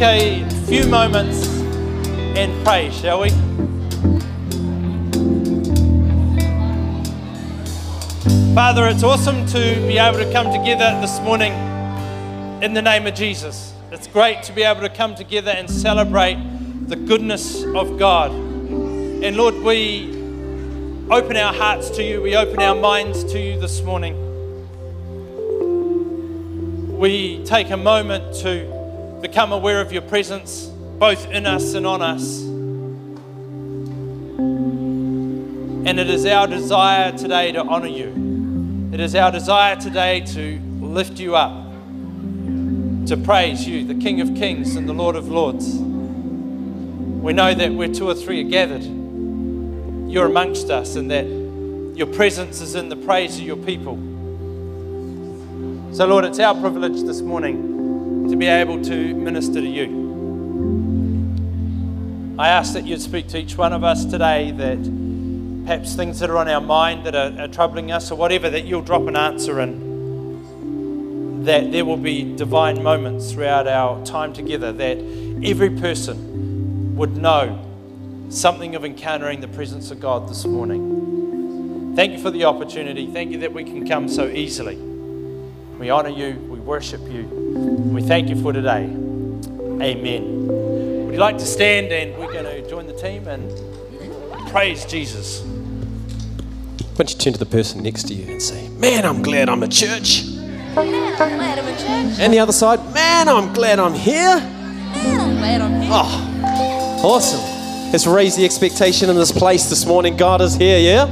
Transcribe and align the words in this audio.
take 0.00 0.46
a 0.46 0.50
few 0.62 0.86
moments 0.86 1.46
and 2.34 2.64
pray, 2.64 2.90
shall 2.90 3.20
we? 3.20 3.28
Father, 8.54 8.88
it's 8.88 9.02
awesome 9.02 9.44
to 9.48 9.58
be 9.86 9.98
able 9.98 10.16
to 10.16 10.32
come 10.32 10.50
together 10.50 10.98
this 11.02 11.20
morning 11.20 11.52
in 12.62 12.72
the 12.72 12.80
name 12.80 13.06
of 13.06 13.12
Jesus. 13.14 13.74
It's 13.92 14.06
great 14.06 14.42
to 14.44 14.54
be 14.54 14.62
able 14.62 14.80
to 14.80 14.88
come 14.88 15.14
together 15.14 15.50
and 15.50 15.68
celebrate 15.68 16.38
the 16.86 16.96
goodness 16.96 17.62
of 17.62 17.98
God. 17.98 18.30
And 18.30 19.36
Lord, 19.36 19.56
we 19.56 20.12
open 21.10 21.36
our 21.36 21.52
hearts 21.52 21.90
to 21.90 22.02
you, 22.02 22.22
we 22.22 22.36
open 22.36 22.62
our 22.62 22.74
minds 22.74 23.22
to 23.34 23.38
you 23.38 23.60
this 23.60 23.82
morning. 23.82 24.16
We 26.96 27.44
take 27.44 27.68
a 27.68 27.76
moment 27.76 28.34
to 28.36 28.79
become 29.20 29.52
aware 29.52 29.80
of 29.80 29.92
your 29.92 30.02
presence, 30.02 30.66
both 30.98 31.30
in 31.30 31.46
us 31.46 31.74
and 31.74 31.86
on 31.86 32.00
us. 32.00 32.40
And 35.86 35.98
it 36.00 36.08
is 36.08 36.24
our 36.24 36.46
desire 36.46 37.12
today 37.12 37.52
to 37.52 37.62
honor 37.62 37.88
you. 37.88 38.90
It 38.92 39.00
is 39.00 39.14
our 39.14 39.30
desire 39.30 39.76
today 39.76 40.20
to 40.20 40.58
lift 40.80 41.18
you 41.18 41.36
up, 41.36 41.52
to 43.06 43.16
praise 43.22 43.66
you, 43.68 43.84
the 43.84 43.94
King 43.94 44.20
of 44.22 44.34
Kings 44.34 44.76
and 44.76 44.88
the 44.88 44.94
Lord 44.94 45.16
of 45.16 45.28
Lords. 45.28 45.76
We 45.76 47.34
know 47.34 47.52
that 47.52 47.72
where 47.74 47.88
two 47.88 48.08
or 48.08 48.14
three 48.14 48.40
are 48.40 48.48
gathered, 48.48 48.84
you're 50.10 50.26
amongst 50.26 50.70
us 50.70 50.96
and 50.96 51.10
that 51.10 51.26
your 51.96 52.06
presence 52.06 52.62
is 52.62 52.74
in 52.74 52.88
the 52.88 52.96
praise 52.96 53.36
of 53.36 53.42
your 53.42 53.58
people. 53.58 53.96
So, 55.92 56.06
Lord, 56.06 56.24
it's 56.24 56.38
our 56.38 56.54
privilege 56.54 57.02
this 57.02 57.20
morning 57.20 57.69
to 58.28 58.36
be 58.36 58.46
able 58.46 58.82
to 58.82 59.14
minister 59.14 59.60
to 59.60 59.66
you. 59.66 60.00
I 62.38 62.48
ask 62.48 62.72
that 62.74 62.84
you'd 62.86 63.02
speak 63.02 63.28
to 63.28 63.38
each 63.38 63.56
one 63.56 63.72
of 63.72 63.84
us 63.84 64.04
today 64.04 64.50
that 64.52 64.78
perhaps 65.64 65.94
things 65.94 66.18
that 66.20 66.30
are 66.30 66.38
on 66.38 66.48
our 66.48 66.60
mind 66.60 67.04
that 67.06 67.14
are, 67.14 67.38
are 67.40 67.48
troubling 67.48 67.92
us 67.92 68.10
or 68.10 68.16
whatever, 68.16 68.48
that 68.50 68.64
you'll 68.64 68.82
drop 68.82 69.06
an 69.06 69.16
answer 69.16 69.60
in. 69.60 71.44
That 71.44 71.70
there 71.70 71.84
will 71.84 71.96
be 71.96 72.34
divine 72.36 72.82
moments 72.82 73.32
throughout 73.32 73.66
our 73.66 74.04
time 74.04 74.32
together, 74.32 74.72
that 74.72 74.98
every 75.44 75.70
person 75.70 76.96
would 76.96 77.16
know 77.16 77.66
something 78.30 78.74
of 78.74 78.84
encountering 78.84 79.40
the 79.40 79.48
presence 79.48 79.90
of 79.90 80.00
God 80.00 80.28
this 80.28 80.44
morning. 80.44 81.94
Thank 81.94 82.12
you 82.12 82.18
for 82.18 82.30
the 82.30 82.44
opportunity. 82.44 83.06
Thank 83.12 83.32
you 83.32 83.38
that 83.40 83.52
we 83.52 83.64
can 83.64 83.86
come 83.86 84.08
so 84.08 84.28
easily. 84.28 84.76
We 84.76 85.90
honor 85.90 86.10
you, 86.10 86.36
we 86.48 86.58
worship 86.58 87.00
you, 87.10 87.39
we 87.50 88.02
thank 88.02 88.28
you 88.28 88.40
for 88.40 88.52
today. 88.52 88.84
Amen. 88.84 90.46
Would 91.06 91.14
you 91.14 91.20
like 91.20 91.38
to 91.38 91.46
stand 91.46 91.92
and 91.92 92.16
we're 92.18 92.32
going 92.32 92.44
to 92.44 92.68
join 92.68 92.86
the 92.86 92.92
team 92.92 93.26
and 93.26 93.50
praise 94.50 94.84
Jesus? 94.84 95.42
Why 95.42 96.96
don't 96.96 97.12
you 97.12 97.18
turn 97.18 97.32
to 97.32 97.38
the 97.38 97.46
person 97.46 97.82
next 97.82 98.04
to 98.08 98.14
you 98.14 98.30
and 98.30 98.40
say, 98.42 98.68
Man, 98.68 99.04
I'm 99.04 99.22
glad 99.22 99.48
I'm 99.48 99.62
at 99.62 99.70
church. 99.72 100.24
Man, 100.26 100.76
I'm 100.76 101.36
glad 101.36 101.58
I'm 101.58 101.66
in 101.66 101.76
church. 101.76 102.20
And 102.20 102.32
the 102.32 102.38
other 102.38 102.52
side, 102.52 102.78
Man, 102.94 103.28
I'm 103.28 103.52
glad 103.52 103.78
I'm 103.78 103.94
here. 103.94 104.36
Man, 104.36 105.20
I'm 105.20 105.36
glad 105.36 105.60
I'm 105.60 105.80
here. 105.80 105.90
Oh, 105.92 107.00
awesome. 107.04 107.40
Let's 107.90 108.06
raise 108.06 108.36
the 108.36 108.44
expectation 108.44 109.10
in 109.10 109.16
this 109.16 109.32
place 109.32 109.68
this 109.68 109.84
morning. 109.86 110.16
God 110.16 110.40
is 110.40 110.54
here, 110.54 110.78
yeah? 110.78 111.06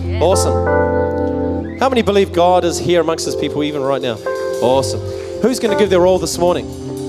Yeah. 0.00 0.20
Awesome. 0.20 1.78
How 1.78 1.88
many 1.88 2.02
believe 2.02 2.32
God 2.32 2.64
is 2.64 2.78
here 2.78 3.00
amongst 3.00 3.24
his 3.24 3.36
people 3.36 3.62
even 3.62 3.80
right 3.80 4.02
now? 4.02 4.16
Awesome. 4.60 5.00
Who's 5.42 5.58
going 5.58 5.72
to 5.74 5.78
give 5.82 5.88
their 5.88 6.06
all 6.06 6.18
this 6.18 6.36
morning? 6.36 6.68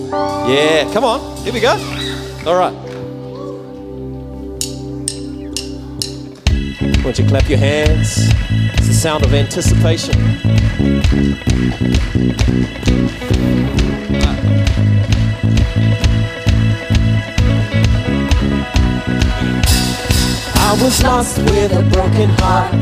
Yeah, 0.09 0.89
come 0.93 1.03
on. 1.03 1.37
Here 1.43 1.51
we 1.51 1.59
go. 1.59 1.73
All 2.45 2.55
right. 2.55 2.73
Why 6.95 7.03
don't 7.03 7.19
you 7.19 7.27
clap 7.27 7.49
your 7.49 7.57
hands? 7.57 8.29
It's 8.77 8.87
the 8.87 8.93
sound 8.93 9.25
of 9.25 9.33
anticipation. 9.33 10.15
I 20.55 20.79
was 20.81 21.03
lost 21.03 21.37
with 21.37 21.73
a 21.73 21.83
broken 21.91 22.29
heart. 22.39 22.73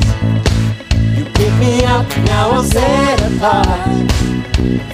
You 1.18 1.26
picked 1.26 1.58
me 1.58 1.84
up, 1.86 2.08
now 2.28 2.52
I'm 2.52 2.66
set 2.66 3.20
apart. 3.34 4.29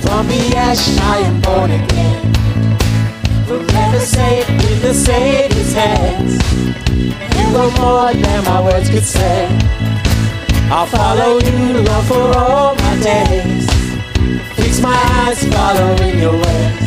From 0.02 0.28
the 0.28 0.54
ash 0.56 0.98
I 1.00 1.18
am 1.20 1.42
born 1.42 1.72
again. 1.72 2.34
Forever 3.48 4.00
safe 4.00 4.50
in 4.50 4.82
the 4.82 4.94
Savior's 4.94 5.74
hands. 5.74 6.34
You 7.38 7.58
are 7.58 7.72
more 7.80 8.14
than 8.14 8.44
my 8.46 8.62
words 8.62 8.90
could 8.90 9.04
say. 9.04 9.48
I'll 10.72 10.86
follow 10.88 11.40
you, 11.40 11.82
Lord, 11.82 12.06
for 12.06 12.38
all 12.38 12.76
my 12.76 12.96
days. 13.02 13.66
Fix 14.56 14.82
my 14.82 14.98
eyes, 15.22 15.44
following 15.54 16.20
your 16.20 16.34
ways. 16.34 16.86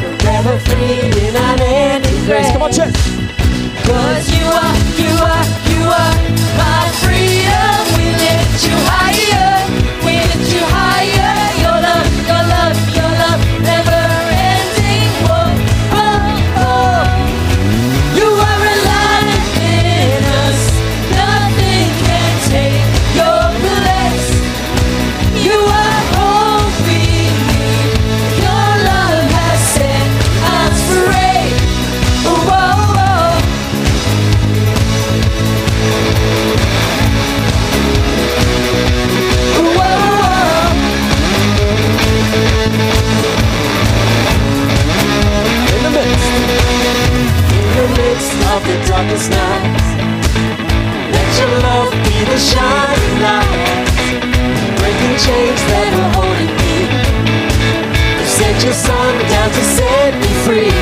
Forever 0.00 0.58
free 0.66 1.10
in 1.26 1.34
unending 1.34 2.24
grace. 2.24 2.50
Come 2.52 2.62
on, 2.62 2.72
church. 2.72 2.94
Cause 3.86 4.26
you 4.30 4.46
are, 4.46 4.76
you 5.02 5.12
are, 5.32 5.46
you 5.72 5.82
are 5.90 6.16
my 6.56 6.84
freedom. 7.02 7.78
We 7.98 8.06
lift 8.22 8.62
you 8.66 8.76
higher, 8.88 9.11
shining 52.42 53.14
light, 53.22 53.86
breaking 54.82 55.16
chains 55.22 55.62
that 55.70 55.88
were 55.94 56.10
holding 56.18 56.54
me. 56.58 56.76
You 58.18 58.26
sent 58.26 58.58
your 58.66 58.74
son 58.74 59.12
down 59.30 59.48
to 59.54 59.62
set 59.78 60.10
me 60.18 60.30
free. 60.42 60.74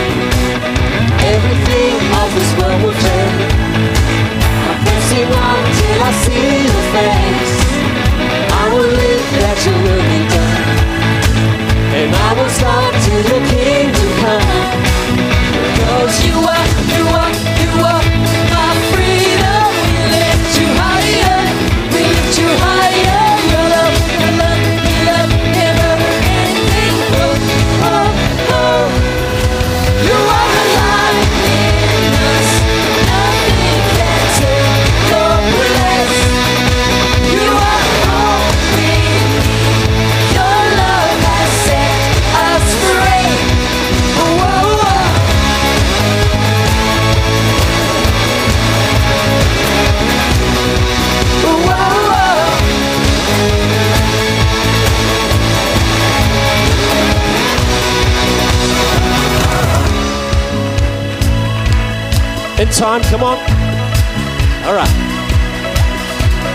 Everything 1.20 1.96
of 2.16 2.28
this 2.32 2.50
world 2.56 2.80
will 2.80 2.96
turn. 2.96 3.34
I'm 4.68 4.78
pressing 4.88 5.28
on 5.28 5.60
till 5.76 6.00
I 6.00 6.12
see 6.24 6.48
your 6.64 6.84
face. 6.96 7.54
I 8.60 8.64
will 8.72 8.88
live 8.88 9.24
that 9.44 9.58
your 9.60 9.78
will 9.84 10.04
be 10.08 10.20
done. 10.32 10.64
And 12.00 12.08
I 12.08 12.30
will 12.40 12.52
start 12.56 12.92
to 13.04 13.14
the 13.28 13.38
good 62.70 62.78
time. 62.78 63.02
Come 63.02 63.22
on. 63.22 63.38
All 64.66 64.74
right. 64.74 64.88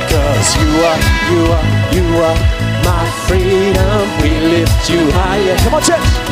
Cause 0.10 0.56
you 0.56 0.70
are, 0.84 1.00
you 1.32 1.42
are, 1.52 1.66
you 1.94 2.06
are 2.22 2.38
my 2.84 3.10
freedom. 3.28 4.22
We 4.22 4.40
lift 4.40 4.90
you 4.90 5.12
higher. 5.12 5.58
Come 5.58 5.74
on, 5.76 5.82
church. 5.82 6.25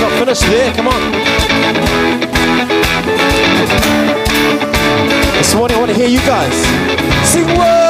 It's 0.00 0.08
not 0.08 0.16
finished 0.16 0.42
there, 0.42 0.72
come 0.74 0.86
on. 0.86 1.10
This 5.32 5.54
morning 5.56 5.76
I 5.76 5.80
want 5.80 5.90
to 5.90 5.96
hear 5.96 6.06
you 6.06 6.20
guys. 6.20 6.54
Sing! 7.28 7.87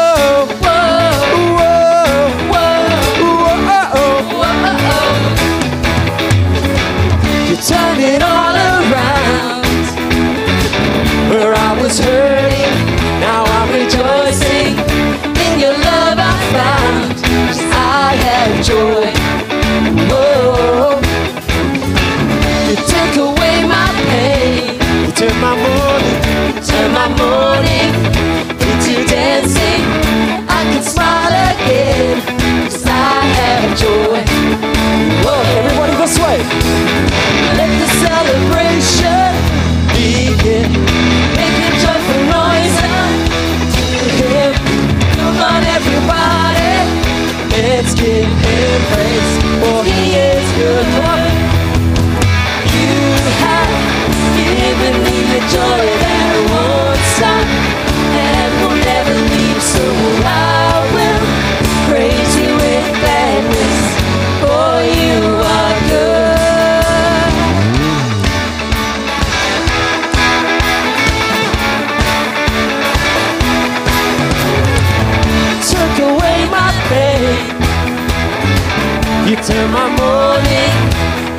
turn 79.48 79.70
my 79.72 79.88
morning 79.96 80.76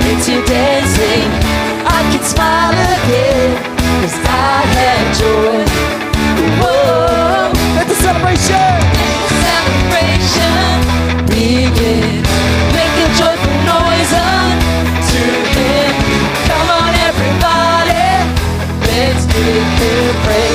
into 0.10 0.42
dancing. 0.50 1.30
I 1.86 2.00
can 2.10 2.24
smile 2.26 2.74
again, 2.74 3.54
cause 4.02 4.18
I 4.26 4.66
had 4.74 5.06
joy. 5.14 5.62
Whoa, 6.58 7.54
it's 7.78 7.92
a 7.94 8.00
celebration! 8.02 8.78
Celebration! 9.46 10.74
Begin, 11.30 12.26
make 12.74 12.96
a 13.06 13.10
joyful 13.14 13.58
noise 13.78 14.14
unto 14.34 15.22
Him. 15.54 15.94
Come 16.50 16.70
on, 16.82 16.92
everybody, 17.10 18.10
let's 18.90 19.24
give 19.30 19.70
Him 19.82 20.16
praise. 20.26 20.49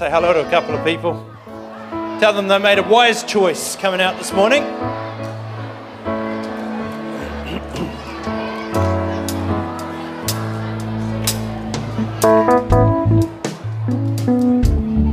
Say 0.00 0.08
hello 0.08 0.32
to 0.32 0.40
a 0.40 0.48
couple 0.48 0.74
of 0.74 0.82
people? 0.82 1.12
Tell 2.20 2.32
them 2.32 2.48
they 2.48 2.58
made 2.58 2.78
a 2.78 2.82
wise 2.82 3.22
choice 3.22 3.76
coming 3.76 4.00
out 4.00 4.16
this 4.16 4.32
morning. 4.32 4.62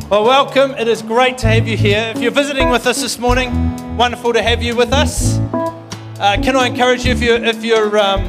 Well, 0.10 0.24
welcome. 0.24 0.72
It 0.76 0.88
is 0.88 1.02
great 1.02 1.38
to 1.40 1.48
have 1.48 1.68
you 1.68 1.76
here. 1.76 2.14
If 2.16 2.22
you're 2.22 2.32
visiting 2.32 2.70
with 2.70 2.88
us 2.88 3.02
this 3.02 3.20
morning, 3.20 3.98
wonderful 3.98 4.32
to 4.32 4.42
have 4.42 4.64
you 4.64 4.74
with 4.74 4.94
us. 4.94 5.38
Uh, 6.18 6.38
can 6.42 6.56
I 6.56 6.68
encourage 6.68 7.04
you 7.04 7.12
if 7.12 7.22
you're, 7.22 7.44
if 7.44 7.62
you're 7.62 8.00
um, 8.00 8.24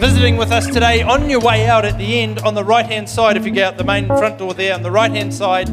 visiting 0.00 0.38
with 0.38 0.50
us 0.50 0.66
today, 0.66 1.02
on 1.02 1.28
your 1.28 1.40
way 1.40 1.68
out 1.68 1.84
at 1.84 1.98
the 1.98 2.20
end, 2.20 2.38
on 2.38 2.54
the 2.54 2.64
right 2.64 2.86
hand 2.86 3.06
side, 3.06 3.36
if 3.36 3.44
you 3.44 3.52
go 3.52 3.66
out 3.66 3.76
the 3.76 3.84
main 3.84 4.06
front 4.06 4.38
door 4.38 4.54
there, 4.54 4.72
on 4.72 4.82
the 4.82 4.90
right 4.90 5.10
hand 5.10 5.34
side, 5.34 5.68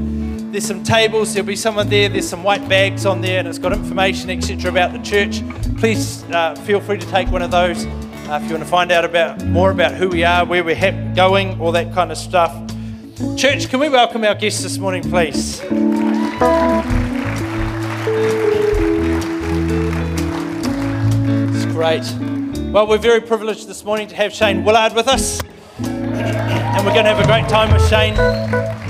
there's 0.52 0.66
some 0.66 0.84
tables, 0.84 1.34
there'll 1.34 1.48
be 1.48 1.56
someone 1.56 1.90
there, 1.90 2.10
there's 2.10 2.28
some 2.28 2.44
white 2.44 2.68
bags 2.70 3.06
on 3.06 3.22
there, 3.22 3.40
and 3.40 3.48
it's 3.48 3.60
got 3.60 3.74
information, 3.74 4.30
etc., 4.30 4.72
about 4.72 4.94
the 4.94 5.00
church. 5.00 5.42
Please 5.78 6.24
uh, 6.26 6.56
feel 6.66 6.80
free 6.80 6.98
to 6.98 7.08
take 7.08 7.30
one 7.30 7.42
of 7.42 7.52
those 7.52 7.86
uh, 7.86 8.40
if 8.42 8.50
you 8.50 8.52
want 8.52 8.64
to 8.64 8.70
find 8.70 8.92
out 8.92 9.06
about 9.06 9.46
more 9.46 9.72
about 9.72 9.94
who 9.94 10.10
we 10.10 10.24
are, 10.24 10.46
where 10.46 10.64
we're 10.64 10.76
ha- 10.76 11.14
going, 11.14 11.60
all 11.62 11.72
that 11.72 11.94
kind 11.94 12.12
of 12.12 12.18
stuff. 12.18 12.54
Church, 13.36 13.70
can 13.70 13.80
we 13.80 13.90
welcome 13.90 14.24
our 14.24 14.36
guests 14.36 14.62
this 14.64 14.78
morning, 14.78 15.02
please? 15.04 15.62
It's 21.54 21.66
great. 21.74 22.04
Well, 22.72 22.88
we're 22.88 22.98
very 22.98 23.22
privileged 23.22 23.68
this 23.68 23.84
morning 23.84 24.08
to 24.10 24.16
have 24.16 24.34
Shane 24.34 24.64
Willard 24.64 24.94
with 24.94 25.08
us, 25.08 25.42
and 25.80 26.86
we're 26.86 26.94
going 26.94 27.06
to 27.06 27.14
have 27.14 27.20
a 27.20 27.28
great 27.28 27.48
time 27.50 27.74
with 27.74 27.88
Shane. 27.90 28.87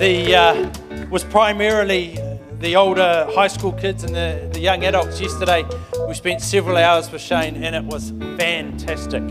The 0.00 0.34
uh, 0.34 1.06
was 1.10 1.24
primarily 1.24 2.18
the 2.58 2.74
older 2.74 3.28
high 3.34 3.48
school 3.48 3.72
kids 3.72 4.02
and 4.02 4.14
the, 4.14 4.48
the 4.50 4.58
young 4.58 4.82
adults 4.82 5.20
yesterday. 5.20 5.62
We 6.08 6.14
spent 6.14 6.40
several 6.40 6.78
hours 6.78 7.12
with 7.12 7.20
Shane, 7.20 7.62
and 7.62 7.76
it 7.76 7.84
was 7.84 8.14
fantastic. 8.38 9.22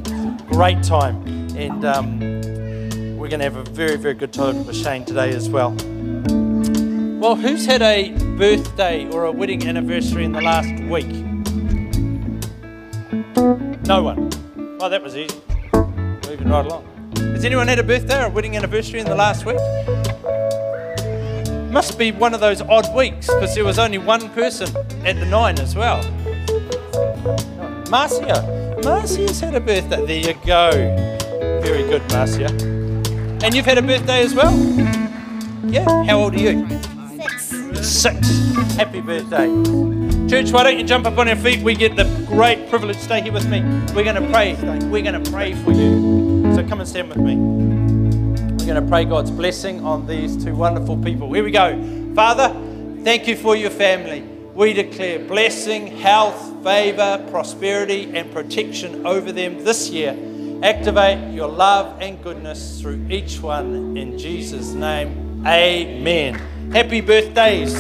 Great 0.46 0.84
time, 0.84 1.26
and 1.58 1.84
um, 1.84 2.20
we're 3.18 3.30
going 3.30 3.40
to 3.40 3.46
have 3.46 3.56
a 3.56 3.64
very, 3.64 3.98
very 3.98 4.14
good 4.14 4.32
time 4.32 4.64
with 4.64 4.76
Shane 4.76 5.06
today 5.06 5.32
as 5.32 5.50
well. 5.50 5.72
Well, 7.20 7.36
who's 7.36 7.66
had 7.66 7.82
a 7.82 8.12
birthday 8.38 9.10
or 9.10 9.26
a 9.26 9.32
wedding 9.32 9.68
anniversary 9.68 10.24
in 10.24 10.34
the 10.34 10.42
last 10.42 10.84
week? 10.84 11.10
No 13.88 14.04
one. 14.04 14.30
Oh, 14.80 14.88
that 14.88 15.02
was 15.02 15.18
easy. 15.18 15.36
Moving 15.74 16.48
right 16.48 16.64
along. 16.64 16.86
Has 17.16 17.44
anyone 17.44 17.68
had 17.68 17.80
a 17.80 17.84
birthday 17.84 18.22
or 18.22 18.28
a 18.28 18.30
wedding 18.30 18.56
anniversary 18.56 19.00
in 19.00 19.08
the 19.08 19.16
last 19.16 19.48
week? 19.48 19.58
Must 21.70 22.00
be 22.00 22.12
one 22.12 22.34
of 22.34 22.40
those 22.40 22.62
odd 22.62 22.94
weeks 22.96 23.28
because 23.28 23.54
there 23.54 23.64
was 23.64 23.78
only 23.78 24.00
one 24.00 24.30
person 24.30 24.76
at 25.06 25.18
the 25.18 25.26
nine 25.26 25.60
as 25.60 25.76
well. 25.76 26.02
Marcia. 27.90 28.78
Marcia's 28.84 29.40
had 29.40 29.54
a 29.54 29.60
birthday. 29.60 30.06
There 30.06 30.34
you 30.34 30.46
go. 30.46 30.72
Very 31.64 31.84
good, 31.84 32.02
Marcia. 32.10 32.48
And 33.44 33.54
you've 33.54 33.66
had 33.66 33.78
a 33.78 33.82
birthday 33.82 34.22
as 34.22 34.34
well? 34.34 34.58
Yeah. 35.66 36.04
How 36.06 36.20
old 36.20 36.34
are 36.34 36.40
you? 36.40 36.68
Six. 37.18 37.88
Six. 37.88 38.28
Happy 38.76 39.02
birthday. 39.02 39.48
Church, 40.28 40.52
why 40.52 40.64
don't 40.64 40.78
you 40.78 40.86
jump 40.86 41.06
up 41.06 41.18
on 41.18 41.28
your 41.28 41.36
feet? 41.36 41.62
We 41.62 41.76
get 41.76 41.96
the 41.96 42.06
great 42.28 42.70
privilege. 42.70 42.98
Stay 42.98 43.22
here 43.22 43.34
with 43.34 43.48
me. 43.48 43.62
We're 43.96 44.04
going 44.04 44.22
to 44.22 44.28
pray. 44.32 44.56
We're 44.90 45.04
going 45.04 45.24
to 45.24 45.32
pray 45.32 45.54
for 45.54 45.72
you. 45.72 46.54
So 46.56 46.68
come 46.68 46.80
and 46.80 46.90
stand 46.90 47.10
with 47.10 47.18
me. 47.18 47.59
Going 48.70 48.84
to 48.84 48.88
pray 48.88 49.04
God's 49.04 49.32
blessing 49.32 49.84
on 49.84 50.06
these 50.06 50.44
two 50.44 50.54
wonderful 50.54 50.96
people. 50.96 51.34
Here 51.34 51.44
we 51.44 51.50
go. 51.50 52.14
Father, 52.14 52.50
thank 53.04 53.28
you 53.28 53.36
for 53.36 53.56
your 53.56 53.72
family. 53.72 54.22
We 54.54 54.74
declare 54.74 55.18
blessing, 55.18 55.88
health, 55.88 56.64
favor, 56.64 57.26
prosperity, 57.32 58.16
and 58.16 58.32
protection 58.32 59.08
over 59.08 59.32
them 59.32 59.64
this 59.64 59.90
year. 59.90 60.16
Activate 60.62 61.34
your 61.34 61.48
love 61.48 62.00
and 62.00 62.22
goodness 62.22 62.80
through 62.80 63.08
each 63.10 63.42
one 63.42 63.98
in 63.98 64.20
Jesus' 64.20 64.74
name. 64.74 65.44
Amen. 65.48 66.36
Happy 66.72 67.02
birthdays. 67.02 67.74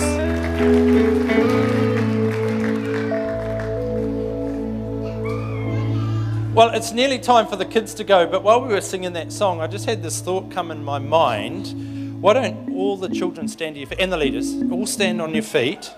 Well, 6.59 6.71
it's 6.71 6.91
nearly 6.91 7.19
time 7.19 7.47
for 7.47 7.55
the 7.55 7.63
kids 7.63 7.93
to 7.93 8.03
go, 8.03 8.27
but 8.27 8.43
while 8.43 8.59
we 8.59 8.67
were 8.73 8.81
singing 8.81 9.13
that 9.13 9.31
song, 9.31 9.61
I 9.61 9.67
just 9.67 9.85
had 9.85 10.03
this 10.03 10.19
thought 10.19 10.51
come 10.51 10.71
in 10.71 10.83
my 10.83 10.99
mind. 10.99 12.21
Why 12.21 12.33
don't 12.33 12.71
all 12.75 12.97
the 12.97 13.07
children 13.07 13.47
stand 13.47 13.77
feet, 13.77 13.93
and 13.97 14.11
the 14.11 14.17
leaders, 14.17 14.53
all 14.69 14.85
stand 14.85 15.21
on 15.21 15.33
your 15.33 15.43
feet, 15.43 15.89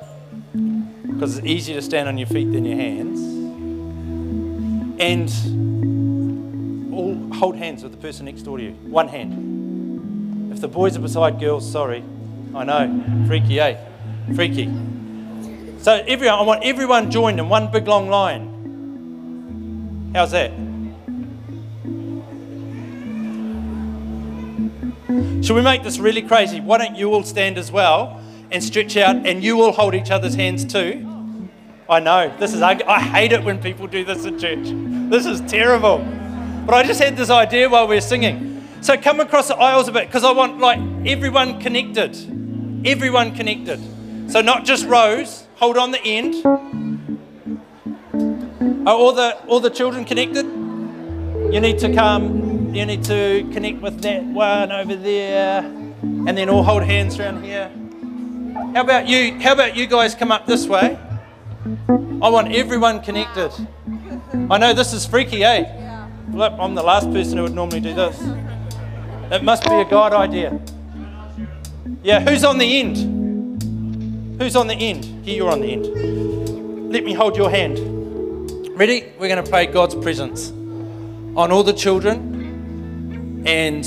because 1.01 1.39
it's 1.39 1.48
easier 1.48 1.77
to 1.77 1.82
stand 1.82 2.08
on 2.08 2.20
your 2.20 2.27
feet 2.27 2.51
than 2.51 2.63
your 2.63 2.77
hands, 2.77 3.20
and 5.01 5.32
all 6.94 7.15
hold 7.39 7.56
hands 7.56 7.82
with 7.82 7.94
the 7.94 7.98
person 7.98 8.27
next 8.27 8.44
door 8.44 8.60
to 8.60 8.63
you. 8.63 8.74
One 8.84 9.08
hand. 9.08 10.53
If 10.53 10.62
the 10.62 10.68
boys 10.68 10.96
are 10.96 11.01
beside 11.01 11.39
girls, 11.39 11.68
sorry. 11.72 12.03
I 12.53 12.65
know. 12.65 13.25
Freaky, 13.25 13.60
eh? 13.60 13.84
Freaky. 14.36 14.72
So 15.80 16.03
everyone, 16.08 16.38
I 16.38 16.44
want 16.44 16.63
everyone 16.63 17.10
joined 17.10 17.39
in 17.39 17.50
one 17.50 17.72
big 17.72 17.88
long 17.88 18.10
line. 18.12 18.50
How's 20.13 20.32
that? 20.32 20.51
Should 25.41 25.56
we 25.56 25.62
make 25.62 25.84
this 25.84 26.00
really 26.00 26.22
crazy? 26.22 26.60
Why 26.60 26.77
don't 26.77 26.96
you 26.96 27.13
all 27.13 27.24
stand 27.24 27.58
as 27.58 27.72
well 27.72 28.22
and 28.51 28.62
stretch 28.62 28.98
out 28.98 29.25
and 29.25 29.41
you 29.41 29.62
all 29.62 29.72
hold 29.72 29.96
each 29.96 30.12
other's 30.12 30.36
hands 30.36 30.65
too? 30.65 31.08
I 31.89 32.00
know, 32.00 32.34
this 32.39 32.53
is 32.53 32.62
ugly. 32.62 32.86
I 32.86 33.00
hate 33.00 33.32
it 33.32 33.44
when 33.44 33.62
people 33.62 33.88
do 33.88 34.03
this 34.03 34.25
in 34.25 34.38
church. 34.38 34.68
This 35.10 35.25
is 35.25 35.41
terrible. 35.50 36.00
But 36.65 36.75
I 36.75 36.84
just 36.84 37.01
had 37.01 37.18
this 37.18 37.30
idea 37.30 37.70
while 37.70 37.88
we 37.88 37.96
were 37.96 38.01
singing. 38.01 38.68
So 38.82 38.98
come 38.98 39.20
across 39.20 39.48
the 39.48 39.56
aisles 39.56 39.88
a 39.88 39.91
bit 39.91 40.08
because 40.08 40.24
I 40.24 40.32
want 40.32 40.60
like 40.60 40.80
everyone 41.06 41.60
connected. 41.62 42.15
Everyone 42.86 43.34
connected. 43.34 43.80
So 44.30 44.41
not 44.41 44.65
just 44.65 44.86
rows, 44.86 45.48
hold 45.56 45.77
on 45.77 45.91
the 45.91 46.01
end. 46.01 47.00
Are 48.85 48.95
all 48.95 49.13
the 49.13 49.38
all 49.45 49.59
the 49.59 49.69
children 49.69 50.05
connected? 50.05 50.45
You 51.53 51.59
need 51.59 51.77
to 51.79 51.93
come. 51.93 52.73
You 52.73 52.85
need 52.85 53.03
to 53.03 53.47
connect 53.53 53.79
with 53.79 54.01
that 54.01 54.23
one 54.23 54.71
over 54.71 54.95
there, 54.95 55.59
and 55.61 56.35
then 56.35 56.50
all 56.50 56.63
hold 56.63 56.83
hands 56.83 57.19
around 57.19 57.43
here. 57.43 57.69
How 58.73 58.81
about 58.81 59.07
you? 59.07 59.39
How 59.39 59.53
about 59.53 59.75
you 59.75 59.85
guys 59.85 60.15
come 60.15 60.31
up 60.31 60.47
this 60.47 60.67
way? 60.67 60.97
I 62.21 62.29
want 62.29 62.53
everyone 62.53 63.01
connected. 63.01 63.51
I 64.50 64.57
know 64.57 64.73
this 64.73 64.93
is 64.93 65.05
freaky, 65.05 65.43
eh? 65.43 65.63
Look, 66.33 66.53
I'm 66.59 66.73
the 66.73 66.81
last 66.81 67.11
person 67.11 67.38
who 67.38 67.43
would 67.43 67.53
normally 67.53 67.81
do 67.81 67.93
this. 67.93 68.19
It 69.31 69.43
must 69.43 69.63
be 69.63 69.75
a 69.75 69.85
God 69.85 70.13
idea. 70.13 70.59
Yeah, 72.01 72.19
who's 72.19 72.43
on 72.43 72.57
the 72.57 72.79
end? 72.79 72.97
Who's 74.41 74.55
on 74.55 74.65
the 74.65 74.73
end? 74.73 75.05
Here, 75.23 75.35
you're 75.35 75.51
on 75.51 75.61
the 75.61 75.71
end. 75.71 76.91
Let 76.91 77.03
me 77.03 77.13
hold 77.13 77.38
your 77.38 77.51
hand. 77.51 78.00
Ready? 78.81 79.13
We're 79.19 79.27
going 79.27 79.43
to 79.43 79.47
pray 79.47 79.67
God's 79.67 79.93
presence 79.93 80.50
on 80.50 81.51
all 81.51 81.61
the 81.61 81.71
children 81.71 83.43
and 83.45 83.85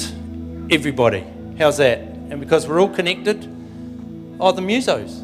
everybody. 0.70 1.26
How's 1.58 1.78
that? 1.78 1.98
And 1.98 2.38
because 2.38 2.68
we're 2.68 2.80
all 2.80 2.90
connected, 2.90 3.44
oh, 4.38 4.52
the 4.52 4.62
musos. 4.62 5.20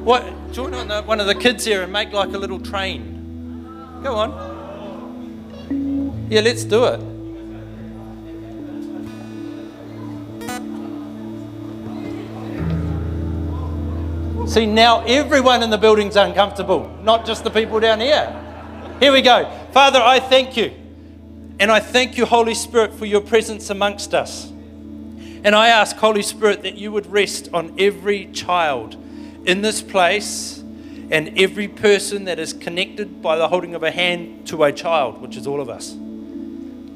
What? 0.00 0.24
Join 0.50 0.74
on 0.74 0.88
the, 0.88 1.02
one 1.02 1.20
of 1.20 1.28
the 1.28 1.36
kids 1.36 1.64
here 1.64 1.84
and 1.84 1.92
make 1.92 2.12
like 2.12 2.30
a 2.30 2.38
little 2.38 2.58
train. 2.58 4.00
Go 4.02 4.16
on. 4.16 6.26
Yeah, 6.28 6.40
let's 6.40 6.64
do 6.64 6.84
it. 6.86 7.00
See, 14.48 14.64
now 14.64 15.04
everyone 15.04 15.62
in 15.62 15.68
the 15.68 15.76
building's 15.76 16.16
uncomfortable, 16.16 16.88
not 17.02 17.26
just 17.26 17.44
the 17.44 17.50
people 17.50 17.80
down 17.80 18.00
here. 18.00 18.34
Here 18.98 19.12
we 19.12 19.20
go. 19.20 19.44
Father, 19.72 20.00
I 20.00 20.20
thank 20.20 20.56
you. 20.56 20.72
And 21.60 21.70
I 21.70 21.80
thank 21.80 22.16
you, 22.16 22.24
Holy 22.24 22.54
Spirit, 22.54 22.94
for 22.94 23.04
your 23.04 23.20
presence 23.20 23.68
amongst 23.68 24.14
us. 24.14 24.46
And 24.48 25.54
I 25.54 25.68
ask, 25.68 25.96
Holy 25.96 26.22
Spirit, 26.22 26.62
that 26.62 26.76
you 26.76 26.90
would 26.92 27.12
rest 27.12 27.50
on 27.52 27.74
every 27.78 28.32
child 28.32 28.96
in 29.44 29.60
this 29.60 29.82
place 29.82 30.60
and 31.10 31.38
every 31.38 31.68
person 31.68 32.24
that 32.24 32.38
is 32.38 32.54
connected 32.54 33.20
by 33.20 33.36
the 33.36 33.48
holding 33.48 33.74
of 33.74 33.82
a 33.82 33.90
hand 33.90 34.46
to 34.46 34.64
a 34.64 34.72
child, 34.72 35.20
which 35.20 35.36
is 35.36 35.46
all 35.46 35.60
of 35.60 35.68
us. 35.68 35.94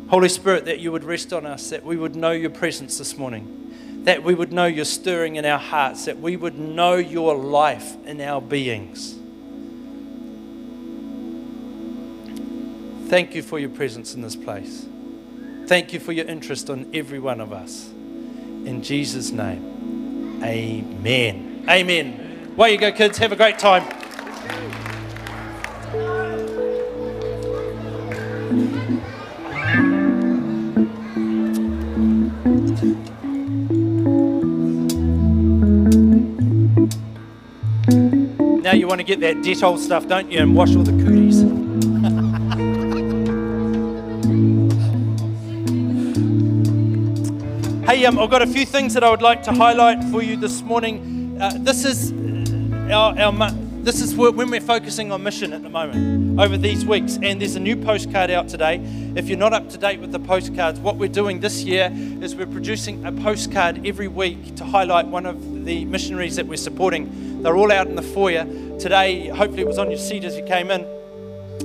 Holy 0.08 0.30
Spirit, 0.30 0.64
that 0.64 0.80
you 0.80 0.90
would 0.90 1.04
rest 1.04 1.34
on 1.34 1.44
us, 1.44 1.68
that 1.68 1.84
we 1.84 1.98
would 1.98 2.16
know 2.16 2.32
your 2.32 2.50
presence 2.50 2.96
this 2.96 3.18
morning, 3.18 3.61
that 4.04 4.22
we 4.24 4.34
would 4.34 4.52
know 4.52 4.66
your 4.66 4.84
stirring 4.84 5.36
in 5.36 5.44
our 5.44 5.58
hearts, 5.58 6.06
that 6.06 6.18
we 6.18 6.36
would 6.36 6.58
know 6.58 6.94
your 6.96 7.34
life 7.36 7.96
in 8.04 8.20
our 8.20 8.40
beings. 8.40 9.16
Thank 13.08 13.34
you 13.34 13.42
for 13.42 13.58
your 13.58 13.70
presence 13.70 14.14
in 14.14 14.22
this 14.22 14.34
place. 14.34 14.86
Thank 15.66 15.92
you 15.92 16.00
for 16.00 16.12
your 16.12 16.26
interest 16.26 16.70
on 16.70 16.90
every 16.94 17.18
one 17.18 17.40
of 17.40 17.52
us. 17.52 17.90
In 17.90 18.82
Jesus' 18.82 19.30
name, 19.30 20.40
amen. 20.42 21.64
Amen. 21.68 22.54
Way 22.56 22.72
you 22.72 22.78
go, 22.78 22.90
kids. 22.90 23.18
Have 23.18 23.32
a 23.32 23.36
great 23.36 23.58
time. 23.58 24.81
Now 38.72 38.78
you 38.78 38.86
want 38.86 39.00
to 39.00 39.04
get 39.04 39.20
that 39.20 39.36
Dettol 39.36 39.76
stuff, 39.76 40.08
don't 40.08 40.32
you, 40.32 40.40
and 40.40 40.56
wash 40.56 40.74
all 40.74 40.82
the 40.82 40.92
cooties. 40.92 41.42
Hey, 47.84 48.06
um, 48.06 48.18
I've 48.18 48.30
got 48.30 48.40
a 48.40 48.46
few 48.46 48.64
things 48.64 48.94
that 48.94 49.04
I 49.04 49.10
would 49.10 49.20
like 49.20 49.42
to 49.42 49.52
highlight 49.52 50.02
for 50.04 50.22
you 50.22 50.36
this 50.36 50.62
morning. 50.62 51.36
Uh, 51.38 51.52
this 51.58 51.84
is 51.84 52.12
uh, 52.12 52.94
our, 52.94 53.18
our 53.18 53.32
this 53.82 54.00
is 54.00 54.14
when 54.14 54.48
we're 54.48 54.60
focusing 54.60 55.10
on 55.10 55.24
mission 55.24 55.52
at 55.52 55.62
the 55.64 55.68
moment 55.68 56.38
over 56.38 56.56
these 56.56 56.86
weeks, 56.86 57.18
and 57.20 57.40
there's 57.40 57.56
a 57.56 57.60
new 57.60 57.76
postcard 57.76 58.30
out 58.30 58.48
today. 58.48 58.80
If 59.16 59.28
you're 59.28 59.38
not 59.38 59.52
up 59.52 59.68
to 59.70 59.78
date 59.78 59.98
with 59.98 60.12
the 60.12 60.20
postcards, 60.20 60.78
what 60.78 60.96
we're 60.96 61.08
doing 61.08 61.40
this 61.40 61.64
year 61.64 61.90
is 62.20 62.36
we're 62.36 62.46
producing 62.46 63.04
a 63.04 63.10
postcard 63.10 63.84
every 63.84 64.06
week 64.06 64.54
to 64.56 64.64
highlight 64.64 65.08
one 65.08 65.26
of 65.26 65.64
the 65.64 65.84
missionaries 65.84 66.36
that 66.36 66.46
we're 66.46 66.56
supporting. 66.56 67.42
They're 67.42 67.56
all 67.56 67.72
out 67.72 67.88
in 67.88 67.96
the 67.96 68.02
foyer 68.02 68.44
today. 68.78 69.26
Hopefully, 69.28 69.62
it 69.62 69.68
was 69.68 69.78
on 69.78 69.90
your 69.90 69.98
seat 69.98 70.22
as 70.22 70.36
you 70.36 70.44
came 70.44 70.70
in. 70.70 70.82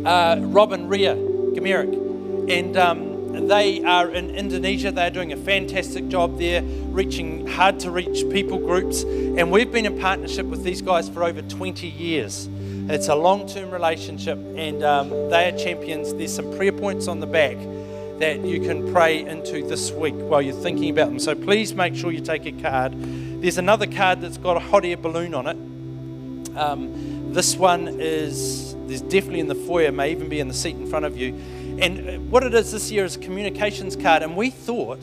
Uh, 0.05 0.39
Robin 0.41 0.87
Ria 0.87 1.15
Gamirik, 1.15 2.49
and 2.49 2.77
um, 2.77 3.16
they 3.49 3.83
are 3.83 4.09
in 4.09 4.29
Indonesia. 4.31 4.91
They're 4.91 5.09
doing 5.09 5.33
a 5.33 5.37
fantastic 5.37 6.07
job 6.07 6.37
there, 6.39 6.61
reaching 6.61 7.47
hard 7.47 7.79
to 7.81 7.91
reach 7.91 8.29
people 8.29 8.57
groups. 8.57 9.03
And 9.03 9.51
we've 9.51 9.71
been 9.71 9.85
in 9.85 9.99
partnership 9.99 10.45
with 10.45 10.63
these 10.63 10.81
guys 10.81 11.09
for 11.09 11.23
over 11.23 11.41
20 11.41 11.87
years. 11.87 12.49
It's 12.89 13.09
a 13.09 13.15
long 13.15 13.47
term 13.47 13.71
relationship, 13.71 14.37
and 14.55 14.83
um, 14.83 15.09
they 15.29 15.51
are 15.51 15.57
champions. 15.57 16.13
There's 16.13 16.33
some 16.33 16.55
prayer 16.55 16.71
points 16.71 17.07
on 17.07 17.19
the 17.19 17.27
back 17.27 17.57
that 18.19 18.39
you 18.43 18.59
can 18.61 18.91
pray 18.91 19.25
into 19.25 19.67
this 19.67 19.91
week 19.91 20.15
while 20.15 20.41
you're 20.41 20.55
thinking 20.55 20.89
about 20.89 21.09
them. 21.09 21.19
So 21.19 21.35
please 21.35 21.75
make 21.75 21.95
sure 21.95 22.11
you 22.11 22.21
take 22.21 22.45
a 22.45 22.51
card. 22.51 22.93
There's 23.41 23.57
another 23.57 23.85
card 23.85 24.21
that's 24.21 24.37
got 24.37 24.57
a 24.57 24.59
hot 24.59 24.85
air 24.85 24.97
balloon 24.97 25.33
on 25.35 25.47
it. 25.47 26.57
Um, 26.57 27.33
this 27.33 27.55
one 27.55 27.87
is, 27.99 28.75
there's 28.87 29.01
definitely 29.01 29.41
in 29.41 29.47
the 29.47 29.55
foyer, 29.55 29.91
may 29.91 30.11
even 30.11 30.29
be 30.29 30.39
in 30.39 30.47
the 30.47 30.53
seat 30.53 30.75
in 30.75 30.87
front 30.87 31.05
of 31.05 31.15
you. 31.15 31.39
And 31.79 32.09
uh, 32.09 32.13
what 32.29 32.43
it 32.43 32.53
is 32.53 32.71
this 32.71 32.91
year 32.91 33.05
is 33.05 33.15
a 33.15 33.19
communications 33.19 33.95
card. 33.95 34.23
And 34.23 34.35
we 34.35 34.49
thought, 34.49 34.99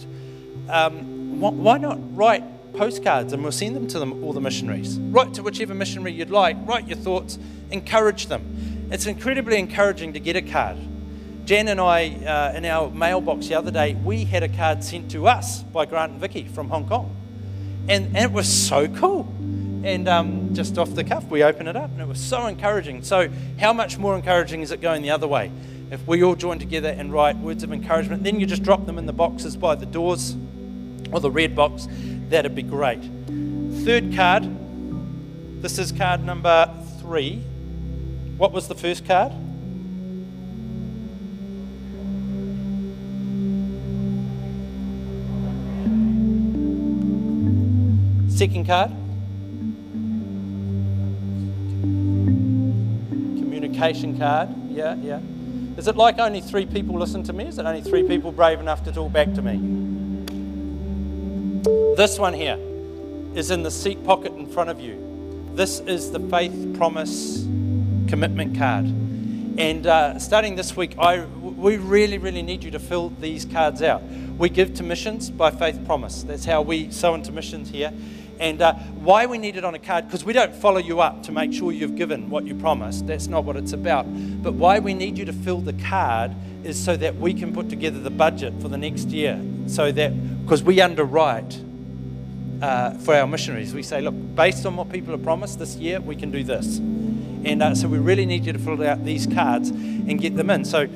um, 0.68 1.40
why 1.40 1.78
not 1.78 1.98
write 2.16 2.42
postcards 2.74 3.32
and 3.32 3.42
we'll 3.42 3.52
send 3.52 3.76
them 3.76 3.86
to 3.88 3.98
them, 3.98 4.24
all 4.24 4.32
the 4.32 4.40
missionaries? 4.40 4.98
Write 4.98 5.34
to 5.34 5.42
whichever 5.42 5.74
missionary 5.74 6.12
you'd 6.12 6.30
like, 6.30 6.56
write 6.66 6.88
your 6.88 6.96
thoughts, 6.96 7.38
encourage 7.70 8.26
them. 8.26 8.88
It's 8.90 9.06
incredibly 9.06 9.58
encouraging 9.58 10.12
to 10.14 10.20
get 10.20 10.36
a 10.36 10.42
card. 10.42 10.76
Jan 11.44 11.68
and 11.68 11.80
I, 11.80 12.08
uh, 12.08 12.56
in 12.56 12.64
our 12.64 12.90
mailbox 12.90 13.48
the 13.48 13.54
other 13.54 13.70
day, 13.70 13.94
we 13.94 14.24
had 14.24 14.42
a 14.42 14.48
card 14.48 14.82
sent 14.82 15.10
to 15.10 15.26
us 15.26 15.62
by 15.62 15.84
Grant 15.84 16.12
and 16.12 16.20
Vicky 16.20 16.44
from 16.44 16.68
Hong 16.70 16.88
Kong. 16.88 17.14
And, 17.88 18.06
and 18.16 18.16
it 18.16 18.32
was 18.32 18.48
so 18.48 18.88
cool. 18.88 19.28
And 19.84 20.08
um, 20.08 20.54
just 20.54 20.78
off 20.78 20.94
the 20.94 21.04
cuff, 21.04 21.24
we 21.26 21.42
opened 21.42 21.68
it 21.68 21.76
up 21.76 21.90
and 21.90 22.00
it 22.00 22.08
was 22.08 22.18
so 22.18 22.46
encouraging. 22.46 23.02
So, 23.02 23.28
how 23.60 23.74
much 23.74 23.98
more 23.98 24.16
encouraging 24.16 24.62
is 24.62 24.70
it 24.70 24.80
going 24.80 25.02
the 25.02 25.10
other 25.10 25.28
way? 25.28 25.52
If 25.90 26.06
we 26.06 26.22
all 26.22 26.34
join 26.34 26.58
together 26.58 26.88
and 26.88 27.12
write 27.12 27.36
words 27.36 27.62
of 27.62 27.72
encouragement, 27.72 28.24
then 28.24 28.40
you 28.40 28.46
just 28.46 28.62
drop 28.62 28.86
them 28.86 28.98
in 28.98 29.06
the 29.06 29.12
boxes 29.12 29.56
by 29.56 29.74
the 29.74 29.86
doors 29.86 30.36
or 31.12 31.20
the 31.20 31.30
red 31.30 31.54
box, 31.54 31.86
that'd 32.28 32.54
be 32.54 32.62
great. 32.62 33.02
Third 33.84 34.14
card, 34.14 34.44
this 35.62 35.78
is 35.78 35.92
card 35.92 36.24
number 36.24 36.72
three. 37.00 37.36
What 38.36 38.52
was 38.52 38.66
the 38.68 38.74
first 38.74 39.06
card? 39.06 39.32
Second 48.30 48.66
card. 48.66 48.90
Communication 53.38 54.18
card. 54.18 54.48
Yeah, 54.70 54.96
yeah. 54.96 55.20
Is 55.76 55.88
it 55.88 55.96
like 55.96 56.20
only 56.20 56.40
three 56.40 56.66
people 56.66 56.96
listen 56.98 57.24
to 57.24 57.32
me? 57.32 57.48
Is 57.48 57.58
it 57.58 57.66
only 57.66 57.82
three 57.82 58.04
people 58.04 58.30
brave 58.30 58.60
enough 58.60 58.84
to 58.84 58.92
talk 58.92 59.12
back 59.12 59.34
to 59.34 59.42
me? 59.42 59.56
This 61.96 62.18
one 62.18 62.32
here 62.32 62.58
is 63.34 63.50
in 63.50 63.64
the 63.64 63.70
seat 63.70 64.04
pocket 64.04 64.32
in 64.34 64.46
front 64.46 64.70
of 64.70 64.78
you. 64.80 65.00
This 65.54 65.80
is 65.80 66.12
the 66.12 66.20
faith 66.20 66.76
promise 66.76 67.42
commitment 68.08 68.56
card. 68.56 68.84
And 69.56 69.86
uh, 69.86 70.18
starting 70.20 70.54
this 70.54 70.76
week, 70.76 70.96
I, 70.98 71.24
we 71.24 71.76
really, 71.76 72.18
really 72.18 72.42
need 72.42 72.62
you 72.62 72.70
to 72.72 72.78
fill 72.78 73.10
these 73.20 73.44
cards 73.44 73.82
out. 73.82 74.02
We 74.02 74.48
give 74.50 74.74
to 74.74 74.82
missions 74.84 75.30
by 75.30 75.50
faith 75.50 75.84
promise. 75.86 76.22
That's 76.22 76.44
how 76.44 76.62
we 76.62 76.90
sow 76.92 77.14
into 77.14 77.32
missions 77.32 77.68
here. 77.68 77.92
And 78.38 78.60
uh, 78.60 78.74
why 78.74 79.26
we 79.26 79.38
need 79.38 79.56
it 79.56 79.64
on 79.64 79.74
a 79.74 79.78
card, 79.78 80.06
because 80.06 80.24
we 80.24 80.32
don't 80.32 80.54
follow 80.54 80.78
you 80.78 81.00
up 81.00 81.22
to 81.24 81.32
make 81.32 81.52
sure 81.52 81.72
you've 81.72 81.96
given 81.96 82.30
what 82.30 82.44
you 82.44 82.54
promised. 82.54 83.06
That's 83.06 83.28
not 83.28 83.44
what 83.44 83.56
it's 83.56 83.72
about. 83.72 84.06
But 84.42 84.54
why 84.54 84.78
we 84.80 84.94
need 84.94 85.16
you 85.16 85.24
to 85.24 85.32
fill 85.32 85.60
the 85.60 85.72
card 85.74 86.34
is 86.64 86.82
so 86.82 86.96
that 86.96 87.16
we 87.16 87.32
can 87.32 87.52
put 87.52 87.68
together 87.68 88.00
the 88.00 88.10
budget 88.10 88.54
for 88.60 88.68
the 88.68 88.78
next 88.78 89.08
year. 89.08 89.40
So 89.66 89.92
that, 89.92 90.42
because 90.42 90.62
we 90.62 90.80
underwrite 90.80 91.60
uh, 92.60 92.92
for 92.98 93.14
our 93.14 93.26
missionaries, 93.26 93.72
we 93.74 93.82
say, 93.82 94.00
look, 94.00 94.14
based 94.34 94.66
on 94.66 94.76
what 94.76 94.90
people 94.90 95.12
have 95.12 95.22
promised 95.22 95.58
this 95.58 95.76
year, 95.76 96.00
we 96.00 96.16
can 96.16 96.30
do 96.30 96.42
this. 96.42 96.78
And 96.78 97.62
uh, 97.62 97.74
so 97.74 97.88
we 97.88 97.98
really 97.98 98.26
need 98.26 98.46
you 98.46 98.52
to 98.52 98.58
fill 98.58 98.82
out 98.86 99.04
these 99.04 99.26
cards 99.26 99.68
and 99.68 100.20
get 100.20 100.34
them 100.34 100.50
in. 100.50 100.64
So 100.64 100.88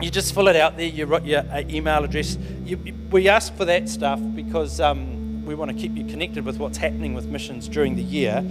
you 0.00 0.10
just 0.10 0.34
fill 0.34 0.48
it 0.48 0.56
out 0.56 0.76
there, 0.76 0.86
you 0.86 1.06
write 1.06 1.24
your 1.24 1.40
uh, 1.40 1.62
email 1.68 2.04
address. 2.04 2.36
You, 2.64 2.78
we 3.10 3.28
ask 3.28 3.54
for 3.56 3.64
that 3.64 3.88
stuff 3.88 4.20
because. 4.34 4.78
Um, 4.80 5.19
we 5.50 5.56
want 5.56 5.68
to 5.68 5.76
keep 5.76 5.96
you 5.96 6.04
connected 6.04 6.44
with 6.44 6.58
what's 6.58 6.78
happening 6.78 7.12
with 7.12 7.26
missions 7.26 7.66
during 7.66 7.96
the 7.96 8.02
year. 8.04 8.44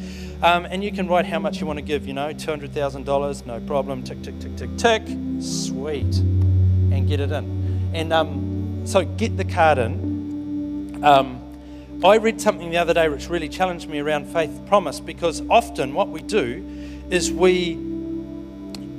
Um, 0.43 0.65
and 0.65 0.83
you 0.83 0.91
can 0.91 1.07
write 1.07 1.25
how 1.25 1.39
much 1.39 1.61
you 1.61 1.65
want 1.65 1.77
to 1.77 1.81
give, 1.81 2.05
you 2.05 2.13
know, 2.13 2.33
$200,000, 2.33 3.45
no 3.45 3.59
problem, 3.61 4.03
tick, 4.03 4.21
tick, 4.21 4.37
tick, 4.41 4.57
tick, 4.57 4.77
tick, 4.77 5.03
sweet, 5.39 6.17
and 6.17 7.07
get 7.07 7.21
it 7.21 7.31
in. 7.31 7.91
And 7.93 8.11
um, 8.11 8.81
so 8.85 9.05
get 9.05 9.37
the 9.37 9.45
card 9.45 9.77
in. 9.77 10.99
Um, 11.05 12.01
I 12.03 12.17
read 12.17 12.41
something 12.41 12.69
the 12.69 12.77
other 12.77 12.93
day 12.93 13.07
which 13.07 13.29
really 13.29 13.47
challenged 13.47 13.87
me 13.87 13.99
around 13.99 14.25
faith 14.25 14.65
promise 14.67 14.99
because 14.99 15.41
often 15.49 15.93
what 15.93 16.09
we 16.09 16.21
do 16.21 16.65
is 17.09 17.31
we 17.31 17.75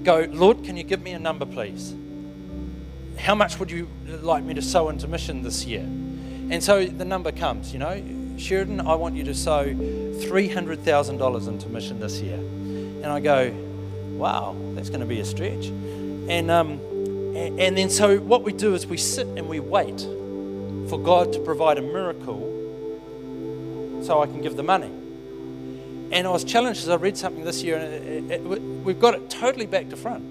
go, 0.04 0.26
Lord, 0.30 0.64
can 0.64 0.78
you 0.78 0.84
give 0.84 1.02
me 1.02 1.12
a 1.12 1.18
number, 1.18 1.44
please? 1.44 1.94
How 3.18 3.34
much 3.34 3.58
would 3.58 3.70
you 3.70 3.88
like 4.22 4.42
me 4.42 4.54
to 4.54 4.62
sow 4.62 4.88
into 4.88 5.06
mission 5.06 5.42
this 5.42 5.66
year? 5.66 5.86
And 6.50 6.62
so 6.62 6.84
the 6.84 7.04
number 7.04 7.30
comes, 7.30 7.72
you 7.72 7.78
know, 7.78 8.02
Sheridan, 8.36 8.80
I 8.80 8.96
want 8.96 9.14
you 9.14 9.22
to 9.24 9.34
sow 9.34 9.64
$300,000 9.64 11.48
into 11.48 11.68
mission 11.68 12.00
this 12.00 12.20
year. 12.20 12.36
And 12.36 13.06
I 13.06 13.20
go, 13.20 13.52
wow, 14.16 14.56
that's 14.74 14.88
going 14.88 15.00
to 15.00 15.06
be 15.06 15.20
a 15.20 15.24
stretch. 15.24 15.66
And, 15.66 16.50
um, 16.50 16.80
and 17.36 17.78
then 17.78 17.88
so 17.88 18.18
what 18.18 18.42
we 18.42 18.52
do 18.52 18.74
is 18.74 18.84
we 18.86 18.96
sit 18.96 19.28
and 19.28 19.48
we 19.48 19.60
wait 19.60 20.00
for 20.88 20.98
God 20.98 21.32
to 21.34 21.38
provide 21.38 21.78
a 21.78 21.82
miracle 21.82 22.48
so 24.02 24.20
I 24.20 24.26
can 24.26 24.42
give 24.42 24.56
the 24.56 24.64
money. 24.64 24.90
And 26.12 26.26
I 26.26 26.30
was 26.30 26.42
challenged 26.42 26.82
as 26.82 26.88
I 26.88 26.96
read 26.96 27.16
something 27.16 27.44
this 27.44 27.62
year, 27.62 27.76
and 27.76 28.32
it, 28.32 28.40
it, 28.40 28.42
we've 28.42 28.98
got 28.98 29.14
it 29.14 29.30
totally 29.30 29.66
back 29.66 29.88
to 29.90 29.96
front. 29.96 30.24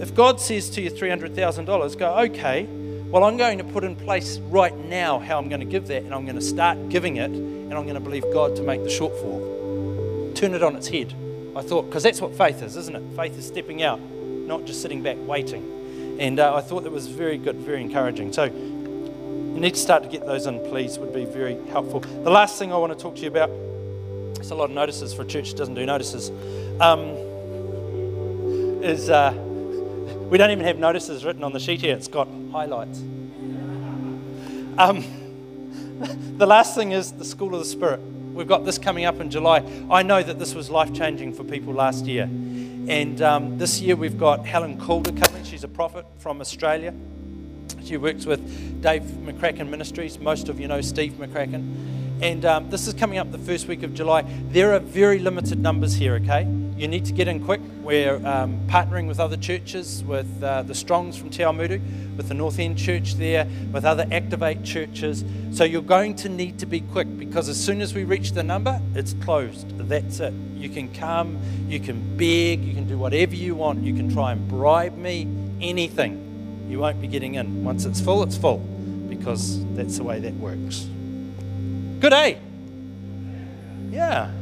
If 0.00 0.12
God 0.12 0.40
says 0.40 0.70
to 0.70 0.82
you 0.82 0.90
$300,000, 0.90 1.98
go, 1.98 2.18
okay, 2.18 2.66
well, 3.14 3.22
I'm 3.22 3.36
going 3.36 3.58
to 3.58 3.64
put 3.64 3.84
in 3.84 3.94
place 3.94 4.38
right 4.38 4.76
now 4.76 5.20
how 5.20 5.38
I'm 5.38 5.48
going 5.48 5.60
to 5.60 5.66
give 5.66 5.86
that, 5.86 6.02
and 6.02 6.12
I'm 6.12 6.24
going 6.24 6.34
to 6.34 6.42
start 6.42 6.88
giving 6.88 7.18
it, 7.18 7.30
and 7.30 7.72
I'm 7.72 7.84
going 7.84 7.94
to 7.94 8.00
believe 8.00 8.24
God 8.32 8.56
to 8.56 8.62
make 8.64 8.82
the 8.82 8.88
shortfall. 8.88 10.34
Turn 10.34 10.52
it 10.52 10.64
on 10.64 10.74
its 10.74 10.88
head. 10.88 11.14
I 11.54 11.62
thought, 11.62 11.82
because 11.82 12.02
that's 12.02 12.20
what 12.20 12.36
faith 12.36 12.60
is, 12.60 12.74
isn't 12.74 12.96
it? 12.96 13.02
Faith 13.14 13.38
is 13.38 13.46
stepping 13.46 13.84
out, 13.84 14.00
not 14.00 14.64
just 14.64 14.82
sitting 14.82 15.00
back 15.00 15.16
waiting. 15.28 16.16
And 16.18 16.40
uh, 16.40 16.56
I 16.56 16.60
thought 16.60 16.82
that 16.82 16.90
was 16.90 17.06
very 17.06 17.38
good, 17.38 17.54
very 17.58 17.82
encouraging. 17.82 18.32
So 18.32 18.46
you 18.46 19.60
need 19.60 19.74
to 19.74 19.80
start 19.80 20.02
to 20.02 20.08
get 20.08 20.26
those 20.26 20.46
in, 20.46 20.58
please, 20.68 20.98
would 20.98 21.14
be 21.14 21.24
very 21.24 21.56
helpful. 21.68 22.00
The 22.00 22.30
last 22.30 22.58
thing 22.58 22.72
I 22.72 22.78
want 22.78 22.98
to 22.98 22.98
talk 23.00 23.14
to 23.14 23.22
you 23.22 23.28
about, 23.28 23.48
it's 24.40 24.50
a 24.50 24.56
lot 24.56 24.64
of 24.64 24.72
notices 24.72 25.14
for 25.14 25.22
a 25.22 25.26
church 25.26 25.50
that 25.50 25.56
doesn't 25.56 25.74
do 25.76 25.86
notices, 25.86 26.32
um, 26.80 27.10
is. 28.82 29.08
Uh, 29.08 29.53
We 30.28 30.38
don't 30.38 30.50
even 30.50 30.64
have 30.64 30.78
notices 30.78 31.24
written 31.24 31.44
on 31.44 31.52
the 31.52 31.60
sheet 31.60 31.80
here, 31.80 31.94
it's 31.94 32.08
got 32.08 32.28
highlights. 32.50 33.00
Um, 34.78 35.04
the 36.38 36.46
last 36.46 36.74
thing 36.74 36.92
is 36.92 37.12
the 37.12 37.24
School 37.24 37.54
of 37.54 37.60
the 37.60 37.66
Spirit. 37.66 38.00
We've 38.32 38.48
got 38.48 38.64
this 38.64 38.78
coming 38.78 39.04
up 39.04 39.20
in 39.20 39.30
July. 39.30 39.62
I 39.90 40.02
know 40.02 40.22
that 40.22 40.38
this 40.38 40.54
was 40.54 40.68
life 40.68 40.92
changing 40.92 41.34
for 41.34 41.44
people 41.44 41.72
last 41.72 42.06
year. 42.06 42.24
And 42.24 43.22
um, 43.22 43.58
this 43.58 43.80
year 43.80 43.96
we've 43.96 44.18
got 44.18 44.44
Helen 44.44 44.78
Calder 44.78 45.12
coming. 45.12 45.44
She's 45.44 45.62
a 45.62 45.68
prophet 45.68 46.04
from 46.18 46.40
Australia. 46.40 46.92
She 47.84 47.96
works 47.96 48.26
with 48.26 48.82
Dave 48.82 49.02
McCracken 49.02 49.68
Ministries. 49.68 50.18
Most 50.18 50.48
of 50.48 50.58
you 50.58 50.66
know 50.66 50.80
Steve 50.80 51.12
McCracken. 51.12 52.20
And 52.22 52.44
um, 52.44 52.70
this 52.70 52.86
is 52.86 52.94
coming 52.94 53.18
up 53.18 53.30
the 53.30 53.38
first 53.38 53.68
week 53.68 53.82
of 53.82 53.94
July. 53.94 54.22
There 54.48 54.74
are 54.74 54.80
very 54.80 55.18
limited 55.18 55.60
numbers 55.60 55.94
here, 55.94 56.14
okay? 56.16 56.48
You 56.76 56.88
need 56.88 57.04
to 57.04 57.12
get 57.12 57.28
in 57.28 57.44
quick. 57.44 57.60
We're 57.82 58.16
um, 58.26 58.58
partnering 58.66 59.06
with 59.06 59.20
other 59.20 59.36
churches, 59.36 60.02
with 60.02 60.42
uh, 60.42 60.62
the 60.62 60.74
Strongs 60.74 61.16
from 61.16 61.30
Te 61.30 61.44
with 61.44 62.26
the 62.28 62.34
North 62.34 62.58
End 62.58 62.76
Church 62.76 63.14
there, 63.14 63.46
with 63.72 63.84
other 63.84 64.06
Activate 64.10 64.64
churches. 64.64 65.24
So 65.52 65.62
you're 65.62 65.82
going 65.82 66.16
to 66.16 66.28
need 66.28 66.58
to 66.58 66.66
be 66.66 66.80
quick 66.80 67.16
because 67.16 67.48
as 67.48 67.62
soon 67.62 67.80
as 67.80 67.94
we 67.94 68.02
reach 68.02 68.32
the 68.32 68.42
number, 68.42 68.80
it's 68.96 69.12
closed. 69.24 69.68
That's 69.88 70.18
it. 70.18 70.34
You 70.56 70.68
can 70.68 70.92
come, 70.92 71.38
you 71.68 71.78
can 71.78 72.16
beg, 72.16 72.64
you 72.64 72.74
can 72.74 72.88
do 72.88 72.98
whatever 72.98 73.36
you 73.36 73.54
want. 73.54 73.84
You 73.84 73.94
can 73.94 74.12
try 74.12 74.32
and 74.32 74.48
bribe 74.48 74.96
me, 74.96 75.28
anything. 75.60 76.66
You 76.68 76.80
won't 76.80 77.00
be 77.00 77.06
getting 77.06 77.36
in. 77.36 77.62
Once 77.62 77.84
it's 77.84 78.00
full, 78.00 78.24
it's 78.24 78.36
full 78.36 78.58
because 79.08 79.64
that's 79.74 79.98
the 79.98 80.02
way 80.02 80.18
that 80.18 80.34
works. 80.34 80.88
Good 82.00 82.10
day. 82.10 82.40
Yeah. 83.90 84.32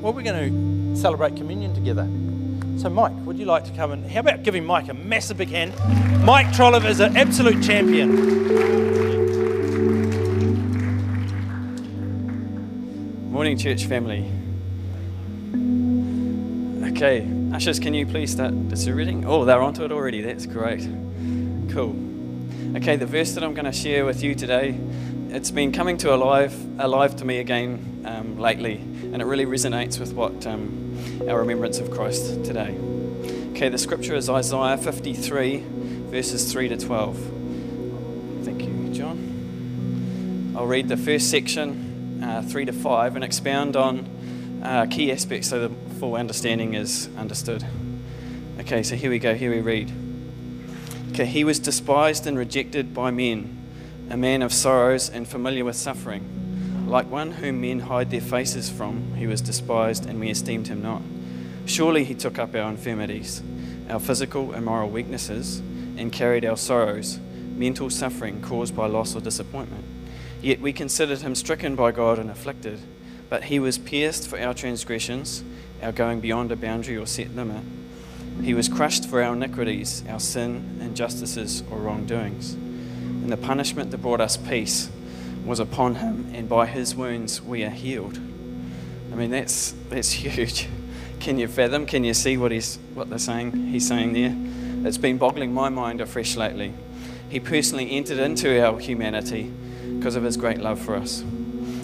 Well, 0.00 0.14
we're 0.14 0.22
going 0.22 0.94
to 0.94 0.98
celebrate 0.98 1.36
communion 1.36 1.74
together. 1.74 2.08
So, 2.78 2.88
Mike, 2.88 3.12
would 3.26 3.38
you 3.38 3.44
like 3.44 3.64
to 3.64 3.72
come 3.72 3.92
and 3.92 4.10
how 4.10 4.20
about 4.20 4.42
giving 4.42 4.64
Mike 4.64 4.88
a 4.88 4.94
massive 4.94 5.36
big 5.36 5.50
hand? 5.50 5.74
Mike 6.24 6.50
Trolliver 6.54 6.88
is 6.88 7.00
an 7.00 7.18
absolute 7.18 7.62
champion. 7.62 8.10
Morning, 13.30 13.58
church 13.58 13.84
family. 13.84 14.30
Okay, 16.92 17.28
ushers, 17.52 17.78
can 17.78 17.92
you 17.92 18.06
please 18.06 18.32
start 18.32 18.70
distributing? 18.70 19.26
Oh, 19.26 19.44
they're 19.44 19.60
onto 19.60 19.84
it 19.84 19.92
already. 19.92 20.22
That's 20.22 20.46
great. 20.46 20.80
Cool. 21.68 21.94
Okay, 22.74 22.96
the 22.96 23.04
verse 23.04 23.32
that 23.32 23.44
I'm 23.44 23.52
going 23.52 23.66
to 23.66 23.72
share 23.72 24.06
with 24.06 24.22
you 24.22 24.34
today, 24.34 24.80
it's 25.28 25.50
been 25.50 25.72
coming 25.72 25.98
to 25.98 26.14
alive, 26.14 26.54
alive 26.78 27.16
to 27.16 27.26
me 27.26 27.36
again 27.36 28.02
um, 28.06 28.38
lately, 28.38 28.82
and 29.12 29.20
it 29.20 29.24
really 29.24 29.46
resonates 29.46 29.98
with 29.98 30.12
what 30.12 30.46
um, 30.46 30.96
our 31.28 31.40
remembrance 31.40 31.78
of 31.78 31.90
Christ 31.90 32.44
today. 32.44 32.76
Okay, 33.52 33.68
the 33.68 33.78
scripture 33.78 34.14
is 34.14 34.30
Isaiah 34.30 34.78
53, 34.78 35.64
verses 36.10 36.50
3 36.52 36.68
to 36.68 36.76
12. 36.76 37.16
Thank 38.42 38.62
you, 38.62 38.88
John. 38.92 40.54
I'll 40.56 40.66
read 40.66 40.88
the 40.88 40.96
first 40.96 41.30
section, 41.30 42.22
uh, 42.24 42.42
3 42.42 42.66
to 42.66 42.72
5, 42.72 43.16
and 43.16 43.24
expound 43.24 43.76
on 43.76 44.60
uh, 44.62 44.86
key 44.86 45.10
aspects 45.10 45.48
so 45.48 45.68
the 45.68 45.74
full 45.94 46.14
understanding 46.14 46.74
is 46.74 47.08
understood. 47.18 47.64
Okay, 48.60 48.82
so 48.82 48.94
here 48.94 49.10
we 49.10 49.18
go. 49.18 49.34
Here 49.34 49.50
we 49.50 49.60
read. 49.60 49.92
Okay, 51.10 51.26
he 51.26 51.44
was 51.44 51.58
despised 51.58 52.26
and 52.26 52.38
rejected 52.38 52.94
by 52.94 53.10
men, 53.10 53.58
a 54.08 54.16
man 54.16 54.42
of 54.42 54.52
sorrows 54.52 55.10
and 55.10 55.26
familiar 55.26 55.64
with 55.64 55.76
suffering. 55.76 56.39
Like 56.90 57.08
one 57.08 57.30
whom 57.30 57.60
men 57.60 57.78
hide 57.78 58.10
their 58.10 58.20
faces 58.20 58.68
from, 58.68 59.14
he 59.14 59.28
was 59.28 59.40
despised 59.40 60.06
and 60.06 60.18
we 60.18 60.28
esteemed 60.28 60.66
him 60.66 60.82
not. 60.82 61.02
Surely 61.64 62.02
he 62.02 62.16
took 62.16 62.36
up 62.36 62.52
our 62.52 62.68
infirmities, 62.68 63.44
our 63.88 64.00
physical 64.00 64.50
and 64.50 64.64
moral 64.64 64.90
weaknesses, 64.90 65.60
and 65.96 66.10
carried 66.10 66.44
our 66.44 66.56
sorrows, 66.56 67.20
mental 67.54 67.90
suffering 67.90 68.42
caused 68.42 68.74
by 68.74 68.88
loss 68.88 69.14
or 69.14 69.20
disappointment. 69.20 69.84
Yet 70.42 70.60
we 70.60 70.72
considered 70.72 71.20
him 71.20 71.36
stricken 71.36 71.76
by 71.76 71.92
God 71.92 72.18
and 72.18 72.28
afflicted. 72.28 72.80
But 73.28 73.44
he 73.44 73.60
was 73.60 73.78
pierced 73.78 74.26
for 74.26 74.40
our 74.40 74.52
transgressions 74.52 75.44
our 75.80 75.92
going 75.92 76.18
beyond 76.18 76.50
a 76.50 76.56
boundary 76.56 76.96
or 76.96 77.06
set 77.06 77.36
limit. 77.36 77.62
He 78.42 78.52
was 78.52 78.68
crushed 78.68 79.08
for 79.08 79.22
our 79.22 79.34
iniquities, 79.34 80.02
our 80.08 80.18
sin, 80.18 80.80
injustices, 80.80 81.62
or 81.70 81.78
wrongdoings. 81.78 82.54
And 82.54 83.30
the 83.30 83.36
punishment 83.36 83.92
that 83.92 83.98
brought 83.98 84.20
us 84.20 84.36
peace 84.36 84.90
was 85.44 85.60
upon 85.60 85.96
him, 85.96 86.30
and 86.34 86.48
by 86.48 86.66
his 86.66 86.94
wounds 86.94 87.40
we 87.42 87.64
are 87.64 87.70
healed. 87.70 88.18
I 89.12 89.16
mean, 89.16 89.30
that's, 89.30 89.74
that's 89.88 90.10
huge. 90.12 90.68
Can 91.18 91.38
you 91.38 91.48
fathom? 91.48 91.86
Can 91.86 92.04
you 92.04 92.14
see 92.14 92.36
what, 92.36 92.52
he's, 92.52 92.78
what 92.94 93.10
they're 93.10 93.18
saying? 93.18 93.52
He's 93.68 93.86
saying 93.86 94.12
there? 94.12 94.34
It's 94.88 94.98
been 94.98 95.18
boggling 95.18 95.52
my 95.52 95.68
mind 95.68 96.00
afresh 96.00 96.36
lately. 96.36 96.72
He 97.28 97.38
personally 97.38 97.90
entered 97.90 98.18
into 98.18 98.64
our 98.64 98.78
humanity 98.78 99.52
because 99.98 100.16
of 100.16 100.22
his 100.22 100.36
great 100.36 100.58
love 100.58 100.80
for 100.80 100.96
us. 100.96 101.22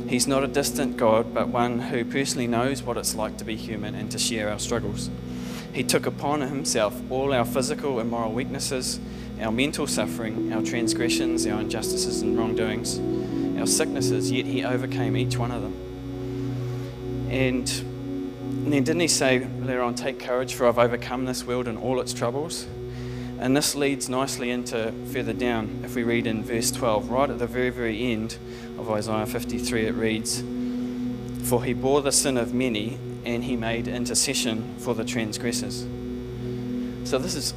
He's 0.08 0.26
not 0.26 0.44
a 0.44 0.46
distant 0.46 0.96
God, 0.96 1.34
but 1.34 1.48
one 1.48 1.80
who 1.80 2.04
personally 2.04 2.46
knows 2.46 2.82
what 2.82 2.96
it's 2.96 3.14
like 3.14 3.36
to 3.38 3.44
be 3.44 3.56
human 3.56 3.94
and 3.94 4.10
to 4.12 4.18
share 4.18 4.48
our 4.48 4.58
struggles. 4.58 5.10
He 5.72 5.82
took 5.84 6.06
upon 6.06 6.40
himself 6.40 6.98
all 7.10 7.34
our 7.34 7.44
physical 7.44 7.98
and 7.98 8.08
moral 8.08 8.32
weaknesses, 8.32 8.98
our 9.40 9.52
mental 9.52 9.86
suffering, 9.86 10.52
our 10.52 10.62
transgressions, 10.62 11.46
our 11.46 11.60
injustices 11.60 12.22
and 12.22 12.38
wrongdoings, 12.38 12.98
our 13.58 13.66
sicknesses, 13.66 14.30
yet 14.30 14.46
he 14.46 14.64
overcame 14.64 15.16
each 15.16 15.36
one 15.36 15.50
of 15.50 15.62
them. 15.62 15.74
And 17.30 17.66
then 18.72 18.84
didn't 18.84 19.00
he 19.00 19.08
say 19.08 19.46
later 19.60 19.82
on, 19.82 19.94
Take 19.94 20.18
courage, 20.18 20.54
for 20.54 20.66
I've 20.66 20.78
overcome 20.78 21.24
this 21.24 21.44
world 21.44 21.68
and 21.68 21.78
all 21.78 22.00
its 22.00 22.12
troubles? 22.12 22.66
And 23.38 23.56
this 23.56 23.74
leads 23.74 24.08
nicely 24.08 24.50
into 24.50 24.92
further 25.12 25.34
down, 25.34 25.82
if 25.84 25.94
we 25.94 26.04
read 26.04 26.26
in 26.26 26.42
verse 26.42 26.70
12, 26.70 27.10
right 27.10 27.28
at 27.28 27.38
the 27.38 27.46
very, 27.46 27.70
very 27.70 28.12
end 28.12 28.38
of 28.78 28.90
Isaiah 28.90 29.26
53, 29.26 29.86
it 29.86 29.94
reads, 29.94 30.42
For 31.48 31.62
he 31.62 31.74
bore 31.74 32.00
the 32.00 32.12
sin 32.12 32.38
of 32.38 32.54
many, 32.54 32.98
and 33.24 33.44
he 33.44 33.56
made 33.56 33.88
intercession 33.88 34.74
for 34.78 34.94
the 34.94 35.04
transgressors. 35.04 35.86
So 37.04 37.18
this 37.18 37.34
is 37.34 37.52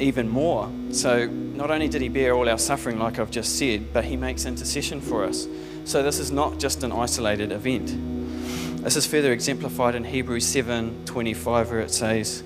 even 0.00 0.28
more. 0.28 0.70
So 0.90 1.26
not 1.26 1.70
only 1.70 1.88
did 1.88 2.02
he 2.02 2.08
bear 2.08 2.34
all 2.34 2.48
our 2.48 2.58
suffering, 2.58 2.98
like 2.98 3.18
I've 3.18 3.30
just 3.30 3.58
said, 3.58 3.92
but 3.92 4.04
he 4.04 4.16
makes 4.16 4.44
intercession 4.44 5.00
for 5.00 5.24
us. 5.24 5.46
So 5.84 6.02
this 6.02 6.18
is 6.18 6.30
not 6.30 6.58
just 6.58 6.82
an 6.82 6.92
isolated 6.92 7.52
event. 7.52 7.88
This 8.82 8.96
is 8.96 9.06
further 9.06 9.32
exemplified 9.32 9.94
in 9.94 10.04
Hebrews 10.04 10.44
7:25, 10.44 11.70
where 11.70 11.80
it 11.80 11.90
says, 11.90 12.42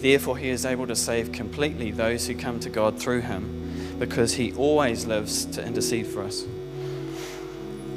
Therefore, 0.00 0.38
he 0.38 0.48
is 0.48 0.64
able 0.64 0.86
to 0.86 0.96
save 0.96 1.32
completely 1.32 1.90
those 1.90 2.26
who 2.26 2.34
come 2.34 2.60
to 2.60 2.70
God 2.70 2.98
through 2.98 3.22
him, 3.22 3.96
because 3.98 4.34
he 4.34 4.52
always 4.54 5.06
lives 5.06 5.44
to 5.46 5.64
intercede 5.64 6.06
for 6.06 6.22
us. 6.22 6.44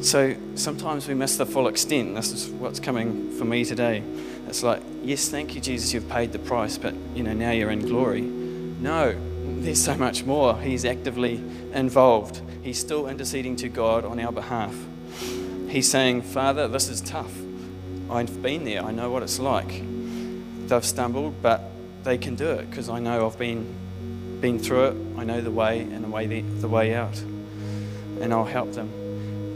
So 0.02 0.36
sometimes 0.56 1.08
we 1.08 1.14
miss 1.14 1.38
the 1.38 1.46
full 1.46 1.68
extent. 1.68 2.16
This 2.16 2.32
is 2.32 2.50
what's 2.50 2.80
coming 2.80 3.32
for 3.38 3.46
me 3.46 3.64
today. 3.64 4.04
It's 4.48 4.64
like, 4.64 4.82
yes, 5.04 5.30
thank 5.30 5.54
you, 5.54 5.62
Jesus, 5.62 5.94
you've 5.94 6.10
paid 6.10 6.32
the 6.32 6.40
price, 6.40 6.78
but 6.78 6.96
you 7.14 7.24
know 7.24 7.34
now 7.34 7.52
you're 7.52 7.70
in 7.70 7.86
glory. 7.86 8.41
No, 8.82 9.16
there's 9.60 9.84
so 9.84 9.96
much 9.96 10.26
more. 10.26 10.60
He's 10.60 10.86
actively 10.86 11.36
involved. 11.74 12.42
He's 12.64 12.80
still 12.80 13.08
interceding 13.08 13.56
to 13.58 13.70
God 13.70 14.06
on 14.06 14.20
our 14.20 14.32
behalf. 14.32 14.76
He's 15.70 15.88
saying, 15.90 16.24
Father, 16.24 16.68
this 16.68 16.90
is 16.90 17.00
tough. 17.00 17.32
I've 18.10 18.42
been 18.42 18.66
there. 18.66 18.84
I 18.84 18.92
know 18.92 19.12
what 19.12 19.22
it's 19.22 19.40
like. 19.40 19.84
They've 20.68 20.84
stumbled, 20.84 21.44
but 21.44 21.62
they 22.04 22.18
can 22.18 22.34
do 22.34 22.50
it 22.54 22.72
because 22.72 22.90
I 22.90 23.00
know 23.00 23.28
I've 23.28 23.38
been 23.38 23.76
been 24.42 24.58
through 24.58 24.86
it. 24.86 24.98
I 25.16 25.26
know 25.26 25.42
the 25.42 25.52
way 25.52 25.82
and 25.82 26.04
the 26.04 26.10
way 26.10 26.26
the, 26.26 26.42
the 26.42 26.68
way 26.68 26.96
out, 26.96 27.20
and 28.20 28.34
I'll 28.34 28.46
help 28.46 28.72
them. 28.72 28.90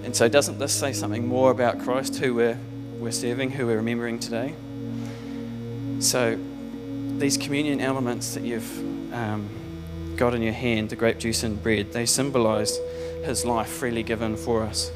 And 0.03 0.15
so, 0.15 0.29
doesn't 0.29 0.59
this 0.59 0.71
say 0.71 0.93
something 0.93 1.27
more 1.27 1.49
about 1.49 1.79
Christ, 1.79 2.17
who 2.17 2.35
we're 2.35 2.59
we're 2.99 3.11
serving, 3.11 3.51
who 3.51 3.65
we're 3.65 3.77
remembering 3.77 4.19
today? 4.19 4.53
So, 5.99 6.37
these 7.19 7.37
communion 7.37 7.81
elements 7.81 8.33
that 8.33 8.43
you've 8.43 9.13
um, 9.13 9.49
got 10.15 10.33
in 10.33 10.41
your 10.41 10.53
hand, 10.53 10.89
the 10.89 10.95
grape 10.95 11.17
juice 11.17 11.43
and 11.43 11.61
bread, 11.61 11.91
they 11.91 12.05
symbolize 12.05 12.77
His 13.23 13.45
life 13.45 13.69
freely 13.69 14.03
given 14.03 14.35
for 14.35 14.63
us. 14.63 14.91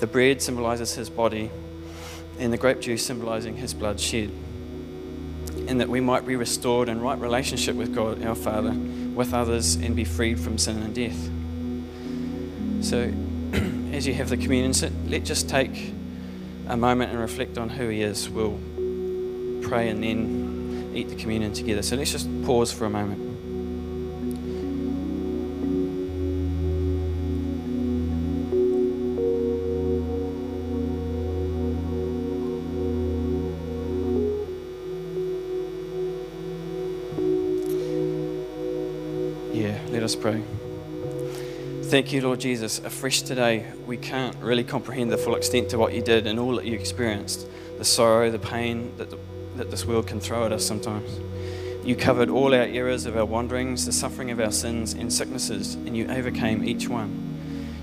The 0.00 0.06
bread 0.06 0.42
symbolizes 0.42 0.94
His 0.94 1.10
body, 1.10 1.50
and 2.38 2.52
the 2.52 2.58
grape 2.58 2.80
juice 2.80 3.04
symbolizing 3.04 3.56
His 3.56 3.74
blood 3.74 4.00
shed 4.00 4.30
and 5.66 5.80
that 5.80 5.88
we 5.88 6.00
might 6.00 6.26
be 6.26 6.36
restored 6.36 6.88
in 6.88 7.00
right 7.00 7.18
relationship 7.18 7.74
with 7.76 7.94
God 7.94 8.24
our 8.24 8.34
Father, 8.34 8.72
with 8.72 9.32
others, 9.32 9.76
and 9.76 9.96
be 9.96 10.04
freed 10.04 10.38
from 10.38 10.58
sin 10.58 10.82
and 10.82 10.94
death. 10.94 11.30
So, 12.84 13.12
as 13.94 14.06
you 14.06 14.14
have 14.14 14.28
the 14.28 14.36
communion, 14.36 14.74
let's 15.08 15.26
just 15.26 15.48
take 15.48 15.92
a 16.68 16.76
moment 16.76 17.12
and 17.12 17.20
reflect 17.20 17.56
on 17.56 17.70
who 17.70 17.88
He 17.88 18.02
is. 18.02 18.28
We'll 18.28 18.58
pray 19.62 19.88
and 19.88 20.02
then 20.02 20.43
eat 20.94 21.08
the 21.08 21.16
communion 21.16 21.52
together. 21.52 21.82
So 21.82 21.96
let's 21.96 22.12
just 22.12 22.28
pause 22.44 22.72
for 22.72 22.86
a 22.86 22.90
moment. 22.90 23.20
Yeah, 39.54 39.78
let 39.90 40.02
us 40.02 40.16
pray. 40.16 40.42
Thank 41.84 42.12
you, 42.12 42.22
Lord 42.22 42.40
Jesus. 42.40 42.80
Afresh 42.80 43.22
today, 43.22 43.72
we 43.86 43.96
can't 43.96 44.34
really 44.38 44.64
comprehend 44.64 45.12
the 45.12 45.18
full 45.18 45.36
extent 45.36 45.68
to 45.70 45.78
what 45.78 45.92
you 45.92 46.02
did 46.02 46.26
and 46.26 46.40
all 46.40 46.56
that 46.56 46.64
you 46.64 46.74
experienced 46.74 47.46
the 47.78 47.84
sorrow, 47.84 48.30
the 48.30 48.38
pain, 48.38 48.92
the, 48.96 49.16
that 49.56 49.70
this 49.70 49.84
world 49.84 50.06
can 50.06 50.20
throw 50.20 50.44
at 50.44 50.52
us 50.52 50.66
sometimes. 50.66 51.10
You 51.84 51.96
covered 51.96 52.30
all 52.30 52.54
our 52.54 52.62
errors 52.62 53.04
of 53.04 53.16
our 53.16 53.26
wanderings, 53.26 53.84
the 53.84 53.92
suffering 53.92 54.30
of 54.30 54.40
our 54.40 54.52
sins 54.52 54.94
and 54.94 55.12
sicknesses, 55.12 55.74
and 55.74 55.96
you 55.96 56.08
overcame 56.08 56.64
each 56.64 56.88
one. 56.88 57.20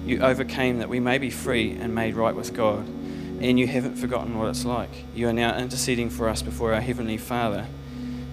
You 0.06 0.22
overcame 0.22 0.80
that 0.80 0.90
we 0.90 1.00
may 1.00 1.20
be 1.20 1.30
free 1.30 1.74
and 1.74 1.94
made 1.94 2.16
right 2.16 2.36
with 2.36 2.54
God, 2.54 2.88
and 2.88 3.60
you 3.60 3.68
haven't 3.68 3.98
forgotten 3.98 4.38
what 4.38 4.50
it's 4.50 4.66
like. 4.66 4.90
You 5.14 5.30
are 5.30 5.34
now 5.34 5.58
interceding 5.58 6.10
for 6.10 6.28
us 6.28 6.42
before 6.42 6.74
our 6.74 6.82
Heavenly 6.82 7.18
Father, 7.18 7.68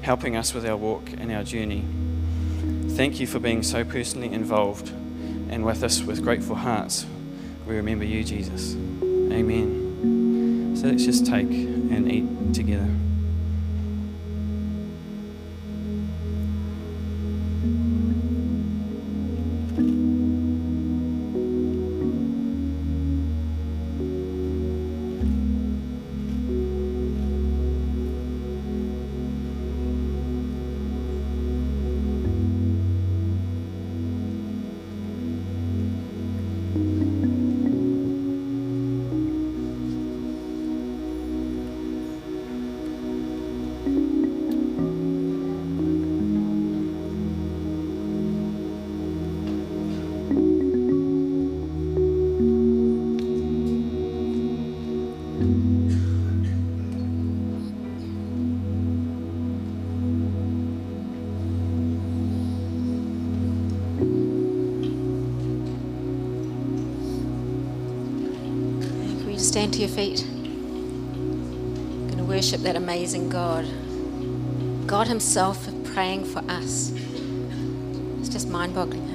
helping 0.00 0.36
us 0.36 0.54
with 0.54 0.64
our 0.64 0.76
walk 0.76 1.10
and 1.18 1.30
our 1.30 1.44
journey. 1.44 1.84
Thank 2.96 3.20
you 3.20 3.26
for 3.26 3.38
being 3.38 3.62
so 3.62 3.84
personally 3.84 4.32
involved 4.32 4.90
and 5.50 5.64
with 5.64 5.82
us 5.82 6.02
with 6.02 6.22
grateful 6.22 6.56
hearts. 6.56 7.06
We 7.66 7.76
remember 7.76 8.04
you, 8.04 8.24
Jesus. 8.24 8.74
Amen. 8.74 10.76
So 10.76 10.88
let's 10.88 11.04
just 11.04 11.26
take 11.26 11.50
and 11.50 12.10
eat 12.10 12.54
together. 12.54 12.88
Himself 75.18 75.66
praying 75.82 76.24
for 76.24 76.38
us. 76.48 76.92
It's 78.20 78.28
just 78.28 78.48
mind 78.48 78.72
boggling, 78.72 79.07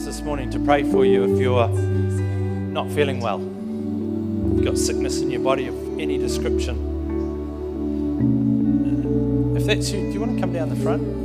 chance 0.00 0.16
this 0.16 0.24
morning 0.24 0.48
to 0.48 0.58
pray 0.60 0.82
for 0.82 1.04
you 1.04 1.24
if 1.24 1.38
you're 1.38 1.68
not 1.68 2.90
feeling 2.92 3.20
well. 3.20 3.40
You've 3.40 4.64
got 4.64 4.78
sickness 4.78 5.20
in 5.20 5.30
your 5.30 5.42
body 5.42 5.66
of 5.66 5.98
any 5.98 6.16
description. 6.16 6.76
Uh, 9.54 9.58
if 9.58 9.66
that's 9.66 9.90
you, 9.90 10.00
do 10.00 10.12
you 10.12 10.20
want 10.20 10.34
to 10.34 10.40
come 10.40 10.52
down 10.52 10.70
the 10.70 10.76
front? 10.76 11.20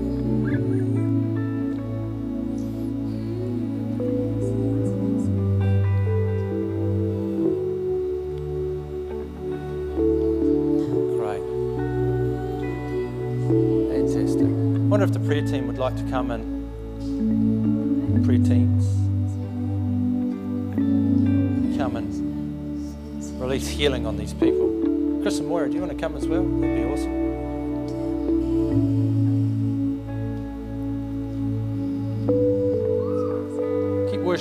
like 15.86 15.97
to 15.97 16.09
come 16.09 16.32
and 16.32 16.44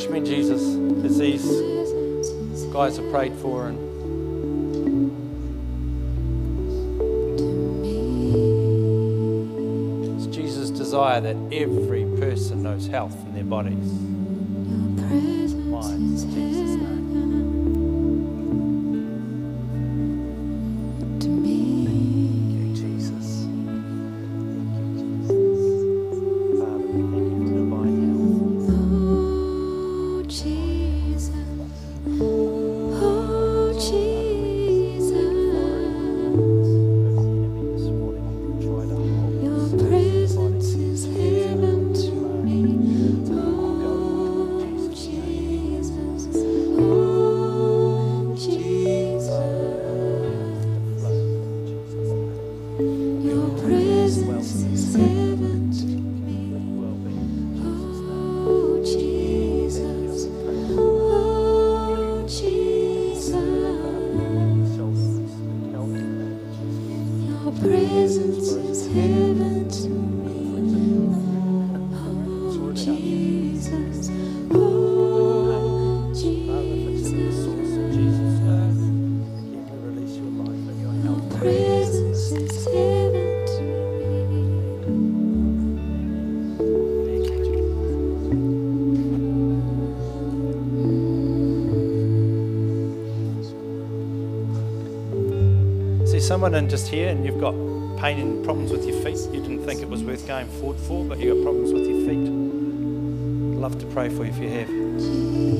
touch 0.04 0.12
me, 0.12 0.20
Jesus, 0.20 0.62
as 1.04 1.18
these 1.18 2.64
guys 2.72 2.96
have 2.96 3.10
prayed 3.10 3.34
for. 3.36 3.68
And 3.68 3.78
it's 10.16 10.26
Jesus' 10.34 10.70
desire 10.70 11.20
that 11.20 11.36
every 11.52 12.04
person 12.18 12.62
knows 12.62 12.86
health 12.86 13.16
in 13.26 13.34
their 13.34 13.44
bodies. 13.44 13.83
someone 96.44 96.62
in 96.62 96.68
just 96.68 96.88
here 96.88 97.08
and 97.08 97.24
you've 97.24 97.40
got 97.40 97.54
pain 97.98 98.20
and 98.20 98.44
problems 98.44 98.70
with 98.70 98.86
your 98.86 99.00
feet, 99.02 99.16
you 99.32 99.40
didn't 99.40 99.64
think 99.64 99.80
it 99.80 99.88
was 99.88 100.04
worth 100.04 100.26
going 100.26 100.46
forward 100.60 100.78
for, 100.80 101.02
but 101.02 101.18
you've 101.18 101.38
got 101.38 101.42
problems 101.42 101.72
with 101.72 101.86
your 101.86 102.00
feet, 102.06 102.18
I'd 102.18 103.62
love 103.62 103.78
to 103.78 103.86
pray 103.86 104.10
for 104.10 104.26
you 104.26 104.30
if 104.30 104.36
you 104.36 104.50
have. 104.50 105.53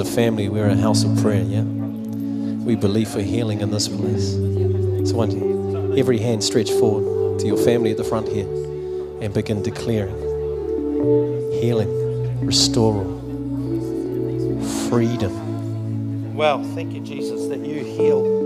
a 0.00 0.04
family, 0.04 0.48
we're 0.48 0.66
a 0.66 0.76
house 0.76 1.04
of 1.04 1.16
prayer, 1.20 1.42
yeah? 1.42 1.62
We 1.62 2.74
believe 2.74 3.08
for 3.08 3.20
healing 3.20 3.60
in 3.60 3.70
this 3.70 3.86
place. 3.86 4.32
So, 5.10 5.16
one, 5.16 5.98
every 5.98 6.18
hand 6.18 6.42
stretch 6.42 6.70
forward 6.70 7.38
to 7.40 7.46
your 7.46 7.58
family 7.58 7.90
at 7.90 7.98
the 7.98 8.04
front 8.04 8.28
here 8.28 8.46
and 9.20 9.32
begin 9.34 9.62
declaring 9.62 10.16
healing, 11.60 12.44
restoral, 12.44 13.04
freedom. 14.88 16.34
Well, 16.34 16.64
thank 16.74 16.94
you, 16.94 17.00
Jesus, 17.00 17.48
that 17.48 17.58
you 17.58 17.84
heal. 17.84 18.39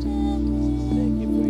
Thank 0.00 1.20
you 1.20 1.47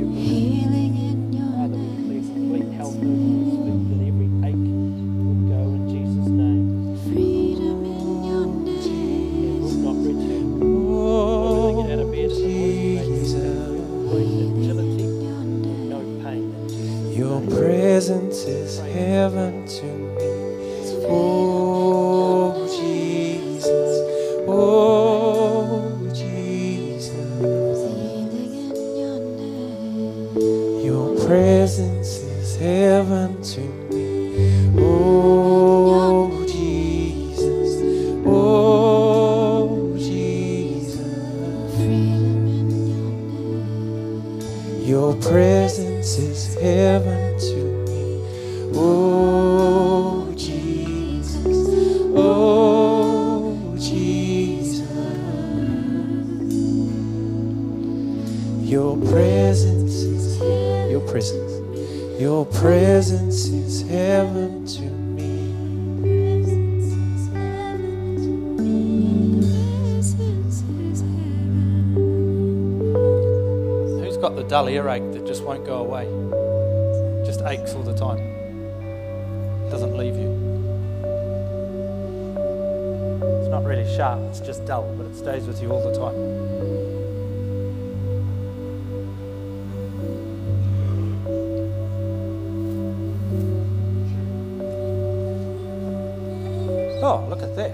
Oh, 97.11 97.25
look 97.31 97.43
at 97.43 97.57
that. 97.57 97.71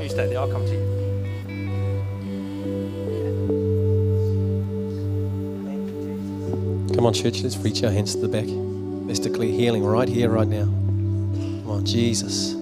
You 0.00 0.08
stay 0.08 0.26
there, 0.26 0.38
I'll 0.38 0.50
come 0.50 0.64
to 0.64 0.72
you. 0.72 0.94
Come 6.94 7.04
on, 7.04 7.12
church, 7.12 7.42
let's 7.42 7.58
reach 7.58 7.84
our 7.84 7.90
hands 7.90 8.14
to 8.14 8.22
the 8.22 8.28
back. 8.28 8.46
Let's 8.48 9.18
declare 9.18 9.48
healing 9.48 9.84
right 9.84 10.08
here, 10.08 10.30
right 10.30 10.48
now. 10.48 10.64
Come 10.64 11.70
on, 11.70 11.84
Jesus. 11.84 12.54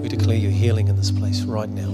We 0.00 0.08
declare 0.08 0.38
your 0.38 0.52
healing 0.52 0.88
in 0.88 0.96
this 0.96 1.10
place 1.10 1.42
right 1.42 1.68
now, 1.68 1.90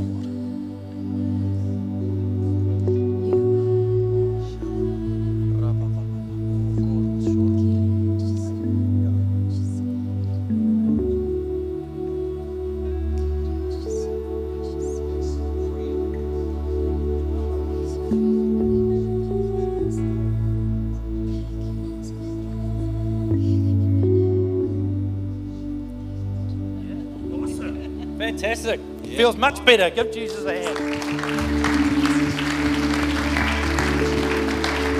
Feels 29.31 29.39
much 29.39 29.65
better. 29.65 29.89
Give 29.91 30.11
Jesus 30.11 30.45
a 30.45 30.53
hand. 30.53 30.77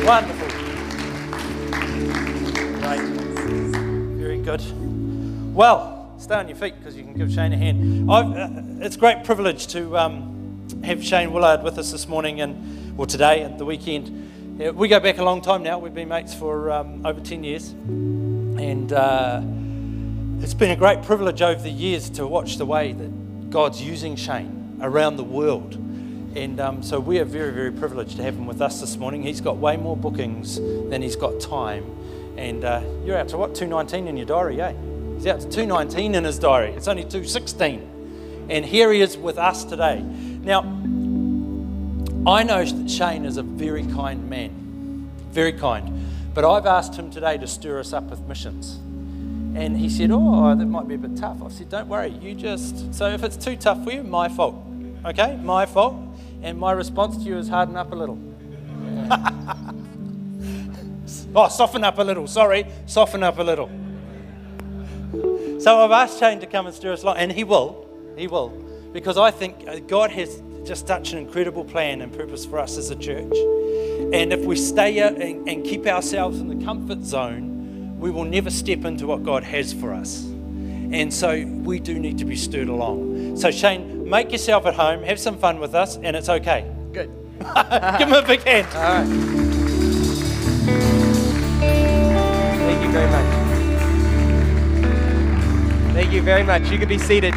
Wonderful. 0.07 0.47
Great. 2.79 3.01
Very 4.21 4.39
good. 4.39 4.63
Well, 5.53 6.15
stay 6.19 6.37
on 6.37 6.47
your 6.47 6.57
feet 6.57 6.79
because 6.79 6.97
you 6.97 7.03
can 7.03 7.15
give 7.15 7.33
Shane 7.33 7.53
a 7.53 7.57
hand. 7.57 8.09
Uh, 8.09 8.85
it's 8.85 8.95
a 8.95 8.99
great 9.01 9.25
privilege 9.25 9.67
to 9.69 9.99
um, 9.99 10.65
have 10.85 11.05
Shane 11.05 11.33
Willard 11.33 11.65
with 11.65 11.77
us 11.77 11.91
this 11.91 12.07
morning 12.07 12.41
and 12.41 12.97
or 12.97 13.07
today 13.07 13.43
at 13.43 13.59
the 13.59 13.65
weekend. 13.65 14.61
We 14.77 14.87
go 14.87 15.01
back 15.01 15.19
a 15.19 15.25
long 15.25 15.43
time 15.43 15.65
now. 15.65 15.81
We've 15.81 15.93
been 15.93 16.09
mates 16.09 16.35
for 16.35 16.71
um, 16.71 17.05
over 17.05 17.21
10 17.21 17.43
years. 17.43 17.71
And 17.71 18.93
uh, 18.93 19.41
it's 20.41 20.55
been 20.55 20.71
a 20.71 20.77
great 20.77 21.03
privilege 21.03 21.43
over 21.43 21.61
the 21.61 21.69
years 21.69 22.09
to 22.11 22.29
watch 22.29 22.59
the 22.59 22.67
way 22.67 22.93
that 22.93 23.20
God's 23.51 23.83
using 23.83 24.15
Shane 24.15 24.79
around 24.81 25.17
the 25.17 25.25
world. 25.25 25.75
And 26.37 26.61
um, 26.61 26.83
so 26.85 27.01
we 27.01 27.19
are 27.19 27.25
very, 27.25 27.53
very 27.53 27.73
privileged 27.73 28.17
to 28.17 28.23
have 28.23 28.35
him 28.35 28.47
with 28.47 28.61
us 28.61 28.81
this 28.81 28.97
morning. 28.97 29.23
He's 29.23 29.41
got 29.41 29.57
way 29.57 29.77
more 29.77 29.97
bookings 29.97 30.61
than 30.89 31.03
he's 31.03 31.17
got 31.17 31.41
time. 31.41 31.85
And 32.37 32.65
uh, 32.65 32.83
you're 33.05 33.19
out 33.19 33.29
to 33.31 33.37
what, 33.37 33.57
219 33.57 34.07
in 34.07 34.17
your 34.17 34.27
diary, 34.27 34.61
eh? 34.61 34.73
He's 35.17 35.27
out 35.27 35.41
to 35.41 35.49
219 35.49 36.15
in 36.15 36.25
his 36.25 36.39
diary. 36.39 36.71
It's 36.73 36.87
only 36.87 37.03
216. 37.03 38.47
And 38.49 38.65
here 38.65 38.93
he 38.93 39.01
is 39.01 39.19
with 39.19 39.37
us 39.37 39.65
today. 39.65 40.01
Now, 40.01 40.61
I 42.27 42.45
know 42.45 42.65
that 42.65 42.89
Shane 42.89 43.25
is 43.25 43.37
a 43.37 43.43
very 43.43 43.85
kind 43.85 44.31
man, 44.31 45.11
very 45.31 45.53
kind. 45.53 46.07
But 46.33 46.45
I've 46.45 46.67
asked 46.67 46.95
him 46.95 47.11
today 47.11 47.37
to 47.39 47.49
stir 47.49 47.81
us 47.81 47.93
up 47.93 48.05
with 48.05 48.21
missions. 48.21 48.79
And 49.55 49.77
he 49.77 49.89
said, 49.89 50.11
Oh, 50.13 50.55
that 50.55 50.67
might 50.67 50.87
be 50.87 50.95
a 50.95 50.99
bit 50.99 51.17
tough. 51.17 51.43
I 51.43 51.49
said, 51.49 51.69
Don't 51.69 51.89
worry, 51.89 52.11
you 52.11 52.35
just. 52.35 52.95
So 52.95 53.09
if 53.09 53.25
it's 53.25 53.37
too 53.37 53.57
tough 53.57 53.83
for 53.85 53.93
you, 53.93 54.03
my 54.03 54.29
fault. 54.29 54.55
Okay? 55.05 55.37
My 55.43 55.67
fault. 55.67 55.97
And 56.43 56.59
my 56.59 56.73
response 56.73 57.17
to 57.19 57.23
you 57.23 57.37
is 57.37 57.49
harden 57.49 57.77
up 57.77 57.93
a 57.93 57.95
little. 57.95 58.19
oh, 61.35 61.49
soften 61.49 61.85
up 61.85 61.99
a 61.99 62.03
little. 62.03 62.27
Sorry, 62.27 62.65
soften 62.87 63.23
up 63.23 63.39
a 63.39 63.43
little. 63.43 63.69
So 65.61 65.85
I've 65.85 65.91
asked 65.91 66.19
Shane 66.19 66.41
to 66.41 66.47
come 66.47 66.67
and 66.67 66.75
stir 66.75 66.93
us 66.93 67.03
along, 67.03 67.19
and 67.19 67.31
he 67.31 67.45
will. 67.45 67.87
He 68.17 68.27
will. 68.27 68.49
Because 68.93 69.19
I 69.19 69.31
think 69.31 69.69
uh, 69.69 69.81
God 69.81 70.11
has 70.11 70.43
just 70.65 70.87
such 70.87 71.13
an 71.13 71.19
incredible 71.19 71.65
plan 71.65 72.01
and 72.01 72.13
purpose 72.13 72.47
for 72.47 72.59
us 72.59 72.79
as 72.79 72.91
a 72.91 72.97
church. 72.97 73.37
And 74.13 74.33
if 74.33 74.41
we 74.41 74.57
stay 74.57 74.99
and, 75.01 75.49
and 75.49 75.65
keep 75.65 75.87
ourselves 75.87 76.41
in 76.41 76.49
the 76.49 76.65
comfort 76.65 77.03
zone, 77.03 77.50
we 78.01 78.11
will 78.11 78.25
never 78.25 78.51
step 78.51 78.85
into 78.87 79.07
what 79.07 79.23
God 79.23 79.45
has 79.45 79.73
for 79.75 79.93
us. 79.93 80.25
And 80.25 81.13
so 81.13 81.45
we 81.45 81.79
do 81.79 81.99
need 81.99 82.19
to 82.19 82.25
be 82.25 82.35
stirred 82.35 82.69
along. 82.69 83.37
So, 83.37 83.51
Shane, 83.51 84.09
make 84.09 84.33
yourself 84.33 84.67
at 84.67 84.75
home, 84.75 85.03
have 85.05 85.21
some 85.21 85.39
fun 85.39 85.61
with 85.61 85.75
us, 85.75 85.99
and 85.99 86.17
it's 86.17 86.29
okay. 86.29 86.69
Good. 86.93 87.11
Give 87.39 88.09
him 88.09 88.15
a 88.15 88.27
big 88.27 88.43
hand. 88.43 88.67
All 88.75 88.83
right. 88.83 89.07
Thank 92.59 92.83
you 92.83 92.91
very 92.91 93.11
much. 93.11 93.41
Thank 95.95 96.13
you 96.13 96.23
very 96.23 96.43
much. 96.43 96.71
You 96.71 96.79
can 96.79 96.89
be 96.89 96.99
seated. 96.99 97.35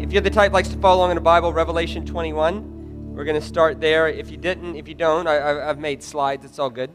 If 0.00 0.12
you're 0.12 0.22
the 0.22 0.30
type 0.30 0.52
likes 0.52 0.68
to 0.68 0.78
follow 0.78 1.00
along 1.00 1.10
in 1.10 1.16
the 1.16 1.20
Bible, 1.20 1.52
Revelation 1.52 2.06
21, 2.06 3.14
we're 3.14 3.24
going 3.24 3.40
to 3.40 3.46
start 3.46 3.80
there. 3.80 4.08
If 4.08 4.30
you 4.30 4.38
didn't, 4.38 4.76
if 4.76 4.88
you 4.88 4.94
don't, 4.94 5.26
I, 5.26 5.36
I, 5.36 5.70
I've 5.70 5.78
made 5.78 6.02
slides. 6.02 6.44
It's 6.44 6.58
all 6.58 6.70
good. 6.70 6.90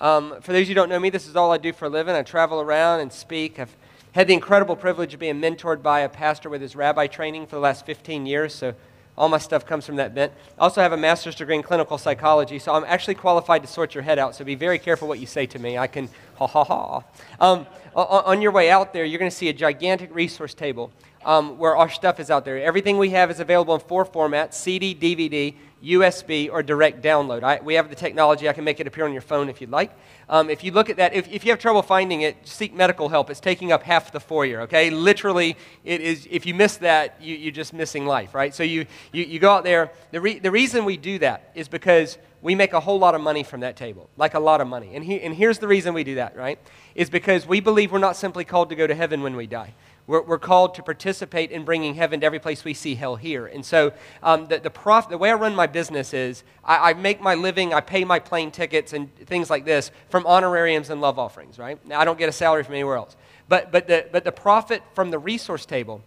Um, 0.00 0.40
for 0.40 0.52
those 0.52 0.68
who 0.68 0.74
don't 0.74 0.88
know 0.88 0.98
me, 0.98 1.10
this 1.10 1.28
is 1.28 1.36
all 1.36 1.52
I 1.52 1.58
do 1.58 1.72
for 1.72 1.84
a 1.84 1.88
living. 1.88 2.14
I 2.14 2.22
travel 2.22 2.60
around 2.60 3.00
and 3.00 3.12
speak. 3.12 3.58
I've 3.58 3.74
had 4.12 4.26
the 4.26 4.34
incredible 4.34 4.76
privilege 4.76 5.14
of 5.14 5.20
being 5.20 5.40
mentored 5.40 5.82
by 5.82 6.00
a 6.00 6.08
pastor 6.08 6.48
with 6.48 6.60
his 6.60 6.76
rabbi 6.76 7.06
training 7.06 7.46
for 7.46 7.56
the 7.56 7.60
last 7.60 7.86
15 7.86 8.26
years. 8.26 8.54
So 8.54 8.74
all 9.16 9.28
my 9.28 9.38
stuff 9.38 9.64
comes 9.64 9.86
from 9.86 9.96
that 9.96 10.14
bent. 10.14 10.32
I 10.58 10.62
also 10.62 10.80
have 10.80 10.92
a 10.92 10.96
master's 10.96 11.36
degree 11.36 11.54
in 11.54 11.62
clinical 11.62 11.98
psychology, 11.98 12.58
so 12.58 12.74
I'm 12.74 12.84
actually 12.84 13.14
qualified 13.14 13.62
to 13.62 13.68
sort 13.68 13.94
your 13.94 14.02
head 14.02 14.18
out. 14.18 14.34
So 14.34 14.44
be 14.44 14.56
very 14.56 14.78
careful 14.78 15.06
what 15.06 15.20
you 15.20 15.26
say 15.26 15.46
to 15.46 15.58
me. 15.58 15.78
I 15.78 15.86
can 15.86 16.08
ha 16.36 16.46
ha 16.48 16.64
ha. 16.64 17.04
Um, 17.38 17.66
on, 17.94 18.42
your 18.42 18.50
way 18.50 18.70
out 18.70 18.92
there, 18.92 19.04
you're 19.04 19.20
going 19.20 19.30
to 19.30 19.36
see 19.36 19.48
a 19.48 19.52
gigantic 19.52 20.12
resource 20.12 20.52
table 20.52 20.90
um, 21.24 21.58
where 21.58 21.76
our 21.76 21.88
stuff 21.88 22.18
is 22.18 22.28
out 22.28 22.44
there. 22.44 22.60
Everything 22.60 22.98
we 22.98 23.10
have 23.10 23.30
is 23.30 23.38
available 23.38 23.74
in 23.74 23.80
four 23.80 24.04
formats 24.04 24.54
CD, 24.54 24.94
DVD, 24.94 25.54
USB, 25.84 26.50
or 26.50 26.62
direct 26.62 27.02
download. 27.02 27.42
I, 27.42 27.60
we 27.62 27.74
have 27.74 27.90
the 27.90 27.94
technology. 27.94 28.48
I 28.48 28.52
can 28.52 28.64
make 28.64 28.80
it 28.80 28.86
appear 28.86 29.04
on 29.04 29.12
your 29.12 29.22
phone 29.22 29.48
if 29.48 29.60
you'd 29.60 29.70
like. 29.70 29.92
Um, 30.28 30.48
if 30.48 30.64
you 30.64 30.72
look 30.72 30.88
at 30.88 30.96
that, 30.96 31.14
if, 31.14 31.30
if 31.30 31.44
you 31.44 31.52
have 31.52 31.58
trouble 31.58 31.82
finding 31.82 32.22
it, 32.22 32.36
seek 32.44 32.74
medical 32.74 33.08
help. 33.08 33.30
It's 33.30 33.40
taking 33.40 33.72
up 33.72 33.82
half 33.82 34.12
the 34.12 34.20
foyer, 34.20 34.62
okay? 34.62 34.90
Literally, 34.90 35.56
it 35.84 36.00
is, 36.00 36.26
if 36.30 36.46
you 36.46 36.54
miss 36.54 36.78
that, 36.78 37.20
you, 37.20 37.36
you're 37.36 37.52
just 37.52 37.72
missing 37.72 38.06
life, 38.06 38.34
right? 38.34 38.54
So 38.54 38.62
you, 38.62 38.86
you, 39.12 39.24
you 39.24 39.38
go 39.38 39.50
out 39.50 39.64
there. 39.64 39.90
The, 40.12 40.20
re, 40.20 40.38
the 40.38 40.50
reason 40.50 40.84
we 40.84 40.96
do 40.96 41.18
that 41.18 41.50
is 41.54 41.68
because 41.68 42.18
we 42.40 42.54
make 42.54 42.72
a 42.72 42.80
whole 42.80 42.98
lot 42.98 43.14
of 43.14 43.20
money 43.20 43.42
from 43.42 43.60
that 43.60 43.76
table, 43.76 44.10
like 44.16 44.34
a 44.34 44.40
lot 44.40 44.60
of 44.60 44.68
money. 44.68 44.94
And, 44.94 45.04
he, 45.04 45.20
and 45.22 45.34
here's 45.34 45.58
the 45.58 45.68
reason 45.68 45.94
we 45.94 46.04
do 46.04 46.16
that, 46.16 46.36
right? 46.36 46.58
Is 46.94 47.08
because 47.08 47.46
we 47.46 47.60
believe 47.60 47.90
we're 47.90 47.98
not 47.98 48.16
simply 48.16 48.44
called 48.44 48.68
to 48.68 48.76
go 48.76 48.86
to 48.86 48.94
heaven 48.94 49.22
when 49.22 49.34
we 49.34 49.46
die. 49.46 49.74
We're, 50.06 50.22
we're, 50.22 50.38
called 50.38 50.74
to 50.74 50.82
participate 50.82 51.50
in 51.50 51.64
bringing 51.64 51.94
heaven 51.94 52.20
to 52.20 52.26
every 52.26 52.38
place 52.38 52.62
we 52.62 52.74
see 52.74 52.94
hell 52.94 53.16
here. 53.16 53.46
And 53.46 53.64
so 53.64 53.92
um, 54.22 54.46
the, 54.46 54.58
the, 54.58 54.68
prof, 54.68 55.08
the 55.08 55.16
way 55.16 55.30
I 55.30 55.34
run 55.34 55.54
my 55.54 55.66
business 55.66 56.12
is 56.12 56.44
I, 56.62 56.90
I, 56.90 56.94
make 56.94 57.22
my 57.22 57.34
living, 57.34 57.72
I 57.72 57.80
pay 57.80 58.04
my 58.04 58.18
plane 58.18 58.50
tickets 58.50 58.92
and 58.92 59.14
things 59.16 59.48
like 59.48 59.64
this 59.64 59.90
from 60.10 60.26
honorariums 60.26 60.90
and 60.90 61.00
love 61.00 61.18
offerings, 61.18 61.58
right? 61.58 61.84
Now, 61.86 62.00
I 62.00 62.04
don't 62.04 62.18
get 62.18 62.28
a 62.28 62.32
salary 62.32 62.64
from 62.64 62.74
anywhere 62.74 62.96
else. 62.96 63.16
But, 63.48 63.72
but, 63.72 63.86
the, 63.86 64.06
but 64.12 64.24
the 64.24 64.32
profit 64.32 64.82
from 64.94 65.10
the 65.10 65.18
resource 65.18 65.64
table 65.64 66.02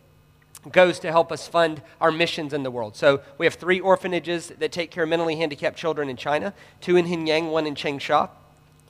goes 0.72 1.00
to 1.00 1.12
help 1.12 1.32
us 1.32 1.48
fund 1.48 1.82
our 2.00 2.12
missions 2.12 2.54
in 2.54 2.64
the 2.64 2.72
world. 2.72 2.96
So 2.96 3.22
we 3.38 3.46
have 3.46 3.56
three 3.56 3.80
orphanages 3.80 4.50
that 4.50 4.72
take 4.72 4.92
care 4.92 5.04
of 5.04 5.10
mentally 5.10 5.36
handicapped 5.36 5.78
children 5.78 6.10
in 6.10 6.18
China, 6.18 6.54
two 6.82 6.98
in 6.98 7.06
Hinyang, 7.06 7.50
one 7.50 7.66
in 7.66 7.74
Changsha. 7.74 8.30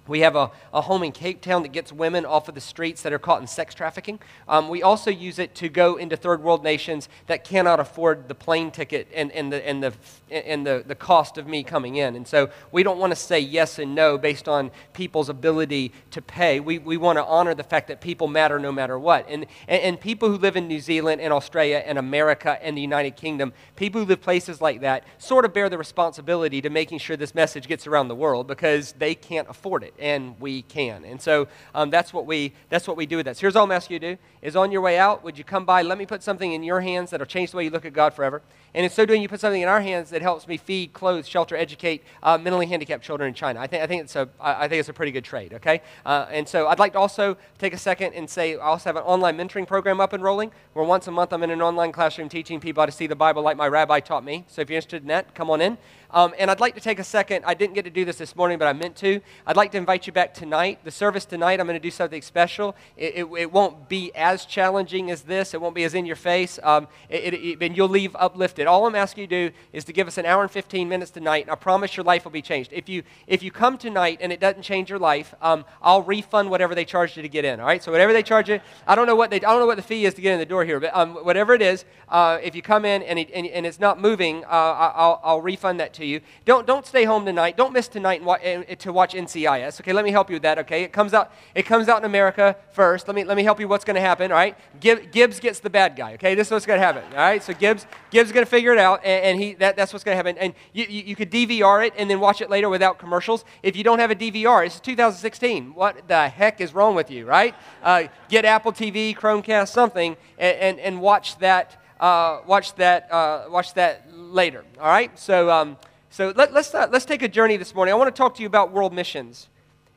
We 0.08 0.22
have 0.22 0.36
a, 0.36 0.52
a 0.74 0.82
home 0.82 1.04
in 1.04 1.12
Cape 1.12 1.42
Town 1.42 1.64
that 1.64 1.72
gets 1.72 1.92
women 1.92 2.26
off 2.26 2.48
of 2.48 2.56
the 2.56 2.62
streets 2.62 3.02
that 3.02 3.14
are 3.14 3.20
caught 3.20 3.42
in 3.42 3.48
sex 3.48 3.74
trafficking. 3.74 4.20
Um, 4.48 4.70
we 4.70 4.84
also 4.84 5.12
use 5.12 5.40
it 5.40 5.56
to 5.56 5.70
go 5.70 5.96
into 5.96 6.16
third 6.16 6.42
world 6.42 6.64
nations 6.64 7.10
that 7.28 7.44
cannot 7.44 7.80
afford 7.80 8.28
the 8.28 8.36
plane 8.36 8.72
ticket 8.72 9.08
and, 9.14 9.32
and, 9.32 9.52
the, 9.52 9.68
and, 9.68 9.84
the, 9.84 9.94
and 10.32 10.66
the, 10.66 10.84
the 10.86 10.96
cost 10.96 11.38
of 11.38 11.48
me 11.48 11.64
coming 11.64 11.96
in. 11.96 12.16
And 12.16 12.28
so 12.28 12.50
we 12.72 12.84
don't 12.84 13.00
want 13.00 13.12
to 13.12 13.16
say 13.16 13.40
yes 13.40 13.80
and 13.80 13.96
no 13.96 14.18
based 14.18 14.48
on 14.48 14.72
people's 14.94 15.30
ability 15.30 15.92
to 16.12 16.22
pay. 16.22 16.60
We, 16.60 16.80
we 16.80 16.98
want 16.98 17.18
to 17.18 17.26
honor 17.26 17.54
the 17.54 17.64
fact 17.64 17.88
that 17.88 18.02
people 18.02 18.28
matter 18.28 18.60
no 18.60 18.72
matter 18.72 18.98
what. 18.98 19.26
And, 19.30 19.46
and, 19.68 19.82
and 19.82 20.00
people 20.00 20.30
who 20.30 20.38
live 20.38 20.56
in 20.56 20.68
New 20.68 20.80
Zealand 20.80 21.22
and 21.22 21.34
Australia 21.34 21.84
and 21.86 21.98
America 21.98 22.58
and 22.64 22.78
the 22.78 22.82
United 22.82 23.16
Kingdom, 23.16 23.54
people 23.76 24.02
who 24.02 24.08
live 24.08 24.22
places 24.22 24.62
like 24.62 24.82
that, 24.82 25.04
sort 25.18 25.46
of 25.46 25.54
bear 25.54 25.70
the 25.70 25.78
responsibility 25.78 26.62
to 26.62 26.70
making 26.70 27.00
sure 27.00 27.18
this 27.18 27.36
message 27.36 27.68
gets 27.68 27.88
around 27.88 28.08
the 28.08 28.16
world 28.16 28.48
because 28.48 28.94
they 28.94 29.16
can't 29.16 29.50
afford 29.50 29.84
it 29.84 29.94
and 30.00 30.40
we 30.40 30.62
can. 30.64 31.06
And 31.06 31.22
so 31.22 31.48
um, 31.74 31.90
that's, 31.90 32.14
what 32.14 32.26
we, 32.26 32.54
that's 32.70 32.88
what 32.88 32.98
we 32.98 33.06
do 33.06 33.18
with 33.18 33.26
that. 33.26 33.38
So 33.38 33.42
here's 33.42 33.56
all 33.56 33.66
I'm 33.66 33.72
asking 33.72 33.96
you 33.96 34.00
to 34.00 34.16
do 34.16 34.22
is 34.42 34.56
on 34.56 34.72
your 34.72 34.82
way 34.82 34.98
out, 34.98 35.24
would 35.24 35.38
you 35.38 35.44
come 35.44 35.66
by, 35.66 35.82
let 35.82 35.98
me 35.98 36.06
put 36.06 36.24
something 36.24 36.54
in 36.54 36.64
your 36.64 36.82
hands 36.82 37.12
that'll 37.12 37.26
change 37.26 37.52
the 37.52 37.58
way 37.58 37.64
you 37.66 37.70
look 37.70 37.86
at 37.86 37.94
God 37.94 38.14
forever. 38.14 38.42
And 38.74 38.84
in 38.84 38.92
so 38.92 39.06
doing, 39.06 39.22
you 39.22 39.28
put 39.28 39.40
something 39.40 39.62
in 39.62 39.68
our 39.68 39.82
hands 39.82 40.10
that 40.12 40.22
helps 40.22 40.48
me 40.48 40.58
feed, 40.58 40.94
clothe, 40.94 41.26
shelter, 41.26 41.56
educate 41.56 42.04
uh, 42.22 42.38
mentally 42.38 42.68
handicapped 42.68 43.04
children 43.04 43.30
in 43.30 43.34
China. 43.34 43.60
I 43.60 43.68
think, 43.68 43.82
I, 43.82 43.88
think 43.88 44.04
it's 44.04 44.16
a, 44.16 44.30
I 44.40 44.68
think 44.68 44.80
it's 44.80 44.90
a 44.90 44.94
pretty 44.94 45.12
good 45.12 45.24
trade, 45.24 45.54
okay? 45.56 45.82
Uh, 46.06 46.28
and 46.30 46.48
so 46.48 46.68
I'd 46.68 46.78
like 46.78 46.94
to 46.94 47.00
also 47.00 47.38
take 47.58 47.74
a 47.74 47.78
second 47.78 48.14
and 48.14 48.30
say 48.30 48.56
I 48.56 48.60
also 48.60 48.90
have 48.90 48.96
an 48.96 49.04
online 49.04 49.38
mentoring 49.38 49.68
program 49.68 50.00
up 50.00 50.14
and 50.14 50.24
rolling 50.24 50.52
where 50.74 50.86
once 50.86 51.08
a 51.08 51.12
month 51.12 51.34
I'm 51.34 51.44
in 51.44 51.50
an 51.50 51.62
online 51.62 51.92
classroom 51.92 52.30
teaching 52.30 52.60
people 52.60 52.82
how 52.82 52.86
to 52.86 52.92
see 52.92 53.08
the 53.08 53.16
Bible 53.16 53.42
like 53.42 53.58
my 53.58 53.68
rabbi 53.68 54.00
taught 54.00 54.24
me. 54.24 54.46
So 54.48 54.62
if 54.62 54.70
you're 54.70 54.78
interested 54.78 55.02
in 55.02 55.08
that, 55.08 55.34
come 55.34 55.50
on 55.50 55.62
in. 55.62 55.78
Um, 56.12 56.34
and 56.38 56.50
I'd 56.50 56.60
like 56.60 56.76
to 56.76 56.82
take 56.82 57.00
a 57.00 57.04
second. 57.04 57.44
I 57.46 57.54
didn't 57.54 57.74
get 57.74 57.84
to 57.84 57.90
do 57.90 58.06
this 58.06 58.18
this 58.18 58.36
morning, 58.36 58.58
but 58.58 58.68
I 58.68 58.74
meant 58.74 58.96
to. 58.98 59.22
I'd 59.46 59.58
like 59.58 59.72
to 59.72 59.78
invite 59.78 60.08
you 60.08 60.14
back 60.14 60.34
tonight. 60.34 60.80
The 60.84 60.92
service 60.92 61.26
tonight, 61.26 61.60
I'm 61.60 61.68
going 61.68 61.80
to 61.80 61.84
do 61.84 61.92
something 61.92 62.22
special. 62.22 62.76
It, 62.96 63.16
it, 63.16 63.26
it, 63.38 63.52
won't 63.52 63.90
be 63.90 64.12
as 64.16 64.46
challenging 64.46 65.12
as 65.12 65.24
this, 65.24 65.54
it 65.54 65.62
won't 65.62 65.76
be 65.76 65.84
as 65.84 65.94
in 65.94 66.06
your 66.06 66.16
face, 66.16 66.60
um, 66.64 66.88
it, 67.10 67.62
and 67.62 67.76
you'll 67.76 67.90
leave 67.90 68.16
uplifted. 68.20 68.68
All 68.68 68.86
I'm 68.86 68.96
asking 68.96 69.24
you 69.24 69.28
to 69.28 69.50
do 69.50 69.56
is 69.74 69.84
to 69.86 69.94
give 69.94 70.08
us 70.08 70.18
an 70.18 70.26
hour 70.26 70.42
and 70.42 70.52
15 70.52 70.88
minutes 70.88 71.12
tonight, 71.12 71.44
and 71.44 71.52
I 71.52 71.56
promise 71.56 71.98
your 71.98 72.04
life 72.04 72.24
will 72.24 72.32
be 72.32 72.42
changed. 72.42 72.72
If 72.74 72.88
you, 72.88 73.04
if 73.26 73.44
you 73.44 73.52
come 73.52 73.78
tonight 73.78 74.20
and 74.22 74.32
it 74.32 74.40
doesn't 74.40 74.64
change 74.64 74.90
your 74.90 75.00
life, 75.00 75.34
um, 75.42 75.66
I'll 75.82 76.04
refund 76.04 76.50
whatever 76.50 76.76
they 76.76 76.86
charged 76.86 77.18
you 77.18 77.24
to 77.24 77.30
get 77.30 77.46
in. 77.46 77.60
All 77.60 77.66
right? 77.66 77.84
So 77.84 77.92
whatever 77.92 78.14
they 78.14 78.24
charge 78.24 78.50
you, 78.50 78.60
I 78.86 78.96
don't 78.96 79.08
know 79.08 79.16
what, 79.16 79.30
they, 79.30 79.38
I 79.38 79.52
don't 79.52 79.60
know 79.60 79.66
what 79.66 79.78
the 79.78 79.84
fee 79.84 80.06
is 80.06 80.14
to 80.16 80.22
get 80.22 80.34
in 80.34 80.40
the 80.40 80.46
door 80.46 80.64
here, 80.66 80.80
but 80.80 80.96
um, 80.96 81.16
whatever 81.16 81.54
it 81.54 81.62
is, 81.62 81.86
uh, 82.10 82.40
if 82.42 82.56
you 82.56 82.62
come 82.62 82.86
in 82.86 83.04
and, 83.04 83.20
and, 83.20 83.48
and, 83.48 83.66
it's 83.66 83.80
not 83.80 84.00
moving, 84.00 84.46
uh, 84.46 84.48
I'll, 84.48 85.20
I'll 85.24 85.42
refund 85.42 85.80
that 85.82 85.94
to 85.98 86.06
you. 86.06 86.22
Don't, 86.46 86.66
don't 86.66 86.86
stay 86.86 87.04
home 87.04 87.26
tonight. 87.26 87.58
Don't 87.58 87.74
miss 87.74 87.88
tonight 87.88 88.24
wa- 88.24 88.38
to 88.38 88.94
watch 88.94 89.14
NCIS. 89.14 89.82
Okay, 89.82 89.94
let 89.94 90.06
me 90.06 90.12
help 90.12 90.30
you 90.30 90.36
with 90.36 90.44
that. 90.44 90.60
Okay, 90.60 90.84
it 90.84 90.94
comes 90.94 91.14
out. 91.14 91.34
It 91.54 91.64
comes 91.64 91.90
out 91.90 92.00
in 92.00 92.06
America 92.06 92.56
first. 92.72 93.08
Let 93.08 93.16
me 93.16 93.24
let 93.24 93.38
me 93.38 93.44
help 93.44 93.60
you. 93.60 93.68
What's 93.68 93.86
going 93.86 93.96
to 93.96 94.02
happen? 94.02 94.32
All 94.32 94.38
right, 94.38 94.56
Gibbs 94.80 95.40
gets 95.40 95.60
the 95.60 95.70
bad 95.70 95.96
guy. 95.96 96.14
Okay, 96.14 96.36
this 96.36 96.48
is 96.48 96.52
what's 96.52 96.66
going 96.66 96.80
to 96.80 96.86
happen. 96.86 97.04
All 97.12 97.18
right, 97.18 97.44
so 97.44 97.54
Gibbs 97.54 97.86
Gibbs 98.12 98.30
is 98.30 98.34
going 98.34 98.46
to 98.46 98.50
figure 98.50 98.72
it 98.72 98.80
out, 98.80 99.04
and, 99.04 99.26
and 99.26 99.40
he 99.40 99.54
that, 99.56 99.76
that's 99.76 99.94
what's 99.94 100.04
going 100.04 100.14
to 100.14 100.18
happen. 100.18 100.38
And 100.38 100.54
you, 100.74 100.86
you, 100.88 101.04
you 101.04 101.16
could 101.16 101.32
DVR 101.32 101.86
it 101.86 101.94
and 101.98 102.10
then 102.10 102.20
watch 102.20 102.42
it 102.42 102.50
later 102.50 102.70
without 102.70 102.98
commercials. 102.98 103.44
If 103.64 103.76
you 103.76 103.84
don't 103.84 104.00
have 104.00 104.12
a 104.12 104.16
DVR, 104.16 104.66
it's 104.66 104.80
2016. 104.80 105.74
What 105.74 106.08
the 106.08 106.30
heck 106.30 106.62
is 106.62 106.74
wrong 106.74 106.96
with 106.96 107.12
you? 107.12 107.26
Right? 107.26 107.56
Uh, 107.84 108.04
get 108.30 108.46
Apple 108.46 108.72
TV, 108.72 109.16
Chromecast, 109.16 109.70
something, 109.70 110.16
and 110.38 110.58
and, 110.58 110.80
and 110.80 111.02
watch 111.02 111.38
that. 111.40 111.82
Uh, 112.00 112.42
watch 112.46 112.76
that. 112.76 113.12
Uh, 113.12 113.46
watch 113.50 113.74
that 113.74 114.07
later. 114.28 114.64
All 114.80 114.88
right. 114.88 115.18
So. 115.18 115.50
Um, 115.50 115.78
so 116.10 116.34
let, 116.36 116.56
us 116.56 116.74
uh, 116.74 116.88
let's 116.90 117.06
take 117.06 117.22
a 117.22 117.28
journey 117.28 117.58
this 117.58 117.76
morning. 117.76 117.94
I 117.94 117.98
want 117.98 118.08
to 118.14 118.18
talk 118.18 118.34
to 118.36 118.42
you 118.42 118.48
about 118.48 118.72
world 118.72 118.94
missions 118.94 119.50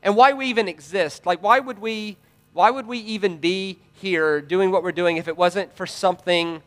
and 0.02 0.16
why 0.16 0.32
we 0.32 0.46
even 0.46 0.68
exist. 0.68 1.24
Like, 1.24 1.42
why 1.42 1.60
would 1.60 1.78
we, 1.78 2.16
why 2.52 2.70
would 2.70 2.86
we 2.86 2.98
even 2.98 3.38
be 3.38 3.78
here 3.94 4.40
doing 4.40 4.70
what 4.70 4.82
we're 4.82 4.92
doing 4.92 5.16
if 5.16 5.28
it 5.28 5.36
wasn't 5.36 5.74
for 5.74 5.86
something 5.86 6.62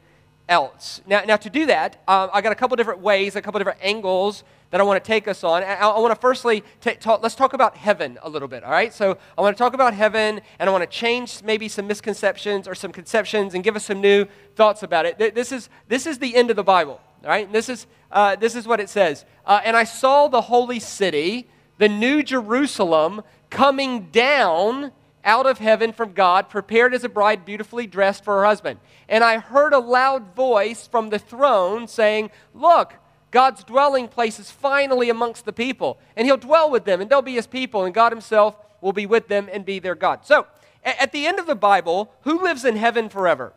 else? 0.47 1.01
Now, 1.05 1.23
now 1.25 1.35
to 1.35 1.49
do 1.49 1.65
that, 1.67 2.01
um, 2.07 2.29
I 2.33 2.41
got 2.41 2.51
a 2.51 2.55
couple 2.55 2.75
different 2.77 3.01
ways, 3.01 3.35
a 3.35 3.41
couple 3.41 3.59
different 3.59 3.79
angles 3.81 4.43
that 4.71 4.81
I 4.81 4.83
want 4.85 5.03
to 5.03 5.07
take 5.07 5.27
us 5.27 5.43
on. 5.43 5.61
I, 5.61 5.75
I 5.75 5.99
want 5.99 6.15
to 6.15 6.19
firstly 6.19 6.63
t- 6.81 6.95
talk, 6.95 7.21
let's 7.21 7.35
talk 7.35 7.53
about 7.53 7.77
heaven 7.77 8.17
a 8.23 8.29
little 8.29 8.47
bit, 8.47 8.63
all 8.63 8.71
right? 8.71 8.91
So 8.91 9.17
I 9.37 9.41
want 9.41 9.55
to 9.55 9.61
talk 9.61 9.75
about 9.75 9.93
heaven, 9.93 10.41
and 10.57 10.69
I 10.69 10.71
want 10.71 10.81
to 10.81 10.89
change 10.89 11.43
maybe 11.43 11.67
some 11.67 11.85
misconceptions 11.85 12.67
or 12.67 12.73
some 12.73 12.91
conceptions 12.91 13.53
and 13.53 13.63
give 13.63 13.75
us 13.75 13.85
some 13.85 14.01
new 14.01 14.25
thoughts 14.55 14.81
about 14.81 15.05
it. 15.05 15.35
This 15.35 15.51
is, 15.51 15.69
this 15.89 16.07
is 16.07 16.17
the 16.17 16.35
end 16.35 16.49
of 16.49 16.55
the 16.55 16.63
Bible. 16.63 17.01
Right, 17.23 17.51
this 17.51 17.69
is, 17.69 17.87
uh, 18.11 18.35
this 18.35 18.53
is 18.53 18.67
what 18.67 18.81
it 18.81 18.89
says. 18.89 19.23
Uh, 19.45 19.61
and 19.63 19.77
I 19.77 19.85
saw 19.85 20.27
the 20.27 20.41
holy 20.41 20.79
city, 20.79 21.47
the 21.77 21.87
new 21.87 22.21
Jerusalem, 22.21 23.21
coming 23.49 24.09
down 24.11 24.91
out 25.23 25.45
of 25.45 25.57
heaven 25.57 25.93
from 25.93 26.11
God, 26.11 26.49
prepared 26.49 26.93
as 26.93 27.05
a 27.05 27.09
bride 27.09 27.45
beautifully 27.45 27.87
dressed 27.87 28.25
for 28.25 28.39
her 28.39 28.45
husband. 28.45 28.79
And 29.07 29.23
I 29.23 29.37
heard 29.37 29.71
a 29.71 29.79
loud 29.79 30.35
voice 30.35 30.85
from 30.85 31.11
the 31.11 31.19
throne 31.19 31.87
saying, 31.87 32.29
Look, 32.53 32.95
God's 33.31 33.63
dwelling 33.63 34.09
place 34.09 34.37
is 34.37 34.51
finally 34.51 35.09
amongst 35.09 35.45
the 35.45 35.53
people, 35.53 35.99
and 36.17 36.27
he'll 36.27 36.35
dwell 36.35 36.69
with 36.69 36.83
them, 36.83 36.99
and 36.99 37.09
they'll 37.09 37.21
be 37.21 37.35
his 37.35 37.47
people, 37.47 37.85
and 37.85 37.95
God 37.95 38.11
himself 38.11 38.57
will 38.81 38.91
be 38.91 39.05
with 39.05 39.29
them 39.29 39.47
and 39.49 39.63
be 39.63 39.79
their 39.79 39.95
God. 39.95 40.25
So, 40.25 40.45
at 40.83 41.13
the 41.13 41.25
end 41.25 41.39
of 41.39 41.47
the 41.47 41.55
Bible, 41.55 42.13
who 42.23 42.43
lives 42.43 42.65
in 42.65 42.75
heaven 42.75 43.07
forever? 43.07 43.53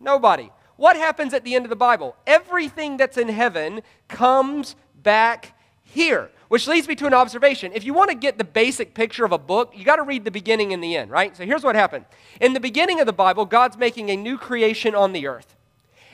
Nobody 0.00 0.50
what 0.80 0.96
happens 0.96 1.34
at 1.34 1.44
the 1.44 1.54
end 1.54 1.66
of 1.66 1.68
the 1.68 1.76
Bible? 1.76 2.16
Everything 2.26 2.96
that's 2.96 3.18
in 3.18 3.28
heaven 3.28 3.82
comes 4.08 4.76
back 4.94 5.54
here. 5.82 6.30
Which 6.48 6.66
leads 6.66 6.88
me 6.88 6.94
to 6.96 7.06
an 7.06 7.12
observation. 7.12 7.72
If 7.74 7.84
you 7.84 7.92
want 7.92 8.08
to 8.08 8.16
get 8.16 8.38
the 8.38 8.44
basic 8.44 8.94
picture 8.94 9.26
of 9.26 9.30
a 9.30 9.36
book, 9.36 9.74
you 9.76 9.84
got 9.84 9.96
to 9.96 10.02
read 10.02 10.24
the 10.24 10.30
beginning 10.30 10.72
and 10.72 10.82
the 10.82 10.96
end, 10.96 11.10
right? 11.10 11.36
So 11.36 11.44
here's 11.44 11.62
what 11.62 11.74
happened. 11.74 12.06
In 12.40 12.54
the 12.54 12.60
beginning 12.60 12.98
of 12.98 13.04
the 13.04 13.12
Bible, 13.12 13.44
God's 13.44 13.76
making 13.76 14.08
a 14.08 14.16
new 14.16 14.38
creation 14.38 14.94
on 14.94 15.12
the 15.12 15.26
earth. 15.26 15.54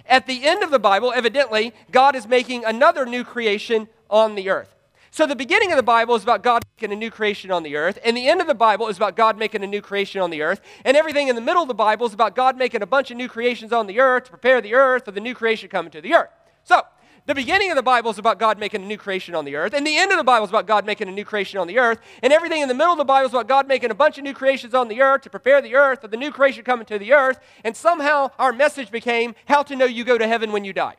At 0.04 0.26
the 0.26 0.44
end 0.44 0.64
of 0.64 0.72
the 0.72 0.80
Bible, 0.80 1.12
evidently, 1.14 1.72
God 1.92 2.16
is 2.16 2.26
making 2.26 2.64
another 2.64 3.06
new 3.06 3.22
creation 3.22 3.86
on 4.10 4.34
the 4.34 4.50
earth. 4.50 4.75
So 5.16 5.24
the 5.24 5.34
beginning 5.34 5.72
of 5.72 5.78
the 5.78 5.82
Bible 5.82 6.14
is 6.14 6.22
about 6.22 6.42
God 6.42 6.62
making 6.76 6.92
a 6.92 7.00
new 7.00 7.10
creation 7.10 7.50
on 7.50 7.62
the 7.62 7.74
earth, 7.74 7.98
and 8.04 8.14
the 8.14 8.28
end 8.28 8.42
of 8.42 8.46
the 8.46 8.54
Bible 8.54 8.86
is 8.88 8.98
about 8.98 9.16
God 9.16 9.38
making 9.38 9.64
a 9.64 9.66
new 9.66 9.80
creation 9.80 10.20
on 10.20 10.28
the 10.28 10.42
earth, 10.42 10.60
and 10.84 10.94
everything 10.94 11.28
in 11.28 11.34
the 11.34 11.40
middle 11.40 11.62
of 11.62 11.68
the 11.68 11.74
Bible 11.74 12.04
is 12.04 12.12
about 12.12 12.36
God 12.36 12.58
making 12.58 12.82
a 12.82 12.86
bunch 12.86 13.10
of 13.10 13.16
new 13.16 13.26
creations 13.26 13.72
on 13.72 13.86
the 13.86 13.98
earth 13.98 14.24
to 14.24 14.30
prepare 14.30 14.60
the 14.60 14.74
earth 14.74 15.06
for 15.06 15.12
the 15.12 15.20
new 15.20 15.34
creation 15.34 15.70
coming 15.70 15.90
to 15.92 16.02
the 16.02 16.12
earth. 16.12 16.28
So, 16.64 16.82
the 17.24 17.34
beginning 17.34 17.70
of 17.70 17.76
the 17.76 17.82
Bible 17.82 18.10
is 18.10 18.18
about 18.18 18.38
God 18.38 18.58
making 18.58 18.82
a 18.82 18.86
new 18.86 18.98
creation 18.98 19.34
on 19.34 19.46
the 19.46 19.56
earth, 19.56 19.72
and 19.72 19.86
the 19.86 19.96
end 19.96 20.12
of 20.12 20.18
the 20.18 20.22
Bible 20.22 20.44
is 20.44 20.50
about 20.50 20.66
God 20.66 20.84
making 20.84 21.08
a 21.08 21.12
new 21.12 21.24
creation 21.24 21.58
on 21.58 21.66
the 21.66 21.78
earth, 21.78 21.98
and 22.22 22.30
everything 22.30 22.60
in 22.60 22.68
the 22.68 22.74
middle 22.74 22.92
of 22.92 22.98
the 22.98 23.04
Bible 23.06 23.28
is 23.28 23.32
about 23.32 23.48
God 23.48 23.66
making 23.66 23.90
a 23.90 23.94
bunch 23.94 24.18
of 24.18 24.24
new 24.24 24.34
creations 24.34 24.74
on 24.74 24.88
the 24.88 25.00
earth 25.00 25.22
to 25.22 25.30
prepare 25.30 25.62
the 25.62 25.76
earth 25.76 26.02
for 26.02 26.08
the 26.08 26.18
new 26.18 26.30
creation 26.30 26.62
coming 26.62 26.84
to 26.84 26.98
the 26.98 27.14
earth, 27.14 27.40
and 27.64 27.74
somehow 27.74 28.32
our 28.38 28.52
message 28.52 28.90
became 28.90 29.34
how 29.46 29.62
to 29.62 29.76
know 29.76 29.86
you 29.86 30.04
go 30.04 30.18
to 30.18 30.28
heaven 30.28 30.52
when 30.52 30.66
you 30.66 30.74
die. 30.74 30.96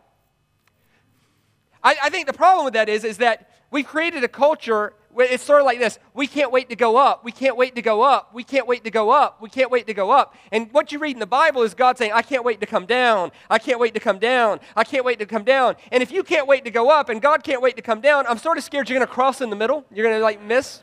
I, 1.83 1.95
I 2.05 2.09
think 2.09 2.25
the 2.25 2.33
problem 2.33 2.65
with 2.65 2.73
that 2.73 2.89
is, 2.89 3.03
is 3.03 3.17
that 3.17 3.51
we've 3.71 3.87
created 3.87 4.23
a 4.23 4.27
culture 4.27 4.93
it's 5.19 5.43
sort 5.43 5.61
of 5.61 5.65
like 5.65 5.79
this. 5.79 5.97
We 6.13 6.27
can't 6.27 6.51
wait 6.51 6.69
to 6.69 6.75
go 6.75 6.97
up. 6.97 7.25
We 7.25 7.31
can't 7.31 7.57
wait 7.57 7.75
to 7.75 7.81
go 7.81 8.03
up. 8.03 8.33
We 8.33 8.43
can't 8.43 8.67
wait 8.67 8.83
to 8.83 8.91
go 8.91 9.09
up. 9.09 9.41
We 9.41 9.49
can't 9.49 9.71
wait 9.71 9.87
to 9.87 9.93
go 9.93 10.11
up. 10.11 10.35
And 10.51 10.71
what 10.71 10.91
you 10.91 10.99
read 10.99 11.15
in 11.15 11.19
the 11.19 11.25
bible 11.25 11.63
is 11.63 11.73
god 11.73 11.97
saying 11.97 12.11
i 12.13 12.21
can't 12.21 12.43
wait 12.43 12.59
to 12.59 12.65
come 12.65 12.85
down. 12.85 13.31
I 13.49 13.59
can't 13.59 13.79
wait 13.79 13.93
to 13.95 13.99
come 13.99 14.19
down. 14.19 14.59
I 14.75 14.83
can't 14.83 15.05
wait 15.05 15.19
to 15.19 15.25
come 15.25 15.43
down. 15.43 15.75
And 15.91 16.03
if 16.03 16.11
you 16.11 16.23
can't 16.23 16.47
wait 16.47 16.65
to 16.65 16.71
go 16.71 16.89
up 16.89 17.09
and 17.09 17.21
god 17.21 17.43
can't 17.43 17.61
wait 17.61 17.75
to 17.77 17.81
come 17.81 18.01
down 18.01 18.27
i'm 18.27 18.37
sort 18.37 18.57
of 18.57 18.63
scared 18.63 18.89
you're 18.89 18.99
going 18.99 19.07
to 19.07 19.13
cross 19.13 19.41
in 19.41 19.49
the 19.49 19.55
middle. 19.55 19.85
You're 19.91 20.05
going 20.05 20.17
to 20.17 20.23
like 20.23 20.41
miss. 20.41 20.81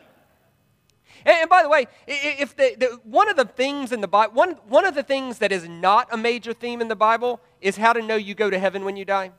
And, 1.25 1.37
and 1.43 1.51
by 1.51 1.63
the 1.63 1.69
way, 1.69 1.87
if 2.07 2.57
the, 2.57 2.75
the, 2.79 3.01
one 3.05 3.29
of 3.29 3.37
the 3.37 3.45
things 3.45 3.93
in 3.93 4.01
the 4.01 4.09
Bible, 4.09 4.35
one, 4.35 4.53
one 4.69 4.85
of 4.85 4.95
the 4.95 5.03
things 5.03 5.39
that 5.39 5.53
is 5.53 5.67
not 5.69 6.09
a 6.13 6.17
major 6.17 6.53
theme 6.53 6.81
in 6.81 6.89
the 6.89 6.97
Bible 6.97 7.41
is 7.61 7.77
how 7.77 7.93
to 7.93 8.03
know 8.03 8.17
you 8.17 8.35
go 8.35 8.51
to 8.51 8.59
heaven 8.59 8.85
when 8.85 8.97
you 8.97 9.05
die. 9.05 9.33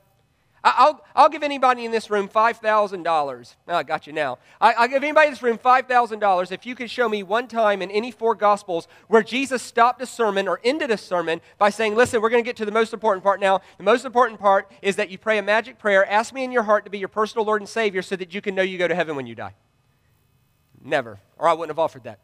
I'll, 0.68 1.05
I'll 1.16 1.30
give 1.30 1.43
anybody 1.43 1.86
in 1.86 1.91
this 1.91 2.09
room 2.09 2.28
$5,000. 2.28 3.55
Oh, 3.68 3.76
I 3.76 3.84
got 3.84 4.07
you 4.07 4.13
now. 4.13 4.39
I, 4.59 4.74
will 4.82 4.88
give 4.88 5.03
anybody 5.03 5.28
in 5.28 5.34
this 5.34 5.43
room 5.43 5.59
$5,000 5.59 6.51
if 6.51 6.66
you 6.66 6.74
could 6.74 6.89
show 6.89 7.07
me 7.07 7.22
one 7.22 7.47
time 7.47 7.84
in 7.84 7.91
any 7.91 8.09
four 8.09 8.34
Gospels 8.34 8.88
where 9.07 9.22
Jesus 9.22 9.61
stopped 9.61 10.01
a 10.01 10.07
sermon 10.07 10.47
or 10.47 10.59
ended 10.63 10.89
a 10.89 10.97
sermon 10.97 11.39
by 11.59 11.70
saying, 11.70 11.93
Listen, 11.93 12.20
we're 12.20 12.32
going 12.32 12.43
to 12.43 12.47
get 12.47 12.57
to 12.57 12.66
the 12.66 12.72
most 12.72 12.93
important 12.93 13.24
part 13.24 13.39
now. 13.39 13.61
The 13.78 13.84
most 13.84 14.05
important 14.05 14.39
part 14.39 14.72
is 14.82 14.95
that 14.95 15.11
you 15.11 15.20
pray 15.20 15.38
a 15.38 15.43
magic 15.43 15.78
prayer. 15.78 16.03
Ask 16.09 16.34
me 16.34 16.43
in 16.43 16.51
your 16.51 16.63
heart 16.63 16.84
to 16.86 16.89
be 16.89 16.97
your 16.97 17.09
personal 17.09 17.45
Lord 17.45 17.61
and 17.61 17.70
Savior 17.70 18.01
so 18.01 18.16
that 18.16 18.34
you 18.34 18.41
can 18.41 18.55
know 18.55 18.63
you 18.63 18.80
go 18.80 18.88
to 18.88 18.95
heaven 18.95 19.16
when 19.16 19.28
you 19.28 19.36
die. 19.36 19.53
Never. 20.84 21.20
Or 21.38 21.47
I 21.47 21.53
wouldn't 21.53 21.70
have 21.70 21.80
offered 21.80 22.05
that. 22.05 22.20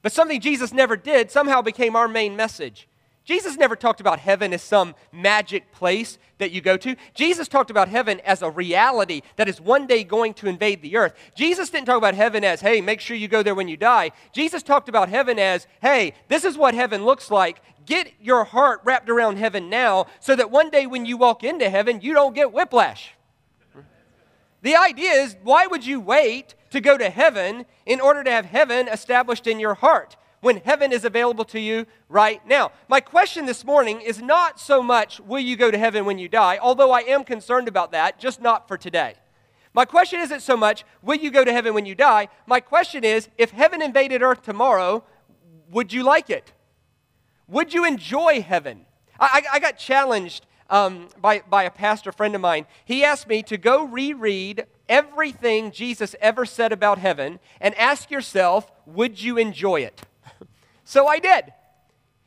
But 0.00 0.12
something 0.12 0.40
Jesus 0.40 0.72
never 0.72 0.96
did 0.96 1.30
somehow 1.30 1.60
became 1.60 1.96
our 1.96 2.08
main 2.08 2.34
message. 2.34 2.88
Jesus 3.24 3.56
never 3.56 3.74
talked 3.74 4.00
about 4.00 4.18
heaven 4.18 4.52
as 4.52 4.62
some 4.62 4.94
magic 5.10 5.72
place 5.72 6.18
that 6.36 6.50
you 6.50 6.60
go 6.60 6.76
to. 6.76 6.94
Jesus 7.14 7.48
talked 7.48 7.70
about 7.70 7.88
heaven 7.88 8.20
as 8.20 8.42
a 8.42 8.50
reality 8.50 9.22
that 9.36 9.48
is 9.48 9.60
one 9.60 9.86
day 9.86 10.04
going 10.04 10.34
to 10.34 10.46
invade 10.46 10.82
the 10.82 10.96
earth. 10.96 11.14
Jesus 11.34 11.70
didn't 11.70 11.86
talk 11.86 11.96
about 11.96 12.14
heaven 12.14 12.44
as, 12.44 12.60
hey, 12.60 12.82
make 12.82 13.00
sure 13.00 13.16
you 13.16 13.28
go 13.28 13.42
there 13.42 13.54
when 13.54 13.68
you 13.68 13.78
die. 13.78 14.10
Jesus 14.34 14.62
talked 14.62 14.90
about 14.90 15.08
heaven 15.08 15.38
as, 15.38 15.66
hey, 15.80 16.12
this 16.28 16.44
is 16.44 16.58
what 16.58 16.74
heaven 16.74 17.06
looks 17.06 17.30
like. 17.30 17.62
Get 17.86 18.12
your 18.20 18.44
heart 18.44 18.82
wrapped 18.84 19.08
around 19.08 19.38
heaven 19.38 19.70
now 19.70 20.06
so 20.20 20.36
that 20.36 20.50
one 20.50 20.68
day 20.68 20.86
when 20.86 21.06
you 21.06 21.16
walk 21.16 21.42
into 21.42 21.70
heaven, 21.70 22.02
you 22.02 22.12
don't 22.12 22.34
get 22.34 22.52
whiplash. 22.52 23.12
The 24.60 24.76
idea 24.76 25.12
is, 25.12 25.36
why 25.42 25.66
would 25.66 25.86
you 25.86 25.98
wait 25.98 26.54
to 26.70 26.80
go 26.80 26.98
to 26.98 27.08
heaven 27.08 27.64
in 27.86 28.00
order 28.00 28.22
to 28.22 28.30
have 28.30 28.46
heaven 28.46 28.88
established 28.88 29.46
in 29.46 29.60
your 29.60 29.74
heart 29.74 30.16
when 30.44 30.58
heaven 30.58 30.92
is 30.92 31.06
available 31.06 31.46
to 31.46 31.58
you 31.58 31.86
right 32.10 32.46
now. 32.46 32.70
My 32.86 33.00
question 33.00 33.46
this 33.46 33.64
morning 33.64 34.02
is 34.02 34.20
not 34.20 34.60
so 34.60 34.82
much 34.82 35.18
will 35.20 35.40
you 35.40 35.56
go 35.56 35.70
to 35.70 35.78
heaven 35.78 36.04
when 36.04 36.18
you 36.18 36.28
die, 36.28 36.58
although 36.60 36.92
I 36.92 37.00
am 37.00 37.24
concerned 37.24 37.66
about 37.66 37.92
that, 37.92 38.18
just 38.18 38.42
not 38.42 38.68
for 38.68 38.76
today. 38.76 39.14
My 39.72 39.86
question 39.86 40.20
isn't 40.20 40.42
so 40.42 40.54
much 40.54 40.84
will 41.00 41.16
you 41.16 41.30
go 41.30 41.46
to 41.46 41.52
heaven 41.52 41.72
when 41.72 41.86
you 41.86 41.94
die? 41.94 42.28
My 42.46 42.60
question 42.60 43.04
is 43.04 43.30
if 43.38 43.52
heaven 43.52 43.80
invaded 43.80 44.20
earth 44.20 44.42
tomorrow, 44.42 45.02
would 45.70 45.94
you 45.94 46.02
like 46.02 46.28
it? 46.28 46.52
Would 47.48 47.72
you 47.72 47.86
enjoy 47.86 48.42
heaven? 48.42 48.84
I, 49.18 49.44
I, 49.50 49.58
got 49.58 49.78
challenged 49.78 50.44
um, 50.68 51.08
by, 51.22 51.42
by 51.48 51.62
a 51.62 51.70
pastor 51.70 52.12
friend 52.12 52.34
of 52.34 52.42
mine. 52.42 52.66
He 52.84 53.02
asked 53.02 53.28
me 53.28 53.42
to 53.44 53.56
go 53.56 53.84
reread 53.84 54.66
everything 54.90 55.70
Jesus 55.70 56.14
ever 56.20 56.44
said 56.44 56.70
about 56.70 56.98
heaven 56.98 57.38
and 57.62 57.74
ask 57.76 58.10
yourself, 58.10 58.70
would 58.84 59.22
you 59.22 59.38
enjoy 59.38 59.80
it? 59.80 60.04
So 60.84 61.06
I 61.06 61.18
did. 61.18 61.52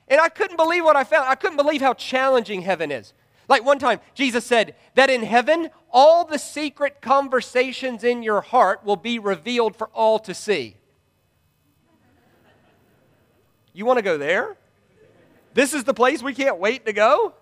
And 0.07 0.21
I 0.21 0.29
couldn't 0.29 0.57
believe 0.57 0.83
what 0.83 0.95
I 0.95 1.03
found. 1.03 1.27
I 1.27 1.35
couldn't 1.35 1.57
believe 1.57 1.81
how 1.81 1.93
challenging 1.93 2.61
heaven 2.61 2.91
is. 2.91 3.13
Like 3.49 3.63
one 3.63 3.79
time, 3.79 3.99
Jesus 4.13 4.45
said 4.45 4.75
that 4.95 5.09
in 5.09 5.23
heaven, 5.23 5.69
all 5.91 6.25
the 6.25 6.39
secret 6.39 7.01
conversations 7.01 8.03
in 8.03 8.23
your 8.23 8.41
heart 8.41 8.83
will 8.83 8.97
be 8.97 9.19
revealed 9.19 9.75
for 9.75 9.87
all 9.93 10.19
to 10.19 10.33
see. 10.33 10.75
You 13.73 13.85
want 13.85 13.97
to 13.97 14.03
go 14.03 14.17
there? 14.17 14.57
This 15.53 15.73
is 15.73 15.83
the 15.83 15.93
place 15.93 16.21
we 16.21 16.33
can't 16.33 16.57
wait 16.57 16.85
to 16.85 16.93
go? 16.93 17.33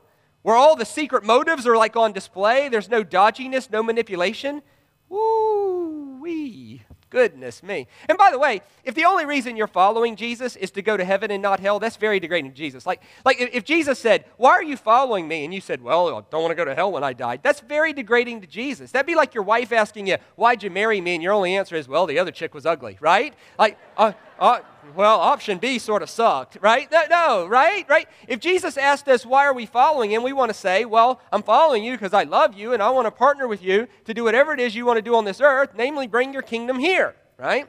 Where 0.42 0.56
all 0.56 0.76
the 0.76 0.86
secret 0.86 1.24
motives 1.24 1.66
are 1.66 1.76
like 1.76 1.96
on 1.96 2.12
display, 2.12 2.70
there's 2.70 2.90
no 2.90 3.04
dodginess, 3.04 3.72
no 3.72 3.82
manipulation. 3.82 4.62
Woo 5.10 6.20
wee. 6.20 6.84
Goodness 7.16 7.64
me. 7.64 7.88
And 8.10 8.18
by 8.18 8.30
the 8.30 8.38
way, 8.38 8.62
if 8.84 8.94
the 8.94 9.06
only 9.06 9.26
reason 9.26 9.56
you're 9.56 9.68
following 9.68 10.18
Jesus 10.18 10.58
is 10.58 10.70
to 10.72 10.82
go 10.82 10.98
to 10.98 11.06
heaven 11.06 11.32
and 11.32 11.42
not 11.42 11.62
hell, 11.62 11.80
that's 11.80 11.96
very 11.96 12.20
degrading 12.20 12.52
to 12.52 12.58
Jesus. 12.58 12.86
Like, 12.86 13.02
like 13.24 13.38
if 13.40 13.64
Jesus 13.64 14.00
said, 14.00 14.26
Why 14.36 14.52
are 14.52 14.62
you 14.62 14.76
following 14.76 15.26
me? 15.26 15.46
And 15.46 15.54
you 15.54 15.62
said, 15.62 15.82
Well, 15.82 16.10
I 16.10 16.22
don't 16.30 16.42
want 16.42 16.52
to 16.52 16.56
go 16.56 16.66
to 16.66 16.76
hell 16.76 16.92
when 16.92 17.06
I 17.06 17.14
died, 17.14 17.40
that's 17.42 17.62
very 17.62 17.94
degrading 17.94 18.42
to 18.42 18.48
Jesus. 18.48 18.92
That'd 18.92 19.08
be 19.08 19.16
like 19.16 19.34
your 19.34 19.46
wife 19.46 19.72
asking 19.72 20.08
you, 20.08 20.18
Why'd 20.36 20.62
you 20.62 20.70
marry 20.70 21.00
me? 21.00 21.14
And 21.14 21.24
your 21.24 21.32
only 21.32 21.56
answer 21.56 21.78
is, 21.78 21.88
Well, 21.88 22.06
the 22.06 22.20
other 22.20 22.32
chick 22.32 22.54
was 22.54 22.66
ugly, 22.66 22.98
right? 23.00 23.34
Like, 23.58 23.80
uh, 23.96 24.12
uh, 24.38 24.60
well, 24.96 25.20
option 25.20 25.58
B 25.58 25.80
sort 25.80 26.02
of 26.02 26.10
sucked, 26.10 26.58
right? 26.62 26.92
No, 27.10 27.48
right? 27.48 27.88
Right? 27.90 28.08
If 28.28 28.40
Jesus 28.40 28.78
asked 28.78 29.08
us, 29.08 29.26
why 29.26 29.46
are 29.46 29.54
we 29.54 29.66
following 29.66 30.12
him? 30.12 30.24
We 30.24 30.34
want 30.34 30.50
to 30.50 30.58
say, 30.58 30.86
well, 30.86 31.22
I'm 31.32 31.44
following 31.44 31.84
you 31.84 31.94
because 31.94 32.14
I 32.14 32.24
love 32.24 32.56
you 32.56 32.74
and 32.74 32.84
I 32.84 32.90
want 32.90 33.06
to 33.06 33.12
partner 33.12 33.48
with 33.48 33.64
you 33.64 33.88
to 34.06 34.14
do 34.14 34.24
whatever 34.24 34.54
it 34.54 34.60
is 34.60 34.76
you 34.76 34.86
want 34.86 34.98
to 34.98 35.02
do 35.02 35.16
on 35.16 35.26
this 35.26 35.42
earth, 35.42 35.72
namely 35.76 36.08
bring 36.08 36.34
your 36.34 36.42
kingdom 36.42 36.80
here, 36.80 37.16
right? 37.38 37.68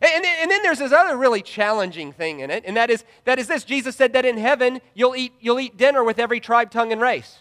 And, 0.00 0.24
and, 0.24 0.50
then 0.50 0.62
there's 0.62 0.78
this 0.78 0.92
other 0.92 1.16
really 1.16 1.42
challenging 1.42 2.12
thing 2.12 2.40
in 2.40 2.50
it, 2.50 2.62
and 2.64 2.76
that 2.76 2.88
is, 2.88 3.04
that 3.24 3.40
is 3.40 3.48
this. 3.48 3.64
Jesus 3.64 3.96
said 3.96 4.12
that 4.12 4.24
in 4.24 4.36
heaven 4.36 4.80
you'll 4.94 5.16
eat, 5.16 5.32
you'll 5.40 5.58
eat 5.58 5.76
dinner 5.76 6.04
with 6.04 6.20
every 6.20 6.38
tribe, 6.38 6.70
tongue, 6.70 6.92
and 6.92 7.00
race. 7.00 7.40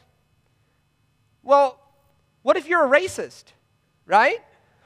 Well, 1.43 1.79
what 2.41 2.57
if 2.57 2.67
you're 2.67 2.83
a 2.83 2.89
racist, 2.89 3.43
right? 4.07 4.39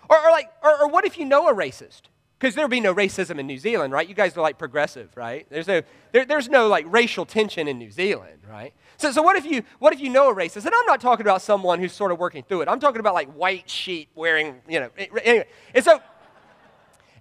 Or, 0.10 0.20
or 0.20 0.32
like, 0.32 0.52
or, 0.62 0.82
or 0.82 0.88
what 0.90 1.06
if 1.06 1.18
you 1.18 1.24
know 1.24 1.48
a 1.48 1.54
racist? 1.54 2.02
Because 2.42 2.56
there'd 2.56 2.72
be 2.72 2.80
no 2.80 2.96
racism 2.96 3.38
in 3.38 3.46
New 3.46 3.60
Zealand, 3.60 3.94
right? 3.94 4.10
You 4.10 4.16
guys 4.16 4.36
are 4.36 4.42
like 4.42 4.58
progressive, 4.58 5.16
right? 5.16 5.46
There's 5.52 5.68
no, 5.68 5.84
there, 6.12 6.26
there's 6.26 6.50
no 6.50 6.68
like 6.68 6.92
racial 6.92 7.24
tension 7.24 7.68
in 7.68 7.78
New 7.78 7.92
Zealand, 7.92 8.40
right? 8.50 8.74
So, 8.98 9.12
so 9.12 9.22
what 9.22 9.36
if 9.36 9.46
you 9.46 9.62
what 9.78 9.94
if 9.94 10.00
you 10.00 10.10
know 10.10 10.32
a 10.32 10.36
racist? 10.36 10.66
And 10.66 10.74
I'm 10.74 10.86
not 10.88 11.00
talking 11.00 11.24
about 11.24 11.44
someone 11.44 11.80
who's 11.80 11.94
sort 11.94 12.12
of 12.12 12.18
working 12.18 12.42
through 12.42 12.62
it. 12.62 12.68
I'm 12.68 12.80
talking 12.80 13.00
about 13.00 13.14
like 13.14 13.32
white 13.34 13.70
sheep 13.70 14.10
wearing, 14.16 14.60
you 14.68 14.80
know. 14.80 14.90
Anyway, 14.98 15.46
and 15.76 15.86
so, 15.86 16.02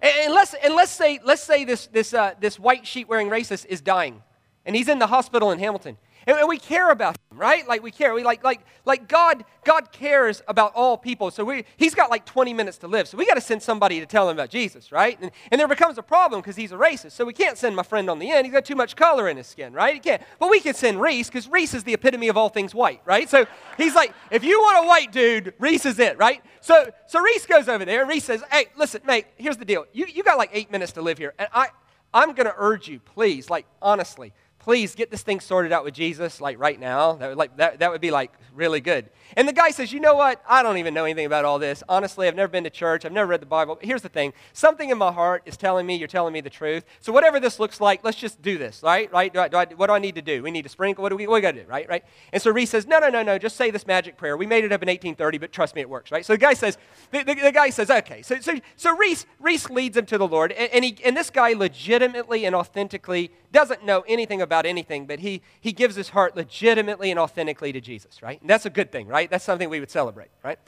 and 0.01 0.33
let's 0.33 0.55
and 0.55 0.73
let's 0.73 0.91
say 0.91 1.19
let's 1.23 1.43
say 1.43 1.65
this 1.65 1.85
this 1.85 2.15
uh, 2.15 2.33
this 2.39 2.57
white 2.57 2.87
sheep 2.87 3.07
wearing 3.07 3.29
racist 3.29 3.67
is 3.67 3.79
dying, 3.79 4.23
and 4.65 4.75
he's 4.75 4.89
in 4.89 4.97
the 4.97 5.07
hospital 5.07 5.51
in 5.51 5.59
Hamilton, 5.59 5.97
and, 6.27 6.47
we 6.47 6.57
care 6.57 6.89
about 6.89 7.15
him, 7.15 7.37
right? 7.37 7.67
Like 7.67 7.81
we 7.81 7.91
care. 7.91 8.13
We 8.13 8.23
like 8.23 8.43
like 8.43 8.61
like 8.85 9.07
God 9.07 9.43
God 9.63 9.91
cares 9.91 10.41
about 10.47 10.73
all 10.75 10.97
people. 10.97 11.31
So 11.31 11.43
we 11.45 11.65
he's 11.77 11.95
got 11.95 12.09
like 12.09 12.25
20 12.25 12.53
minutes 12.53 12.77
to 12.79 12.87
live. 12.87 13.07
So 13.07 13.17
we 13.17 13.25
got 13.25 13.35
to 13.35 13.41
send 13.41 13.63
somebody 13.63 13.99
to 13.99 14.05
tell 14.05 14.29
him 14.29 14.37
about 14.37 14.49
Jesus, 14.49 14.91
right? 14.91 15.17
And, 15.21 15.31
and 15.51 15.59
there 15.59 15.67
becomes 15.67 15.97
a 15.97 16.03
problem 16.03 16.41
because 16.41 16.55
he's 16.55 16.71
a 16.71 16.77
racist. 16.77 17.11
So 17.11 17.25
we 17.25 17.33
can't 17.33 17.57
send 17.57 17.75
my 17.75 17.83
friend 17.83 18.09
on 18.09 18.19
the 18.19 18.29
end. 18.29 18.45
He's 18.45 18.53
got 18.53 18.65
too 18.65 18.75
much 18.75 18.95
color 18.95 19.29
in 19.29 19.37
his 19.37 19.47
skin, 19.47 19.73
right? 19.73 19.93
He 19.93 19.99
can't. 19.99 20.21
But 20.39 20.49
we 20.49 20.59
can 20.59 20.73
send 20.73 21.01
Reese 21.01 21.27
because 21.27 21.47
Reese 21.47 21.73
is 21.73 21.83
the 21.83 21.93
epitome 21.93 22.27
of 22.27 22.37
all 22.37 22.49
things 22.49 22.75
white, 22.75 23.01
right? 23.05 23.29
So 23.29 23.45
he's 23.77 23.95
like, 23.95 24.13
if 24.29 24.43
you 24.43 24.59
want 24.59 24.85
a 24.85 24.87
white 24.87 25.11
dude, 25.11 25.53
Reese 25.59 25.85
is 25.85 25.99
it, 25.99 26.17
right? 26.17 26.43
So 26.61 26.91
so 27.07 27.19
Reese 27.19 27.45
goes 27.45 27.67
over 27.67 27.85
there 27.85 28.01
and 28.01 28.09
Reese 28.09 28.25
says, 28.25 28.43
Hey, 28.51 28.65
listen, 28.75 29.01
mate, 29.05 29.25
here's 29.37 29.57
the 29.57 29.65
deal. 29.65 29.85
You 29.93 30.05
you 30.05 30.23
got 30.23 30.37
like 30.37 30.51
eight 30.53 30.71
minutes 30.71 30.91
to 30.93 31.01
live 31.01 31.17
here. 31.17 31.33
And 31.39 31.49
I 31.53 31.69
I'm 32.13 32.33
gonna 32.33 32.53
urge 32.57 32.87
you, 32.87 32.99
please, 32.99 33.49
like 33.49 33.65
honestly, 33.81 34.33
please 34.61 34.93
get 34.93 35.09
this 35.09 35.23
thing 35.23 35.39
sorted 35.39 35.71
out 35.71 35.83
with 35.83 35.93
Jesus, 35.93 36.39
like 36.39 36.59
right 36.59 36.79
now. 36.79 37.13
That 37.13 37.29
would, 37.29 37.37
like, 37.37 37.57
that, 37.57 37.79
that 37.79 37.91
would 37.91 37.99
be 37.99 38.11
like 38.11 38.31
really 38.53 38.79
good. 38.79 39.09
And 39.35 39.47
the 39.47 39.53
guy 39.53 39.71
says, 39.71 39.91
You 39.91 39.99
know 39.99 40.13
what? 40.13 40.41
I 40.47 40.61
don't 40.61 40.77
even 40.77 40.93
know 40.93 41.05
anything 41.05 41.25
about 41.25 41.45
all 41.45 41.57
this. 41.57 41.83
Honestly, 41.89 42.27
I've 42.27 42.35
never 42.35 42.51
been 42.51 42.63
to 42.63 42.69
church. 42.69 43.03
I've 43.03 43.11
never 43.11 43.27
read 43.27 43.41
the 43.41 43.47
Bible. 43.47 43.75
But 43.75 43.85
here's 43.85 44.03
the 44.03 44.09
thing 44.09 44.33
something 44.53 44.89
in 44.89 44.97
my 44.97 45.11
heart 45.11 45.43
is 45.45 45.57
telling 45.57 45.85
me 45.85 45.95
you're 45.95 46.07
telling 46.07 46.33
me 46.33 46.41
the 46.41 46.49
truth. 46.49 46.85
So, 46.99 47.11
whatever 47.11 47.39
this 47.39 47.59
looks 47.59 47.81
like, 47.81 48.03
let's 48.03 48.17
just 48.17 48.41
do 48.41 48.57
this, 48.57 48.81
right? 48.83 49.11
Right? 49.11 49.33
Do 49.33 49.39
I, 49.39 49.47
do 49.47 49.57
I, 49.57 49.65
what 49.75 49.87
do 49.87 49.93
I 49.93 49.99
need 49.99 50.15
to 50.15 50.21
do? 50.21 50.43
We 50.43 50.51
need 50.51 50.63
to 50.63 50.69
sprinkle. 50.69 51.01
What 51.01 51.09
do 51.09 51.15
we, 51.15 51.25
we 51.25 51.41
got 51.41 51.51
to 51.51 51.63
do, 51.63 51.67
right? 51.67 51.89
Right? 51.89 52.03
And 52.31 52.41
so 52.41 52.51
Reese 52.51 52.69
says, 52.69 52.85
No, 52.85 52.99
no, 52.99 53.09
no, 53.09 53.23
no. 53.23 53.39
Just 53.39 53.55
say 53.55 53.71
this 53.71 53.87
magic 53.87 54.15
prayer. 54.15 54.37
We 54.37 54.45
made 54.45 54.63
it 54.63 54.71
up 54.71 54.83
in 54.83 54.87
1830, 54.87 55.37
but 55.39 55.51
trust 55.51 55.75
me, 55.75 55.81
it 55.81 55.89
works, 55.89 56.11
right? 56.11 56.25
So 56.25 56.33
the 56.33 56.37
guy 56.37 56.53
says, 56.53 56.77
The, 57.11 57.23
the, 57.23 57.33
the 57.35 57.51
guy 57.51 57.71
says, 57.71 57.89
Okay. 57.89 58.21
So, 58.21 58.39
so, 58.39 58.59
so 58.75 58.95
Reese, 58.95 59.25
Reese 59.39 59.69
leads 59.69 59.97
him 59.97 60.05
to 60.07 60.17
the 60.17 60.27
Lord. 60.27 60.51
And, 60.51 60.71
and, 60.71 60.85
he, 60.85 60.97
and 61.03 61.17
this 61.17 61.29
guy 61.29 61.53
legitimately 61.53 62.45
and 62.45 62.55
authentically 62.55 63.31
doesn't 63.51 63.85
know 63.85 64.03
anything 64.07 64.41
about 64.41 64.65
anything, 64.65 65.05
but 65.05 65.19
he, 65.19 65.41
he 65.59 65.71
gives 65.71 65.95
his 65.95 66.09
heart 66.09 66.35
legitimately 66.35 67.11
and 67.11 67.19
authentically 67.19 67.71
to 67.73 67.81
Jesus, 67.81 68.21
right? 68.21 68.39
And 68.41 68.49
that's 68.49 68.65
a 68.65 68.69
good 68.69 68.91
thing, 68.91 69.07
right? 69.07 69.29
That's 69.29 69.43
something 69.43 69.69
we 69.69 69.79
would 69.79 69.91
celebrate, 69.91 70.29
right? 70.43 70.59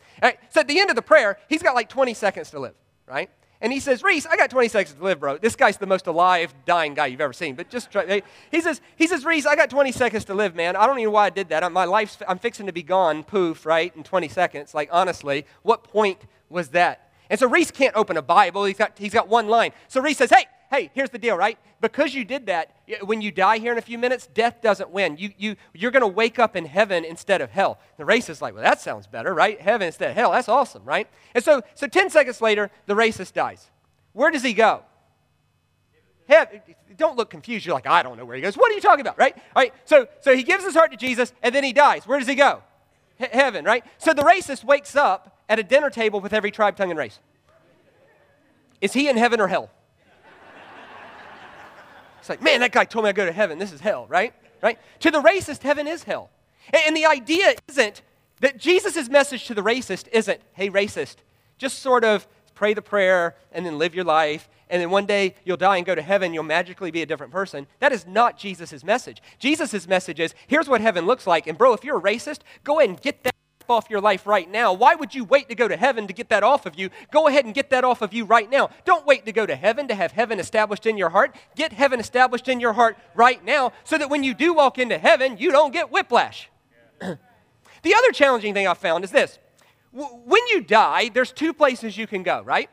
So 0.50 0.60
at 0.62 0.68
the 0.68 0.80
end 0.80 0.90
of 0.90 0.96
the 0.96 1.02
prayer, 1.02 1.38
he's 1.48 1.64
got 1.64 1.76
like 1.76 1.90
20 1.90 2.14
seconds 2.14 2.52
to 2.52 2.60
live, 2.60 2.76
right? 3.08 3.30
And 3.64 3.72
he 3.72 3.80
says, 3.80 4.04
Reese, 4.04 4.26
I 4.26 4.36
got 4.36 4.50
20 4.50 4.68
seconds 4.68 4.98
to 4.98 5.04
live, 5.04 5.22
bro. 5.22 5.38
This 5.38 5.56
guy's 5.56 5.78
the 5.78 5.86
most 5.86 6.06
alive, 6.08 6.54
dying 6.66 6.96
guy 6.96 7.06
you've 7.06 7.22
ever 7.22 7.32
seen. 7.32 7.56
But 7.56 7.70
just 7.70 7.90
try. 7.90 8.22
He 8.52 8.60
says, 8.60 8.82
he 8.98 9.08
says, 9.08 9.24
Reese, 9.24 9.46
I 9.46 9.56
got 9.56 9.70
20 9.70 9.94
seconds 9.94 10.26
to 10.26 10.34
live, 10.34 10.54
man. 10.54 10.76
I 10.76 10.86
don't 10.86 11.00
even 11.00 11.06
know 11.06 11.12
why 11.12 11.28
I 11.28 11.30
did 11.30 11.48
that. 11.48 11.72
My 11.72 11.86
life's, 11.86 12.18
I'm 12.28 12.40
fixing 12.40 12.66
to 12.66 12.74
be 12.74 12.84
gone, 12.84 13.24
poof, 13.24 13.66
right, 13.66 13.96
in 13.96 14.04
20 14.04 14.28
seconds. 14.28 14.74
Like, 14.74 14.90
honestly, 14.92 15.46
what 15.62 15.86
point 15.86 16.20
was 16.50 16.70
that? 16.70 17.10
And 17.30 17.40
so 17.40 17.48
Reese 17.48 17.72
can't 17.72 17.96
open 17.96 18.18
a 18.18 18.22
Bible. 18.22 18.66
He's 18.66 18.78
got, 18.78 18.98
he's 18.98 19.14
got 19.14 19.30
one 19.30 19.48
line. 19.48 19.72
So 19.88 20.02
Reese 20.02 20.18
says, 20.18 20.30
hey, 20.30 20.46
hey, 20.74 20.90
here's 20.94 21.12
the 21.12 21.20
deal, 21.20 21.36
right? 21.38 21.58
Because 21.82 22.16
you 22.16 22.26
did 22.26 22.48
that, 22.48 22.76
when 23.04 23.22
you 23.22 23.32
die 23.32 23.60
here 23.60 23.72
in 23.72 23.78
a 23.78 23.82
few 23.82 24.00
minutes, 24.00 24.28
death 24.34 24.62
doesn't 24.62 24.90
win. 24.90 25.18
You, 25.18 25.32
you, 25.38 25.56
you're 25.74 25.92
going 25.92 26.02
to 26.02 26.08
wake 26.08 26.40
up 26.40 26.56
in 26.56 26.66
heaven 26.66 27.06
instead 27.06 27.42
of 27.42 27.52
hell. 27.52 27.78
The 27.98 28.04
racist 28.04 28.42
like, 28.42 28.56
well, 28.56 28.64
that 28.64 28.82
sounds 28.82 29.06
better, 29.06 29.34
right? 29.34 29.62
Heaven 29.62 29.86
instead 29.86 30.10
of 30.10 30.16
hell. 30.16 30.32
That's 30.32 30.50
awesome, 30.50 30.84
right? 30.84 31.08
And 31.36 31.44
so, 31.44 31.62
so 31.76 31.86
10 31.88 32.10
seconds 32.10 32.42
later, 32.42 32.72
the 32.88 32.96
racist 32.96 33.34
dies. 33.34 33.70
Where 34.14 34.32
does 34.32 34.42
he 34.42 34.54
go? 34.54 34.82
Heaven. 36.28 36.62
Don't 36.98 37.18
look 37.18 37.30
confused. 37.30 37.66
You're 37.66 37.76
like, 37.76 37.88
I 37.88 38.02
don't 38.02 38.18
know 38.18 38.26
where 38.26 38.36
he 38.36 38.42
goes. 38.42 38.56
What 38.56 38.72
are 38.72 38.76
you 38.76 38.82
talking 38.82 39.02
about, 39.02 39.20
right? 39.20 39.36
All 39.56 39.62
right. 39.62 39.74
So, 39.86 40.08
so 40.22 40.36
he 40.36 40.42
gives 40.42 40.64
his 40.64 40.74
heart 40.74 40.92
to 40.92 40.98
Jesus, 40.98 41.34
and 41.44 41.54
then 41.54 41.64
he 41.64 41.74
dies. 41.74 42.08
Where 42.08 42.18
does 42.18 42.28
he 42.28 42.36
go? 42.36 42.64
He- 43.18 43.28
heaven, 43.32 43.66
right? 43.66 43.84
So 44.00 44.14
the 44.14 44.24
racist 44.24 44.64
wakes 44.64 44.96
up 44.96 45.38
at 45.50 45.60
a 45.60 45.64
dinner 45.64 45.90
table 45.90 46.20
with 46.20 46.34
every 46.34 46.52
tribe, 46.52 46.78
tongue, 46.78 46.90
and 46.90 46.98
race. 46.98 47.20
Is 48.82 48.94
he 48.94 49.08
in 49.08 49.18
heaven 49.18 49.40
or 49.40 49.48
hell? 49.48 49.70
It's 52.24 52.30
like, 52.30 52.42
man, 52.42 52.62
that 52.62 52.72
guy 52.72 52.86
told 52.86 53.04
me 53.04 53.10
I 53.10 53.12
go 53.12 53.26
to 53.26 53.34
heaven. 53.34 53.60
This 53.60 53.74
is 53.74 53.82
hell, 53.82 54.06
right? 54.08 54.34
Right? 54.62 54.80
To 55.02 55.12
the 55.12 55.22
racist, 55.22 55.62
heaven 55.62 55.90
is 55.90 56.04
hell. 56.04 56.30
And, 56.72 56.96
the 56.96 57.06
idea 57.06 57.56
isn't 57.68 58.02
that 58.40 58.58
Jesus' 58.58 59.10
message 59.10 59.46
to 59.48 59.54
the 59.54 59.62
racist 59.62 60.08
isn't, 60.10 60.40
hey, 60.54 60.70
racist, 60.70 61.18
just 61.58 61.80
sort 61.80 62.06
of 62.06 62.26
pray 62.56 62.74
the 62.74 62.82
prayer 62.82 63.36
and 63.52 63.66
then 63.66 63.78
live 63.78 63.94
your 63.94 64.06
life, 64.06 64.48
and 64.70 64.82
then 64.82 64.90
one 64.90 65.06
day 65.06 65.36
you'll 65.44 65.58
die 65.58 65.76
and 65.76 65.86
go 65.86 65.96
to 65.96 66.02
heaven, 66.02 66.34
you'll 66.34 66.44
magically 66.44 66.92
be 66.92 67.02
a 67.02 67.06
different 67.06 67.34
person. 67.34 67.68
That 67.80 67.92
is 67.92 68.08
not 68.08 68.38
Jesus' 68.38 68.86
message. 68.86 69.22
Jesus' 69.38 69.86
message 69.86 70.22
is, 70.22 70.34
here's 70.48 70.70
what 70.70 70.80
heaven 70.80 71.06
looks 71.06 71.28
like. 71.28 71.46
And 71.46 71.58
bro, 71.58 71.74
if 71.74 71.84
you're 71.84 71.98
a 71.98 72.02
racist, 72.02 72.40
go 72.64 72.80
ahead 72.80 72.90
and 72.90 73.02
get 73.02 73.22
that 73.26 73.33
off 73.70 73.90
your 73.90 74.02
life 74.02 74.26
right 74.28 74.50
now. 74.50 74.74
Why 74.74 74.96
would 74.96 75.14
you 75.14 75.24
wait 75.24 75.50
to 75.50 75.56
go 75.56 75.68
to 75.68 75.78
heaven 75.78 76.08
to 76.08 76.14
get 76.14 76.30
that 76.30 76.44
off 76.44 76.66
of 76.66 76.78
you? 76.78 76.90
Go 77.12 77.28
ahead 77.28 77.46
and 77.46 77.54
get 77.54 77.70
that 77.70 77.84
off 77.84 78.02
of 78.02 78.14
you 78.14 78.26
right 78.26 78.50
now. 78.50 78.70
Don't 78.86 79.06
wait 79.06 79.26
to 79.26 79.32
go 79.32 79.46
to 79.46 79.56
heaven 79.56 79.88
to 79.88 79.96
have 79.96 80.12
heaven 80.12 80.40
established 80.40 80.86
in 80.86 80.98
your 80.98 81.10
heart. 81.10 81.36
Get 81.56 81.74
heaven 81.74 82.00
established 82.00 82.48
in 82.48 82.60
your 82.60 82.74
heart 82.74 82.98
right 83.16 83.44
now 83.44 83.74
so 83.84 83.98
that 83.98 84.10
when 84.10 84.24
you 84.24 84.34
do 84.34 84.54
walk 84.54 84.78
into 84.78 84.98
heaven, 84.98 85.38
you 85.38 85.52
don't 85.52 85.74
get 85.74 85.92
whiplash. 85.92 86.50
the 87.00 87.96
other 87.96 88.12
challenging 88.12 88.54
thing 88.54 88.68
I 88.68 88.74
found 88.74 89.04
is 89.04 89.12
this 89.12 89.40
when 89.94 90.48
you 90.48 90.62
die, 90.62 91.10
there's 91.14 91.32
two 91.32 91.54
places 91.54 91.98
you 91.98 92.08
can 92.08 92.24
go, 92.24 92.42
right? 92.42 92.70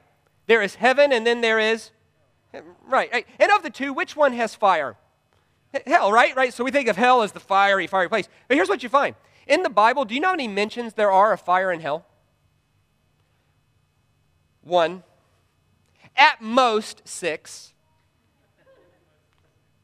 There 0.47 0.63
is 0.63 0.75
heaven 0.75 1.13
and 1.13 1.27
then 1.27 1.43
there 1.43 1.59
is, 1.59 1.91
right, 2.87 3.11
right. 3.13 3.27
And 3.39 3.53
of 3.53 3.63
the 3.63 3.71
two, 3.71 3.93
which 3.93 4.17
one 4.17 4.33
has 4.33 4.55
fire? 4.55 4.97
Hell, 5.87 6.11
right? 6.11 6.35
Right? 6.35 6.53
So 6.53 6.65
we 6.65 6.71
think 6.71 6.89
of 6.89 6.97
hell 6.97 7.23
as 7.23 7.33
the 7.33 7.41
fiery, 7.41 7.87
fiery 7.87 8.09
place. 8.09 8.29
But 8.49 8.57
here's 8.57 8.69
what 8.69 8.83
you 8.83 8.89
find 8.89 9.15
in 9.47 9.63
the 9.63 9.71
Bible, 9.71 10.05
do 10.05 10.15
you 10.15 10.21
know 10.21 10.29
how 10.29 10.35
many 10.35 10.49
mentions 10.49 10.95
there 10.95 11.11
are 11.11 11.33
of 11.33 11.41
fire 11.41 11.73
in 11.73 11.81
hell? 11.81 12.07
One. 14.63 15.03
at 16.17 16.41
most 16.41 17.03
six. 17.07 17.73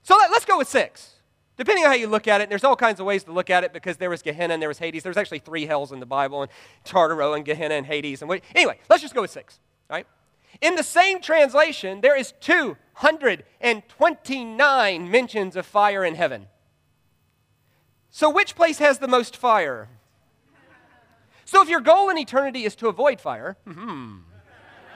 So 0.02 0.16
let, 0.16 0.30
us 0.30 0.44
go 0.44 0.58
with 0.58 0.68
six. 0.68 1.14
Depending 1.56 1.84
on 1.84 1.90
how 1.90 1.96
you 1.96 2.06
look 2.06 2.28
at 2.28 2.40
it, 2.40 2.48
there's 2.48 2.62
all 2.62 2.76
kinds 2.76 3.00
of 3.00 3.06
ways 3.06 3.24
to 3.24 3.32
look 3.32 3.50
at 3.50 3.64
it 3.64 3.72
because 3.72 3.96
there 3.96 4.10
was 4.10 4.22
Gehenna 4.22 4.54
and 4.54 4.62
there 4.62 4.68
was 4.68 4.78
Hades. 4.78 5.02
There's 5.02 5.16
actually 5.16 5.40
three 5.40 5.66
hells 5.66 5.90
in 5.90 5.98
the 6.00 6.06
Bible, 6.06 6.42
and 6.42 6.50
Tartaro 6.84 7.34
and 7.34 7.44
Gehenna 7.44 7.74
and 7.74 7.86
Hades. 7.86 8.22
And 8.22 8.30
anyway, 8.54 8.78
let's 8.88 9.02
just 9.02 9.14
go 9.14 9.22
with 9.22 9.30
six. 9.30 9.58
Right? 9.88 10.06
In 10.60 10.74
the 10.74 10.82
same 10.82 11.20
translation, 11.20 12.02
there 12.02 12.16
is 12.16 12.32
229 12.40 15.10
mentions 15.10 15.56
of 15.56 15.66
fire 15.66 16.04
in 16.04 16.14
heaven. 16.14 16.46
So 18.16 18.30
which 18.30 18.54
place 18.54 18.78
has 18.78 18.98
the 18.98 19.08
most 19.08 19.36
fire? 19.36 19.90
So 21.44 21.60
if 21.60 21.68
your 21.68 21.82
goal 21.82 22.08
in 22.08 22.16
eternity 22.16 22.64
is 22.64 22.74
to 22.76 22.88
avoid 22.88 23.20
fire, 23.20 23.58
hmm. 23.68 24.20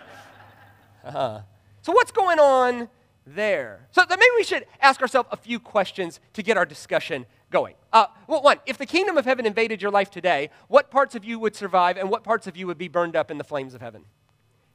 Uh-huh. 1.05 1.41
So 1.83 1.93
what's 1.93 2.13
going 2.13 2.39
on 2.39 2.89
there? 3.27 3.87
So 3.91 4.07
maybe 4.09 4.23
we 4.39 4.45
should 4.45 4.65
ask 4.81 5.03
ourselves 5.03 5.29
a 5.33 5.37
few 5.37 5.61
questions 5.61 6.19
to 6.33 6.43
get 6.43 6.57
our 6.57 6.65
discussion 6.65 7.27
going. 7.51 7.75
Uh, 7.93 8.07
well, 8.27 8.41
one, 8.41 8.57
if 8.65 8.79
the 8.79 8.87
kingdom 8.87 9.19
of 9.19 9.27
heaven 9.27 9.45
invaded 9.45 9.83
your 9.83 9.91
life 9.91 10.11
today, 10.11 10.49
what 10.69 10.91
parts 10.91 11.15
of 11.15 11.23
you 11.23 11.39
would 11.39 11.55
survive 11.55 11.99
and 11.99 12.09
what 12.09 12.25
parts 12.25 12.47
of 12.47 12.57
you 12.57 12.67
would 12.69 12.79
be 12.79 12.89
burned 12.89 13.17
up 13.17 13.31
in 13.31 13.37
the 13.37 13.45
flames 13.45 13.75
of 13.75 13.83
heaven? 13.83 14.07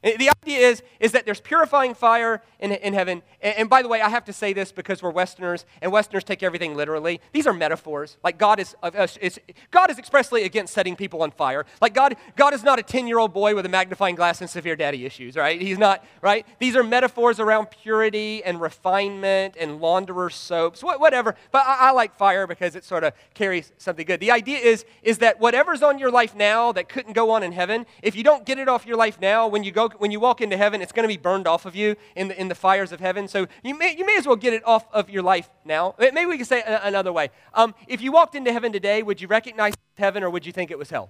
The 0.05 0.29
idea 0.29 0.59
is, 0.59 0.83
is 0.99 1.13
that 1.13 1.25
there's 1.25 1.41
purifying 1.41 1.95
fire 1.95 2.43
in, 2.59 2.71
in 2.71 2.93
heaven. 2.93 3.23
And, 3.41 3.57
and, 3.57 3.69
by 3.69 3.81
the 3.81 3.87
way, 3.87 4.01
I 4.01 4.09
have 4.09 4.23
to 4.25 4.33
say 4.33 4.53
this 4.53 4.71
because 4.71 5.01
we're 5.01 5.09
Westerners, 5.09 5.65
and 5.81 5.91
Westerners 5.91 6.23
take 6.23 6.43
everything 6.43 6.75
literally. 6.75 7.19
These 7.31 7.47
are 7.47 7.53
metaphors. 7.53 8.17
Like 8.23 8.37
God 8.37 8.59
is, 8.59 8.75
uh, 8.83 9.07
is 9.19 9.39
God 9.71 9.89
is 9.89 9.97
expressly 9.97 10.43
against 10.43 10.75
setting 10.75 10.95
people 10.95 11.23
on 11.23 11.31
fire. 11.31 11.65
Like 11.81 11.95
God, 11.95 12.17
God 12.35 12.53
is 12.53 12.63
not 12.63 12.77
a 12.77 12.83
10-year-old 12.83 13.33
boy 13.33 13.55
with 13.55 13.65
a 13.65 13.69
magnifying 13.69 14.13
glass 14.13 14.41
and 14.41 14.49
severe 14.49 14.75
daddy 14.75 15.07
issues, 15.07 15.35
right? 15.35 15.59
He's 15.59 15.79
not, 15.79 16.05
right? 16.21 16.45
These 16.59 16.75
are 16.75 16.83
metaphors 16.83 17.39
around 17.39 17.71
purity 17.71 18.43
and 18.43 18.61
refinement 18.61 19.55
and 19.59 19.81
launderer 19.81 20.31
soaps, 20.31 20.83
whatever. 20.83 21.33
But 21.51 21.65
I, 21.65 21.89
I 21.89 21.91
like 21.91 22.15
fire 22.15 22.45
because 22.45 22.75
it 22.75 22.83
sort 22.83 23.03
of 23.03 23.13
carries 23.33 23.71
something 23.79 24.05
good. 24.05 24.19
The 24.19 24.29
idea 24.29 24.59
is, 24.59 24.85
is 25.01 25.17
that 25.17 25.39
whatever's 25.39 25.81
on 25.81 25.97
your 25.97 26.11
life 26.11 26.35
now 26.35 26.71
that 26.73 26.89
couldn't 26.89 27.13
go 27.13 27.31
on 27.31 27.41
in 27.41 27.53
heaven, 27.53 27.87
if 28.03 28.15
you 28.15 28.23
don't 28.23 28.45
get 28.45 28.59
it 28.59 28.67
off 28.67 28.85
your 28.85 28.97
life 28.97 29.19
now, 29.19 29.47
when 29.47 29.63
you 29.63 29.71
go 29.71 29.89
when 29.99 30.11
you 30.11 30.19
walk 30.19 30.41
into 30.41 30.57
heaven, 30.57 30.81
it's 30.81 30.91
going 30.91 31.03
to 31.03 31.13
be 31.13 31.17
burned 31.17 31.47
off 31.47 31.65
of 31.65 31.75
you 31.75 31.95
in 32.15 32.27
the, 32.29 32.39
in 32.39 32.47
the 32.47 32.55
fires 32.55 32.91
of 32.91 32.99
heaven. 32.99 33.27
So 33.27 33.47
you 33.63 33.77
may, 33.77 33.95
you 33.95 34.05
may 34.05 34.17
as 34.17 34.27
well 34.27 34.35
get 34.35 34.53
it 34.53 34.65
off 34.65 34.85
of 34.93 35.09
your 35.09 35.23
life 35.23 35.49
now. 35.63 35.95
Maybe 35.99 36.25
we 36.25 36.37
can 36.37 36.45
say 36.45 36.63
another 36.65 37.11
way. 37.11 37.29
Um, 37.53 37.75
if 37.87 38.01
you 38.01 38.11
walked 38.11 38.35
into 38.35 38.51
heaven 38.53 38.71
today, 38.71 39.03
would 39.03 39.21
you 39.21 39.27
recognize 39.27 39.73
heaven 39.97 40.23
or 40.23 40.29
would 40.29 40.45
you 40.45 40.51
think 40.51 40.71
it 40.71 40.77
was 40.77 40.89
hell? 40.89 41.09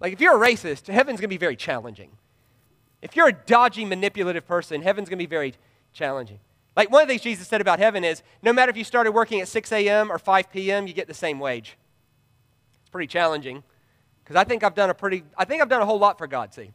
Like, 0.00 0.12
if 0.12 0.20
you're 0.20 0.42
a 0.42 0.46
racist, 0.46 0.88
heaven's 0.88 1.20
going 1.20 1.28
to 1.28 1.34
be 1.34 1.38
very 1.38 1.56
challenging. 1.56 2.10
If 3.02 3.16
you're 3.16 3.28
a 3.28 3.32
dodgy, 3.32 3.84
manipulative 3.84 4.46
person, 4.46 4.82
heaven's 4.82 5.08
going 5.08 5.18
to 5.18 5.22
be 5.22 5.30
very 5.30 5.54
challenging. 5.92 6.40
Like, 6.76 6.90
one 6.90 7.02
of 7.02 7.08
the 7.08 7.12
things 7.12 7.22
Jesus 7.22 7.48
said 7.48 7.60
about 7.60 7.78
heaven 7.78 8.04
is 8.04 8.22
no 8.42 8.52
matter 8.52 8.70
if 8.70 8.76
you 8.76 8.84
started 8.84 9.12
working 9.12 9.40
at 9.40 9.48
6 9.48 9.72
a.m. 9.72 10.12
or 10.12 10.18
5 10.18 10.50
p.m., 10.52 10.86
you 10.86 10.92
get 10.92 11.08
the 11.08 11.14
same 11.14 11.38
wage. 11.38 11.78
It's 12.82 12.90
pretty 12.90 13.06
challenging 13.06 13.62
because 14.22 14.36
I 14.36 14.44
think 14.44 14.64
I've 14.64 14.74
done 14.74 14.90
a 14.90 14.94
pretty, 14.94 15.22
I 15.38 15.44
think 15.44 15.62
I've 15.62 15.68
done 15.68 15.82
a 15.82 15.86
whole 15.86 15.98
lot 15.98 16.18
for 16.18 16.26
God, 16.26 16.52
see. 16.52 16.72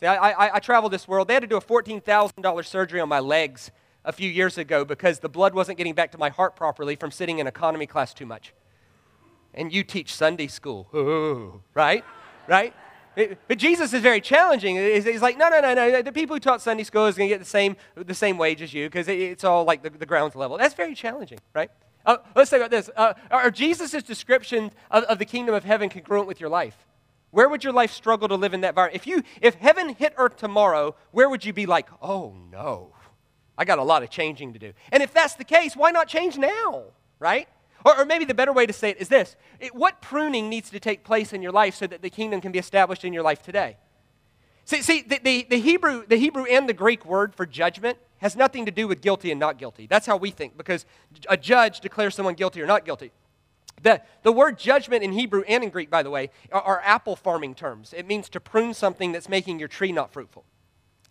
See, 0.00 0.06
I, 0.06 0.30
I, 0.30 0.54
I 0.56 0.58
traveled 0.60 0.92
this 0.92 1.06
world. 1.06 1.28
They 1.28 1.34
had 1.34 1.42
to 1.42 1.46
do 1.46 1.58
a 1.58 1.60
$14,000 1.60 2.66
surgery 2.66 3.00
on 3.00 3.08
my 3.08 3.20
legs 3.20 3.70
a 4.04 4.12
few 4.12 4.30
years 4.30 4.56
ago 4.56 4.84
because 4.84 5.18
the 5.18 5.28
blood 5.28 5.54
wasn't 5.54 5.76
getting 5.76 5.94
back 5.94 6.10
to 6.12 6.18
my 6.18 6.30
heart 6.30 6.56
properly 6.56 6.96
from 6.96 7.10
sitting 7.10 7.38
in 7.38 7.46
economy 7.46 7.86
class 7.86 8.14
too 8.14 8.24
much. 8.24 8.54
And 9.52 9.72
you 9.72 9.84
teach 9.84 10.14
Sunday 10.14 10.46
school, 10.46 10.88
Ooh, 10.94 11.60
right? 11.74 12.04
Right? 12.46 12.74
but 13.48 13.58
Jesus 13.58 13.92
is 13.92 14.00
very 14.00 14.20
challenging. 14.20 14.76
He's, 14.76 15.20
like, 15.20 15.36
no, 15.36 15.48
no, 15.50 15.60
no, 15.60 15.74
no. 15.74 16.00
The 16.00 16.12
people 16.12 16.36
who 16.36 16.40
taught 16.40 16.62
Sunday 16.62 16.84
school 16.84 17.06
is 17.06 17.16
going 17.16 17.28
to 17.28 17.34
get 17.34 17.40
the 17.40 17.44
same, 17.44 17.76
the 17.94 18.14
same 18.14 18.38
wage 18.38 18.62
as 18.62 18.72
you 18.72 18.88
because 18.88 19.08
it's 19.08 19.44
all 19.44 19.64
like 19.64 19.82
the, 19.82 19.90
the 19.90 20.06
ground 20.06 20.34
level. 20.34 20.56
That's 20.56 20.74
very 20.74 20.94
challenging, 20.94 21.40
right? 21.52 21.70
Uh, 22.06 22.18
let's 22.34 22.48
think 22.48 22.60
about 22.60 22.70
this. 22.70 22.88
Uh, 22.96 23.12
are 23.30 23.50
Jesus' 23.50 24.02
description 24.02 24.70
of, 24.90 25.04
of 25.04 25.18
the 25.18 25.26
kingdom 25.26 25.54
of 25.54 25.64
heaven 25.64 25.90
congruent 25.90 26.26
with 26.26 26.40
your 26.40 26.48
life? 26.48 26.86
Where 27.30 27.48
would 27.48 27.62
your 27.62 27.72
life 27.72 27.92
struggle 27.92 28.28
to 28.28 28.34
live 28.34 28.54
in 28.54 28.60
that 28.62 28.70
environment? 28.70 28.96
If, 28.96 29.06
you, 29.06 29.22
if 29.40 29.54
heaven 29.54 29.94
hit 29.94 30.14
earth 30.16 30.36
tomorrow, 30.36 30.96
where 31.12 31.28
would 31.28 31.44
you 31.44 31.52
be 31.52 31.66
like, 31.66 31.88
oh 32.02 32.34
no, 32.50 32.92
I 33.56 33.64
got 33.64 33.78
a 33.78 33.84
lot 33.84 34.02
of 34.02 34.10
changing 34.10 34.52
to 34.54 34.58
do? 34.58 34.72
And 34.90 35.02
if 35.02 35.12
that's 35.12 35.34
the 35.34 35.44
case, 35.44 35.76
why 35.76 35.90
not 35.90 36.08
change 36.08 36.36
now, 36.36 36.84
right? 37.18 37.48
Or, 37.84 38.00
or 38.00 38.04
maybe 38.04 38.24
the 38.24 38.34
better 38.34 38.52
way 38.52 38.66
to 38.66 38.72
say 38.72 38.90
it 38.90 39.00
is 39.00 39.08
this 39.08 39.36
it, 39.60 39.74
What 39.74 40.02
pruning 40.02 40.48
needs 40.48 40.70
to 40.70 40.80
take 40.80 41.04
place 41.04 41.32
in 41.32 41.42
your 41.42 41.52
life 41.52 41.74
so 41.76 41.86
that 41.86 42.02
the 42.02 42.10
kingdom 42.10 42.40
can 42.40 42.52
be 42.52 42.58
established 42.58 43.04
in 43.04 43.12
your 43.12 43.22
life 43.22 43.42
today? 43.42 43.76
See, 44.64 44.82
see 44.82 45.02
the, 45.02 45.20
the, 45.22 45.46
the, 45.48 45.58
Hebrew, 45.58 46.06
the 46.06 46.16
Hebrew 46.16 46.44
and 46.44 46.68
the 46.68 46.72
Greek 46.72 47.04
word 47.04 47.34
for 47.34 47.46
judgment 47.46 47.98
has 48.18 48.36
nothing 48.36 48.66
to 48.66 48.70
do 48.70 48.86
with 48.86 49.00
guilty 49.00 49.30
and 49.30 49.40
not 49.40 49.58
guilty. 49.58 49.86
That's 49.86 50.06
how 50.06 50.16
we 50.16 50.30
think, 50.30 50.56
because 50.56 50.84
a 51.28 51.36
judge 51.36 51.80
declares 51.80 52.14
someone 52.14 52.34
guilty 52.34 52.60
or 52.60 52.66
not 52.66 52.84
guilty. 52.84 53.12
The, 53.82 54.02
the 54.22 54.32
word 54.32 54.58
judgment 54.58 55.02
in 55.02 55.12
Hebrew 55.12 55.42
and 55.48 55.64
in 55.64 55.70
Greek, 55.70 55.90
by 55.90 56.02
the 56.02 56.10
way, 56.10 56.30
are, 56.52 56.60
are 56.60 56.82
apple 56.84 57.16
farming 57.16 57.54
terms. 57.54 57.94
It 57.96 58.06
means 58.06 58.28
to 58.30 58.40
prune 58.40 58.74
something 58.74 59.12
that's 59.12 59.28
making 59.28 59.58
your 59.58 59.68
tree 59.68 59.92
not 59.92 60.12
fruitful. 60.12 60.44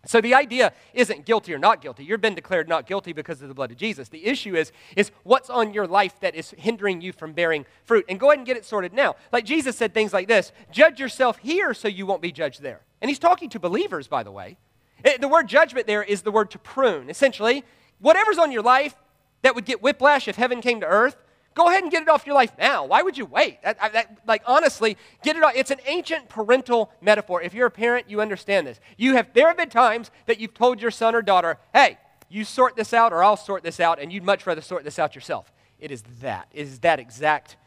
So 0.05 0.21
the 0.21 0.33
idea 0.33 0.71
isn't 0.93 1.25
guilty 1.25 1.53
or 1.53 1.59
not 1.59 1.81
guilty. 1.81 2.05
You've 2.05 2.21
been 2.21 2.35
declared 2.35 2.69
not 2.69 2.87
guilty 2.87 3.11
because 3.11 3.41
of 3.41 3.49
the 3.49 3.53
blood 3.53 3.71
of 3.71 3.77
Jesus. 3.77 4.07
The 4.07 4.25
issue 4.25 4.55
is, 4.55 4.71
is 4.95 5.11
what's 5.23 5.49
on 5.49 5.73
your 5.73 5.87
life 5.87 6.17
that 6.21 6.35
is 6.35 6.51
hindering 6.57 7.01
you 7.01 7.11
from 7.11 7.33
bearing 7.33 7.65
fruit. 7.83 8.05
And 8.07 8.17
go 8.17 8.27
ahead 8.27 8.39
and 8.39 8.45
get 8.45 8.55
it 8.55 8.63
sorted 8.63 8.93
now. 8.93 9.17
Like 9.33 9.43
Jesus 9.43 9.75
said 9.75 9.93
things 9.93 10.13
like 10.13 10.29
this 10.29 10.53
judge 10.71 11.01
yourself 11.01 11.39
here 11.39 11.73
so 11.73 11.89
you 11.89 12.05
won't 12.05 12.21
be 12.21 12.31
judged 12.31 12.61
there. 12.61 12.81
And 13.01 13.09
he's 13.09 13.19
talking 13.19 13.49
to 13.49 13.59
believers, 13.59 14.07
by 14.07 14.23
the 14.23 14.31
way. 14.31 14.57
It, 15.03 15.19
the 15.19 15.27
word 15.27 15.47
judgment 15.47 15.85
there 15.85 16.03
is 16.03 16.21
the 16.21 16.31
word 16.31 16.51
to 16.51 16.59
prune. 16.59 17.09
Essentially, 17.09 17.65
whatever's 17.99 18.37
on 18.37 18.53
your 18.53 18.61
life 18.61 18.95
that 19.41 19.53
would 19.53 19.65
get 19.65 19.81
whiplash 19.81 20.29
if 20.29 20.37
heaven 20.37 20.61
came 20.61 20.79
to 20.79 20.87
earth, 20.87 21.17
Go 21.59 21.67
ahead 21.67 21.83
and 21.83 21.91
get 21.91 22.03
it 22.03 22.07
off 22.07 22.25
your 22.25 22.35
life 22.35 22.53
now. 22.57 22.85
Why 22.85 23.01
would 23.01 23.17
you 23.17 23.25
wait? 23.25 23.61
That, 23.63 23.77
that, 23.91 24.19
like, 24.25 24.43
honestly, 24.45 24.95
get 25.23 25.35
it 25.35 25.43
off. 25.43 25.51
It's 25.55 25.71
an 25.71 25.81
ancient 25.87 26.29
parental 26.29 26.89
metaphor. 27.01 27.41
If 27.41 27.53
you're 27.53 27.67
a 27.67 27.71
parent, 27.71 28.09
you 28.09 28.21
understand 28.21 28.65
this. 28.65 28.79
You 28.95 29.15
have, 29.15 29.33
there 29.33 29.47
have 29.47 29.57
been 29.57 29.69
times 29.69 30.09
that 30.27 30.39
you've 30.39 30.53
told 30.53 30.81
your 30.81 30.89
son 30.89 31.15
or 31.15 31.21
daughter, 31.21 31.57
hey, 31.73 31.97
you 32.29 32.45
sort 32.45 32.77
this 32.77 32.93
out 32.93 33.11
or 33.11 33.21
I'll 33.21 33.35
sort 33.35 33.61
this 33.61 33.81
out, 33.81 33.99
and 33.99 34.09
you'd 34.09 34.23
much 34.23 34.47
rather 34.47 34.61
sort 34.61 34.85
this 34.85 34.97
out 34.97 35.15
yourself. 35.15 35.51
It 35.81 35.91
is 35.91 36.01
that. 36.21 36.47
It 36.53 36.61
is 36.61 36.79
that 36.79 36.97
exact 36.97 37.57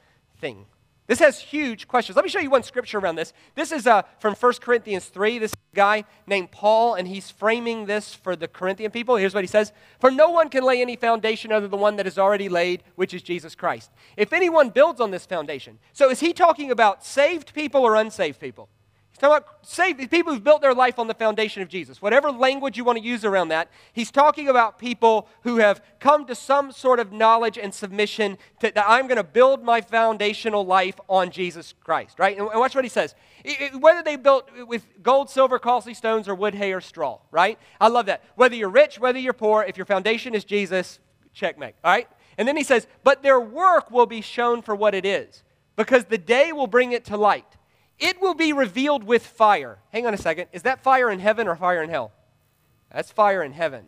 thing. 0.41 0.65
This 1.09 1.19
has 1.19 1.41
huge 1.41 1.89
questions. 1.89 2.15
Let 2.15 2.25
me 2.25 2.31
show 2.31 2.39
you 2.39 2.49
one 2.49 2.63
scripture 2.63 2.99
around 2.99 3.17
this. 3.17 3.33
This 3.57 3.73
is 3.73 3.87
uh, 3.87 4.03
from 4.21 4.35
1 4.35 4.53
Corinthians 4.61 5.07
3. 5.07 5.39
This 5.39 5.55
guy 5.75 6.05
named 6.27 6.53
Paul, 6.53 6.95
and 6.95 7.09
he's 7.09 7.29
framing 7.29 7.87
this 7.87 8.15
for 8.15 8.37
the 8.37 8.47
Corinthian 8.47 8.93
people. 8.93 9.17
Here's 9.17 9.35
what 9.35 9.43
he 9.43 9.49
says 9.49 9.73
For 9.99 10.11
no 10.11 10.31
one 10.31 10.49
can 10.49 10.63
lay 10.65 10.81
any 10.81 10.95
foundation 10.95 11.51
other 11.51 11.63
than 11.63 11.73
the 11.73 11.77
one 11.77 11.97
that 11.97 12.07
is 12.07 12.19
already 12.19 12.49
laid, 12.49 12.85
which 12.95 13.13
is 13.13 13.23
Jesus 13.23 13.57
Christ. 13.57 13.91
If 14.17 14.33
anyone 14.33 14.71
builds 14.71 15.01
on 15.01 15.11
this 15.11 15.27
foundation, 15.27 15.81
so 15.93 16.09
is 16.09 16.21
he 16.21 16.33
talking 16.33 16.71
about 16.71 17.05
saved 17.05 17.53
people 17.53 17.83
or 17.83 17.97
unsaved 17.97 18.39
people? 18.39 18.69
Talking 19.19 19.37
about 19.37 19.67
saved 19.67 20.11
people 20.11 20.33
who've 20.33 20.43
built 20.43 20.63
their 20.63 20.75
life 20.75 20.99
on 20.99 21.07
the 21.07 21.15
foundation 21.15 21.63
of 21.63 21.69
Jesus. 21.69 22.03
Whatever 22.03 22.31
language 22.31 22.77
you 22.77 22.85
want 22.85 22.99
to 22.99 23.05
use 23.05 23.25
around 23.25 23.49
that, 23.49 23.71
he's 23.93 24.11
talking 24.11 24.49
about 24.49 24.79
people 24.79 25.29
who 25.43 25.59
have 25.59 25.81
come 26.01 26.27
to 26.27 26.35
some 26.35 26.73
sort 26.73 26.99
of 26.99 27.13
knowledge 27.13 27.57
and 27.57 27.73
submission 27.73 28.39
to, 28.61 28.73
that 28.75 28.85
I'm 28.89 29.07
going 29.07 29.19
to 29.19 29.25
build 29.25 29.63
my 29.63 29.81
foundational 29.81 30.65
life 30.65 30.99
on 31.09 31.31
Jesus 31.31 31.75
Christ, 31.85 32.19
right? 32.19 32.37
And, 32.37 32.49
and 32.49 32.59
watch 32.59 32.75
what 32.75 32.85
he 32.85 32.91
says. 32.91 33.15
It, 33.45 33.61
it, 33.61 33.81
whether 33.81 34.03
they 34.03 34.17
built 34.17 34.49
with 34.67 34.87
gold, 35.03 35.31
silver, 35.31 35.59
costly 35.59 35.95
stones, 35.95 36.29
or 36.29 36.35
wood, 36.35 36.55
hay, 36.55 36.73
or 36.73 36.81
straw, 36.81 37.19
right? 37.31 37.59
I 37.81 37.89
love 37.89 38.07
that. 38.07 38.25
Whether 38.35 38.57
you're 38.57 38.69
rich, 38.69 38.99
whether 38.99 39.19
you're 39.19 39.33
poor, 39.33 39.63
if 39.63 39.77
your 39.77 39.87
foundation 39.87 40.35
is 40.35 40.45
Jesus, 40.45 40.99
checkmate, 41.33 41.75
all 41.85 41.93
right? 41.93 42.09
And 42.39 42.49
then 42.49 42.57
he 42.57 42.65
says, 42.65 42.87
but 43.05 43.23
their 43.23 43.41
work 43.41 43.91
will 43.91 44.07
be 44.07 44.21
shown 44.21 44.63
for 44.63 44.75
what 44.75 44.95
it 44.95 45.05
is, 45.05 45.43
because 45.77 46.07
the 46.07 46.19
day 46.19 46.53
will 46.53 46.67
bring 46.67 46.93
it 46.93 47.05
to 47.07 47.17
light 47.17 47.57
it 47.99 48.21
will 48.21 48.35
be 48.35 48.53
revealed 48.53 49.05
with 49.05 49.27
fire. 49.27 49.79
Hang 49.93 50.07
on 50.07 50.15
a 50.15 50.19
second. 50.19 50.49
Is 50.53 50.63
that 50.63 50.83
fire 50.83 51.11
in 51.11 51.19
heaven 51.19 51.47
or 51.47 51.57
fire 51.57 51.83
in 51.83 51.91
hell? 51.91 52.13
That's 52.93 53.11
fire 53.11 53.43
in 53.43 53.53
heaven. 53.53 53.85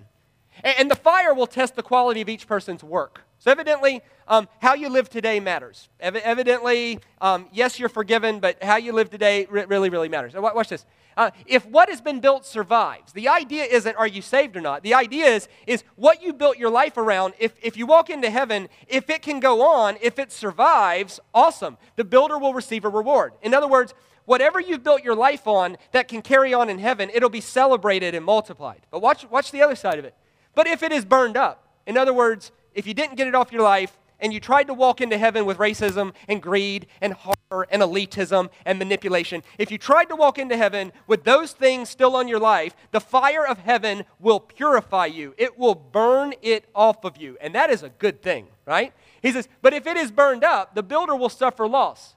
And, 0.62 0.88
the 0.88 0.96
fire 0.96 1.34
will 1.34 1.48
test 1.48 1.74
the 1.74 1.82
quality 1.82 2.20
of 2.20 2.28
each 2.28 2.46
person's 2.46 2.84
work. 2.84 3.22
So, 3.40 3.50
evidently, 3.50 4.02
um, 4.28 4.48
how 4.62 4.74
you 4.74 4.88
live 4.88 5.10
today 5.10 5.40
matters. 5.40 5.88
Ev- 5.98 6.14
evidently, 6.16 7.00
um, 7.20 7.48
yes, 7.52 7.80
you're 7.80 7.88
forgiven, 7.88 8.38
but 8.38 8.62
how 8.62 8.76
you 8.76 8.92
live 8.92 9.10
today 9.10 9.46
really, 9.50 9.90
really 9.90 10.08
matters. 10.08 10.32
Watch 10.34 10.68
this. 10.68 10.86
Uh, 11.16 11.30
if 11.46 11.66
what 11.66 11.88
has 11.88 12.00
been 12.00 12.20
built 12.20 12.44
survives, 12.44 13.12
the 13.12 13.28
idea 13.28 13.64
isn't 13.64 13.96
are 13.96 14.06
you 14.06 14.22
saved 14.22 14.56
or 14.56 14.60
not. 14.60 14.82
The 14.82 14.94
idea 14.94 15.26
is, 15.26 15.48
is 15.66 15.84
what 15.96 16.22
you 16.22 16.32
built 16.32 16.58
your 16.58 16.70
life 16.70 16.96
around. 16.96 17.34
If, 17.38 17.54
if 17.62 17.76
you 17.76 17.86
walk 17.86 18.10
into 18.10 18.30
heaven, 18.30 18.68
if 18.88 19.10
it 19.10 19.22
can 19.22 19.40
go 19.40 19.62
on, 19.62 19.96
if 20.00 20.18
it 20.18 20.32
survives, 20.32 21.20
awesome. 21.32 21.76
The 21.96 22.04
builder 22.04 22.38
will 22.38 22.54
receive 22.54 22.84
a 22.84 22.88
reward. 22.88 23.32
In 23.42 23.54
other 23.54 23.68
words, 23.68 23.94
whatever 24.24 24.60
you've 24.60 24.82
built 24.82 25.02
your 25.02 25.14
life 25.14 25.46
on 25.46 25.76
that 25.92 26.08
can 26.08 26.22
carry 26.22 26.52
on 26.54 26.68
in 26.68 26.78
heaven, 26.78 27.10
it'll 27.12 27.30
be 27.30 27.40
celebrated 27.40 28.14
and 28.14 28.24
multiplied. 28.24 28.80
But 28.90 29.00
watch, 29.00 29.28
watch 29.30 29.50
the 29.50 29.62
other 29.62 29.76
side 29.76 29.98
of 29.98 30.04
it. 30.04 30.14
But 30.54 30.66
if 30.66 30.82
it 30.82 30.92
is 30.92 31.04
burned 31.04 31.36
up, 31.36 31.68
in 31.86 31.96
other 31.96 32.14
words, 32.14 32.52
if 32.74 32.86
you 32.86 32.94
didn't 32.94 33.16
get 33.16 33.28
it 33.28 33.34
off 33.34 33.52
your 33.52 33.62
life 33.62 33.96
and 34.20 34.32
you 34.32 34.40
tried 34.40 34.68
to 34.68 34.74
walk 34.74 35.00
into 35.00 35.18
heaven 35.18 35.44
with 35.44 35.58
racism 35.58 36.12
and 36.28 36.42
greed 36.42 36.86
and 37.00 37.12
horror 37.12 37.66
and 37.70 37.82
elitism 37.82 38.50
and 38.64 38.78
manipulation. 38.78 39.42
If 39.58 39.70
you 39.70 39.78
tried 39.78 40.06
to 40.06 40.16
walk 40.16 40.38
into 40.38 40.56
heaven 40.56 40.92
with 41.06 41.24
those 41.24 41.52
things 41.52 41.90
still 41.90 42.16
on 42.16 42.28
your 42.28 42.38
life, 42.38 42.74
the 42.90 43.00
fire 43.00 43.46
of 43.46 43.58
heaven 43.58 44.04
will 44.18 44.40
purify 44.40 45.06
you. 45.06 45.34
It 45.36 45.58
will 45.58 45.74
burn 45.74 46.34
it 46.42 46.64
off 46.74 47.04
of 47.04 47.16
you. 47.16 47.36
And 47.40 47.54
that 47.54 47.70
is 47.70 47.82
a 47.82 47.90
good 47.90 48.22
thing, 48.22 48.46
right? 48.66 48.92
He 49.22 49.32
says, 49.32 49.48
but 49.62 49.74
if 49.74 49.86
it 49.86 49.96
is 49.96 50.10
burned 50.10 50.44
up, 50.44 50.74
the 50.74 50.82
builder 50.82 51.16
will 51.16 51.28
suffer 51.28 51.66
loss, 51.66 52.14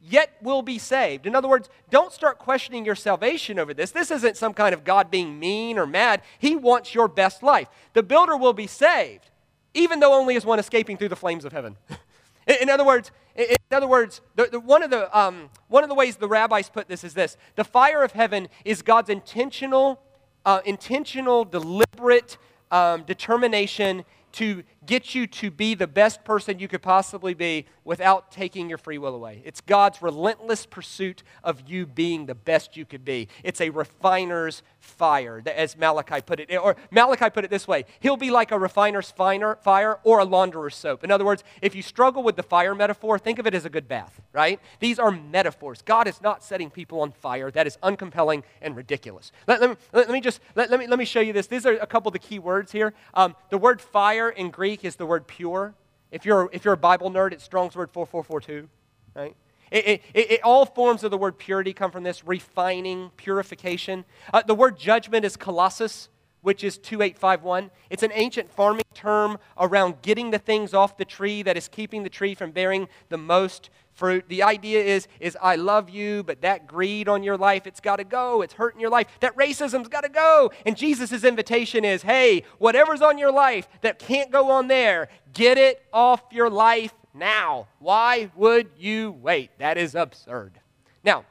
yet 0.00 0.36
will 0.42 0.62
be 0.62 0.78
saved. 0.78 1.26
In 1.26 1.34
other 1.34 1.48
words, 1.48 1.68
don't 1.88 2.12
start 2.12 2.38
questioning 2.38 2.84
your 2.84 2.94
salvation 2.94 3.58
over 3.58 3.72
this. 3.72 3.90
This 3.90 4.10
isn't 4.10 4.36
some 4.36 4.52
kind 4.52 4.74
of 4.74 4.84
God 4.84 5.10
being 5.10 5.38
mean 5.38 5.78
or 5.78 5.86
mad. 5.86 6.22
He 6.38 6.56
wants 6.56 6.94
your 6.94 7.08
best 7.08 7.42
life. 7.42 7.68
The 7.94 8.02
builder 8.02 8.36
will 8.36 8.52
be 8.52 8.66
saved, 8.66 9.30
even 9.74 10.00
though 10.00 10.14
only 10.14 10.36
as 10.36 10.44
one 10.44 10.58
escaping 10.58 10.96
through 10.96 11.08
the 11.08 11.16
flames 11.16 11.44
of 11.44 11.52
heaven. 11.52 11.76
In, 12.60 12.68
other 12.68 12.84
words, 12.84 13.12
in, 13.36 13.56
other 13.70 13.86
words, 13.86 14.20
the, 14.34 14.46
the, 14.46 14.58
one, 14.58 14.82
of 14.82 14.90
the, 14.90 15.16
um, 15.16 15.48
one 15.68 15.84
of 15.84 15.88
the 15.88 15.94
ways 15.94 16.16
the 16.16 16.26
rabbis 16.26 16.68
put 16.68 16.88
this 16.88 17.04
is 17.04 17.14
this: 17.14 17.36
the 17.54 17.62
fire 17.62 18.02
of 18.02 18.12
heaven 18.12 18.48
is 18.64 18.82
God's 18.82 19.08
intentional, 19.08 20.00
uh, 20.44 20.60
intentional, 20.64 21.44
deliberate 21.44 22.38
um, 22.72 23.04
determination 23.04 24.04
to 24.32 24.64
get 24.86 25.14
you 25.14 25.26
to 25.26 25.50
be 25.50 25.74
the 25.74 25.86
best 25.86 26.24
person 26.24 26.58
you 26.58 26.68
could 26.68 26.82
possibly 26.82 27.34
be 27.34 27.66
without 27.84 28.30
taking 28.30 28.68
your 28.68 28.78
free 28.78 28.98
will 28.98 29.14
away. 29.14 29.42
It's 29.44 29.60
God's 29.60 30.02
relentless 30.02 30.66
pursuit 30.66 31.22
of 31.42 31.68
you 31.68 31.86
being 31.86 32.26
the 32.26 32.34
best 32.34 32.76
you 32.76 32.84
could 32.84 33.04
be. 33.04 33.28
It's 33.44 33.60
a 33.60 33.70
refiner's 33.70 34.62
fire, 34.78 35.42
as 35.46 35.76
Malachi 35.76 36.20
put 36.20 36.40
it. 36.40 36.56
Or 36.56 36.76
Malachi 36.90 37.30
put 37.30 37.44
it 37.44 37.50
this 37.50 37.68
way 37.68 37.84
He'll 38.00 38.16
be 38.16 38.30
like 38.30 38.50
a 38.50 38.58
refiner's 38.58 39.10
finer, 39.10 39.56
fire 39.56 39.98
or 40.02 40.18
a 40.18 40.24
launderer's 40.24 40.74
soap. 40.74 41.04
In 41.04 41.10
other 41.10 41.24
words, 41.24 41.44
if 41.60 41.74
you 41.74 41.82
struggle 41.82 42.22
with 42.22 42.36
the 42.36 42.42
fire 42.42 42.74
metaphor, 42.74 43.18
think 43.18 43.38
of 43.38 43.46
it 43.46 43.54
as 43.54 43.64
a 43.64 43.70
good 43.70 43.86
bath, 43.86 44.20
right? 44.32 44.60
These 44.80 44.98
are 44.98 45.10
metaphors. 45.10 45.82
God 45.82 46.08
is 46.08 46.20
not 46.20 46.42
setting 46.42 46.70
people 46.70 47.00
on 47.00 47.12
fire. 47.12 47.50
That 47.50 47.66
is 47.66 47.76
uncompelling 47.82 48.42
and 48.60 48.76
ridiculous. 48.76 49.30
Let, 49.46 49.60
let, 49.60 49.70
me, 49.70 49.76
let, 49.92 50.08
let 50.08 50.12
me 50.12 50.20
just 50.20 50.40
let, 50.54 50.70
me, 50.70 50.86
let 50.86 50.98
me 50.98 51.04
show 51.04 51.20
you 51.20 51.32
this. 51.32 51.46
These 51.46 51.66
are 51.66 51.74
a 51.74 51.86
couple 51.86 52.08
of 52.08 52.14
the 52.14 52.18
key 52.18 52.38
words 52.38 52.72
here. 52.72 52.94
Um, 53.14 53.36
the 53.50 53.58
word 53.58 53.80
fire 53.80 54.30
in 54.30 54.50
Greek 54.50 54.71
is 54.82 54.96
the 54.96 55.06
word 55.06 55.26
pure. 55.26 55.74
If 56.10 56.26
you're, 56.26 56.50
if 56.52 56.64
you're 56.64 56.74
a 56.74 56.78
Bible 56.78 57.10
nerd, 57.10 57.32
it's 57.32 57.44
Strong's 57.44 57.76
word 57.76 57.90
4442, 57.90 58.68
right? 59.14 59.34
It, 59.70 60.02
it, 60.14 60.30
it, 60.30 60.40
all 60.42 60.66
forms 60.66 61.02
of 61.02 61.10
the 61.10 61.16
word 61.16 61.38
purity 61.38 61.72
come 61.72 61.90
from 61.90 62.02
this 62.02 62.26
refining, 62.26 63.10
purification. 63.16 64.04
Uh, 64.32 64.42
the 64.42 64.54
word 64.54 64.78
judgment 64.78 65.24
is 65.24 65.36
kolasis, 65.36 66.08
which 66.42 66.62
is 66.62 66.76
2851. 66.76 67.70
It's 67.88 68.02
an 68.02 68.10
ancient 68.12 68.50
farming 68.50 68.84
term 68.92 69.38
around 69.58 70.02
getting 70.02 70.30
the 70.30 70.38
things 70.38 70.74
off 70.74 70.98
the 70.98 71.06
tree 71.06 71.42
that 71.42 71.56
is 71.56 71.68
keeping 71.68 72.02
the 72.02 72.10
tree 72.10 72.34
from 72.34 72.50
bearing 72.50 72.88
the 73.08 73.16
most 73.16 73.70
fruit. 74.02 74.24
The 74.28 74.42
idea 74.42 74.82
is, 74.82 75.06
is 75.20 75.38
I 75.40 75.54
love 75.54 75.88
you, 75.88 76.24
but 76.24 76.40
that 76.40 76.66
greed 76.66 77.06
on 77.08 77.22
your 77.22 77.36
life, 77.36 77.68
it's 77.68 77.78
got 77.78 77.98
to 77.98 78.04
go. 78.04 78.42
It's 78.42 78.54
hurting 78.54 78.80
your 78.80 78.90
life. 78.90 79.06
That 79.20 79.36
racism's 79.36 79.86
got 79.86 80.00
to 80.00 80.08
go. 80.08 80.50
And 80.66 80.76
Jesus' 80.76 81.22
invitation 81.22 81.84
is, 81.84 82.02
hey, 82.02 82.42
whatever's 82.58 83.00
on 83.00 83.16
your 83.16 83.30
life 83.30 83.68
that 83.82 84.00
can't 84.00 84.32
go 84.32 84.50
on 84.50 84.66
there, 84.66 85.08
get 85.32 85.56
it 85.56 85.84
off 85.92 86.20
your 86.32 86.50
life 86.50 86.92
now. 87.14 87.68
Why 87.78 88.32
would 88.34 88.70
you 88.76 89.12
wait? 89.12 89.50
That 89.58 89.78
is 89.78 89.94
absurd. 89.94 90.58
Now, 91.04 91.24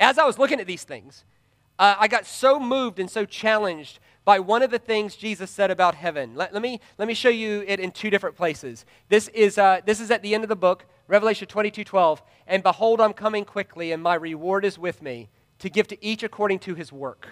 as 0.00 0.16
I 0.16 0.24
was 0.24 0.38
looking 0.38 0.58
at 0.58 0.66
these 0.66 0.84
things, 0.84 1.26
uh, 1.78 1.96
I 1.98 2.08
got 2.08 2.24
so 2.24 2.58
moved 2.58 2.98
and 2.98 3.10
so 3.10 3.26
challenged 3.26 3.98
by 4.24 4.38
one 4.38 4.62
of 4.62 4.70
the 4.70 4.78
things 4.78 5.16
Jesus 5.16 5.50
said 5.50 5.70
about 5.70 5.94
heaven. 5.94 6.34
Let, 6.34 6.54
let, 6.54 6.62
me, 6.62 6.80
let 6.96 7.08
me 7.08 7.14
show 7.14 7.28
you 7.28 7.62
it 7.66 7.78
in 7.78 7.90
two 7.90 8.08
different 8.08 8.36
places. 8.36 8.86
This 9.10 9.28
is, 9.28 9.58
uh, 9.58 9.80
this 9.84 10.00
is 10.00 10.10
at 10.10 10.22
the 10.22 10.34
end 10.34 10.44
of 10.44 10.48
the 10.48 10.56
book, 10.56 10.86
Revelation 11.10 11.48
22 11.48 11.82
12. 11.82 12.22
And 12.46 12.62
behold, 12.62 13.00
I'm 13.00 13.12
coming 13.12 13.44
quickly, 13.44 13.90
and 13.90 14.00
my 14.00 14.14
reward 14.14 14.64
is 14.64 14.78
with 14.78 15.02
me 15.02 15.28
to 15.58 15.68
give 15.68 15.88
to 15.88 16.04
each 16.04 16.22
according 16.22 16.60
to 16.60 16.76
his 16.76 16.92
work. 16.92 17.28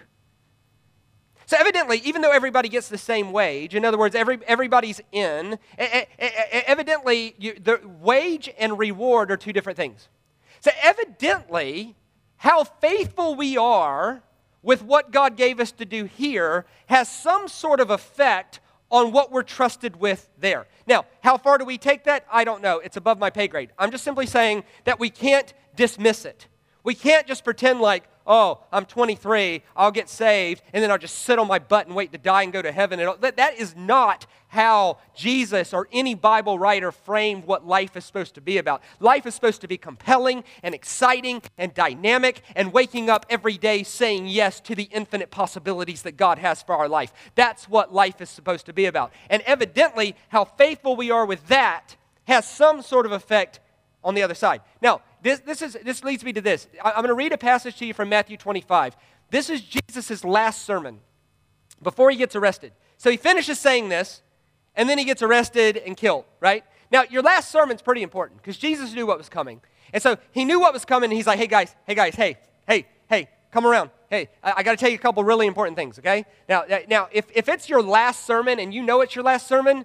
So, 1.47 1.57
evidently, 1.59 2.03
even 2.05 2.20
though 2.20 2.33
everybody 2.33 2.68
gets 2.68 2.89
the 2.89 2.99
same 2.99 3.31
wage, 3.31 3.76
in 3.76 3.85
other 3.85 3.97
words, 3.97 4.16
every, 4.16 4.39
everybody's 4.47 5.01
in, 5.12 5.59
evidently, 5.79 7.37
you, 7.39 7.55
the 7.55 7.81
wage 8.01 8.51
and 8.59 8.79
reward 8.79 9.31
are 9.31 9.37
two 9.37 9.53
different 9.53 9.76
things. 9.76 10.09
So, 10.61 10.72
evidently, 10.83 11.95
how 12.37 12.64
faithful 12.64 13.37
we 13.37 13.57
are 13.57 14.22
with 14.61 14.83
what 14.83 15.12
God 15.12 15.37
gave 15.37 15.61
us 15.61 15.70
to 15.72 15.85
do 15.85 16.05
here 16.05 16.66
has 16.87 17.09
some 17.09 17.47
sort 17.47 17.79
of 17.79 17.91
effect 17.91 18.59
on 18.91 19.12
what 19.12 19.30
we're 19.30 19.43
trusted 19.43 19.97
with 19.97 20.28
there. 20.39 20.66
Now, 20.86 21.05
how 21.20 21.36
far 21.36 21.59
do 21.59 21.64
we 21.64 21.78
take 21.78 22.05
that? 22.05 22.24
I 22.30 22.45
don't 22.45 22.62
know. 22.62 22.78
It's 22.78 22.97
above 22.97 23.18
my 23.18 23.30
pay 23.30 23.49
grade. 23.49 23.70
I'm 23.78 23.91
just 23.91 24.05
simply 24.05 24.26
saying 24.26 24.64
that 24.84 24.99
we 24.99 25.11
can't 25.11 25.53
dismiss 25.76 26.24
it. 26.24 26.47
We 26.84 26.95
can't 26.95 27.26
just 27.26 27.45
pretend 27.45 27.80
like, 27.80 28.05
oh, 28.29 28.61
I'm 28.70 28.85
23, 28.85 29.62
I'll 29.74 29.91
get 29.91 30.09
saved, 30.09 30.62
and 30.72 30.83
then 30.85 30.91
I'll 30.91 30.99
just 30.99 31.20
sit 31.20 31.39
on 31.39 31.49
my 31.49 31.59
butt 31.59 31.87
and 31.87 31.97
wait 31.97 32.12
to 32.12 32.18
die 32.18 32.43
and 32.43 32.53
go 32.53 32.62
to 32.62 32.70
heaven. 32.70 33.01
That 33.20 33.37
That 33.37 33.59
is 33.59 33.74
not 33.74 34.26
how 34.49 34.99
Jesus 35.14 35.75
or 35.75 35.88
any 35.92 36.14
Bible 36.14 36.59
writer 36.59 36.91
framed 36.92 37.45
what 37.45 37.67
life 37.67 37.96
is 37.96 38.05
supposed 38.05 38.34
to 38.34 38.41
be 38.41 38.59
about. 38.59 38.83
Life 39.00 39.26
is 39.26 39.34
supposed 39.34 39.61
to 39.61 39.68
be 39.68 39.76
compelling 39.76 40.45
and 40.63 40.75
exciting 40.75 41.42
and 41.57 41.75
dynamic 41.75 42.42
and 42.55 42.72
waking 42.72 43.11
up 43.11 43.26
every 43.29 43.59
day 43.59 43.83
saying 43.83 44.26
yes 44.26 44.61
to 44.61 44.75
the 44.75 44.84
infinite 44.84 45.30
possibilities 45.30 46.03
that 46.03 46.17
God 46.17 46.38
has 46.38 46.63
for 46.63 46.75
our 46.75 46.88
life. 46.88 47.13
That's 47.34 47.68
what 47.68 47.92
life 47.92 48.21
is 48.21 48.30
supposed 48.30 48.67
to 48.67 48.72
be 48.72 48.87
about. 48.87 49.13
And 49.29 49.42
evidently, 49.42 50.17
how 50.29 50.45
faithful 50.45 50.96
we 50.96 51.11
are 51.11 51.26
with 51.26 51.46
that 51.49 51.96
has 52.26 52.49
some 52.49 52.83
sort 52.83 53.07
of 53.07 53.13
effect 53.13 53.61
on 54.03 54.14
the 54.14 54.22
other 54.22 54.34
side. 54.34 54.63
Now, 54.80 55.03
this, 55.22 55.40
this, 55.40 55.62
is, 55.62 55.76
this 55.84 56.04
leads 56.04 56.24
me 56.24 56.32
to 56.32 56.40
this. 56.40 56.68
I, 56.82 56.90
I'm 56.90 56.96
going 56.96 57.08
to 57.08 57.14
read 57.14 57.32
a 57.32 57.38
passage 57.38 57.76
to 57.78 57.86
you 57.86 57.95
from 57.95 58.08
Matthew 58.08 58.36
25. 58.36 58.96
This 59.30 59.50
is 59.50 59.61
Jesus' 59.61 60.24
last 60.24 60.64
sermon 60.64 61.00
before 61.82 62.11
he 62.11 62.16
gets 62.16 62.34
arrested. 62.34 62.72
So 62.96 63.11
he 63.11 63.16
finishes 63.16 63.58
saying 63.58 63.88
this, 63.88 64.22
and 64.74 64.88
then 64.88 64.99
he 64.99 65.04
gets 65.04 65.22
arrested 65.22 65.76
and 65.76 65.96
killed, 65.96 66.24
right? 66.40 66.64
Now, 66.90 67.04
your 67.08 67.22
last 67.22 67.50
sermon's 67.50 67.82
pretty 67.82 68.03
important 68.03 68.40
because 68.40 68.57
Jesus 68.57 68.95
knew 68.95 69.07
what 69.07 69.18
was 69.18 69.28
coming. 69.28 69.61
And 69.92 70.03
so 70.03 70.16
he 70.32 70.45
knew 70.45 70.61
what 70.61 70.72
was 70.72 70.84
coming, 70.84 71.11
and 71.11 71.16
he's 71.16 71.26
like, 71.26 71.38
hey, 71.38 71.46
guys, 71.46 71.74
hey, 71.86 71.95
guys, 71.95 72.14
hey, 72.14 72.38
hey, 72.66 72.86
hey, 73.08 73.28
come 73.50 73.66
around. 73.66 73.90
Hey, 74.11 74.28
I, 74.42 74.54
I 74.58 74.62
got 74.62 74.72
to 74.72 74.76
tell 74.76 74.88
you 74.88 74.96
a 74.96 75.00
couple 75.00 75.22
really 75.24 75.46
important 75.46 75.76
things, 75.76 75.99
okay? 75.99 76.24
Now, 76.49 76.64
now 76.88 77.08
if, 77.12 77.26
if 77.34 77.49
it's 77.49 77.68
your 77.68 77.82
last 77.82 78.26
sermon 78.26 78.58
and 78.58 78.72
you 78.72 78.82
know 78.82 79.00
it's 79.00 79.14
your 79.14 79.24
last 79.24 79.46
sermon, 79.46 79.84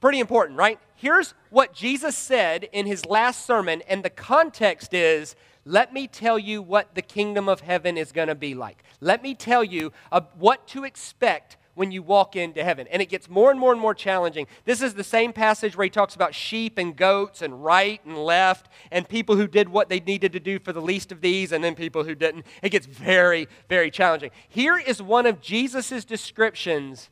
pretty 0.00 0.20
important, 0.20 0.58
right? 0.58 0.78
Here's 1.02 1.34
what 1.50 1.74
Jesus 1.74 2.16
said 2.16 2.68
in 2.72 2.86
his 2.86 3.04
last 3.06 3.44
sermon, 3.44 3.82
and 3.88 4.04
the 4.04 4.08
context 4.08 4.94
is 4.94 5.34
let 5.64 5.92
me 5.92 6.06
tell 6.06 6.38
you 6.38 6.62
what 6.62 6.94
the 6.94 7.02
kingdom 7.02 7.48
of 7.48 7.58
heaven 7.58 7.98
is 7.98 8.12
going 8.12 8.28
to 8.28 8.36
be 8.36 8.54
like. 8.54 8.84
Let 9.00 9.20
me 9.20 9.34
tell 9.34 9.64
you 9.64 9.92
uh, 10.12 10.20
what 10.38 10.68
to 10.68 10.84
expect 10.84 11.56
when 11.74 11.90
you 11.90 12.04
walk 12.04 12.36
into 12.36 12.62
heaven. 12.62 12.86
And 12.86 13.02
it 13.02 13.08
gets 13.08 13.28
more 13.28 13.50
and 13.50 13.58
more 13.58 13.72
and 13.72 13.80
more 13.80 13.96
challenging. 13.96 14.46
This 14.64 14.80
is 14.80 14.94
the 14.94 15.02
same 15.02 15.32
passage 15.32 15.76
where 15.76 15.82
he 15.82 15.90
talks 15.90 16.14
about 16.14 16.36
sheep 16.36 16.78
and 16.78 16.94
goats 16.94 17.42
and 17.42 17.64
right 17.64 18.00
and 18.06 18.16
left 18.16 18.68
and 18.92 19.08
people 19.08 19.34
who 19.34 19.48
did 19.48 19.68
what 19.68 19.88
they 19.88 19.98
needed 19.98 20.32
to 20.34 20.40
do 20.40 20.60
for 20.60 20.72
the 20.72 20.80
least 20.80 21.10
of 21.10 21.20
these 21.20 21.50
and 21.50 21.64
then 21.64 21.74
people 21.74 22.04
who 22.04 22.14
didn't. 22.14 22.46
It 22.62 22.68
gets 22.68 22.86
very, 22.86 23.48
very 23.68 23.90
challenging. 23.90 24.30
Here 24.48 24.78
is 24.78 25.02
one 25.02 25.26
of 25.26 25.40
Jesus' 25.40 26.04
descriptions 26.04 27.10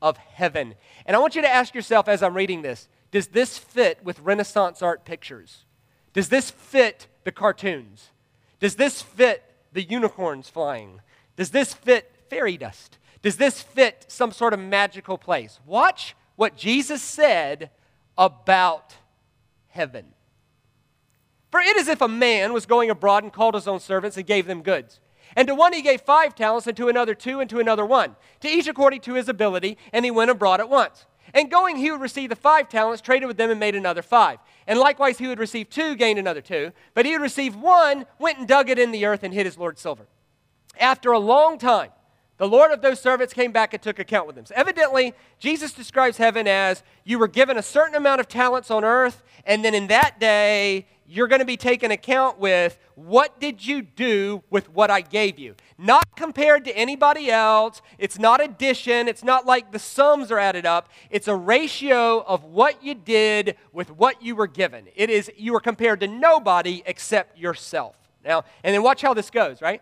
of 0.00 0.16
heaven. 0.16 0.74
And 1.06 1.16
I 1.16 1.20
want 1.20 1.34
you 1.34 1.42
to 1.42 1.48
ask 1.48 1.74
yourself 1.74 2.08
as 2.08 2.22
I'm 2.22 2.36
reading 2.36 2.62
this 2.62 2.88
does 3.10 3.28
this 3.28 3.56
fit 3.56 3.98
with 4.02 4.20
Renaissance 4.20 4.82
art 4.82 5.04
pictures? 5.04 5.64
Does 6.12 6.28
this 6.28 6.50
fit 6.50 7.06
the 7.24 7.32
cartoons? 7.32 8.10
Does 8.60 8.74
this 8.74 9.00
fit 9.00 9.42
the 9.72 9.82
unicorns 9.82 10.48
flying? 10.48 11.00
Does 11.36 11.50
this 11.50 11.72
fit 11.72 12.12
fairy 12.28 12.56
dust? 12.56 12.98
Does 13.22 13.36
this 13.36 13.62
fit 13.62 14.04
some 14.08 14.32
sort 14.32 14.52
of 14.52 14.60
magical 14.60 15.18
place? 15.18 15.58
Watch 15.66 16.14
what 16.36 16.56
Jesus 16.56 17.02
said 17.02 17.70
about 18.16 18.94
heaven. 19.68 20.06
For 21.50 21.60
it 21.60 21.76
is 21.76 21.88
if 21.88 22.00
a 22.00 22.08
man 22.08 22.52
was 22.52 22.66
going 22.66 22.90
abroad 22.90 23.22
and 23.22 23.32
called 23.32 23.54
his 23.54 23.66
own 23.66 23.80
servants 23.80 24.16
and 24.16 24.26
gave 24.26 24.46
them 24.46 24.62
goods. 24.62 25.00
And 25.38 25.46
to 25.46 25.54
one 25.54 25.72
he 25.72 25.82
gave 25.82 26.00
five 26.00 26.34
talents, 26.34 26.66
and 26.66 26.76
to 26.76 26.88
another 26.88 27.14
two, 27.14 27.38
and 27.38 27.48
to 27.48 27.60
another 27.60 27.86
one, 27.86 28.16
to 28.40 28.48
each 28.48 28.66
according 28.66 29.02
to 29.02 29.14
his 29.14 29.28
ability, 29.28 29.78
and 29.92 30.04
he 30.04 30.10
went 30.10 30.32
abroad 30.32 30.58
at 30.58 30.68
once. 30.68 31.06
And 31.32 31.48
going, 31.48 31.76
he 31.76 31.92
would 31.92 32.00
receive 32.00 32.30
the 32.30 32.34
five 32.34 32.68
talents, 32.68 33.00
traded 33.00 33.28
with 33.28 33.36
them, 33.36 33.48
and 33.48 33.60
made 33.60 33.76
another 33.76 34.02
five. 34.02 34.40
And 34.66 34.80
likewise, 34.80 35.18
he 35.18 35.28
would 35.28 35.38
receive 35.38 35.70
two, 35.70 35.94
gained 35.94 36.18
another 36.18 36.40
two. 36.40 36.72
But 36.92 37.06
he 37.06 37.12
would 37.12 37.22
receive 37.22 37.54
one, 37.54 38.04
went 38.18 38.38
and 38.38 38.48
dug 38.48 38.68
it 38.68 38.80
in 38.80 38.90
the 38.90 39.06
earth, 39.06 39.22
and 39.22 39.32
hid 39.32 39.46
his 39.46 39.56
Lord's 39.56 39.80
silver. 39.80 40.08
After 40.80 41.12
a 41.12 41.20
long 41.20 41.56
time, 41.56 41.90
the 42.38 42.48
Lord 42.48 42.72
of 42.72 42.82
those 42.82 43.00
servants 43.00 43.32
came 43.32 43.52
back 43.52 43.72
and 43.72 43.80
took 43.80 44.00
account 44.00 44.26
with 44.26 44.34
them. 44.34 44.44
So 44.44 44.54
evidently, 44.56 45.14
Jesus 45.38 45.72
describes 45.72 46.16
heaven 46.16 46.48
as 46.48 46.82
you 47.04 47.16
were 47.16 47.28
given 47.28 47.56
a 47.56 47.62
certain 47.62 47.94
amount 47.94 48.18
of 48.20 48.26
talents 48.26 48.72
on 48.72 48.82
earth, 48.82 49.22
and 49.44 49.64
then 49.64 49.72
in 49.72 49.86
that 49.86 50.18
day, 50.18 50.88
you're 51.08 51.26
going 51.26 51.40
to 51.40 51.46
be 51.46 51.56
taken 51.56 51.90
account 51.90 52.38
with 52.38 52.78
what 52.94 53.40
did 53.40 53.64
you 53.64 53.80
do 53.80 54.42
with 54.50 54.68
what 54.70 54.90
I 54.90 55.00
gave 55.00 55.38
you? 55.38 55.54
Not 55.78 56.04
compared 56.16 56.66
to 56.66 56.76
anybody 56.76 57.30
else. 57.30 57.80
It's 57.96 58.18
not 58.18 58.42
addition. 58.42 59.08
It's 59.08 59.24
not 59.24 59.46
like 59.46 59.72
the 59.72 59.78
sums 59.78 60.30
are 60.30 60.38
added 60.38 60.66
up. 60.66 60.90
It's 61.08 61.26
a 61.26 61.34
ratio 61.34 62.20
of 62.20 62.44
what 62.44 62.84
you 62.84 62.94
did 62.94 63.56
with 63.72 63.90
what 63.90 64.22
you 64.22 64.36
were 64.36 64.46
given. 64.46 64.88
It 64.94 65.08
is 65.08 65.30
you 65.38 65.54
are 65.56 65.60
compared 65.60 66.00
to 66.00 66.06
nobody 66.06 66.82
except 66.84 67.38
yourself. 67.38 67.96
Now, 68.22 68.44
and 68.62 68.74
then 68.74 68.82
watch 68.82 69.00
how 69.00 69.14
this 69.14 69.30
goes, 69.30 69.62
right? 69.62 69.80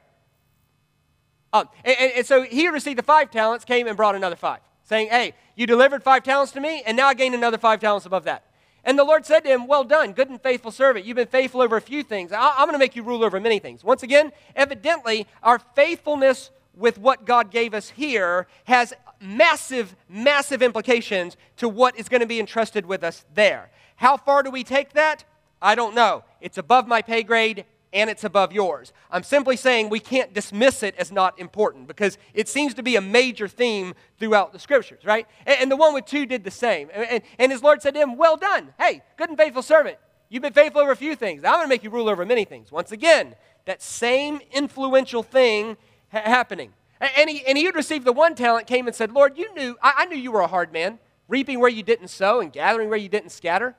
Um, 1.52 1.68
and, 1.84 1.96
and, 1.98 2.12
and 2.18 2.26
so 2.26 2.42
he 2.42 2.68
received 2.68 2.98
the 2.98 3.02
five 3.02 3.32
talents 3.32 3.64
came 3.64 3.88
and 3.88 3.96
brought 3.96 4.14
another 4.14 4.36
five, 4.36 4.60
saying, 4.84 5.08
Hey, 5.08 5.32
you 5.56 5.66
delivered 5.66 6.04
five 6.04 6.22
talents 6.22 6.52
to 6.52 6.60
me, 6.60 6.84
and 6.86 6.96
now 6.96 7.08
I 7.08 7.14
gain 7.14 7.34
another 7.34 7.58
five 7.58 7.80
talents 7.80 8.06
above 8.06 8.24
that. 8.24 8.44
And 8.86 8.96
the 8.96 9.04
Lord 9.04 9.26
said 9.26 9.40
to 9.40 9.50
him, 9.50 9.66
Well 9.66 9.82
done, 9.82 10.12
good 10.12 10.30
and 10.30 10.40
faithful 10.40 10.70
servant. 10.70 11.04
You've 11.04 11.16
been 11.16 11.26
faithful 11.26 11.60
over 11.60 11.76
a 11.76 11.80
few 11.80 12.04
things. 12.04 12.30
I'm 12.32 12.66
going 12.66 12.72
to 12.72 12.78
make 12.78 12.94
you 12.94 13.02
rule 13.02 13.24
over 13.24 13.40
many 13.40 13.58
things. 13.58 13.82
Once 13.82 14.04
again, 14.04 14.30
evidently, 14.54 15.26
our 15.42 15.58
faithfulness 15.58 16.50
with 16.72 16.96
what 16.96 17.24
God 17.24 17.50
gave 17.50 17.74
us 17.74 17.90
here 17.90 18.46
has 18.64 18.94
massive, 19.20 19.96
massive 20.08 20.62
implications 20.62 21.36
to 21.56 21.68
what 21.68 21.98
is 21.98 22.08
going 22.08 22.20
to 22.20 22.26
be 22.26 22.38
entrusted 22.38 22.86
with 22.86 23.02
us 23.02 23.24
there. 23.34 23.70
How 23.96 24.16
far 24.16 24.44
do 24.44 24.50
we 24.52 24.62
take 24.62 24.92
that? 24.92 25.24
I 25.60 25.74
don't 25.74 25.94
know. 25.94 26.22
It's 26.40 26.58
above 26.58 26.86
my 26.86 27.02
pay 27.02 27.24
grade 27.24 27.64
and 27.92 28.10
it's 28.10 28.24
above 28.24 28.52
yours. 28.52 28.92
I'm 29.10 29.22
simply 29.22 29.56
saying 29.56 29.88
we 29.88 30.00
can't 30.00 30.32
dismiss 30.32 30.82
it 30.82 30.94
as 30.96 31.12
not 31.12 31.38
important 31.38 31.86
because 31.86 32.18
it 32.34 32.48
seems 32.48 32.74
to 32.74 32.82
be 32.82 32.96
a 32.96 33.00
major 33.00 33.48
theme 33.48 33.94
throughout 34.18 34.52
the 34.52 34.58
scriptures, 34.58 35.04
right? 35.04 35.26
And, 35.46 35.62
and 35.62 35.70
the 35.70 35.76
one 35.76 35.94
with 35.94 36.04
two 36.04 36.26
did 36.26 36.44
the 36.44 36.50
same. 36.50 36.90
And, 36.92 37.06
and, 37.08 37.22
and, 37.38 37.52
his 37.52 37.62
Lord 37.62 37.82
said 37.82 37.94
to 37.94 38.00
him, 38.00 38.16
Well 38.16 38.36
done. 38.36 38.74
Hey, 38.78 39.02
good 39.16 39.28
and 39.28 39.38
faithful 39.38 39.62
servant. 39.62 39.98
You've 40.28 40.42
been 40.42 40.52
faithful 40.52 40.80
over 40.80 40.90
a 40.90 40.96
few 40.96 41.14
things. 41.14 41.44
I'm 41.44 41.54
going 41.54 41.64
to 41.64 41.68
make 41.68 41.84
you 41.84 41.90
rule 41.90 42.08
over 42.08 42.26
many 42.26 42.44
things. 42.44 42.72
Once 42.72 42.90
again, 42.90 43.36
that 43.64 43.80
same 43.80 44.40
influential 44.52 45.22
thing 45.22 45.76
ha- 46.10 46.22
happening. 46.24 46.72
And 47.00 47.28
he, 47.28 47.44
and 47.46 47.56
he 47.58 47.64
who 47.64 47.72
received 47.72 48.04
the 48.04 48.12
one 48.12 48.34
talent 48.34 48.66
came 48.66 48.86
and 48.86 48.96
said, 48.96 49.12
Lord, 49.12 49.36
you 49.36 49.54
knew, 49.54 49.76
I, 49.82 49.92
I 49.98 50.04
knew 50.06 50.16
you 50.16 50.32
were 50.32 50.40
a 50.40 50.46
hard 50.46 50.72
man, 50.72 50.98
reaping 51.28 51.60
where 51.60 51.70
you 51.70 51.82
didn't 51.82 52.08
sow 52.08 52.40
and 52.40 52.52
gathering 52.52 52.88
where 52.88 52.98
you 52.98 53.08
didn't 53.08 53.30
scatter. 53.30 53.76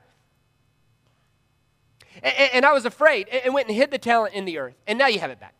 And, 2.22 2.50
and 2.54 2.66
I 2.66 2.72
was 2.72 2.84
afraid 2.84 3.28
and 3.28 3.54
went 3.54 3.68
and 3.68 3.76
hid 3.76 3.90
the 3.90 3.98
talent 3.98 4.34
in 4.34 4.44
the 4.44 4.58
earth. 4.58 4.76
And 4.86 4.98
now 4.98 5.06
you 5.06 5.20
have 5.20 5.30
it 5.30 5.40
back. 5.40 5.54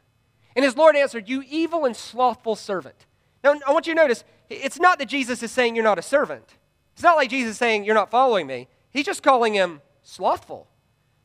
And 0.56 0.64
his 0.64 0.76
Lord 0.76 0.96
answered, 0.96 1.28
You 1.28 1.42
evil 1.48 1.84
and 1.84 1.96
slothful 1.96 2.56
servant. 2.56 3.06
Now, 3.44 3.54
I 3.66 3.72
want 3.72 3.86
you 3.86 3.94
to 3.94 4.00
notice, 4.00 4.24
it's 4.50 4.80
not 4.80 4.98
that 4.98 5.06
Jesus 5.06 5.42
is 5.42 5.52
saying 5.52 5.74
you're 5.74 5.84
not 5.84 5.98
a 5.98 6.02
servant. 6.02 6.56
It's 6.94 7.02
not 7.02 7.16
like 7.16 7.30
Jesus 7.30 7.52
is 7.52 7.58
saying 7.58 7.84
you're 7.84 7.94
not 7.94 8.10
following 8.10 8.46
me. 8.46 8.68
He's 8.90 9.06
just 9.06 9.22
calling 9.22 9.54
him 9.54 9.80
slothful. 10.02 10.66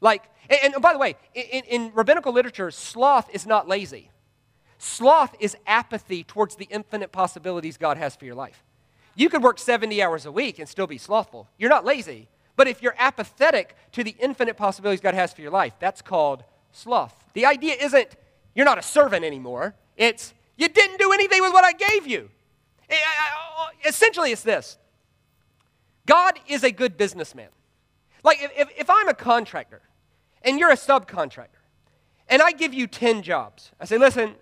Like, 0.01 0.23
and, 0.49 0.75
and 0.75 0.81
by 0.83 0.93
the 0.93 0.99
way, 0.99 1.15
in, 1.33 1.63
in 1.63 1.91
rabbinical 1.95 2.33
literature, 2.33 2.69
sloth 2.69 3.29
is 3.33 3.47
not 3.47 3.67
lazy. 3.67 4.11
Sloth 4.77 5.35
is 5.39 5.55
apathy 5.65 6.23
towards 6.23 6.57
the 6.57 6.65
infinite 6.65 7.11
possibilities 7.11 7.77
God 7.77 7.97
has 7.97 8.15
for 8.15 8.25
your 8.25 8.35
life. 8.35 8.63
You 9.15 9.29
could 9.29 9.41
work 9.41 9.59
70 9.59 10.01
hours 10.01 10.25
a 10.25 10.31
week 10.31 10.59
and 10.59 10.67
still 10.67 10.87
be 10.87 10.97
slothful. 10.97 11.47
You're 11.57 11.69
not 11.69 11.85
lazy. 11.85 12.27
But 12.55 12.67
if 12.67 12.81
you're 12.81 12.95
apathetic 12.97 13.75
to 13.93 14.03
the 14.03 14.15
infinite 14.19 14.57
possibilities 14.57 15.01
God 15.01 15.15
has 15.15 15.33
for 15.33 15.41
your 15.41 15.51
life, 15.51 15.73
that's 15.79 16.01
called 16.01 16.43
sloth. 16.71 17.15
The 17.33 17.45
idea 17.45 17.75
isn't 17.79 18.15
you're 18.55 18.65
not 18.65 18.77
a 18.77 18.83
servant 18.83 19.25
anymore, 19.25 19.75
it's 19.97 20.33
you 20.57 20.67
didn't 20.67 20.99
do 20.99 21.11
anything 21.11 21.41
with 21.41 21.51
what 21.51 21.63
I 21.63 21.71
gave 21.71 22.07
you. 22.07 22.29
Eh, 22.89 22.95
oh, 23.57 23.67
essentially, 23.85 24.31
it's 24.31 24.43
this 24.43 24.77
God 26.05 26.39
is 26.47 26.63
a 26.63 26.71
good 26.71 26.97
businessman. 26.97 27.49
Like, 28.23 28.41
if, 28.41 28.51
if, 28.55 28.69
if 28.77 28.89
I'm 28.89 29.09
a 29.09 29.13
contractor 29.13 29.81
and 30.43 30.59
you're 30.59 30.71
a 30.71 30.75
subcontractor, 30.75 31.47
and 32.29 32.41
I 32.41 32.51
give 32.51 32.73
you 32.73 32.87
10 32.87 33.21
jobs, 33.21 33.71
I 33.79 33.85
say, 33.85 33.97
listen, 33.97 34.35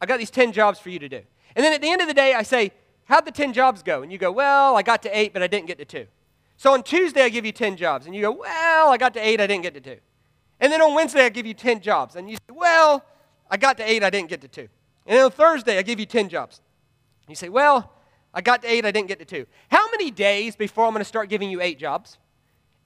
I 0.00 0.06
got 0.06 0.18
these 0.18 0.30
10 0.30 0.52
jobs 0.52 0.78
for 0.78 0.90
you 0.90 0.98
to 0.98 1.08
do. 1.08 1.22
And 1.54 1.64
then 1.64 1.72
at 1.72 1.80
the 1.80 1.90
end 1.90 2.00
of 2.00 2.08
the 2.08 2.14
day, 2.14 2.34
I 2.34 2.42
say, 2.42 2.72
how'd 3.04 3.24
the 3.24 3.32
10 3.32 3.52
jobs 3.52 3.82
go? 3.82 4.02
And 4.02 4.10
you 4.12 4.18
go, 4.18 4.32
well, 4.32 4.76
I 4.76 4.82
got 4.82 5.02
to 5.04 5.18
eight, 5.18 5.32
but 5.32 5.42
I 5.42 5.46
didn't 5.46 5.66
get 5.66 5.78
to 5.78 5.84
two. 5.84 6.06
So 6.58 6.72
on 6.74 6.82
Tuesday, 6.82 7.22
I 7.22 7.28
give 7.28 7.46
you 7.46 7.52
10 7.52 7.76
jobs. 7.76 8.06
And 8.06 8.14
you 8.14 8.20
go, 8.20 8.32
well, 8.32 8.90
I 8.90 8.98
got 8.98 9.14
to 9.14 9.20
eight, 9.20 9.40
I 9.40 9.46
didn't 9.46 9.62
get 9.62 9.74
to 9.74 9.80
two. 9.80 9.98
And 10.60 10.72
then 10.72 10.82
on 10.82 10.92
Wednesday, 10.92 11.24
I 11.24 11.28
give 11.28 11.46
you 11.46 11.54
10 11.54 11.80
jobs. 11.80 12.16
And 12.16 12.28
you 12.28 12.36
say, 12.36 12.52
well, 12.52 13.04
I 13.48 13.56
got 13.56 13.76
to 13.76 13.88
eight, 13.88 14.02
I 14.02 14.10
didn't 14.10 14.28
get 14.28 14.40
to 14.40 14.48
two. 14.48 14.68
And 15.06 15.16
then 15.16 15.24
on 15.24 15.30
Thursday, 15.30 15.78
I 15.78 15.82
give 15.82 16.00
you 16.00 16.04
10 16.04 16.28
jobs. 16.28 16.60
And 17.22 17.30
you 17.30 17.36
say, 17.36 17.48
well, 17.48 17.92
I 18.34 18.40
got 18.40 18.62
to 18.62 18.70
eight, 18.70 18.84
I 18.84 18.90
didn't 18.90 19.06
get 19.06 19.20
to 19.20 19.24
two. 19.24 19.46
How 19.70 19.88
many 19.92 20.10
days 20.10 20.56
before 20.56 20.84
I'm 20.84 20.92
going 20.92 21.00
to 21.00 21.04
start 21.04 21.28
giving 21.28 21.48
you 21.48 21.60
eight 21.60 21.78
jobs? 21.78 22.18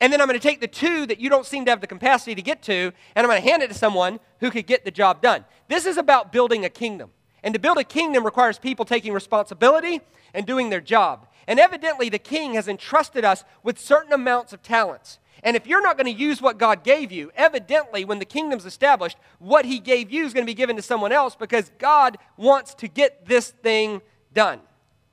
And 0.03 0.13
then 0.13 0.21
I'm 0.21 0.29
going 0.29 0.39
to 0.39 0.47
take 0.49 0.61
the 0.61 0.69
two 0.69 1.07
that 1.07 1.19
you 1.19 1.31
don't 1.31 1.47
seem 1.47 1.65
to 1.65 1.71
have 1.71 1.81
the 1.81 1.87
capacity 1.87 2.35
to 2.35 2.43
get 2.43 2.61
to, 2.65 2.93
and 3.15 3.25
I'm 3.25 3.31
going 3.31 3.43
to 3.43 3.49
hand 3.49 3.63
it 3.63 3.69
to 3.69 3.75
someone 3.75 4.21
who 4.41 4.51
could 4.51 4.67
get 4.67 4.85
the 4.85 4.91
job 4.91 5.23
done. 5.23 5.47
This 5.69 5.87
is 5.87 5.97
about 5.97 6.31
building 6.31 6.67
a 6.67 6.69
kingdom. 6.69 7.11
And 7.43 7.55
to 7.55 7.61
build 7.61 7.79
a 7.79 7.85
kingdom 7.85 8.23
requires 8.23 8.59
people 8.59 8.85
taking 8.85 9.15
responsibility 9.15 10.03
and 10.35 10.45
doing 10.45 10.69
their 10.69 10.81
job. 10.81 11.27
And 11.47 11.59
evidently, 11.59 12.09
the 12.09 12.19
king 12.19 12.55
has 12.55 12.69
entrusted 12.69 13.25
us 13.25 13.45
with 13.63 13.79
certain 13.79 14.13
amounts 14.13 14.53
of 14.53 14.63
talents. 14.63 15.19
And 15.43 15.57
if 15.57 15.67
you're 15.67 15.83
not 15.83 15.97
going 15.97 16.13
to 16.13 16.23
use 16.23 16.41
what 16.41 16.59
God 16.59 16.85
gave 16.85 17.11
you, 17.11 17.33
evidently, 17.35 18.05
when 18.05 18.21
the 18.21 18.25
kingdom's 18.25 18.65
established, 18.65 19.19
what 19.39 19.65
he 19.65 19.81
gave 19.81 20.11
you 20.13 20.25
is 20.25 20.33
going 20.33 20.47
to 20.47 20.51
be 20.51 20.55
given 20.55 20.77
to 20.77 20.83
someone 20.83 21.11
else 21.11 21.35
because 21.35 21.73
God 21.79 22.17
wants 22.37 22.75
to 22.75 22.89
get 22.89 23.27
this 23.27 23.51
thing 23.51 24.03
done. 24.33 24.61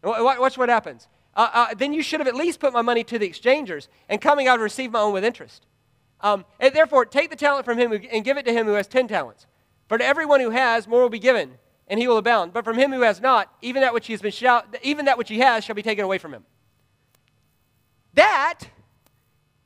Watch 0.03 0.57
what 0.57 0.69
happens. 0.69 1.07
Uh, 1.35 1.49
uh, 1.53 1.73
then 1.73 1.93
you 1.93 2.03
should 2.03 2.19
have 2.19 2.27
at 2.27 2.35
least 2.35 2.60
put 2.60 2.73
my 2.73 2.81
money 2.81 3.03
to 3.06 3.18
the 3.18 3.26
exchangers, 3.26 3.88
and 4.07 4.22
coming 4.22 4.47
out, 4.47 4.60
receive 4.60 4.91
my 4.91 4.99
own 4.99 5.14
with 5.14 5.23
interest. 5.23 5.65
Um, 6.22 6.45
and 6.60 6.73
therefore, 6.76 7.06
take 7.06 7.30
the 7.30 7.35
talent 7.35 7.65
from 7.65 7.77
him 7.77 7.91
and 7.91 8.23
give 8.23 8.38
it 8.38 8.45
to 8.45 8.53
him 8.53 8.65
who 8.65 8.73
has 8.73 8.88
ten 8.88 9.07
talents. 9.07 9.47
For 9.88 9.97
to 9.97 10.06
everyone 10.06 10.41
who 10.41 10.51
has, 10.51 10.88
more 10.88 11.01
will 11.01 11.10
be 11.10 11.19
given, 11.19 11.57
and 11.90 11.99
he 11.99 12.07
will 12.07 12.18
abound. 12.18 12.53
But 12.53 12.64
from 12.64 12.78
him 12.78 12.91
who 12.91 13.02
has 13.02 13.20
not, 13.20 13.52
even 13.61 13.82
that 13.82 13.94
which 13.94 14.07
he 14.07 14.14
has 14.14 14.22
been 14.22 14.32
shall, 14.32 14.64
even 14.84 15.06
that 15.06 15.18
which 15.18 15.30
he 15.30 15.40
has 15.40 15.64
shall 15.64 15.76
be 15.76 15.82
taken 15.82 16.06
away 16.06 16.18
from 16.18 16.34
him. 16.34 16.45
That 18.14 18.60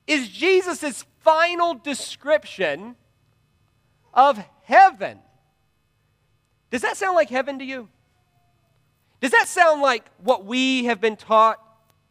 is 0.07 0.29
Jesus' 0.29 1.05
final 1.19 1.73
description 1.73 2.95
of 4.13 4.43
heaven. 4.63 5.19
Does 6.71 6.81
that 6.81 6.97
sound 6.97 7.15
like 7.15 7.29
heaven 7.29 7.59
to 7.59 7.65
you? 7.65 7.89
Does 9.21 9.31
that 9.31 9.47
sound 9.47 9.81
like 9.81 10.09
what 10.17 10.45
we 10.45 10.85
have 10.85 10.99
been 10.99 11.15
taught 11.15 11.59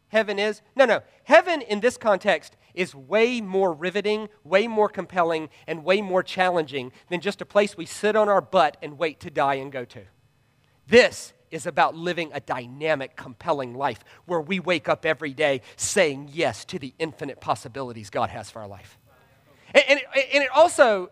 heaven 0.07 0.39
is? 0.39 0.61
No, 0.75 0.85
no. 0.85 1.01
Heaven 1.25 1.61
in 1.61 1.79
this 1.79 1.97
context 1.97 2.55
is 2.73 2.95
way 2.95 3.41
more 3.41 3.73
riveting, 3.73 4.29
way 4.43 4.67
more 4.67 4.89
compelling, 4.89 5.49
and 5.67 5.83
way 5.83 6.01
more 6.01 6.23
challenging 6.23 6.91
than 7.09 7.21
just 7.21 7.41
a 7.41 7.45
place 7.45 7.77
we 7.77 7.85
sit 7.85 8.15
on 8.15 8.29
our 8.29 8.41
butt 8.41 8.77
and 8.81 8.97
wait 8.97 9.19
to 9.21 9.29
die 9.29 9.55
and 9.55 9.71
go 9.71 9.85
to. 9.85 10.01
This 10.87 11.33
is 11.51 11.65
about 11.67 11.95
living 11.95 12.31
a 12.33 12.39
dynamic, 12.39 13.15
compelling 13.15 13.75
life 13.75 14.03
where 14.25 14.41
we 14.41 14.59
wake 14.59 14.89
up 14.89 15.05
every 15.05 15.33
day 15.33 15.61
saying 15.75 16.29
yes 16.33 16.65
to 16.65 16.79
the 16.79 16.93
infinite 16.97 17.39
possibilities 17.39 18.09
God 18.09 18.29
has 18.29 18.49
for 18.49 18.61
our 18.61 18.67
life. 18.67 18.97
And, 19.73 19.83
and, 19.87 19.99
it, 20.15 20.29
and 20.33 20.43
it, 20.43 20.49
also, 20.49 21.11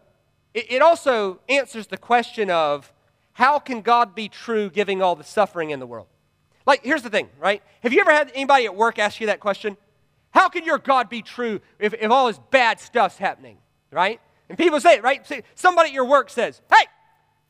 it, 0.53 0.71
it 0.71 0.81
also 0.81 1.39
answers 1.47 1.88
the 1.88 1.97
question 1.97 2.49
of 2.49 2.91
how 3.33 3.59
can 3.59 3.81
God 3.81 4.15
be 4.15 4.27
true 4.27 4.69
giving 4.69 5.01
all 5.01 5.15
the 5.15 5.23
suffering 5.23 5.69
in 5.69 5.79
the 5.79 5.88
world? 5.88 6.07
Like, 6.65 6.83
here's 6.83 7.01
the 7.01 7.09
thing, 7.09 7.29
right? 7.39 7.61
Have 7.83 7.93
you 7.93 8.01
ever 8.01 8.11
had 8.11 8.31
anybody 8.33 8.65
at 8.65 8.75
work 8.75 8.99
ask 8.99 9.19
you 9.19 9.27
that 9.27 9.39
question? 9.39 9.77
How 10.31 10.49
can 10.49 10.65
your 10.65 10.77
God 10.77 11.09
be 11.09 11.21
true 11.21 11.61
if, 11.77 11.93
if 11.93 12.09
all 12.09 12.27
this 12.27 12.39
bad 12.49 12.79
stuff's 12.79 13.17
happening, 13.17 13.57
right? 13.91 14.19
And 14.49 14.57
people 14.57 14.79
say 14.79 14.95
it, 14.95 15.03
right? 15.03 15.25
Somebody 15.55 15.89
at 15.89 15.93
your 15.93 16.05
work 16.05 16.29
says, 16.29 16.61
hey, 16.69 16.85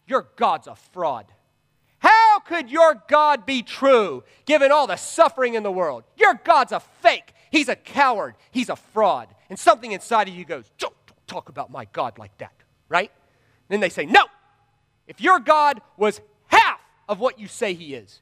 your 0.08 0.28
God's 0.36 0.68
a 0.68 0.76
fraud. 0.76 1.26
How 2.00 2.40
could 2.40 2.72
your 2.72 3.02
God 3.08 3.46
be 3.46 3.62
true 3.62 4.24
given 4.46 4.72
all 4.72 4.88
the 4.88 4.96
suffering 4.96 5.54
in 5.54 5.64
the 5.64 5.72
world? 5.72 6.04
Your 6.18 6.34
God's 6.44 6.72
a 6.72 6.80
fake. 6.80 7.34
He's 7.52 7.70
a 7.70 7.76
coward. 7.76 8.36
He's 8.50 8.70
a 8.70 8.76
fraud. 8.76 9.28
And 9.50 9.60
something 9.60 9.92
inside 9.92 10.28
of 10.28 10.34
you 10.34 10.44
goes, 10.44 10.66
don't, 10.80 10.96
don't 11.06 11.28
talk 11.28 11.50
about 11.50 11.70
my 11.70 11.86
God 11.94 12.18
like 12.18 12.36
that, 12.40 12.54
right? 12.90 13.12
And 13.12 13.70
then 13.70 13.80
they 13.80 13.90
say, 13.90 14.06
no. 14.06 14.26
If 15.08 15.22
your 15.22 15.40
God 15.40 15.82
was 15.98 16.22
half 16.48 16.80
of 17.08 17.20
what 17.20 17.40
you 17.40 17.48
say 17.48 17.74
he 17.74 17.94
is, 17.94 18.22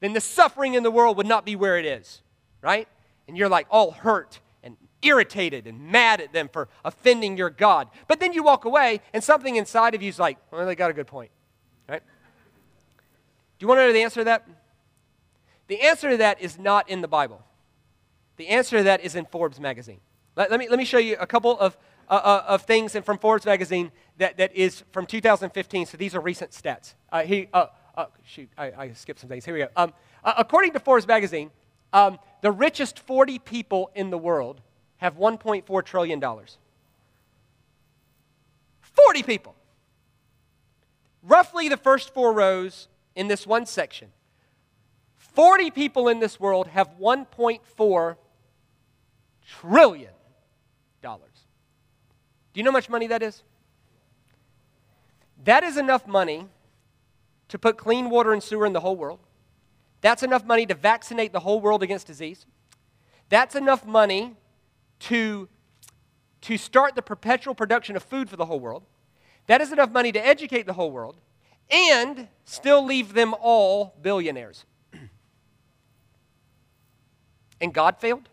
then 0.00 0.12
the 0.12 0.20
suffering 0.20 0.74
in 0.74 0.82
the 0.82 0.90
world 0.90 1.16
would 1.16 1.26
not 1.26 1.44
be 1.44 1.56
where 1.56 1.78
it 1.78 1.84
is, 1.84 2.22
right? 2.62 2.88
And 3.28 3.36
you're 3.36 3.48
like 3.48 3.66
all 3.70 3.92
hurt 3.92 4.40
and 4.62 4.76
irritated 5.02 5.66
and 5.66 5.80
mad 5.92 6.20
at 6.20 6.32
them 6.32 6.48
for 6.52 6.68
offending 6.84 7.36
your 7.36 7.50
God. 7.50 7.88
But 8.08 8.18
then 8.18 8.32
you 8.32 8.42
walk 8.42 8.64
away, 8.64 9.00
and 9.12 9.22
something 9.22 9.56
inside 9.56 9.94
of 9.94 10.02
you 10.02 10.08
is 10.08 10.18
like, 10.18 10.38
well, 10.50 10.66
they 10.66 10.74
got 10.74 10.90
a 10.90 10.94
good 10.94 11.06
point, 11.06 11.30
right? 11.88 12.02
Do 13.58 13.64
you 13.64 13.68
want 13.68 13.78
to 13.78 13.86
know 13.86 13.92
the 13.92 14.02
answer 14.02 14.20
to 14.20 14.24
that? 14.24 14.48
The 15.68 15.82
answer 15.82 16.10
to 16.10 16.16
that 16.16 16.40
is 16.40 16.58
not 16.58 16.88
in 16.88 17.02
the 17.02 17.08
Bible. 17.08 17.44
The 18.38 18.48
answer 18.48 18.78
to 18.78 18.82
that 18.84 19.02
is 19.02 19.14
in 19.14 19.26
Forbes 19.26 19.60
magazine. 19.60 20.00
Let, 20.34 20.50
let 20.50 20.58
me, 20.58 20.68
let 20.68 20.78
me 20.78 20.84
show 20.84 20.98
you 20.98 21.16
a 21.20 21.26
couple 21.26 21.58
of, 21.58 21.76
uh, 22.08 22.14
uh, 22.14 22.44
of 22.46 22.62
things 22.62 22.96
from 23.04 23.18
Forbes 23.18 23.44
magazine 23.44 23.92
that, 24.16 24.38
that 24.38 24.54
is 24.56 24.84
from 24.92 25.06
2015. 25.06 25.86
So 25.86 25.96
these 25.96 26.14
are 26.14 26.20
recent 26.20 26.52
stats. 26.52 26.94
Uh, 27.10 27.22
he, 27.22 27.48
uh, 27.52 27.66
uh, 27.96 28.06
shoot, 28.24 28.48
I, 28.56 28.72
I, 28.78 28.92
skipped 28.92 29.18
some 29.18 29.28
things. 29.28 29.44
Here 29.44 29.52
we 29.52 29.60
go. 29.60 29.68
Um, 29.76 29.92
uh, 30.22 30.34
according 30.38 30.72
to 30.74 30.80
Forbes 30.80 31.06
magazine, 31.06 31.50
um, 31.92 32.18
the 32.42 32.50
richest 32.50 32.98
40 32.98 33.38
people 33.38 33.90
in 33.94 34.10
the 34.10 34.18
world 34.18 34.60
have 34.98 35.16
$1.4 35.16 35.84
trillion. 35.84 36.20
40 38.80 39.22
people. 39.22 39.54
Roughly 41.22 41.68
the 41.68 41.76
first 41.76 42.12
four 42.12 42.32
rows 42.32 42.88
in 43.14 43.28
this 43.28 43.46
one 43.46 43.66
section. 43.66 44.08
40 45.16 45.70
people 45.70 46.08
in 46.08 46.20
this 46.20 46.40
world 46.40 46.68
have 46.68 46.90
1.4 47.00 48.16
trillion 49.46 50.10
dollars. 51.00 51.46
Do 52.52 52.60
you 52.60 52.64
know 52.64 52.70
how 52.70 52.76
much 52.76 52.88
money 52.88 53.06
that 53.06 53.22
is? 53.22 53.42
That 55.44 55.62
is 55.62 55.76
enough 55.76 56.06
money 56.06 56.48
to 57.48 57.58
put 57.58 57.76
clean 57.78 58.10
water 58.10 58.32
and 58.32 58.42
sewer 58.42 58.66
in 58.66 58.72
the 58.72 58.80
whole 58.80 58.96
world. 58.96 59.20
That's 60.00 60.22
enough 60.22 60.44
money 60.44 60.66
to 60.66 60.74
vaccinate 60.74 61.32
the 61.32 61.40
whole 61.40 61.60
world 61.60 61.82
against 61.82 62.06
disease. 62.06 62.46
That's 63.28 63.54
enough 63.54 63.84
money 63.84 64.36
to, 65.00 65.48
to 66.42 66.56
start 66.56 66.94
the 66.94 67.02
perpetual 67.02 67.54
production 67.54 67.96
of 67.96 68.02
food 68.02 68.30
for 68.30 68.36
the 68.36 68.46
whole 68.46 68.60
world. 68.60 68.84
That 69.46 69.60
is 69.60 69.72
enough 69.72 69.90
money 69.90 70.12
to 70.12 70.24
educate 70.24 70.66
the 70.66 70.74
whole 70.74 70.90
world 70.90 71.16
and 71.70 72.28
still 72.44 72.84
leave 72.84 73.14
them 73.14 73.34
all 73.40 73.94
billionaires. 74.00 74.64
and 77.60 77.74
God 77.74 77.98
failed? 77.98 78.28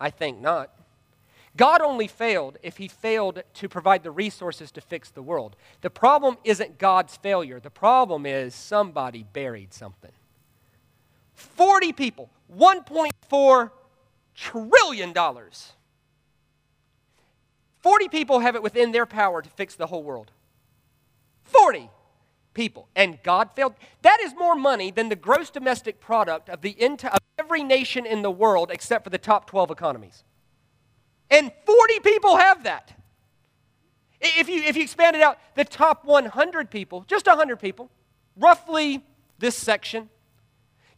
I 0.00 0.10
think 0.10 0.40
not. 0.40 0.77
God 1.58 1.82
only 1.82 2.06
failed 2.06 2.56
if 2.62 2.76
he 2.76 2.86
failed 2.86 3.42
to 3.54 3.68
provide 3.68 4.04
the 4.04 4.12
resources 4.12 4.70
to 4.72 4.80
fix 4.80 5.10
the 5.10 5.22
world. 5.22 5.56
The 5.80 5.90
problem 5.90 6.36
isn't 6.44 6.78
God's 6.78 7.16
failure, 7.16 7.58
the 7.58 7.68
problem 7.68 8.24
is 8.24 8.54
somebody 8.54 9.24
buried 9.24 9.74
something. 9.74 10.12
40 11.34 11.92
people, 11.92 12.30
$1.4 12.56 13.70
trillion. 14.36 15.14
40 17.80 18.08
people 18.08 18.38
have 18.38 18.54
it 18.54 18.62
within 18.62 18.92
their 18.92 19.06
power 19.06 19.42
to 19.42 19.50
fix 19.50 19.74
the 19.74 19.88
whole 19.88 20.04
world. 20.04 20.30
40 21.42 21.90
people. 22.54 22.88
And 22.94 23.18
God 23.24 23.50
failed. 23.56 23.74
That 24.02 24.18
is 24.20 24.32
more 24.36 24.54
money 24.54 24.92
than 24.92 25.08
the 25.08 25.16
gross 25.16 25.50
domestic 25.50 26.00
product 26.00 26.48
of, 26.48 26.60
the 26.60 26.76
of 26.80 27.18
every 27.36 27.64
nation 27.64 28.06
in 28.06 28.22
the 28.22 28.30
world 28.30 28.70
except 28.70 29.02
for 29.02 29.10
the 29.10 29.18
top 29.18 29.48
12 29.48 29.72
economies. 29.72 30.22
And 31.30 31.52
40 31.66 32.00
people 32.00 32.36
have 32.36 32.64
that. 32.64 32.92
If 34.20 34.48
you, 34.48 34.62
if 34.62 34.76
you 34.76 34.82
expand 34.82 35.14
it 35.14 35.22
out, 35.22 35.38
the 35.54 35.64
top 35.64 36.04
100 36.04 36.70
people, 36.70 37.04
just 37.06 37.26
100 37.26 37.56
people, 37.56 37.90
roughly 38.36 39.04
this 39.38 39.56
section, 39.56 40.08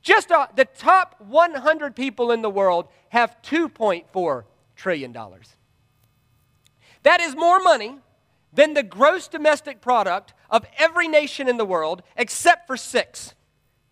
just 0.02 0.30
uh, 0.30 0.46
the 0.56 0.64
top 0.64 1.16
100 1.20 1.94
people 1.94 2.30
in 2.30 2.40
the 2.40 2.48
world 2.48 2.88
have 3.10 3.36
$2.4 3.42 4.44
trillion. 4.76 5.12
That 7.02 7.20
is 7.20 7.36
more 7.36 7.60
money 7.60 7.98
than 8.52 8.74
the 8.74 8.82
gross 8.82 9.28
domestic 9.28 9.80
product 9.80 10.32
of 10.50 10.64
every 10.78 11.08
nation 11.08 11.48
in 11.48 11.56
the 11.56 11.64
world 11.64 12.02
except 12.16 12.66
for 12.66 12.76
six 12.76 13.34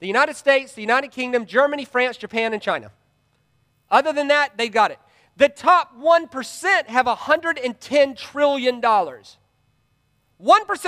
the 0.00 0.06
United 0.06 0.36
States, 0.36 0.74
the 0.74 0.80
United 0.80 1.10
Kingdom, 1.10 1.44
Germany, 1.44 1.84
France, 1.84 2.16
Japan, 2.16 2.52
and 2.52 2.62
China. 2.62 2.92
Other 3.90 4.12
than 4.12 4.28
that, 4.28 4.56
they've 4.56 4.70
got 4.70 4.92
it. 4.92 4.98
The 5.38 5.48
top 5.48 5.96
1% 5.96 6.86
have 6.86 7.06
$110 7.06 8.16
trillion. 8.16 8.80
1% 8.82 9.24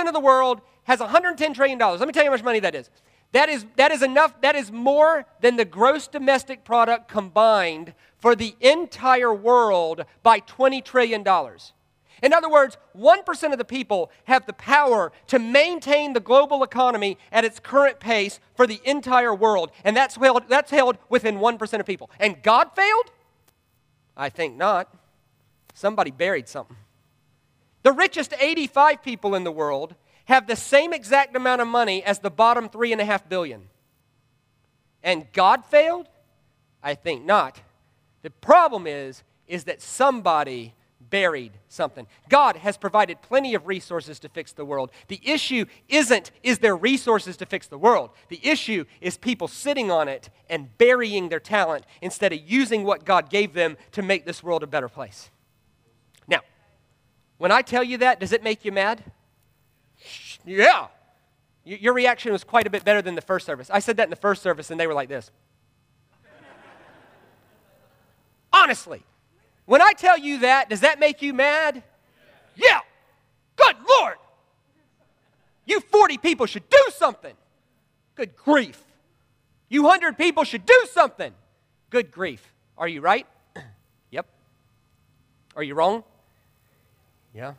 of 0.07 0.13
the 0.13 0.19
world 0.19 0.61
has 0.83 0.99
$110 0.99 1.55
trillion. 1.55 1.79
Let 1.79 2.01
me 2.01 2.11
tell 2.11 2.23
you 2.23 2.29
how 2.29 2.35
much 2.35 2.43
money 2.43 2.59
that 2.59 2.75
is. 2.75 2.89
That 3.31 3.47
is, 3.47 3.65
that 3.77 3.91
is 3.91 4.01
enough, 4.01 4.41
that 4.41 4.57
is 4.57 4.69
more 4.69 5.25
than 5.39 5.55
the 5.55 5.63
gross 5.63 6.09
domestic 6.09 6.65
product 6.65 7.07
combined 7.07 7.93
for 8.17 8.35
the 8.35 8.55
entire 8.59 9.33
world 9.33 10.03
by 10.21 10.41
$20 10.41 10.83
trillion. 10.83 11.25
In 12.21 12.33
other 12.33 12.49
words, 12.49 12.77
1% 12.95 13.51
of 13.53 13.57
the 13.57 13.63
people 13.63 14.11
have 14.25 14.45
the 14.45 14.53
power 14.53 15.13
to 15.27 15.39
maintain 15.39 16.11
the 16.11 16.19
global 16.19 16.61
economy 16.61 17.17
at 17.31 17.45
its 17.45 17.57
current 17.57 18.01
pace 18.01 18.41
for 18.53 18.67
the 18.67 18.81
entire 18.83 19.33
world. 19.33 19.71
And 19.85 19.95
that's 19.95 20.17
held, 20.17 20.43
that's 20.49 20.71
held 20.71 20.97
within 21.07 21.37
1% 21.37 21.79
of 21.79 21.85
people. 21.85 22.11
And 22.19 22.43
God 22.43 22.71
failed? 22.75 23.11
I 24.21 24.29
think 24.29 24.55
not. 24.55 24.87
Somebody 25.73 26.11
buried 26.11 26.47
something. 26.47 26.77
The 27.81 27.91
richest 27.91 28.35
85 28.39 29.01
people 29.01 29.33
in 29.33 29.43
the 29.43 29.51
world 29.51 29.95
have 30.25 30.45
the 30.45 30.55
same 30.55 30.93
exact 30.93 31.35
amount 31.35 31.59
of 31.59 31.67
money 31.67 32.03
as 32.03 32.19
the 32.19 32.29
bottom 32.29 32.69
three 32.69 32.91
and 32.91 33.01
a 33.01 33.05
half 33.05 33.27
billion. 33.27 33.63
And 35.01 35.25
God 35.33 35.65
failed? 35.65 36.07
I 36.83 36.93
think 36.93 37.25
not. 37.25 37.61
The 38.21 38.29
problem 38.29 38.85
is, 38.85 39.23
is 39.47 39.63
that 39.63 39.81
somebody 39.81 40.75
buried 41.09 41.53
something. 41.67 42.07
God 42.29 42.57
has 42.57 42.77
provided 42.77 43.21
plenty 43.21 43.55
of 43.55 43.67
resources 43.67 44.19
to 44.19 44.29
fix 44.29 44.53
the 44.53 44.65
world. 44.65 44.91
The 45.07 45.19
issue 45.23 45.65
isn't, 45.89 46.31
is 46.43 46.59
there 46.59 46.75
resources 46.75 47.37
to 47.37 47.45
fix 47.45 47.67
the 47.67 47.77
world? 47.77 48.11
The 48.29 48.39
issue 48.43 48.85
is 49.01 49.17
people 49.17 49.47
sitting 49.47 49.91
on 49.91 50.07
it 50.07 50.29
and 50.49 50.77
burying 50.77 51.29
their 51.29 51.39
talent 51.39 51.85
instead 52.01 52.33
of 52.33 52.39
using 52.45 52.83
what 52.83 53.05
God 53.05 53.29
gave 53.29 53.53
them 53.53 53.77
to 53.93 54.01
make 54.01 54.25
this 54.25 54.43
world 54.43 54.63
a 54.63 54.67
better 54.67 54.89
place. 54.89 55.29
Now, 56.27 56.41
when 57.37 57.51
I 57.51 57.61
tell 57.61 57.83
you 57.83 57.97
that, 57.97 58.19
does 58.19 58.31
it 58.31 58.43
make 58.43 58.63
you 58.63 58.71
mad? 58.71 59.03
Yeah. 60.45 60.87
Your 61.63 61.93
reaction 61.93 62.31
was 62.31 62.43
quite 62.43 62.65
a 62.65 62.69
bit 62.69 62.83
better 62.83 63.01
than 63.01 63.15
the 63.15 63.21
first 63.21 63.45
service. 63.45 63.69
I 63.69 63.79
said 63.79 63.97
that 63.97 64.05
in 64.05 64.09
the 64.09 64.15
first 64.15 64.41
service, 64.41 64.71
and 64.71 64.79
they 64.79 64.87
were 64.87 64.93
like 64.93 65.09
this. 65.09 65.29
Honestly, 68.51 69.03
when 69.71 69.81
I 69.81 69.93
tell 69.93 70.17
you 70.17 70.39
that, 70.39 70.69
does 70.69 70.81
that 70.81 70.99
make 70.99 71.21
you 71.21 71.33
mad? 71.33 71.81
Yeah. 72.57 72.81
Good 73.55 73.77
Lord. 73.87 74.17
You 75.65 75.79
40 75.79 76.17
people 76.17 76.45
should 76.45 76.69
do 76.69 76.85
something. 76.89 77.33
Good 78.15 78.35
grief. 78.35 78.83
You 79.69 79.83
100 79.83 80.17
people 80.17 80.43
should 80.43 80.65
do 80.65 80.87
something. 80.91 81.31
Good 81.89 82.11
grief. 82.11 82.53
Are 82.77 82.85
you 82.89 82.99
right? 82.99 83.25
yep. 84.11 84.27
Are 85.55 85.63
you 85.63 85.73
wrong? 85.73 86.03
Yeah. 87.33 87.53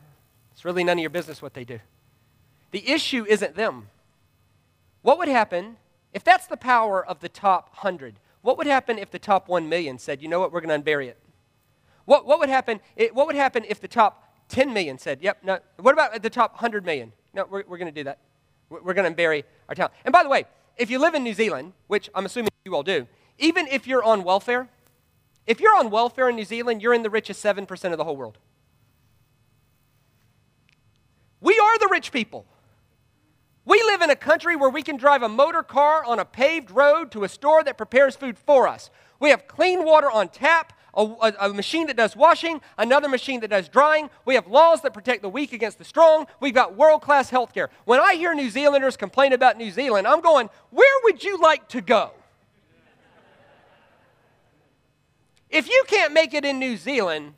It's 0.51 0.63
really 0.63 0.83
none 0.83 0.99
of 0.99 1.01
your 1.01 1.09
business 1.09 1.41
what 1.41 1.55
they 1.55 1.63
do. 1.63 1.79
The 2.69 2.91
issue 2.91 3.25
isn't 3.27 3.55
them. 3.55 3.87
What 5.01 5.17
would 5.17 5.29
happen 5.29 5.77
if 6.13 6.23
that's 6.23 6.45
the 6.45 6.57
power 6.57 7.03
of 7.03 7.21
the 7.21 7.29
top 7.29 7.69
100? 7.69 8.19
What 8.43 8.59
would 8.59 8.67
happen 8.67 8.99
if 8.99 9.09
the 9.09 9.17
top 9.17 9.47
1 9.47 9.67
million 9.67 9.97
said, 9.97 10.21
you 10.21 10.27
know 10.27 10.39
what, 10.39 10.51
we're 10.51 10.61
going 10.61 10.79
to 10.79 10.91
unbury 10.91 11.07
it? 11.07 11.17
What, 12.05 12.25
what, 12.25 12.39
would 12.39 12.49
happen, 12.49 12.79
it, 12.95 13.15
what 13.15 13.27
would 13.27 13.35
happen 13.35 13.65
if 13.67 13.79
the 13.79 13.87
top 13.87 14.33
10 14.49 14.73
million 14.73 14.97
said, 14.97 15.21
yep, 15.21 15.39
no, 15.43 15.59
what 15.79 15.93
about 15.93 16.21
the 16.21 16.29
top 16.29 16.53
100 16.53 16.85
million? 16.85 17.13
No, 17.33 17.45
we're, 17.49 17.63
we're 17.67 17.77
going 17.77 17.93
to 17.93 17.99
do 17.99 18.03
that. 18.03 18.19
We're, 18.69 18.93
going 18.93 19.09
to 19.09 19.15
bury 19.15 19.43
our 19.69 19.75
talent. 19.75 19.93
And 20.03 20.11
by 20.11 20.23
the 20.23 20.29
way, 20.29 20.45
if 20.77 20.89
you 20.89 20.99
live 20.99 21.13
in 21.13 21.23
New 21.23 21.33
Zealand, 21.33 21.73
which 21.87 22.09
I'm 22.15 22.25
assuming 22.25 22.49
you 22.65 22.75
all 22.75 22.83
do, 22.83 23.07
even 23.37 23.67
if 23.67 23.87
you're 23.87 24.03
on 24.03 24.23
welfare, 24.23 24.69
if 25.45 25.59
you're 25.59 25.75
on 25.75 25.91
welfare 25.91 26.29
in 26.29 26.35
New 26.35 26.45
Zealand, 26.45 26.81
you're 26.81 26.93
in 26.93 27.03
the 27.03 27.09
richest 27.09 27.43
7% 27.43 27.91
of 27.91 27.97
the 27.97 28.03
whole 28.03 28.15
world. 28.15 28.37
We 31.41 31.59
are 31.59 31.77
the 31.77 31.89
rich 31.91 32.11
people. 32.11 32.45
We 33.65 33.81
live 33.83 34.01
in 34.01 34.09
a 34.09 34.15
country 34.15 34.55
where 34.55 34.69
we 34.69 34.81
can 34.81 34.97
drive 34.97 35.23
a 35.23 35.29
motor 35.29 35.63
car 35.63 36.03
on 36.03 36.19
a 36.19 36.25
paved 36.25 36.71
road 36.71 37.11
to 37.11 37.23
a 37.23 37.29
store 37.29 37.63
that 37.63 37.77
prepares 37.77 38.15
food 38.15 38.37
for 38.37 38.67
us. 38.67 38.89
We 39.19 39.29
have 39.29 39.47
clean 39.47 39.85
water 39.85 40.11
on 40.11 40.29
tap, 40.29 40.73
a, 40.95 41.01
a, 41.01 41.33
a, 41.39 41.53
machine 41.53 41.87
that 41.87 41.97
does 41.97 42.15
washing, 42.15 42.61
another 42.77 43.09
machine 43.09 43.39
that 43.39 43.49
does 43.49 43.67
drying. 43.67 44.09
We 44.25 44.35
have 44.35 44.47
laws 44.47 44.81
that 44.81 44.93
protect 44.93 45.21
the 45.21 45.29
weak 45.29 45.53
against 45.53 45.79
the 45.79 45.83
strong. 45.83 46.27
We've 46.39 46.53
got 46.53 46.75
world 46.75 47.01
class 47.01 47.29
health 47.29 47.53
care. 47.53 47.69
When 47.85 47.99
I 47.99 48.15
hear 48.15 48.33
New 48.33 48.49
Zealanders 48.49 48.95
complain 48.95 49.33
about 49.33 49.57
New 49.57 49.71
Zealand, 49.71 50.07
I'm 50.07 50.21
going, 50.21 50.49
where 50.69 51.03
would 51.03 51.23
you 51.23 51.37
like 51.39 51.67
to 51.69 51.81
go? 51.81 52.11
If 55.49 55.67
you 55.67 55.83
can't 55.87 56.13
make 56.13 56.33
it 56.33 56.45
in 56.45 56.57
New 56.57 56.77
Zealand, 56.77 57.33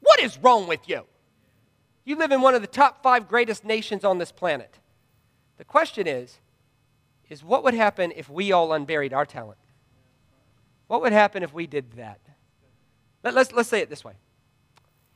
what 0.00 0.20
is 0.20 0.38
wrong 0.38 0.66
with 0.66 0.88
you? 0.88 1.04
You 2.04 2.16
live 2.16 2.32
in 2.32 2.42
one 2.42 2.54
of 2.54 2.60
the 2.60 2.66
top 2.66 3.02
five 3.02 3.28
greatest 3.28 3.64
nations 3.64 4.04
on 4.04 4.18
this 4.18 4.30
planet. 4.30 4.78
The 5.56 5.64
question 5.64 6.06
is, 6.06 6.38
is 7.30 7.42
what 7.42 7.64
would 7.64 7.74
happen 7.74 8.12
if 8.14 8.28
we 8.28 8.52
all 8.52 8.72
unburied 8.74 9.14
our 9.14 9.24
talent? 9.24 9.58
What 10.86 11.00
would 11.00 11.12
happen 11.12 11.42
if 11.42 11.54
we 11.54 11.66
did 11.66 11.92
that? 11.92 12.20
Let, 13.24 13.34
let's, 13.34 13.52
let's 13.52 13.68
say 13.68 13.80
it 13.80 13.90
this 13.90 14.04
way. 14.04 14.12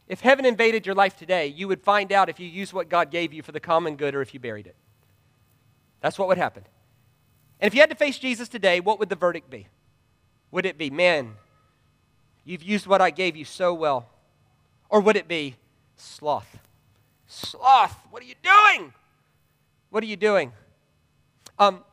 If 0.09 0.21
heaven 0.21 0.47
invaded 0.47 0.87
your 0.87 0.95
life 0.95 1.17
today, 1.17 1.47
you 1.47 1.69
would 1.69 1.83
find 1.83 2.11
out 2.11 2.31
if 2.31 2.41
you 2.41 2.49
used 2.49 2.73
what 2.73 2.89
God 2.89 3.11
gave 3.11 3.33
you 3.33 3.43
for 3.43 3.53
the 3.53 3.61
common 3.61 3.97
good 3.97 4.15
or 4.15 4.23
if 4.23 4.33
you 4.33 4.41
buried 4.41 4.67
it. 4.67 4.75
That's 6.01 6.19
what 6.19 6.27
would 6.29 6.39
happen. 6.39 6.65
And 7.61 7.67
if 7.67 7.75
you 7.75 7.81
had 7.81 7.91
to 7.91 7.97
face 7.97 8.19
Jesus 8.19 8.49
today, 8.49 8.81
what 8.81 8.99
would 8.99 9.11
the 9.11 9.17
verdict 9.17 9.51
be? 9.51 9.69
Would 10.51 10.65
it 10.65 10.79
be, 10.79 10.89
man, 10.89 11.35
you've 12.45 12.63
used 12.63 12.87
what 12.87 13.03
I 13.03 13.11
gave 13.11 13.37
you 13.37 13.45
so 13.45 13.75
well? 13.75 14.09
Or 14.89 15.01
would 15.01 15.17
it 15.17 15.29
be, 15.29 15.57
sloth? 15.97 16.59
Sloth, 17.27 17.97
what 18.11 18.23
are 18.23 18.27
you 18.27 18.35
doing? 18.43 18.95
What 19.91 20.03
are 20.03 20.07
you 20.07 20.17
doing? 20.17 20.53
Um, 21.59 21.85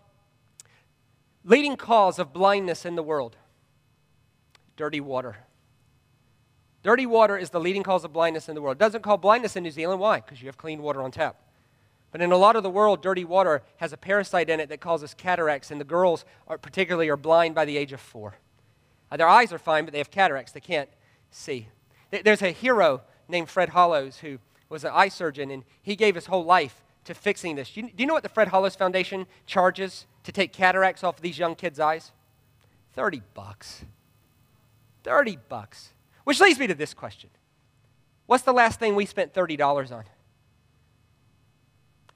leading 1.43 1.75
cause 1.75 2.19
of 2.19 2.31
blindness 2.31 2.85
in 2.85 2.95
the 2.95 3.03
world 3.03 3.35
dirty 4.77 4.99
water. 4.99 5.37
Dirty 6.85 7.07
water 7.07 7.35
is 7.35 7.49
the 7.49 7.59
leading 7.59 7.81
cause 7.81 8.03
of 8.03 8.13
blindness 8.13 8.47
in 8.47 8.53
the 8.53 8.61
world. 8.61 8.75
It 8.75 8.79
doesn't 8.79 9.01
cause 9.01 9.19
blindness 9.19 9.55
in 9.55 9.63
New 9.63 9.71
Zealand. 9.71 9.99
Why? 9.99 10.17
Because 10.19 10.39
you 10.39 10.45
have 10.45 10.55
clean 10.55 10.83
water 10.83 11.01
on 11.01 11.09
tap. 11.09 11.35
But 12.11 12.21
in 12.21 12.31
a 12.31 12.37
lot 12.37 12.55
of 12.55 12.61
the 12.61 12.69
world, 12.69 13.01
dirty 13.01 13.25
water 13.25 13.63
has 13.77 13.91
a 13.91 13.97
parasite 13.97 14.51
in 14.51 14.59
it 14.59 14.69
that 14.69 14.81
causes 14.81 15.15
cataracts, 15.15 15.71
and 15.71 15.81
the 15.81 15.83
girls 15.85 16.25
are, 16.47 16.59
particularly 16.59 17.09
are 17.09 17.17
blind 17.17 17.55
by 17.55 17.65
the 17.65 17.75
age 17.75 17.91
of 17.91 17.99
four. 17.99 18.35
Uh, 19.09 19.17
their 19.17 19.27
eyes 19.27 19.51
are 19.51 19.57
fine, 19.57 19.85
but 19.85 19.93
they 19.93 19.97
have 19.97 20.11
cataracts. 20.11 20.51
They 20.51 20.59
can't 20.59 20.87
see. 21.31 21.69
There's 22.11 22.43
a 22.43 22.51
hero 22.51 23.01
named 23.27 23.49
Fred 23.49 23.69
Hollows 23.69 24.17
who 24.19 24.37
was 24.69 24.83
an 24.83 24.91
eye 24.93 25.09
surgeon, 25.09 25.49
and 25.49 25.63
he 25.81 25.95
gave 25.95 26.13
his 26.13 26.27
whole 26.27 26.45
life 26.45 26.83
to 27.05 27.15
fixing 27.15 27.55
this. 27.55 27.71
Do 27.71 27.81
you, 27.81 27.87
do 27.87 28.03
you 28.03 28.05
know 28.05 28.13
what 28.13 28.21
the 28.21 28.29
Fred 28.29 28.49
Hollows 28.49 28.75
Foundation 28.75 29.25
charges 29.47 30.05
to 30.23 30.31
take 30.31 30.53
cataracts 30.53 31.03
off 31.03 31.17
of 31.17 31.23
these 31.23 31.39
young 31.39 31.55
kids' 31.55 31.79
eyes? 31.79 32.11
30 32.93 33.23
bucks. 33.33 33.85
30 35.03 35.39
bucks. 35.49 35.93
Which 36.25 36.41
leads 36.41 36.59
me 36.59 36.67
to 36.67 36.75
this 36.75 36.93
question 36.93 37.29
What's 38.25 38.43
the 38.43 38.53
last 38.53 38.79
thing 38.79 38.95
we 38.95 39.05
spent 39.05 39.33
$30 39.33 39.91
on? 39.95 40.03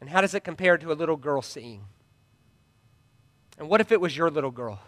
And 0.02 0.10
how 0.10 0.22
does 0.22 0.34
it 0.34 0.44
compare 0.44 0.78
to 0.78 0.92
a 0.92 0.94
little 0.94 1.16
girl 1.16 1.42
seeing? 1.42 1.86
And 3.58 3.70
what 3.70 3.82
if 3.82 3.92
it 3.92 4.02
was 4.02 4.18
your 4.18 4.30
little 4.30 4.52
girl? 4.52 4.80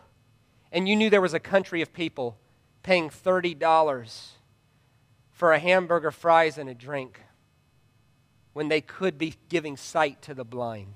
And 0.71 0.87
you 0.87 0.95
knew 0.95 1.09
there 1.09 1.21
was 1.21 1.33
a 1.33 1.39
country 1.39 1.81
of 1.81 1.93
people 1.93 2.37
paying 2.81 3.09
$30 3.09 4.29
for 5.31 5.51
a 5.51 5.59
hamburger, 5.59 6.11
fries, 6.11 6.57
and 6.57 6.69
a 6.69 6.73
drink 6.73 7.21
when 8.53 8.69
they 8.69 8.81
could 8.81 9.17
be 9.17 9.35
giving 9.49 9.75
sight 9.77 10.21
to 10.23 10.33
the 10.33 10.45
blind. 10.45 10.95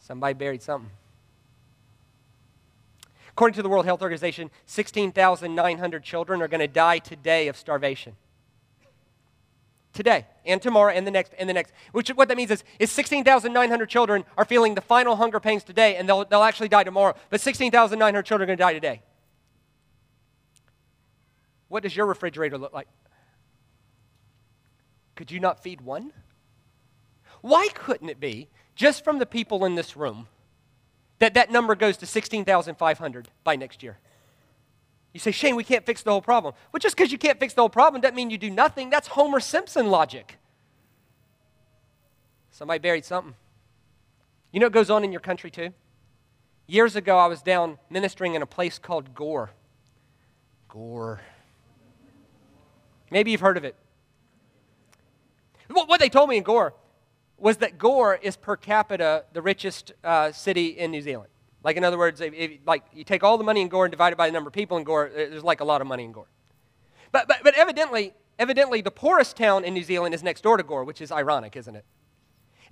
Somebody 0.00 0.34
buried 0.34 0.62
something. 0.62 0.90
According 3.30 3.54
to 3.54 3.62
the 3.62 3.68
World 3.68 3.86
Health 3.86 4.02
Organization, 4.02 4.50
16,900 4.66 6.02
children 6.02 6.42
are 6.42 6.48
going 6.48 6.60
to 6.60 6.68
die 6.68 6.98
today 6.98 7.48
of 7.48 7.56
starvation. 7.56 8.16
Today 9.92 10.26
and 10.46 10.62
tomorrow 10.62 10.92
and 10.92 11.06
the 11.06 11.10
next 11.10 11.34
and 11.38 11.48
the 11.48 11.52
next. 11.52 11.72
Which 11.92 12.10
what 12.10 12.28
that 12.28 12.36
means 12.36 12.50
is, 12.50 12.64
is 12.78 12.92
16,900 12.92 13.88
children 13.88 14.24
are 14.36 14.44
feeling 14.44 14.74
the 14.74 14.80
final 14.80 15.16
hunger 15.16 15.40
pains 15.40 15.64
today 15.64 15.96
and 15.96 16.08
they'll, 16.08 16.24
they'll 16.24 16.42
actually 16.42 16.68
die 16.68 16.84
tomorrow. 16.84 17.14
But 17.28 17.40
16,900 17.40 18.22
children 18.22 18.44
are 18.44 18.46
going 18.46 18.58
to 18.58 18.62
die 18.62 18.72
today. 18.72 19.02
What 21.68 21.82
does 21.82 21.94
your 21.94 22.06
refrigerator 22.06 22.58
look 22.58 22.72
like? 22.72 22.88
Could 25.14 25.30
you 25.30 25.40
not 25.40 25.62
feed 25.62 25.80
one? 25.80 26.12
Why 27.42 27.68
couldn't 27.74 28.08
it 28.08 28.20
be, 28.20 28.48
just 28.74 29.04
from 29.04 29.18
the 29.18 29.26
people 29.26 29.64
in 29.64 29.74
this 29.74 29.96
room, 29.96 30.28
that 31.20 31.34
that 31.34 31.50
number 31.50 31.74
goes 31.74 31.96
to 31.98 32.06
16,500 32.06 33.28
by 33.44 33.56
next 33.56 33.82
year? 33.82 33.98
You 35.12 35.20
say, 35.20 35.30
Shane, 35.30 35.56
we 35.56 35.64
can't 35.64 35.84
fix 35.86 36.02
the 36.02 36.10
whole 36.10 36.22
problem. 36.22 36.54
Well, 36.72 36.78
just 36.78 36.96
because 36.96 37.12
you 37.12 37.18
can't 37.18 37.38
fix 37.38 37.54
the 37.54 37.62
whole 37.62 37.68
problem 37.68 38.00
doesn't 38.00 38.14
mean 38.14 38.30
you 38.30 38.38
do 38.38 38.50
nothing. 38.50 38.90
That's 38.90 39.08
Homer 39.08 39.40
Simpson 39.40 39.90
logic. 39.90 40.38
Somebody 42.50 42.78
buried 42.78 43.04
something. 43.04 43.34
You 44.52 44.60
know 44.60 44.66
what 44.66 44.72
goes 44.72 44.90
on 44.90 45.04
in 45.04 45.12
your 45.12 45.20
country 45.20 45.50
too? 45.50 45.70
Years 46.66 46.96
ago, 46.96 47.18
I 47.18 47.26
was 47.26 47.42
down 47.42 47.78
ministering 47.88 48.34
in 48.34 48.42
a 48.42 48.46
place 48.46 48.78
called 48.78 49.14
Gore. 49.14 49.50
Gore. 50.68 51.20
Maybe 53.10 53.32
you've 53.32 53.40
heard 53.40 53.56
of 53.56 53.64
it. 53.64 53.74
What 55.68 56.00
they 56.00 56.08
told 56.08 56.28
me 56.28 56.36
in 56.36 56.42
Gore 56.42 56.74
was 57.40 57.56
that 57.58 57.78
Gore 57.78 58.14
is 58.14 58.36
per 58.36 58.56
capita 58.56 59.24
the 59.32 59.42
richest 59.42 59.92
uh, 60.04 60.30
city 60.32 60.66
in 60.68 60.90
New 60.90 61.02
Zealand. 61.02 61.30
Like, 61.62 61.76
in 61.76 61.84
other 61.84 61.98
words, 61.98 62.20
if, 62.20 62.32
if, 62.34 62.52
like 62.66 62.84
you 62.92 63.04
take 63.04 63.22
all 63.22 63.38
the 63.38 63.44
money 63.44 63.60
in 63.60 63.68
Gore 63.68 63.84
and 63.84 63.90
divide 63.90 64.12
it 64.12 64.16
by 64.16 64.26
the 64.26 64.32
number 64.32 64.48
of 64.48 64.54
people 64.54 64.76
in 64.76 64.84
Gore, 64.84 65.10
there's 65.14 65.44
like 65.44 65.60
a 65.60 65.64
lot 65.64 65.80
of 65.80 65.86
money 65.86 66.04
in 66.04 66.12
Gore. 66.12 66.28
But, 67.12 67.28
but, 67.28 67.38
but 67.42 67.54
evidently, 67.54 68.14
evidently, 68.38 68.80
the 68.80 68.90
poorest 68.90 69.36
town 69.36 69.64
in 69.64 69.74
New 69.74 69.82
Zealand 69.82 70.14
is 70.14 70.22
next 70.22 70.42
door 70.42 70.56
to 70.56 70.62
Gore, 70.62 70.84
which 70.84 71.00
is 71.00 71.10
ironic, 71.10 71.56
isn't 71.56 71.74
it? 71.74 71.84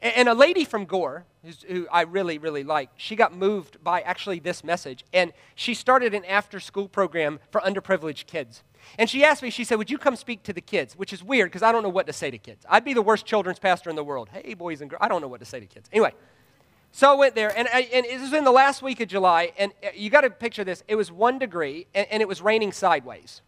And 0.00 0.28
a 0.28 0.34
lady 0.34 0.64
from 0.64 0.84
Gore, 0.84 1.26
who 1.66 1.88
I 1.90 2.02
really, 2.02 2.38
really 2.38 2.62
like, 2.62 2.90
she 2.96 3.16
got 3.16 3.36
moved 3.36 3.82
by 3.82 4.00
actually 4.02 4.38
this 4.38 4.62
message. 4.62 5.04
And 5.12 5.32
she 5.56 5.74
started 5.74 6.14
an 6.14 6.24
after 6.24 6.60
school 6.60 6.86
program 6.86 7.40
for 7.50 7.60
underprivileged 7.62 8.26
kids. 8.26 8.62
And 8.96 9.10
she 9.10 9.24
asked 9.24 9.42
me, 9.42 9.50
she 9.50 9.64
said, 9.64 9.78
Would 9.78 9.90
you 9.90 9.98
come 9.98 10.16
speak 10.16 10.42
to 10.44 10.52
the 10.52 10.60
kids? 10.60 10.94
Which 10.96 11.12
is 11.12 11.22
weird 11.22 11.50
because 11.50 11.62
I 11.62 11.72
don't 11.72 11.82
know 11.82 11.88
what 11.88 12.06
to 12.06 12.12
say 12.12 12.30
to 12.30 12.38
kids. 12.38 12.64
I'd 12.68 12.84
be 12.84 12.94
the 12.94 13.02
worst 13.02 13.26
children's 13.26 13.58
pastor 13.58 13.90
in 13.90 13.96
the 13.96 14.04
world. 14.04 14.28
Hey, 14.32 14.54
boys 14.54 14.80
and 14.80 14.88
girls. 14.88 15.00
I 15.02 15.08
don't 15.08 15.20
know 15.20 15.28
what 15.28 15.40
to 15.40 15.46
say 15.46 15.60
to 15.60 15.66
kids. 15.66 15.88
Anyway, 15.92 16.12
so 16.92 17.10
I 17.12 17.14
went 17.14 17.34
there, 17.34 17.56
and, 17.56 17.68
and 17.68 18.06
it 18.06 18.20
was 18.20 18.32
in 18.32 18.44
the 18.44 18.50
last 18.50 18.82
week 18.82 19.00
of 19.00 19.08
July. 19.08 19.52
And 19.58 19.72
uh, 19.84 19.88
you 19.94 20.10
got 20.10 20.22
to 20.22 20.30
picture 20.30 20.64
this 20.64 20.82
it 20.88 20.94
was 20.94 21.12
one 21.12 21.38
degree, 21.38 21.86
and, 21.94 22.06
and 22.10 22.22
it 22.22 22.28
was 22.28 22.40
raining 22.40 22.72
sideways. 22.72 23.42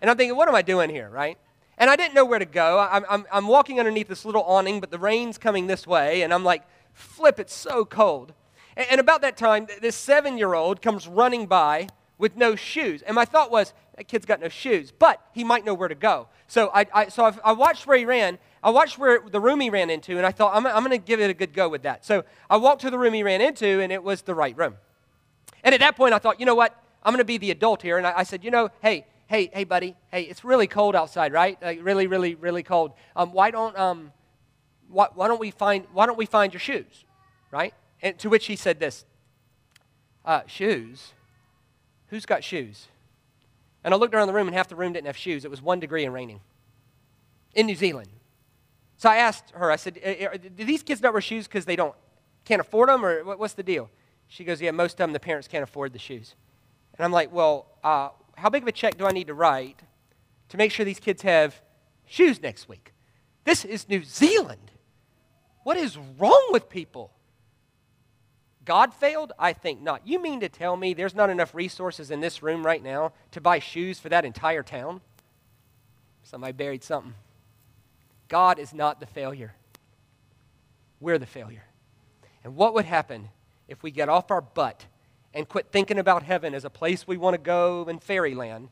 And 0.00 0.10
I'm 0.10 0.16
thinking, 0.16 0.36
What 0.36 0.48
am 0.48 0.54
I 0.54 0.62
doing 0.62 0.90
here, 0.90 1.08
right? 1.08 1.38
And 1.78 1.88
I 1.90 1.96
didn't 1.96 2.14
know 2.14 2.24
where 2.24 2.38
to 2.38 2.44
go. 2.44 2.78
I'm, 2.78 3.04
I'm, 3.08 3.26
I'm 3.32 3.48
walking 3.48 3.78
underneath 3.78 4.08
this 4.08 4.24
little 4.24 4.42
awning, 4.44 4.78
but 4.78 4.90
the 4.90 4.98
rain's 4.98 5.38
coming 5.38 5.66
this 5.66 5.86
way, 5.86 6.22
and 6.22 6.32
I'm 6.32 6.44
like, 6.44 6.62
flip, 6.92 7.40
it's 7.40 7.54
so 7.54 7.84
cold. 7.84 8.34
And, 8.76 8.86
and 8.90 9.00
about 9.00 9.22
that 9.22 9.36
time, 9.36 9.66
this 9.80 9.96
seven 9.96 10.38
year 10.38 10.54
old 10.54 10.82
comes 10.82 11.08
running 11.08 11.46
by 11.46 11.88
with 12.18 12.36
no 12.36 12.54
shoes. 12.54 13.02
And 13.02 13.14
my 13.14 13.24
thought 13.24 13.50
was, 13.50 13.72
that 13.96 14.08
kid's 14.08 14.26
got 14.26 14.40
no 14.40 14.48
shoes, 14.48 14.92
but 14.96 15.20
he 15.32 15.44
might 15.44 15.64
know 15.64 15.74
where 15.74 15.88
to 15.88 15.94
go. 15.94 16.28
So 16.46 16.70
I, 16.74 16.86
I 16.94 17.08
so 17.08 17.24
I, 17.26 17.34
I 17.44 17.52
watched 17.52 17.86
where 17.86 17.98
he 17.98 18.04
ran. 18.04 18.38
I 18.62 18.70
watched 18.70 18.98
where 18.98 19.20
the 19.20 19.40
room 19.40 19.60
he 19.60 19.70
ran 19.70 19.90
into, 19.90 20.16
and 20.16 20.24
I 20.24 20.32
thought, 20.32 20.54
I'm, 20.54 20.66
I'm 20.66 20.84
going 20.84 20.90
to 20.90 20.98
give 20.98 21.20
it 21.20 21.28
a 21.28 21.34
good 21.34 21.52
go 21.52 21.68
with 21.68 21.82
that. 21.82 22.04
So 22.04 22.24
I 22.48 22.56
walked 22.56 22.82
to 22.82 22.90
the 22.90 22.98
room 22.98 23.12
he 23.12 23.22
ran 23.22 23.40
into, 23.40 23.80
and 23.80 23.92
it 23.92 24.02
was 24.02 24.22
the 24.22 24.34
right 24.34 24.56
room. 24.56 24.76
And 25.64 25.74
at 25.74 25.80
that 25.80 25.96
point, 25.96 26.14
I 26.14 26.18
thought, 26.18 26.40
you 26.40 26.46
know 26.46 26.54
what? 26.54 26.76
I'm 27.02 27.12
going 27.12 27.18
to 27.18 27.24
be 27.24 27.38
the 27.38 27.50
adult 27.50 27.82
here. 27.82 27.98
And 27.98 28.06
I, 28.06 28.18
I 28.18 28.22
said, 28.22 28.44
you 28.44 28.50
know, 28.50 28.70
hey, 28.80 29.06
hey, 29.26 29.50
hey, 29.52 29.64
buddy, 29.64 29.96
hey, 30.10 30.22
it's 30.22 30.44
really 30.44 30.66
cold 30.66 30.94
outside, 30.94 31.32
right? 31.32 31.60
Like 31.60 31.80
really, 31.82 32.06
really, 32.06 32.34
really 32.34 32.62
cold. 32.62 32.92
Um, 33.16 33.32
why 33.32 33.50
don't 33.50 33.76
um, 33.78 34.12
why, 34.88 35.08
why 35.14 35.28
don't 35.28 35.40
we 35.40 35.50
find 35.50 35.86
why 35.92 36.06
don't 36.06 36.18
we 36.18 36.26
find 36.26 36.52
your 36.52 36.60
shoes, 36.60 37.04
right? 37.50 37.74
And 38.00 38.18
to 38.18 38.28
which 38.28 38.46
he 38.46 38.56
said 38.56 38.78
this, 38.78 39.04
uh, 40.24 40.42
shoes. 40.46 41.12
Who's 42.08 42.26
got 42.26 42.44
shoes? 42.44 42.88
And 43.84 43.92
I 43.92 43.96
looked 43.96 44.14
around 44.14 44.28
the 44.28 44.32
room, 44.32 44.46
and 44.46 44.56
half 44.56 44.68
the 44.68 44.76
room 44.76 44.92
didn't 44.92 45.06
have 45.06 45.16
shoes. 45.16 45.44
It 45.44 45.50
was 45.50 45.60
one 45.60 45.80
degree 45.80 46.04
and 46.04 46.14
raining 46.14 46.40
in 47.54 47.66
New 47.66 47.74
Zealand. 47.74 48.08
So 48.96 49.08
I 49.08 49.16
asked 49.16 49.50
her. 49.50 49.70
I 49.70 49.76
said, 49.76 49.94
"Do 50.56 50.64
these 50.64 50.82
kids 50.82 51.00
not 51.00 51.12
wear 51.12 51.20
shoes 51.20 51.48
because 51.48 51.64
they 51.64 51.76
don't 51.76 51.94
can't 52.44 52.60
afford 52.60 52.88
them, 52.88 53.04
or 53.04 53.24
what's 53.36 53.54
the 53.54 53.62
deal?" 53.62 53.90
She 54.28 54.44
goes, 54.44 54.60
"Yeah, 54.62 54.70
most 54.70 54.92
of 54.94 54.98
them 54.98 55.12
the 55.12 55.20
parents 55.20 55.48
can't 55.48 55.64
afford 55.64 55.92
the 55.92 55.98
shoes." 55.98 56.36
And 56.96 57.04
I'm 57.04 57.12
like, 57.12 57.32
"Well, 57.32 57.66
uh, 57.82 58.10
how 58.36 58.48
big 58.48 58.62
of 58.62 58.68
a 58.68 58.72
check 58.72 58.96
do 58.96 59.06
I 59.06 59.10
need 59.10 59.26
to 59.26 59.34
write 59.34 59.80
to 60.50 60.56
make 60.56 60.70
sure 60.70 60.84
these 60.84 61.00
kids 61.00 61.22
have 61.22 61.60
shoes 62.06 62.40
next 62.40 62.68
week? 62.68 62.92
This 63.44 63.64
is 63.64 63.88
New 63.88 64.04
Zealand. 64.04 64.70
What 65.64 65.76
is 65.76 65.98
wrong 65.98 66.48
with 66.50 66.68
people? 66.68 67.12
God 68.64 68.94
failed? 68.94 69.32
I 69.38 69.52
think 69.52 69.80
not. 69.80 70.06
You 70.06 70.22
mean 70.22 70.40
to 70.40 70.48
tell 70.48 70.76
me 70.76 70.94
there's 70.94 71.14
not 71.14 71.30
enough 71.30 71.54
resources 71.54 72.10
in 72.10 72.20
this 72.20 72.42
room 72.42 72.64
right 72.64 72.82
now 72.82 73.12
to 73.32 73.40
buy 73.40 73.58
shoes 73.58 73.98
for 73.98 74.08
that 74.08 74.24
entire 74.24 74.62
town? 74.62 75.00
Somebody 76.22 76.52
buried 76.52 76.84
something. 76.84 77.14
God 78.28 78.58
is 78.58 78.72
not 78.72 79.00
the 79.00 79.06
failure. 79.06 79.54
We're 81.00 81.18
the 81.18 81.26
failure. 81.26 81.64
And 82.44 82.54
what 82.54 82.74
would 82.74 82.84
happen 82.84 83.28
if 83.68 83.82
we 83.82 83.90
get 83.90 84.08
off 84.08 84.30
our 84.30 84.40
butt 84.40 84.86
and 85.34 85.48
quit 85.48 85.66
thinking 85.72 85.98
about 85.98 86.22
heaven 86.22 86.54
as 86.54 86.64
a 86.64 86.70
place 86.70 87.06
we 87.06 87.16
want 87.16 87.34
to 87.34 87.38
go 87.38 87.86
in 87.88 87.98
fairyland, 87.98 88.68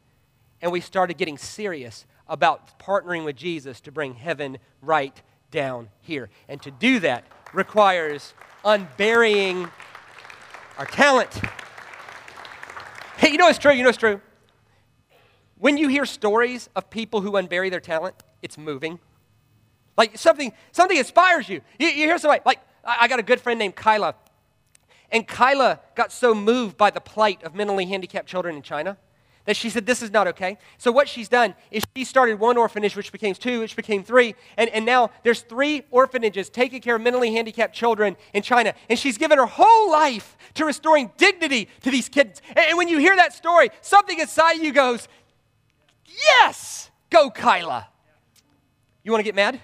and 0.63 0.71
we 0.71 0.81
started 0.81 1.17
getting 1.17 1.39
serious 1.39 2.07
about 2.29 2.79
partnering 2.79 3.25
with 3.25 3.35
Jesus 3.35 3.81
to 3.81 3.93
bring 3.93 4.15
heaven 4.15 4.59
right 4.81 5.21
down 5.51 5.89
here. 6.01 6.29
And 6.49 6.63
to 6.63 6.71
do 6.71 7.01
that 7.01 7.25
requires 7.53 8.35
unburying 8.65 9.69
our 10.79 10.87
talent. 10.87 11.33
Hey, 13.17 13.31
you 13.31 13.39
know 13.39 13.49
it's 13.49 13.59
true, 13.59 13.73
you 13.73 13.83
know 13.83 13.89
it's 13.89 13.99
true. 13.99 14.21
When 15.59 15.77
you 15.77 15.89
hear 15.89 16.07
stories 16.07 16.71
of 16.75 16.89
people 16.89 17.21
who 17.21 17.33
unbury 17.33 17.71
their 17.71 17.81
talent, 17.81 18.15
it's 18.43 18.57
moving. 18.57 18.99
Like 19.97 20.17
something, 20.17 20.53
something 20.73 20.97
inspires 20.97 21.49
you. 21.49 21.61
You, 21.79 21.89
you 21.89 22.07
hear 22.07 22.19
somebody, 22.19 22.43
like, 22.47 22.61
I 22.83 23.09
got 23.09 23.19
a 23.19 23.23
good 23.23 23.41
friend 23.41 23.59
named 23.59 23.77
Kyla. 23.77 24.15
And 25.13 25.27
Kyla 25.27 25.81
got 25.95 26.13
so 26.13 26.35
moved 26.35 26.77
by 26.79 26.91
the 26.91 27.01
plight 27.01 27.43
of 27.43 27.55
mentally 27.55 27.85
handicapped 27.85 28.27
children 28.27 28.57
in 28.57 28.63
China 28.63 28.97
that 29.47 29.57
she 29.57 29.71
said, 29.71 29.87
This 29.87 30.03
is 30.03 30.11
not 30.11 30.27
okay. 30.29 30.59
So, 30.79 30.93
what 30.93 31.09
she's 31.09 31.29
done 31.29 31.55
is 31.71 31.83
she 31.97 32.05
started 32.05 32.39
one 32.39 32.57
orphanage, 32.57 32.97
which 32.97 33.13
became 33.13 33.35
two, 33.35 33.61
which 33.61 33.77
became 33.77 34.05
three, 34.05 34.35
and, 34.57 34.71
and 34.71 34.85
now 34.85 35.11
there's 35.23 35.43
three 35.43 35.83
orphanages 35.91 36.51
taking 36.51 36.81
care 36.81 36.97
of 36.97 37.03
mentally 37.03 37.33
handicapped 37.33 37.75
children 37.75 38.17
in 38.35 38.43
China. 38.43 38.75
And 38.89 38.99
she's 38.99 39.19
given 39.19 39.39
her 39.39 39.47
whole 39.47 39.91
life 39.91 40.37
to 40.55 40.65
restoring 40.65 41.11
dignity 41.17 41.69
to 41.83 41.91
these 41.91 42.09
kids. 42.09 42.43
And, 42.49 42.59
and 42.59 42.79
when 42.79 42.89
you 42.89 42.99
hear 42.99 43.17
that 43.17 43.33
story, 43.33 43.71
something 43.81 44.19
inside 44.19 44.55
you 44.55 44.73
goes, 44.73 45.09
Yes, 46.05 46.91
go, 47.09 47.31
Kyla. 47.31 47.89
You 49.03 49.13
want 49.13 49.21
to 49.21 49.25
get 49.25 49.35
mad? 49.35 49.61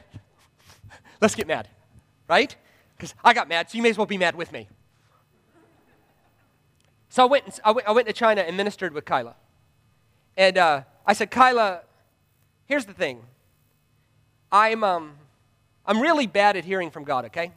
Let's 1.20 1.34
get 1.34 1.46
mad, 1.46 1.68
right? 2.28 2.54
Because 2.96 3.14
I 3.22 3.34
got 3.34 3.48
mad, 3.48 3.70
so 3.70 3.76
you 3.76 3.82
may 3.82 3.90
as 3.90 3.98
well 3.98 4.06
be 4.06 4.18
mad 4.18 4.34
with 4.34 4.52
me. 4.52 4.68
So 7.08 7.22
I 7.22 7.26
went, 7.26 7.60
I 7.64 7.70
went, 7.70 7.88
I 7.88 7.92
went 7.92 8.06
to 8.08 8.12
China 8.12 8.42
and 8.42 8.56
ministered 8.56 8.92
with 8.92 9.04
Kyla. 9.04 9.36
And 10.36 10.58
uh, 10.58 10.82
I 11.06 11.12
said, 11.12 11.30
Kyla, 11.30 11.80
here's 12.66 12.84
the 12.84 12.92
thing. 12.92 13.22
I'm, 14.52 14.84
um, 14.84 15.14
I'm 15.84 16.00
really 16.00 16.26
bad 16.26 16.56
at 16.56 16.64
hearing 16.64 16.90
from 16.90 17.04
God, 17.04 17.24
okay? 17.26 17.52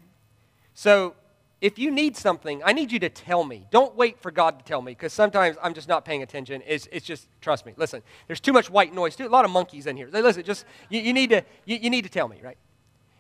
So 0.74 1.16
if 1.62 1.78
you 1.78 1.92
need 1.92 2.16
something, 2.16 2.62
I 2.64 2.72
need 2.72 2.92
you 2.92 3.00
to 3.00 3.10
tell 3.10 3.44
me. 3.44 3.68
Don't 3.70 3.96
wait 3.96 4.20
for 4.20 4.32
God 4.32 4.60
to 4.60 4.66
tell 4.66 4.82
me, 4.82 4.94
because 4.94 5.12
sometimes 5.12 5.58
I'm 5.62 5.74
just 5.74 5.90
not 5.90 6.06
paying 6.06 6.24
attention. 6.24 6.64
It's, 6.66 6.88
it's 6.92 7.06
just, 7.06 7.28
trust 7.42 7.66
me, 7.66 7.74
listen, 7.76 8.02
there's 8.28 8.40
too 8.40 8.54
much 8.54 8.70
white 8.70 8.94
noise, 8.94 9.16
too, 9.16 9.28
a 9.28 9.30
lot 9.30 9.46
of 9.46 9.52
monkeys 9.52 9.86
in 9.86 9.98
here. 9.98 10.10
Listen, 10.12 10.44
just, 10.44 10.66
you, 10.90 11.02
you 11.02 11.14
need, 11.14 11.32
to, 11.32 11.44
you, 11.66 11.78
you 11.78 11.90
need 11.90 12.04
to 12.04 12.10
tell 12.10 12.28
me, 12.28 12.40
right? 12.42 12.58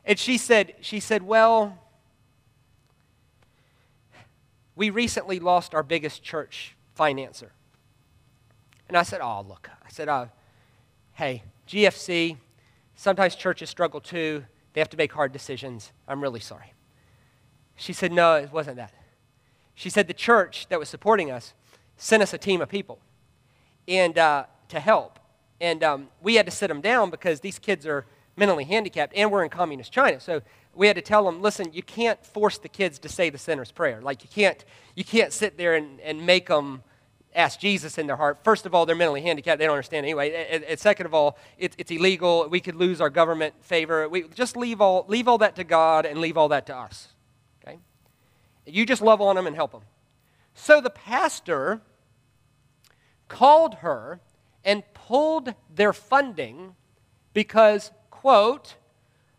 And 0.06 0.18
she 0.18 0.38
said, 0.38 0.76
she 0.80 1.02
said, 1.02 1.22
well, 1.22 1.78
we 4.76 4.90
recently 4.90 5.40
lost 5.40 5.76
our 5.76 5.84
biggest 5.84 6.24
church 6.24 6.76
financer. 6.98 7.50
And 8.90 8.98
I 8.98 9.04
said, 9.04 9.22
oh, 9.22 9.46
look, 9.48 9.70
I 9.86 9.90
said, 9.90 10.10
uh, 10.10 10.26
hey, 11.14 11.44
GFC, 11.68 12.38
sometimes 12.96 13.36
churches 13.36 13.70
struggle 13.70 14.02
too. 14.02 14.44
They 14.74 14.82
have 14.82 14.90
to 14.90 14.98
make 14.98 15.14
hard 15.14 15.32
decisions. 15.32 15.92
I'm 16.08 16.22
really 16.22 16.40
sorry. 16.40 16.74
She 17.76 17.94
said, 17.94 18.12
No, 18.12 18.36
it 18.36 18.52
wasn't 18.52 18.76
that. 18.76 18.94
She 19.74 19.90
said, 19.90 20.08
The 20.08 20.14
church 20.14 20.68
that 20.70 20.80
was 20.80 20.90
supporting 20.90 21.32
us 21.32 21.54
sent 21.98 22.22
us 22.22 22.34
a 22.34 22.38
team 22.38 22.62
of 22.62 22.70
people 22.70 23.00
and 23.88 24.18
uh, 24.18 24.46
to 24.68 24.80
help. 24.80 25.20
And 25.62 25.84
um, 25.84 26.08
we 26.22 26.36
had 26.36 26.46
to 26.46 26.52
sit 26.52 26.68
them 26.68 26.82
down 26.82 27.10
because 27.10 27.40
these 27.40 27.60
kids 27.60 27.86
are 27.86 28.06
mentally 28.36 28.64
handicapped 28.64 29.14
and 29.16 29.32
we're 29.32 29.44
in 29.44 29.50
communist 29.50 29.92
China. 29.92 30.20
So 30.20 30.42
we 30.74 30.88
had 30.88 30.96
to 30.96 31.02
tell 31.02 31.26
them, 31.26 31.42
listen, 31.42 31.74
you 31.74 31.84
can't 31.84 32.24
force 32.26 32.58
the 32.58 32.70
kids 32.70 33.00
to 33.00 33.10
say 33.10 33.30
the 33.30 33.38
sinner's 33.38 33.72
prayer. 33.72 34.02
Like 34.02 34.24
you 34.24 34.30
can't, 34.30 34.64
you 34.96 35.04
can't 35.04 35.34
sit 35.34 35.58
there 35.58 35.76
and, 35.76 36.00
and 36.02 36.26
make 36.26 36.48
them 36.48 36.84
ask 37.36 37.60
Jesus 37.60 37.98
in 37.98 38.08
their 38.08 38.16
heart. 38.16 38.40
First 38.44 38.66
of 38.66 38.74
all, 38.74 38.86
they're 38.86 38.96
mentally 38.96 39.22
handicapped. 39.22 39.60
They 39.60 39.66
don't 39.66 39.76
understand 39.76 40.06
anyway. 40.06 40.48
And, 40.50 40.64
and 40.64 40.80
second 40.80 41.06
of 41.06 41.14
all, 41.14 41.38
it, 41.58 41.76
it's 41.78 41.92
illegal. 41.92 42.48
We 42.50 42.60
could 42.60 42.76
lose 42.76 43.02
our 43.02 43.10
government 43.10 43.54
favor. 43.62 44.08
We 44.10 44.24
just 44.30 44.58
leave 44.58 44.82
all, 44.82 45.06
leave 45.08 45.28
all 45.28 45.38
that 45.40 45.56
to 45.58 45.64
God 45.64 46.06
and 46.06 46.20
leave 46.20 46.38
all 46.38 46.50
that 46.50 46.66
to 46.68 46.76
us. 46.76 47.10
Okay? 47.64 47.78
You 48.66 48.86
just 48.86 49.02
love 49.02 49.22
on 49.22 49.36
them 49.36 49.48
and 49.48 49.56
help 49.56 49.72
them. 49.72 49.82
So 50.54 50.82
the 50.82 50.90
pastor 50.90 51.82
called 53.28 53.76
her 53.76 54.20
and 54.66 54.84
pulled 54.94 55.54
their 55.74 55.94
funding 55.94 56.76
because, 57.34 57.92
quote, 58.10 58.76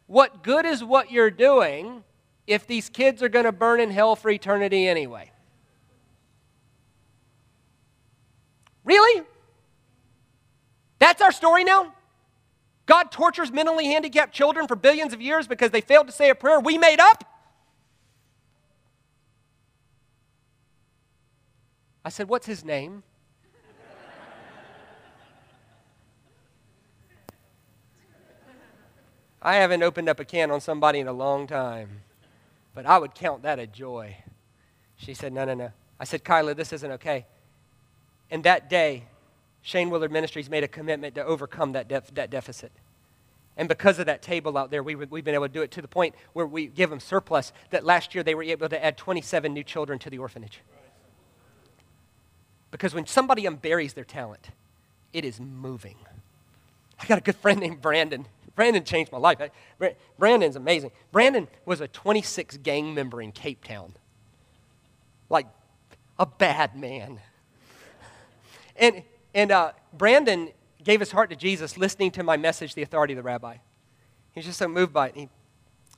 what 0.06 0.42
good 0.42 0.64
is 0.64 0.82
what 0.82 1.10
you're 1.10 1.30
doing 1.30 2.04
if 2.46 2.66
these 2.66 2.88
kids 2.88 3.22
are 3.22 3.28
going 3.28 3.44
to 3.44 3.52
burn 3.52 3.80
in 3.80 3.90
hell 3.90 4.16
for 4.16 4.30
eternity 4.30 4.88
anyway? 4.88 5.30
Really? 8.84 9.24
That's 10.98 11.22
our 11.22 11.32
story 11.32 11.64
now? 11.64 11.94
God 12.86 13.12
tortures 13.12 13.52
mentally 13.52 13.86
handicapped 13.86 14.34
children 14.34 14.66
for 14.66 14.76
billions 14.76 15.12
of 15.12 15.20
years 15.20 15.46
because 15.46 15.70
they 15.70 15.80
failed 15.80 16.06
to 16.08 16.12
say 16.12 16.28
a 16.30 16.34
prayer 16.34 16.58
we 16.60 16.76
made 16.76 16.98
up? 17.00 17.24
I 22.04 22.08
said, 22.08 22.28
What's 22.28 22.46
his 22.46 22.64
name? 22.64 23.02
I 29.42 29.54
haven't 29.54 29.82
opened 29.82 30.08
up 30.08 30.20
a 30.20 30.24
can 30.24 30.50
on 30.50 30.60
somebody 30.60 30.98
in 30.98 31.08
a 31.08 31.12
long 31.12 31.46
time, 31.46 32.02
but 32.74 32.84
I 32.84 32.98
would 32.98 33.14
count 33.14 33.42
that 33.44 33.58
a 33.58 33.66
joy. 33.66 34.16
She 34.96 35.14
said, 35.14 35.32
No, 35.32 35.44
no, 35.44 35.54
no. 35.54 35.70
I 35.98 36.04
said, 36.04 36.24
Kyla, 36.24 36.54
this 36.54 36.72
isn't 36.72 36.90
okay. 36.92 37.26
And 38.30 38.44
that 38.44 38.70
day, 38.70 39.04
Shane 39.62 39.90
Willard 39.90 40.12
Ministries 40.12 40.48
made 40.48 40.64
a 40.64 40.68
commitment 40.68 41.14
to 41.16 41.24
overcome 41.24 41.72
that, 41.72 41.88
def- 41.88 42.14
that 42.14 42.30
deficit. 42.30 42.72
And 43.56 43.68
because 43.68 43.98
of 43.98 44.06
that 44.06 44.22
table 44.22 44.56
out 44.56 44.70
there, 44.70 44.82
we, 44.82 44.92
have 44.92 45.10
been 45.10 45.34
able 45.34 45.46
to 45.46 45.52
do 45.52 45.62
it 45.62 45.70
to 45.72 45.82
the 45.82 45.88
point 45.88 46.14
where 46.32 46.46
we 46.46 46.66
give 46.66 46.88
them 46.88 47.00
surplus 47.00 47.52
that 47.70 47.84
last 47.84 48.14
year 48.14 48.24
they 48.24 48.34
were 48.34 48.42
able 48.42 48.68
to 48.68 48.84
add 48.84 48.96
27 48.96 49.52
new 49.52 49.64
children 49.64 49.98
to 49.98 50.10
the 50.10 50.18
orphanage. 50.18 50.60
Because 52.70 52.94
when 52.94 53.06
somebody 53.06 53.44
unburies 53.44 53.94
their 53.94 54.04
talent, 54.04 54.48
it 55.12 55.24
is 55.24 55.40
moving. 55.40 55.96
I 57.00 57.06
got 57.06 57.18
a 57.18 57.20
good 57.20 57.36
friend 57.36 57.60
named 57.60 57.82
Brandon. 57.82 58.26
Brandon 58.54 58.84
changed 58.84 59.10
my 59.10 59.18
life. 59.18 59.38
Brandon's 60.18 60.56
amazing. 60.56 60.92
Brandon 61.12 61.48
was 61.64 61.80
a 61.80 61.88
26 61.88 62.58
gang 62.58 62.94
member 62.94 63.20
in 63.20 63.32
Cape 63.32 63.64
Town. 63.64 63.94
Like 65.28 65.46
a 66.18 66.26
bad 66.26 66.76
man. 66.76 67.20
And, 68.80 69.02
and 69.34 69.52
uh, 69.52 69.72
Brandon 69.92 70.50
gave 70.82 70.98
his 70.98 71.12
heart 71.12 71.30
to 71.30 71.36
Jesus 71.36 71.76
listening 71.76 72.10
to 72.12 72.22
my 72.24 72.36
message, 72.36 72.74
The 72.74 72.82
Authority 72.82 73.12
of 73.12 73.18
the 73.18 73.22
Rabbi. 73.22 73.58
He 74.32 74.38
was 74.38 74.46
just 74.46 74.58
so 74.58 74.66
moved 74.66 74.92
by 74.92 75.08
it. 75.08 75.14
He, 75.14 75.28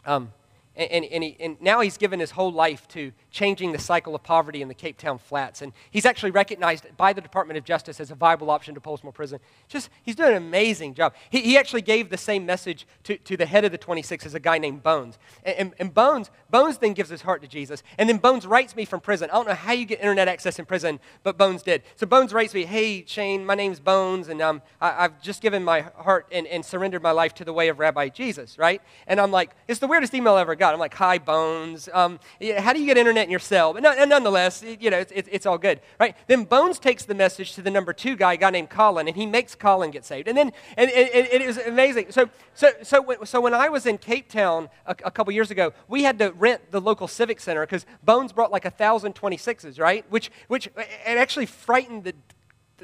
um, 0.04 0.32
and, 0.74 1.04
and, 1.04 1.22
he, 1.22 1.36
and, 1.38 1.60
now 1.60 1.80
he's 1.80 1.98
given 1.98 2.18
his 2.18 2.30
whole 2.30 2.50
life 2.50 2.88
to 2.88 3.12
changing 3.30 3.72
the 3.72 3.78
cycle 3.78 4.14
of 4.14 4.22
poverty 4.22 4.62
in 4.62 4.68
the 4.68 4.74
Cape 4.74 4.96
Town 4.96 5.18
flats. 5.18 5.60
And 5.60 5.72
he's 5.90 6.06
actually 6.06 6.30
recognized 6.30 6.86
by 6.96 7.12
the 7.12 7.20
Department 7.20 7.58
of 7.58 7.64
Justice 7.64 8.00
as 8.00 8.10
a 8.10 8.14
viable 8.14 8.50
option 8.50 8.74
to 8.74 8.80
Pollsmoor 8.80 9.12
Prison. 9.12 9.38
Just, 9.68 9.90
he's 10.02 10.16
doing 10.16 10.30
an 10.30 10.36
amazing 10.36 10.94
job. 10.94 11.14
He, 11.28 11.42
he 11.42 11.58
actually 11.58 11.82
gave 11.82 12.08
the 12.08 12.16
same 12.16 12.46
message 12.46 12.86
to, 13.04 13.18
to 13.18 13.36
the 13.36 13.44
head 13.44 13.66
of 13.66 13.72
the 13.72 13.76
26 13.76 14.24
as 14.24 14.34
a 14.34 14.40
guy 14.40 14.56
named 14.56 14.82
Bones. 14.82 15.18
And, 15.44 15.56
and, 15.58 15.74
and, 15.78 15.94
Bones, 15.94 16.30
Bones 16.50 16.78
then 16.78 16.94
gives 16.94 17.10
his 17.10 17.20
heart 17.20 17.42
to 17.42 17.48
Jesus. 17.48 17.82
And 17.98 18.08
then 18.08 18.16
Bones 18.16 18.46
writes 18.46 18.74
me 18.74 18.86
from 18.86 19.00
prison. 19.00 19.28
I 19.30 19.34
don't 19.34 19.48
know 19.48 19.54
how 19.54 19.72
you 19.72 19.84
get 19.84 20.00
internet 20.00 20.26
access 20.26 20.58
in 20.58 20.64
prison, 20.64 21.00
but 21.22 21.36
Bones 21.36 21.62
did. 21.62 21.82
So 21.96 22.06
Bones 22.06 22.32
writes 22.32 22.54
me, 22.54 22.64
hey, 22.64 23.04
Shane, 23.06 23.44
my 23.44 23.54
name's 23.54 23.78
Bones, 23.78 24.28
and 24.28 24.40
um, 24.40 24.62
I, 24.80 25.02
have 25.02 25.20
just 25.20 25.42
given 25.42 25.64
my 25.64 25.82
heart 25.82 26.26
and, 26.32 26.46
and 26.46 26.64
surrendered 26.64 27.02
my 27.02 27.10
life 27.10 27.34
to 27.34 27.44
the 27.44 27.52
way 27.52 27.68
of 27.68 27.78
Rabbi 27.78 28.08
Jesus, 28.08 28.56
right? 28.56 28.80
And 29.06 29.20
I'm 29.20 29.30
like, 29.30 29.50
it's 29.68 29.80
the 29.80 29.86
weirdest 29.86 30.14
email 30.14 30.34
I 30.34 30.40
ever 30.40 30.54
got. 30.62 30.74
I'm 30.74 30.78
like, 30.78 30.94
hi, 30.94 31.18
Bones. 31.18 31.88
Um, 31.92 32.20
how 32.58 32.72
do 32.72 32.78
you 32.78 32.86
get 32.86 32.96
internet 32.96 33.24
in 33.24 33.30
your 33.32 33.40
cell? 33.40 33.72
But 33.72 33.82
no, 33.82 34.04
nonetheless, 34.04 34.62
you 34.62 34.90
know, 34.90 34.98
it's, 34.98 35.28
it's 35.30 35.44
all 35.44 35.58
good, 35.58 35.80
right? 35.98 36.16
Then 36.28 36.44
Bones 36.44 36.78
takes 36.78 37.04
the 37.04 37.16
message 37.16 37.54
to 37.54 37.62
the 37.62 37.70
number 37.70 37.92
two 37.92 38.14
guy, 38.14 38.34
a 38.34 38.36
guy 38.36 38.50
named 38.50 38.70
Colin, 38.70 39.08
and 39.08 39.16
he 39.16 39.26
makes 39.26 39.56
Colin 39.56 39.90
get 39.90 40.04
saved. 40.04 40.28
And 40.28 40.38
then, 40.38 40.52
and, 40.76 40.88
and, 40.88 41.10
and 41.10 41.42
it 41.42 41.46
was 41.48 41.58
amazing. 41.58 42.12
So, 42.12 42.30
so, 42.54 42.70
so, 42.84 43.04
so 43.24 43.40
when 43.40 43.54
I 43.54 43.70
was 43.70 43.86
in 43.86 43.98
Cape 43.98 44.28
Town 44.28 44.68
a, 44.86 44.94
a 45.04 45.10
couple 45.10 45.32
years 45.32 45.50
ago, 45.50 45.72
we 45.88 46.04
had 46.04 46.16
to 46.20 46.30
rent 46.30 46.70
the 46.70 46.80
local 46.80 47.08
civic 47.08 47.40
center 47.40 47.62
because 47.62 47.84
Bones 48.04 48.32
brought 48.32 48.52
like 48.52 48.64
a 48.64 48.70
thousand 48.70 49.16
26s, 49.16 49.80
right? 49.80 50.04
Which, 50.10 50.30
which 50.46 50.68
it 50.76 51.18
actually 51.18 51.46
frightened 51.46 52.04
the 52.04 52.14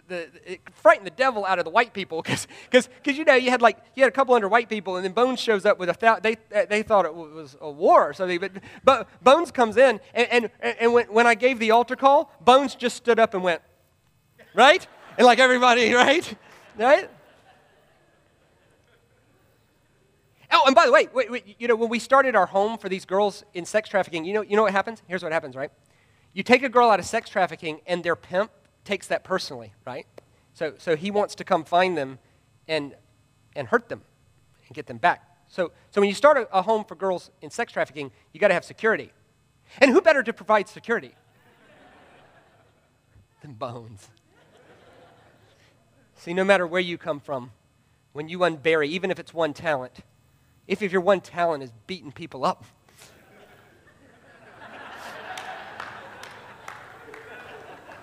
the, 0.07 0.29
it 0.45 0.61
frightened 0.73 1.07
the 1.07 1.11
devil 1.11 1.45
out 1.45 1.59
of 1.59 1.65
the 1.65 1.71
white 1.71 1.93
people 1.93 2.23
because 2.23 2.47
you 3.05 3.25
know 3.25 3.35
you 3.35 3.51
had 3.51 3.63
like 3.63 3.79
you 3.95 4.03
had 4.03 4.09
a 4.09 4.15
couple 4.15 4.35
hundred 4.35 4.49
white 4.49 4.69
people 4.69 4.97
and 4.97 5.05
then 5.05 5.13
Bones 5.13 5.41
shows 5.41 5.65
up 5.65 5.79
with 5.79 5.89
a 5.89 5.95
thousand, 5.95 6.23
they 6.23 6.37
they 6.67 6.83
thought 6.83 7.05
it 7.05 7.15
was 7.15 7.57
a 7.61 7.71
war 7.71 8.09
or 8.09 8.13
something 8.13 8.39
but, 8.39 8.53
but 8.85 9.09
Bones 9.23 9.51
comes 9.51 9.77
in 9.77 10.01
and, 10.15 10.51
and, 10.61 10.77
and 10.81 10.93
when, 10.93 11.07
when 11.07 11.27
I 11.27 11.35
gave 11.35 11.59
the 11.59 11.71
altar 11.71 11.97
call 11.97 12.33
Bones 12.41 12.75
just 12.75 12.97
stood 12.97 13.19
up 13.19 13.35
and 13.35 13.43
went 13.43 13.63
right 14.55 14.87
and 15.17 15.27
like 15.27 15.39
everybody 15.39 15.93
right 15.95 16.35
right 16.77 17.11
Oh, 20.51 20.63
and 20.67 20.75
by 20.75 20.87
the 20.87 20.93
way, 20.93 21.09
wait, 21.13 21.31
wait, 21.31 21.57
you 21.59 21.69
know, 21.69 21.77
when 21.77 21.91
we 21.91 21.99
started 21.99 22.35
our 22.35 22.47
home 22.47 22.79
for 22.79 22.89
these 22.89 23.05
girls 23.05 23.45
in 23.53 23.67
sex 23.67 23.87
trafficking, 23.87 24.25
you 24.25 24.33
know, 24.33 24.41
you 24.41 24.57
know 24.57 24.63
what 24.63 24.73
happens? 24.73 25.03
Here's 25.07 25.23
what 25.23 25.31
happens, 25.31 25.55
right? 25.55 25.71
You 26.33 26.43
take 26.43 26.63
a 26.63 26.71
girl 26.71 26.89
out 26.89 26.99
of 26.99 27.05
sex 27.05 27.29
trafficking, 27.29 27.81
and 27.87 28.03
their 28.03 28.17
pimp 28.17 28.51
takes 28.89 29.07
that 29.09 29.23
personally, 29.23 29.75
right? 29.87 30.07
So, 30.55 30.73
so 30.79 30.97
he 30.97 31.11
wants 31.11 31.35
to 31.37 31.45
come 31.45 31.63
find 31.63 31.97
them 31.97 32.19
and, 32.67 32.95
and 33.55 33.69
hurt 33.69 33.91
them 33.91 34.01
and 34.67 34.75
get 34.75 34.87
them 34.87 34.97
back. 34.97 35.23
So, 35.47 35.73
so 35.91 36.01
when 36.01 36.09
you 36.09 36.15
start 36.15 36.39
a, 36.39 36.49
a 36.57 36.63
home 36.63 36.85
for 36.85 36.95
girls 36.95 37.31
in 37.43 37.51
sex 37.51 37.71
trafficking, 37.71 38.11
you 38.33 38.41
got 38.41 38.49
to 38.49 38.55
have 38.55 38.65
security. 38.65 39.13
And 39.79 39.91
who 39.91 40.01
better 40.01 40.23
to 40.23 40.33
provide 40.33 40.69
security 40.69 41.13
than 43.43 43.53
bones? 43.53 44.09
See, 46.17 46.33
no 46.33 46.43
matter 46.43 46.67
where 46.67 46.81
you 46.81 46.97
come 46.97 47.21
from, 47.21 47.53
when 48.15 48.31
you 48.31 48.39
unbury, 48.39 48.89
even 48.89 49.11
if 49.11 49.19
it's 49.19 49.35
one 49.35 49.53
talent, 49.53 49.93
if, 50.67 50.81
if 50.81 50.93
your 50.93 51.03
one 51.03 51.21
talent 51.21 51.63
is 51.63 51.73
beating 51.87 52.11
people 52.11 52.43
up, 52.43 52.65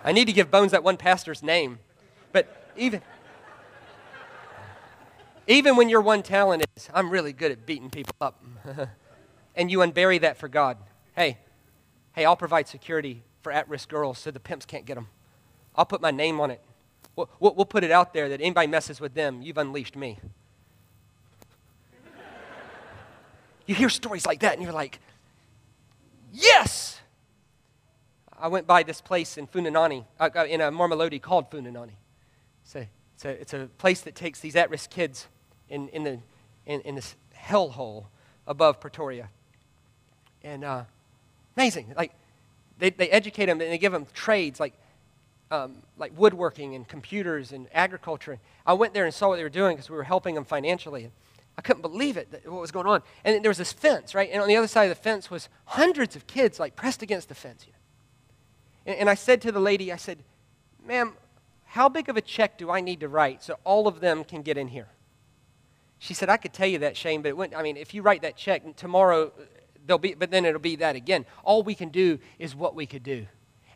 I 0.05 0.11
need 0.11 0.25
to 0.25 0.33
give 0.33 0.51
Bones 0.51 0.71
that 0.71 0.83
one 0.83 0.97
pastor's 0.97 1.41
name. 1.41 1.79
But 2.31 2.71
even, 2.77 3.01
even 5.47 5.75
when 5.75 5.89
your 5.89 5.99
one 5.99 6.21
talent 6.21 6.63
is, 6.75 6.87
I'm 6.93 7.09
really 7.09 7.33
good 7.33 7.51
at 7.51 7.65
beating 7.65 7.89
people 7.89 8.13
up, 8.21 8.41
and 9.55 9.71
you 9.71 9.79
unbury 9.79 10.21
that 10.21 10.37
for 10.37 10.47
God, 10.47 10.77
hey, 11.15 11.39
hey, 12.13 12.23
I'll 12.23 12.35
provide 12.35 12.67
security 12.67 13.23
for 13.41 13.51
at 13.51 13.67
risk 13.67 13.89
girls 13.89 14.19
so 14.19 14.29
the 14.29 14.39
pimps 14.39 14.65
can't 14.65 14.85
get 14.85 14.93
them. 14.93 15.07
I'll 15.75 15.85
put 15.85 16.01
my 16.01 16.11
name 16.11 16.39
on 16.39 16.51
it. 16.51 16.61
We'll, 17.15 17.29
we'll 17.39 17.65
put 17.65 17.83
it 17.83 17.91
out 17.91 18.13
there 18.13 18.29
that 18.29 18.41
anybody 18.41 18.67
messes 18.67 19.01
with 19.01 19.15
them, 19.15 19.41
you've 19.41 19.57
unleashed 19.57 19.95
me. 19.95 20.19
you 23.65 23.73
hear 23.73 23.89
stories 23.89 24.27
like 24.27 24.41
that, 24.41 24.53
and 24.53 24.61
you're 24.61 24.71
like, 24.71 24.99
yes! 26.31 27.01
I 28.39 28.47
went 28.47 28.67
by 28.67 28.83
this 28.83 29.01
place 29.01 29.37
in 29.37 29.47
Funanani, 29.47 30.05
uh, 30.19 30.29
uh, 30.35 30.45
in 30.45 30.61
a 30.61 30.71
Mamelodi 30.71 31.21
called 31.21 31.49
Funanani. 31.49 31.93
Say, 32.63 32.89
It's 33.15 33.25
a, 33.25 33.29
it's 33.29 33.53
a 33.53 33.69
place 33.77 34.01
that 34.01 34.15
takes 34.15 34.39
these 34.39 34.55
at 34.55 34.69
risk 34.69 34.89
kids 34.89 35.27
in, 35.69 35.87
in, 35.89 36.03
the, 36.03 36.19
in, 36.65 36.81
in 36.81 36.95
this 36.95 37.15
hellhole 37.37 38.05
above 38.47 38.79
Pretoria. 38.79 39.29
And 40.43 40.63
uh, 40.63 40.83
amazing. 41.55 41.93
Like, 41.95 42.13
they, 42.77 42.89
they 42.89 43.09
educate 43.09 43.45
them 43.45 43.61
and 43.61 43.71
they 43.71 43.77
give 43.77 43.93
them 43.93 44.05
trades 44.13 44.59
like, 44.59 44.73
um, 45.49 45.77
like 45.97 46.11
woodworking 46.17 46.75
and 46.75 46.87
computers 46.87 47.51
and 47.51 47.67
agriculture. 47.73 48.39
I 48.65 48.73
went 48.73 48.93
there 48.93 49.05
and 49.05 49.13
saw 49.13 49.29
what 49.29 49.37
they 49.37 49.43
were 49.43 49.49
doing 49.49 49.75
because 49.75 49.89
we 49.89 49.95
were 49.95 50.03
helping 50.03 50.35
them 50.35 50.45
financially. 50.45 51.09
I 51.57 51.61
couldn't 51.61 51.81
believe 51.81 52.17
it, 52.17 52.43
what 52.45 52.59
was 52.59 52.71
going 52.71 52.85
on. 52.85 53.01
And 53.23 53.43
there 53.43 53.49
was 53.49 53.57
this 53.57 53.71
fence, 53.71 54.13
right? 54.13 54.29
And 54.29 54.41
on 54.41 54.47
the 54.47 54.57
other 54.57 54.67
side 54.67 54.83
of 54.91 54.97
the 54.97 55.01
fence 55.01 55.31
was 55.31 55.47
hundreds 55.65 56.15
of 56.15 56.27
kids, 56.27 56.59
like 56.59 56.75
pressed 56.75 57.01
against 57.01 57.29
the 57.29 57.35
fence. 57.35 57.65
You 57.65 57.71
know? 57.71 57.74
And, 58.85 58.95
and 58.97 59.09
I 59.09 59.15
said 59.15 59.41
to 59.43 59.51
the 59.51 59.59
lady, 59.59 59.91
I 59.91 59.97
said, 59.97 60.19
ma'am, 60.85 61.13
how 61.65 61.89
big 61.89 62.09
of 62.09 62.17
a 62.17 62.21
check 62.21 62.57
do 62.57 62.69
I 62.69 62.81
need 62.81 63.01
to 63.01 63.09
write 63.09 63.43
so 63.43 63.57
all 63.63 63.87
of 63.87 63.99
them 63.99 64.23
can 64.23 64.41
get 64.41 64.57
in 64.57 64.67
here? 64.69 64.87
She 65.99 66.13
said, 66.13 66.29
I 66.29 66.37
could 66.37 66.53
tell 66.53 66.67
you 66.67 66.79
that, 66.79 66.95
Shane, 66.95 67.21
but 67.21 67.29
it 67.29 67.37
wouldn't, 67.37 67.57
I 67.57 67.63
mean, 67.63 67.77
if 67.77 67.93
you 67.93 68.01
write 68.01 68.21
that 68.21 68.35
check, 68.35 68.75
tomorrow 68.75 69.31
there'll 69.85 69.99
be, 69.99 70.13
but 70.13 70.31
then 70.31 70.45
it'll 70.45 70.59
be 70.59 70.75
that 70.77 70.95
again. 70.95 71.25
All 71.43 71.63
we 71.63 71.75
can 71.75 71.89
do 71.89 72.19
is 72.39 72.55
what 72.55 72.75
we 72.75 72.85
could 72.85 73.03
do. 73.03 73.27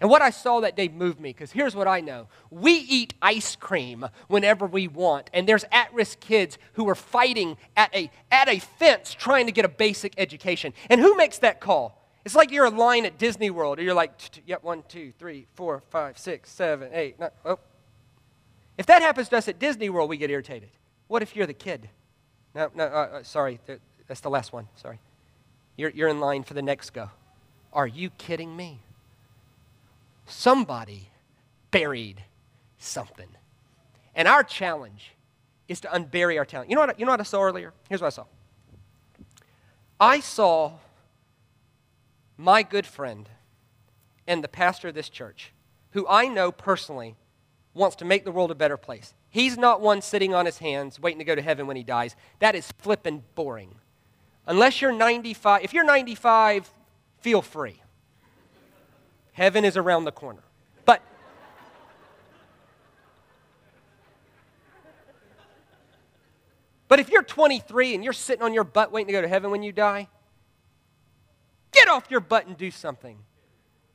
And 0.02 0.10
what 0.10 0.22
I 0.22 0.30
saw 0.30 0.62
that 0.62 0.78
day 0.78 0.88
moved 0.88 1.20
me 1.20 1.32
because 1.32 1.52
here's 1.52 1.76
what 1.76 1.88
I 1.88 2.00
know. 2.00 2.28
We 2.50 2.72
eat 2.72 3.14
ice 3.22 3.56
cream 3.56 4.06
whenever 4.28 4.66
we 4.66 4.88
want, 4.88 5.30
and 5.34 5.48
there's 5.48 5.66
at 5.72 5.94
risk 5.94 6.22
kids 6.22 6.58
who 6.74 6.88
are 6.88 6.96
fighting 6.96 7.58
at 7.76 7.94
a, 7.94 8.10
at 8.32 8.48
a 8.48 8.60
fence 8.60 9.14
trying 9.14 9.46
to 9.48 9.52
get 9.52 9.66
a 9.66 9.70
basic 9.70 10.14
education. 10.18 10.74
And 10.90 11.02
who 11.02 11.18
makes 11.18 11.40
that 11.40 11.60
call? 11.60 11.99
It's 12.26 12.36
like 12.36 12.52
you're 12.52 12.66
a 12.66 12.70
line 12.70 13.06
at 13.06 13.18
Disney 13.18 13.50
World, 13.50 13.80
and 13.80 13.86
you're 13.86 13.96
like, 13.96 14.12
yep, 14.46 14.64
one, 14.64 14.84
two, 14.88 15.14
three, 15.18 15.48
four, 15.54 15.82
five, 15.90 16.18
six, 16.18 16.52
seven, 16.52 16.90
eight, 16.94 17.20
nine. 17.20 17.30
Oh. 17.46 17.60
If 18.78 18.86
that 18.88 19.02
happens 19.02 19.30
to 19.30 19.38
us 19.38 19.48
at 19.48 19.60
Disney 19.60 19.90
World, 19.90 20.10
we 20.10 20.18
get 20.18 20.30
irritated. 20.30 20.70
What 21.08 21.22
if 21.22 21.36
you're 21.36 21.48
the 21.48 21.54
kid? 21.54 21.90
No, 22.54 22.70
no, 22.76 22.86
uh, 22.86 22.88
uh, 22.88 23.24
sorry, 23.24 23.60
that's 24.08 24.22
the 24.22 24.30
last 24.30 24.52
one. 24.52 24.68
Sorry. 24.76 25.00
You're, 25.78 25.92
you're 25.92 26.10
in 26.10 26.20
line 26.20 26.44
for 26.44 26.54
the 26.54 26.62
next 26.62 26.92
go. 26.92 27.10
Are 27.72 27.88
you 27.88 28.10
kidding 28.12 28.56
me? 28.56 28.82
Somebody 30.26 31.10
buried 31.72 32.24
something. 32.78 33.30
And 34.14 34.28
our 34.28 34.44
challenge 34.44 35.14
is 35.68 35.82
to 35.82 35.88
unbury 35.88 36.38
our 36.38 36.46
talent. 36.46 36.70
You 36.70 36.76
know 36.76 36.82
what, 36.82 37.00
you 37.00 37.06
know 37.06 37.12
what 37.12 37.20
I 37.20 37.24
saw 37.24 37.42
earlier? 37.42 37.74
Here's 37.88 38.02
what 38.02 38.08
I 38.08 38.10
saw. 38.12 38.26
I 40.00 40.20
saw 40.20 40.74
my 42.40 42.64
good 42.64 42.88
friend 42.88 43.30
and 44.26 44.42
the 44.42 44.48
pastor 44.48 44.88
of 44.88 44.96
this 44.96 45.10
church, 45.10 45.52
who 45.92 46.08
I 46.08 46.30
know 46.30 46.54
personally 46.54 47.18
wants 47.74 47.98
to 47.98 48.06
make 48.06 48.24
the 48.24 48.32
world 48.32 48.50
a 48.50 48.56
better 48.56 48.78
place. 48.78 49.14
He's 49.30 49.58
not 49.58 49.82
one 49.82 50.02
sitting 50.02 50.34
on 50.34 50.46
his 50.46 50.60
hands 50.60 51.02
waiting 51.02 51.20
to 51.20 51.26
go 51.26 51.36
to 51.36 51.42
heaven 51.42 51.68
when 51.68 51.76
he 51.76 51.84
dies. 51.84 52.16
That 52.40 52.56
is 52.56 52.72
flippin' 52.78 53.24
boring. 53.36 53.76
Unless 54.48 54.82
you're 54.82 54.94
95, 54.94 55.66
if 55.66 55.74
you're 55.74 55.84
95, 55.84 56.74
feel 57.20 57.42
free. 57.42 57.84
Heaven 59.34 59.66
is 59.66 59.76
around 59.76 60.06
the 60.06 60.14
corner. 60.14 60.44
But 60.86 61.02
But 66.88 67.02
if 67.02 67.10
you're 67.10 67.22
23 67.22 67.96
and 67.96 68.04
you're 68.04 68.14
sitting 68.14 68.44
on 68.44 68.54
your 68.54 68.64
butt 68.64 68.94
waiting 68.94 69.08
to 69.08 69.14
go 69.14 69.22
to 69.22 69.28
heaven 69.28 69.52
when 69.52 69.62
you 69.62 69.74
die, 69.74 70.08
get 71.72 71.88
off 71.88 72.10
your 72.10 72.20
butt 72.20 72.48
and 72.48 72.58
do 72.58 72.72
something. 72.72 73.18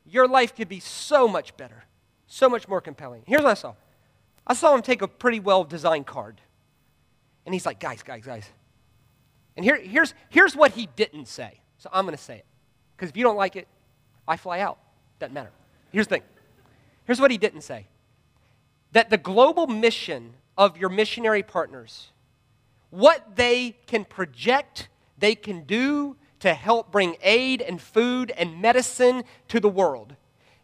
Your 0.07 0.29
life 0.29 0.55
could 0.55 0.69
be 0.69 0.81
so 0.81 1.27
much 1.27 1.57
better, 1.57 1.85
so 2.27 2.49
much 2.49 2.69
more 2.69 2.81
compelling. 2.81 3.23
Here's 3.27 3.43
what 3.43 3.51
I 3.51 3.55
saw 3.55 3.75
I 4.47 4.55
saw 4.55 4.75
him 4.75 4.83
take 4.83 5.03
a 5.03 5.09
pretty 5.09 5.41
well 5.41 5.65
designed 5.65 6.07
card. 6.07 6.41
And 7.47 7.55
he's 7.55 7.67
like, 7.67 7.79
guys, 7.79 8.03
guys, 8.03 8.25
guys. 8.25 8.49
And 9.57 9.65
here, 9.65 9.77
here's, 9.77 10.15
here's 10.31 10.57
what 10.57 10.73
he 10.73 10.89
didn't 10.97 11.29
say. 11.29 11.61
So 11.79 11.89
I'm 11.93 12.05
going 12.05 12.17
to 12.17 12.23
say 12.23 12.37
it. 12.37 12.47
Because 12.97 13.11
if 13.11 13.17
you 13.17 13.25
don't 13.25 13.37
like 13.37 13.57
it, 13.57 13.69
I 14.27 14.37
fly 14.37 14.61
out. 14.61 14.79
Doesn't 15.19 15.35
matter. 15.35 15.51
Here's 15.93 16.07
the 16.07 16.17
thing. 16.17 16.23
Here's 17.05 17.21
what 17.21 17.31
he 17.31 17.39
didn't 17.39 17.61
say. 17.61 17.87
That 18.93 19.11
the 19.11 19.19
global 19.19 19.67
mission 19.67 20.35
of 20.57 20.77
your 20.77 20.89
missionary 20.89 21.43
partners, 21.43 22.13
what 22.91 23.37
they 23.37 23.77
can 23.87 24.05
project, 24.05 24.89
they 25.19 25.35
can 25.35 25.65
do 25.65 26.17
to 26.45 26.53
help 26.53 26.93
bring 26.93 27.16
aid 27.23 27.62
and 27.62 27.81
food 27.81 28.31
and 28.37 28.61
medicine 28.61 29.25
to 29.49 29.59
the 29.59 29.69
world, 29.69 30.15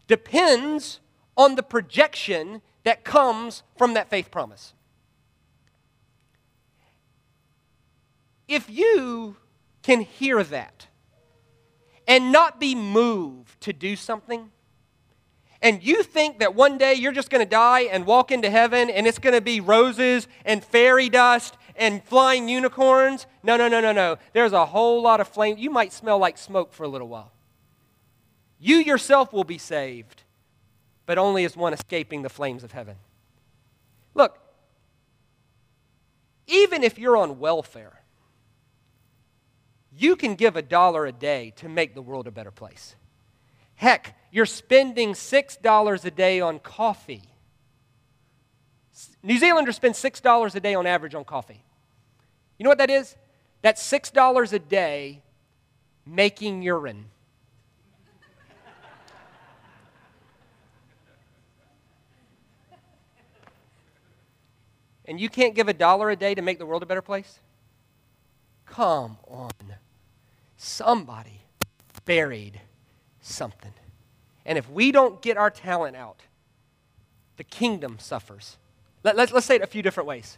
depends 0.05 0.99
on 1.35 1.55
the 1.55 1.63
projection 1.63 2.61
that 2.83 3.03
comes 3.03 3.63
from 3.75 3.95
that 3.95 4.07
faith 4.07 4.29
promise. 4.29 4.75
If 8.47 8.69
you 8.69 9.37
can 9.81 10.01
hear 10.01 10.43
that 10.43 10.85
and 12.07 12.31
not 12.31 12.59
be 12.59 12.75
moved 12.75 13.59
to 13.61 13.73
do 13.73 13.95
something, 13.95 14.51
and 15.63 15.81
you 15.81 16.03
think 16.03 16.37
that 16.41 16.53
one 16.53 16.77
day 16.77 16.93
you're 16.93 17.11
just 17.11 17.31
going 17.31 17.43
to 17.43 17.49
die 17.49 17.81
and 17.81 18.05
walk 18.05 18.31
into 18.31 18.51
heaven 18.51 18.91
and 18.91 19.07
it's 19.07 19.17
going 19.17 19.33
to 19.33 19.41
be 19.41 19.59
roses 19.59 20.27
and 20.45 20.63
fairy 20.63 21.09
dust 21.09 21.57
and 21.75 22.03
flying 22.03 22.49
unicorns, 22.49 23.27
no, 23.43 23.57
no, 23.57 23.67
no, 23.67 23.79
no, 23.81 23.91
no. 23.91 24.17
There's 24.33 24.53
a 24.53 24.65
whole 24.65 25.01
lot 25.01 25.19
of 25.19 25.27
flame. 25.27 25.57
You 25.57 25.69
might 25.69 25.93
smell 25.93 26.17
like 26.17 26.37
smoke 26.37 26.73
for 26.73 26.83
a 26.83 26.87
little 26.87 27.07
while. 27.07 27.31
You 28.59 28.77
yourself 28.77 29.33
will 29.33 29.43
be 29.43 29.57
saved 29.57 30.23
but 31.11 31.17
only 31.17 31.43
as 31.43 31.57
one 31.57 31.73
escaping 31.73 32.21
the 32.21 32.29
flames 32.29 32.63
of 32.63 32.71
heaven. 32.71 32.95
Look, 34.13 34.39
even 36.47 36.83
if 36.83 36.97
you're 36.97 37.17
on 37.17 37.39
welfare, 37.39 38.01
you 39.93 40.15
can 40.15 40.35
give 40.35 40.55
a 40.55 40.61
dollar 40.61 41.05
a 41.05 41.11
day 41.11 41.51
to 41.57 41.67
make 41.67 41.95
the 41.95 42.01
world 42.01 42.27
a 42.27 42.31
better 42.31 42.49
place. 42.49 42.95
Heck, 43.75 44.17
you're 44.31 44.45
spending 44.45 45.11
$6 45.11 46.05
a 46.05 46.11
day 46.11 46.39
on 46.39 46.59
coffee. 46.59 47.23
New 49.23 49.37
Zealanders 49.37 49.75
spend 49.75 49.95
$6 49.95 50.55
a 50.55 50.59
day 50.59 50.75
on 50.75 50.85
average 50.85 51.15
on 51.15 51.23
coffee. 51.23 51.63
You 52.57 52.63
know 52.63 52.69
what 52.69 52.77
that 52.79 52.89
is? 52.89 53.15
That's 53.61 53.81
$6 53.89 54.53
a 54.53 54.59
day 54.59 55.21
making 56.05 56.61
urine. 56.61 57.05
and 65.05 65.19
you 65.19 65.27
can't 65.27 65.55
give 65.55 65.67
a 65.67 65.73
dollar 65.73 66.09
a 66.09 66.15
day 66.15 66.33
to 66.33 66.41
make 66.41 66.57
the 66.57 66.65
world 66.65 66.83
a 66.83 66.85
better 66.85 67.01
place? 67.01 67.39
Come 68.65 69.17
on. 69.27 69.51
Somebody 70.55 71.41
buried 72.05 72.61
something. 73.19 73.73
And 74.45 74.57
if 74.57 74.69
we 74.69 74.91
don't 74.93 75.21
get 75.21 75.35
our 75.35 75.49
talent 75.49 75.97
out, 75.97 76.21
the 77.35 77.43
kingdom 77.43 77.97
suffers. 77.99 78.57
Let, 79.03 79.17
us 79.17 79.31
let's 79.31 79.45
say 79.45 79.55
it 79.55 79.61
a 79.61 79.67
few 79.67 79.81
different 79.81 80.07
ways. 80.07 80.37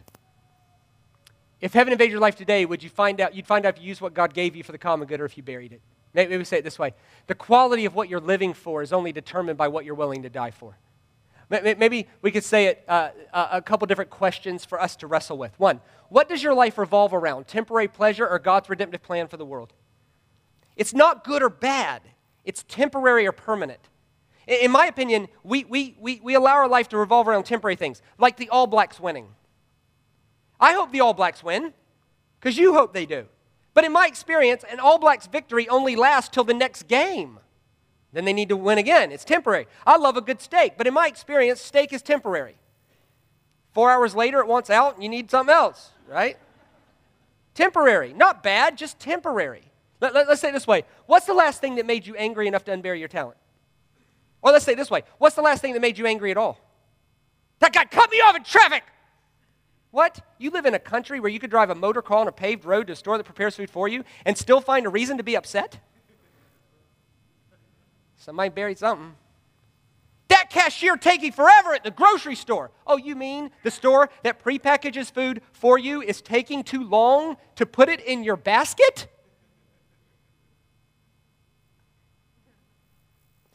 If 1.60 1.72
heaven 1.72 1.92
invaded 1.92 2.12
your 2.12 2.20
life 2.20 2.36
today, 2.36 2.66
would 2.66 2.82
you 2.82 2.90
find 2.90 3.20
out, 3.20 3.34
you'd 3.34 3.46
find 3.46 3.64
out 3.64 3.76
if 3.76 3.82
you 3.82 3.88
used 3.88 4.00
what 4.00 4.14
God 4.14 4.34
gave 4.34 4.54
you 4.54 4.62
for 4.62 4.72
the 4.72 4.78
common 4.78 5.08
good 5.08 5.20
or 5.20 5.24
if 5.24 5.36
you 5.36 5.42
buried 5.42 5.72
it. 5.72 5.80
Maybe 6.12 6.36
we 6.36 6.44
say 6.44 6.58
it 6.58 6.64
this 6.64 6.78
way. 6.78 6.94
The 7.26 7.34
quality 7.34 7.86
of 7.86 7.94
what 7.94 8.08
you're 8.08 8.20
living 8.20 8.54
for 8.54 8.82
is 8.82 8.92
only 8.92 9.12
determined 9.12 9.58
by 9.58 9.68
what 9.68 9.84
you're 9.84 9.94
willing 9.94 10.22
to 10.22 10.30
die 10.30 10.52
for. 10.52 10.76
Maybe 11.50 12.08
we 12.22 12.30
could 12.30 12.44
say 12.44 12.66
it 12.66 12.84
uh, 12.88 13.10
a 13.32 13.60
couple 13.60 13.86
different 13.86 14.10
questions 14.10 14.64
for 14.64 14.80
us 14.80 14.96
to 14.96 15.06
wrestle 15.06 15.36
with. 15.36 15.58
One, 15.58 15.80
what 16.08 16.28
does 16.28 16.42
your 16.42 16.54
life 16.54 16.78
revolve 16.78 17.12
around? 17.12 17.46
Temporary 17.46 17.88
pleasure 17.88 18.26
or 18.26 18.38
God's 18.38 18.70
redemptive 18.70 19.02
plan 19.02 19.28
for 19.28 19.36
the 19.36 19.44
world? 19.44 19.72
It's 20.76 20.94
not 20.94 21.24
good 21.24 21.42
or 21.42 21.50
bad, 21.50 22.02
it's 22.44 22.64
temporary 22.66 23.26
or 23.26 23.32
permanent. 23.32 23.88
In 24.46 24.70
my 24.70 24.86
opinion, 24.86 25.28
we, 25.42 25.64
we, 25.64 25.96
we, 25.98 26.20
we 26.22 26.34
allow 26.34 26.54
our 26.54 26.68
life 26.68 26.88
to 26.90 26.98
revolve 26.98 27.28
around 27.28 27.44
temporary 27.44 27.76
things, 27.76 28.02
like 28.18 28.36
the 28.36 28.48
All 28.50 28.66
Blacks 28.66 29.00
winning. 29.00 29.28
I 30.60 30.72
hope 30.74 30.92
the 30.92 31.00
All 31.00 31.14
Blacks 31.14 31.42
win, 31.42 31.72
because 32.38 32.58
you 32.58 32.74
hope 32.74 32.92
they 32.92 33.06
do. 33.06 33.26
But 33.72 33.84
in 33.84 33.92
my 33.92 34.06
experience, 34.06 34.64
an 34.70 34.80
All 34.80 34.98
Blacks 34.98 35.26
victory 35.26 35.68
only 35.68 35.96
lasts 35.96 36.30
till 36.30 36.44
the 36.44 36.54
next 36.54 36.88
game. 36.88 37.38
Then 38.12 38.24
they 38.24 38.32
need 38.32 38.50
to 38.50 38.56
win 38.56 38.78
again. 38.78 39.10
It's 39.10 39.24
temporary. 39.24 39.66
I 39.86 39.96
love 39.96 40.16
a 40.16 40.20
good 40.20 40.40
steak, 40.40 40.74
but 40.76 40.86
in 40.86 40.94
my 40.94 41.08
experience, 41.08 41.60
steak 41.60 41.92
is 41.92 42.02
temporary. 42.02 42.56
Four 43.72 43.90
hours 43.90 44.14
later, 44.14 44.38
it 44.38 44.46
wants 44.46 44.70
out 44.70 44.94
and 44.94 45.02
you 45.02 45.08
need 45.08 45.30
something 45.30 45.52
else, 45.52 45.90
right? 46.08 46.36
temporary. 47.54 48.12
Not 48.12 48.42
bad, 48.42 48.76
just 48.76 48.98
temporary. 48.98 49.62
Let, 50.00 50.14
let, 50.14 50.28
let's 50.28 50.40
say 50.40 50.50
it 50.50 50.52
this 50.52 50.66
way 50.66 50.84
What's 51.06 51.26
the 51.26 51.34
last 51.34 51.60
thing 51.60 51.76
that 51.76 51.86
made 51.86 52.06
you 52.06 52.14
angry 52.16 52.46
enough 52.46 52.64
to 52.64 52.72
unbury 52.72 52.98
your 52.98 53.08
talent? 53.08 53.38
Or 54.44 54.52
let's 54.52 54.64
say 54.64 54.74
this 54.76 54.90
way 54.90 55.02
What's 55.18 55.34
the 55.34 55.42
last 55.42 55.60
thing 55.60 55.72
that 55.72 55.80
made 55.80 55.98
you 55.98 56.06
angry 56.06 56.30
at 56.30 56.36
all? 56.36 56.60
That 57.58 57.72
guy 57.72 57.86
cut 57.86 58.10
me 58.10 58.20
off 58.20 58.36
in 58.36 58.44
traffic! 58.44 58.84
What? 59.90 60.20
You 60.38 60.50
live 60.50 60.66
in 60.66 60.74
a 60.74 60.78
country 60.78 61.20
where 61.20 61.30
you 61.30 61.38
could 61.38 61.50
drive 61.50 61.70
a 61.70 61.74
motor 61.74 62.02
car 62.02 62.18
on 62.18 62.28
a 62.28 62.32
paved 62.32 62.64
road 62.64 62.88
to 62.88 62.92
a 62.92 62.96
store 62.96 63.16
that 63.16 63.24
prepares 63.24 63.56
food 63.56 63.70
for 63.70 63.88
you 63.88 64.04
and 64.24 64.36
still 64.36 64.60
find 64.60 64.86
a 64.86 64.88
reason 64.88 65.16
to 65.18 65.22
be 65.22 65.36
upset? 65.36 65.78
Somebody 68.16 68.50
buried 68.50 68.78
something. 68.78 69.14
That 70.28 70.50
cashier 70.50 70.96
taking 70.96 71.30
forever 71.30 71.74
at 71.74 71.84
the 71.84 71.92
grocery 71.92 72.34
store. 72.34 72.72
Oh, 72.86 72.96
you 72.96 73.14
mean 73.14 73.50
the 73.62 73.70
store 73.70 74.10
that 74.24 74.42
prepackages 74.42 75.12
food 75.12 75.42
for 75.52 75.78
you 75.78 76.02
is 76.02 76.20
taking 76.20 76.64
too 76.64 76.82
long 76.82 77.36
to 77.54 77.64
put 77.64 77.88
it 77.88 78.00
in 78.00 78.24
your 78.24 78.36
basket? 78.36 79.06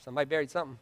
Somebody 0.10 0.28
buried 0.28 0.50
something. 0.50 0.80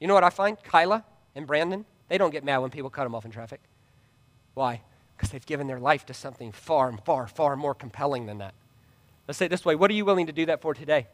You 0.00 0.08
know 0.08 0.14
what 0.14 0.24
I 0.24 0.30
find? 0.30 0.60
Kyla 0.60 1.04
and 1.36 1.46
Brandon, 1.46 1.84
they 2.08 2.18
don't 2.18 2.32
get 2.32 2.42
mad 2.42 2.58
when 2.58 2.68
people 2.68 2.90
cut 2.90 3.04
them 3.04 3.14
off 3.14 3.24
in 3.24 3.30
traffic. 3.30 3.60
Why? 4.54 4.80
Because 5.16 5.30
they've 5.30 5.46
given 5.46 5.68
their 5.68 5.78
life 5.78 6.04
to 6.06 6.12
something 6.12 6.50
far 6.50 6.88
and 6.88 7.00
far, 7.04 7.28
far 7.28 7.54
more 7.54 7.76
compelling 7.76 8.26
than 8.26 8.38
that. 8.38 8.54
Let's 9.28 9.38
say 9.38 9.46
it 9.46 9.50
this 9.50 9.64
way 9.64 9.76
What 9.76 9.88
are 9.88 9.94
you 9.94 10.04
willing 10.04 10.26
to 10.26 10.32
do 10.32 10.46
that 10.46 10.60
for 10.60 10.74
today? 10.74 11.06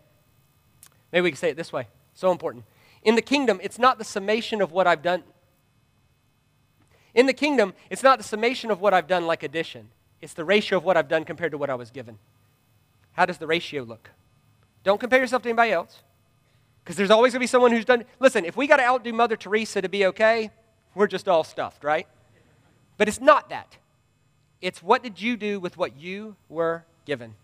Maybe 1.13 1.25
we 1.25 1.31
can 1.33 1.37
say 1.37 1.51
it 1.51 1.59
this 1.59 1.75
way. 1.75 1.89
So 2.15 2.33
important. 2.33 2.65
In 3.03 3.17
the 3.17 3.21
kingdom, 3.21 3.61
it's 3.63 3.79
not 3.79 3.99
the 3.99 4.05
summation 4.05 4.63
of 4.63 4.73
what 4.73 4.87
I've 4.87 5.03
done. 5.03 5.25
In 7.13 7.27
the 7.27 7.35
kingdom, 7.35 7.75
it's 7.91 8.03
not 8.03 8.17
the 8.17 8.25
summation 8.25 8.71
of 8.71 8.81
what 8.81 8.95
I've 8.95 9.07
done 9.07 9.27
like 9.27 9.43
addition. 9.43 9.91
It's 10.23 10.33
the 10.33 10.47
ratio 10.47 10.79
of 10.79 10.85
what 10.85 10.97
I've 10.97 11.09
done 11.09 11.27
compared 11.27 11.53
to 11.53 11.59
what 11.59 11.69
I 11.69 11.75
was 11.75 11.91
given. 11.91 12.19
How 13.13 13.27
does 13.27 13.37
the 13.37 13.47
ratio 13.47 13.83
look? 13.83 14.09
Don't 14.85 14.99
compare 14.99 15.21
yourself 15.21 15.43
to 15.43 15.51
anybody 15.51 15.73
else. 15.73 16.01
Because 16.89 16.97
there's 16.97 17.11
always 17.11 17.35
going 17.35 17.41
to 17.41 17.43
be 17.43 17.47
someone 17.47 17.71
who's 17.71 17.85
done. 17.85 18.05
Listen, 18.19 18.47
if 18.47 18.57
we 18.57 18.67
got 18.67 18.79
to 18.79 18.83
outdo 18.83 19.13
Mother 19.13 19.37
Teresa 19.37 19.83
to 19.83 19.91
be 19.91 20.07
okay, 20.07 20.51
we're 20.95 21.07
just 21.07 21.29
all 21.29 21.45
stuffed, 21.45 21.85
right? 21.85 22.07
But 22.97 23.09
it's 23.09 23.21
not 23.21 23.51
that. 23.51 23.77
It's 24.63 24.83
what 24.83 25.03
did 25.03 25.21
you 25.21 25.37
do 25.37 25.61
with 25.61 25.77
what 25.77 26.01
you 26.01 26.37
were 26.49 26.87
given? 27.05 27.35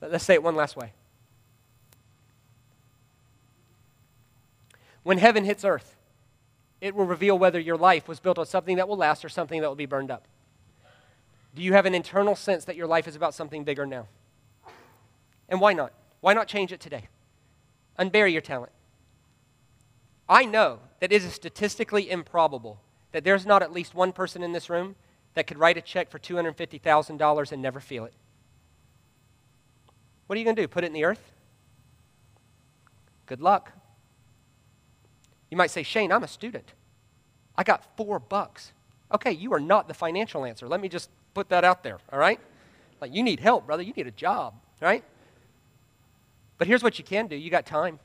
Let's 0.00 0.24
say 0.24 0.32
it 0.32 0.42
one 0.42 0.56
last 0.56 0.76
way. 0.76 0.94
When 5.02 5.18
heaven 5.18 5.44
hits 5.44 5.62
earth, 5.62 5.94
it 6.80 6.94
will 6.94 7.04
reveal 7.04 7.38
whether 7.38 7.60
your 7.60 7.76
life 7.76 8.08
was 8.08 8.18
built 8.18 8.38
on 8.38 8.46
something 8.46 8.76
that 8.76 8.88
will 8.88 8.96
last 8.96 9.26
or 9.26 9.28
something 9.28 9.60
that 9.60 9.68
will 9.68 9.74
be 9.74 9.84
burned 9.84 10.10
up. 10.10 10.24
Do 11.54 11.60
you 11.60 11.74
have 11.74 11.84
an 11.84 11.94
internal 11.94 12.34
sense 12.34 12.64
that 12.64 12.76
your 12.76 12.86
life 12.86 13.06
is 13.06 13.14
about 13.14 13.34
something 13.34 13.62
bigger 13.62 13.84
now? 13.84 14.06
And 15.50 15.60
why 15.60 15.74
not? 15.74 15.92
Why 16.22 16.32
not 16.32 16.48
change 16.48 16.72
it 16.72 16.80
today? 16.80 17.08
Unbury 18.00 18.32
your 18.32 18.40
talent. 18.40 18.72
I 20.28 20.44
know 20.44 20.78
that 21.00 21.12
it 21.12 21.22
is 21.22 21.32
statistically 21.34 22.10
improbable 22.10 22.80
that 23.12 23.24
there's 23.24 23.44
not 23.44 23.62
at 23.62 23.72
least 23.72 23.94
one 23.94 24.12
person 24.12 24.42
in 24.42 24.52
this 24.52 24.70
room 24.70 24.96
that 25.34 25.46
could 25.46 25.58
write 25.58 25.76
a 25.76 25.80
check 25.80 26.10
for 26.10 26.18
$250,000 26.18 27.52
and 27.52 27.62
never 27.62 27.80
feel 27.80 28.04
it. 28.04 28.14
What 30.26 30.36
are 30.36 30.38
you 30.38 30.44
going 30.44 30.56
to 30.56 30.62
do? 30.62 30.68
Put 30.68 30.84
it 30.84 30.88
in 30.88 30.92
the 30.92 31.04
earth? 31.04 31.32
Good 33.26 33.40
luck. 33.40 33.72
You 35.50 35.56
might 35.56 35.70
say, 35.70 35.82
Shane, 35.82 36.12
I'm 36.12 36.22
a 36.22 36.28
student. 36.28 36.72
I 37.56 37.64
got 37.64 37.96
four 37.96 38.18
bucks. 38.18 38.72
Okay, 39.12 39.32
you 39.32 39.52
are 39.52 39.60
not 39.60 39.88
the 39.88 39.94
financial 39.94 40.44
answer. 40.44 40.68
Let 40.68 40.80
me 40.80 40.88
just 40.88 41.10
put 41.34 41.48
that 41.48 41.64
out 41.64 41.82
there, 41.82 41.98
all 42.12 42.18
right? 42.18 42.40
Like, 43.00 43.12
you 43.12 43.22
need 43.22 43.40
help, 43.40 43.66
brother. 43.66 43.82
You 43.82 43.92
need 43.92 44.06
a 44.06 44.12
job, 44.12 44.54
right? 44.80 45.04
But 46.60 46.66
here's 46.66 46.82
what 46.82 46.98
you 46.98 47.04
can 47.04 47.26
do 47.26 47.36
you 47.36 47.48
got 47.50 47.64
time. 47.64 47.98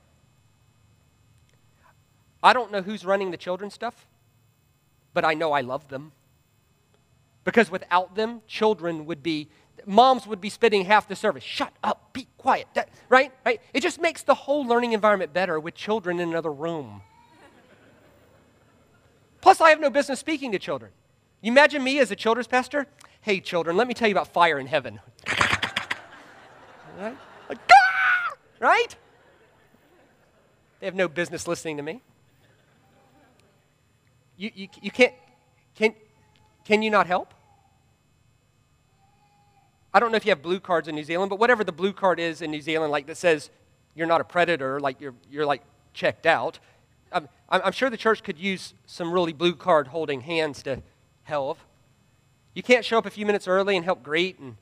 I 2.42 2.54
don't 2.54 2.72
know 2.72 2.82
who's 2.82 3.04
running 3.04 3.32
the 3.32 3.38
children's 3.38 3.74
stuff, 3.74 4.08
but 5.14 5.26
I 5.26 5.34
know 5.34 5.52
I 5.52 5.60
love 5.60 5.90
them. 5.90 6.14
Because 7.44 7.70
without 7.70 8.16
them, 8.16 8.42
children 8.48 9.08
would 9.08 9.22
be, 9.22 9.50
moms 9.86 10.26
would 10.26 10.40
be 10.40 10.50
spending 10.50 10.86
half 10.86 11.06
the 11.10 11.18
service. 11.18 11.44
Shut 11.44 11.74
up, 11.84 12.14
be 12.14 12.28
quiet, 12.38 12.68
right? 13.10 13.34
Right? 13.46 13.60
It 13.74 13.82
just 13.82 14.00
makes 14.00 14.24
the 14.24 14.34
whole 14.34 14.66
learning 14.66 14.94
environment 14.94 15.34
better 15.34 15.60
with 15.60 15.76
children 15.76 16.22
in 16.22 16.30
another 16.30 16.54
room. 16.54 17.02
Plus, 19.42 19.60
I 19.60 19.70
have 19.72 19.82
no 19.82 19.90
business 19.90 20.22
speaking 20.22 20.54
to 20.54 20.60
children. 20.60 20.94
You 21.42 21.52
imagine 21.52 21.84
me 21.84 22.00
as 22.00 22.10
a 22.10 22.16
children's 22.16 22.48
pastor? 22.48 22.88
Hey, 23.20 23.42
children, 23.42 23.76
let 23.76 23.86
me 23.86 23.94
tell 23.94 24.08
you 24.08 24.14
about 24.14 24.30
fire 24.30 24.60
in 24.60 24.68
heaven. 24.68 25.02
right? 26.98 27.18
Right? 28.60 28.96
They 30.80 30.86
have 30.86 30.96
no 30.96 31.08
business 31.08 31.48
listening 31.48 31.78
to 31.78 31.84
me. 31.84 32.02
You, 34.38 34.52
you, 34.54 34.68
you 34.82 34.92
can't, 34.92 35.14
can, 35.76 35.94
can 36.66 36.82
you 36.82 36.90
not 36.90 37.08
help? 37.08 37.34
I 39.94 40.00
don't 40.00 40.12
know 40.12 40.18
if 40.18 40.26
you 40.26 40.32
have 40.32 40.42
blue 40.42 40.60
cards 40.60 40.88
in 40.90 40.96
New 40.96 41.06
Zealand, 41.06 41.30
but 41.30 41.40
whatever 41.40 41.64
the 41.64 41.72
blue 41.72 41.94
card 41.94 42.20
is 42.20 42.42
in 42.42 42.52
New 42.52 42.62
Zealand, 42.62 42.92
like 42.92 43.08
that 43.08 43.16
says 43.16 43.50
you're 43.96 44.08
not 44.08 44.20
a 44.20 44.26
predator, 44.26 44.80
like 44.80 45.00
you're, 45.00 45.16
you're 45.32 45.46
like 45.46 45.62
checked 45.94 46.26
out. 46.26 46.60
I'm, 47.14 47.30
I'm 47.50 47.72
sure 47.72 47.90
the 47.90 47.96
church 47.96 48.22
could 48.22 48.38
use 48.38 48.74
some 48.86 49.14
really 49.14 49.32
blue 49.32 49.56
card 49.56 49.88
holding 49.88 50.22
hands 50.22 50.62
to 50.64 50.82
help. 51.24 51.60
You 52.54 52.64
can't 52.64 52.84
show 52.84 52.98
up 52.98 53.06
a 53.06 53.10
few 53.10 53.26
minutes 53.26 53.48
early 53.48 53.78
and 53.78 53.86
help 53.86 54.04
greet, 54.04 54.38
and 54.40 54.58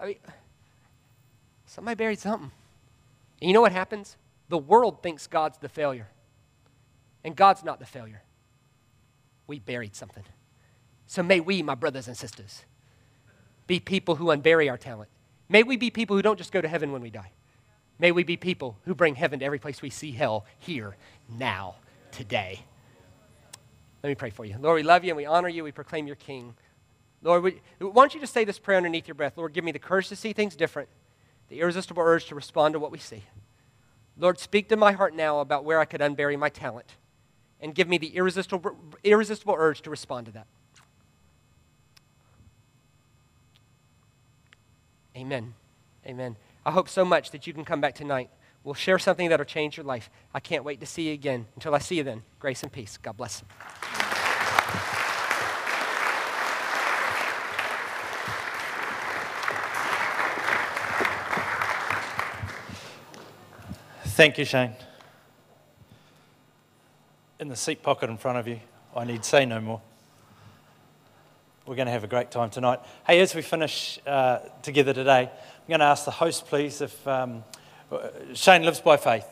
I 0.00 0.06
mean, 0.06 0.16
somebody 1.66 1.94
buried 1.94 2.18
something. 2.18 2.50
And 3.40 3.48
you 3.48 3.54
know 3.54 3.60
what 3.60 3.72
happens? 3.72 4.16
The 4.48 4.58
world 4.58 5.02
thinks 5.02 5.26
God's 5.26 5.58
the 5.58 5.68
failure. 5.68 6.08
And 7.24 7.36
God's 7.36 7.64
not 7.64 7.78
the 7.78 7.86
failure. 7.86 8.22
We 9.46 9.58
buried 9.58 9.94
something. 9.94 10.24
So 11.06 11.22
may 11.22 11.40
we, 11.40 11.62
my 11.62 11.74
brothers 11.74 12.08
and 12.08 12.16
sisters, 12.16 12.64
be 13.66 13.80
people 13.80 14.16
who 14.16 14.26
unbury 14.26 14.70
our 14.70 14.78
talent. 14.78 15.10
May 15.48 15.62
we 15.62 15.76
be 15.76 15.90
people 15.90 16.16
who 16.16 16.22
don't 16.22 16.38
just 16.38 16.52
go 16.52 16.60
to 16.60 16.68
heaven 16.68 16.92
when 16.92 17.02
we 17.02 17.10
die. 17.10 17.32
May 17.98 18.12
we 18.12 18.22
be 18.22 18.36
people 18.36 18.78
who 18.84 18.94
bring 18.94 19.14
heaven 19.14 19.40
to 19.40 19.44
every 19.44 19.58
place 19.58 19.82
we 19.82 19.90
see 19.90 20.12
hell 20.12 20.44
here, 20.58 20.96
now, 21.28 21.76
today. 22.12 22.60
Let 24.02 24.10
me 24.10 24.14
pray 24.14 24.30
for 24.30 24.44
you. 24.44 24.56
Lord, 24.60 24.76
we 24.76 24.82
love 24.82 25.04
you 25.04 25.10
and 25.10 25.16
we 25.16 25.26
honor 25.26 25.48
you. 25.48 25.64
We 25.64 25.72
proclaim 25.72 26.06
your 26.06 26.16
King. 26.16 26.54
Lord, 27.22 27.42
we, 27.42 27.60
why 27.80 28.02
don't 28.02 28.14
you 28.14 28.20
just 28.20 28.32
say 28.32 28.44
this 28.44 28.58
prayer 28.58 28.76
underneath 28.76 29.08
your 29.08 29.16
breath? 29.16 29.36
Lord, 29.36 29.52
give 29.52 29.64
me 29.64 29.72
the 29.72 29.80
courage 29.80 30.08
to 30.08 30.16
see 30.16 30.32
things 30.32 30.54
different 30.54 30.88
the 31.48 31.60
irresistible 31.60 32.02
urge 32.02 32.26
to 32.26 32.34
respond 32.34 32.74
to 32.74 32.78
what 32.78 32.90
we 32.90 32.98
see. 32.98 33.24
Lord, 34.16 34.38
speak 34.38 34.68
to 34.68 34.76
my 34.76 34.92
heart 34.92 35.14
now 35.14 35.40
about 35.40 35.64
where 35.64 35.78
I 35.78 35.84
could 35.84 36.00
unbury 36.00 36.38
my 36.38 36.48
talent 36.48 36.96
and 37.60 37.74
give 37.74 37.88
me 37.88 37.98
the 37.98 38.08
irresistible, 38.16 38.76
irresistible 39.04 39.54
urge 39.56 39.82
to 39.82 39.90
respond 39.90 40.26
to 40.26 40.32
that. 40.32 40.46
Amen. 45.16 45.54
Amen. 46.06 46.36
I 46.64 46.70
hope 46.70 46.88
so 46.88 47.04
much 47.04 47.30
that 47.32 47.46
you 47.46 47.52
can 47.52 47.64
come 47.64 47.80
back 47.80 47.94
tonight. 47.94 48.30
We'll 48.62 48.74
share 48.74 48.98
something 48.98 49.28
that'll 49.28 49.46
change 49.46 49.76
your 49.76 49.86
life. 49.86 50.10
I 50.34 50.40
can't 50.40 50.64
wait 50.64 50.80
to 50.80 50.86
see 50.86 51.08
you 51.08 51.14
again. 51.14 51.46
Until 51.54 51.74
I 51.74 51.78
see 51.78 51.96
you 51.96 52.04
then, 52.04 52.22
grace 52.38 52.62
and 52.62 52.70
peace. 52.70 52.98
God 52.98 53.16
bless. 53.16 53.42
Thank 64.18 64.36
you, 64.36 64.44
Shane. 64.44 64.72
In 67.38 67.46
the 67.46 67.54
seat 67.54 67.84
pocket 67.84 68.10
in 68.10 68.16
front 68.16 68.36
of 68.36 68.48
you, 68.48 68.58
I 68.96 69.04
need 69.04 69.24
say 69.24 69.44
no 69.44 69.60
more. 69.60 69.80
We're 71.64 71.76
going 71.76 71.86
to 71.86 71.92
have 71.92 72.02
a 72.02 72.08
great 72.08 72.32
time 72.32 72.50
tonight. 72.50 72.80
Hey, 73.06 73.20
as 73.20 73.32
we 73.32 73.42
finish 73.42 74.00
uh, 74.08 74.40
together 74.60 74.92
today, 74.92 75.30
I'm 75.30 75.68
going 75.68 75.78
to 75.78 75.86
ask 75.86 76.04
the 76.04 76.10
host, 76.10 76.46
please, 76.46 76.80
if 76.80 77.06
um, 77.06 77.44
Shane 78.34 78.64
lives 78.64 78.80
by 78.80 78.96
faith. 78.96 79.24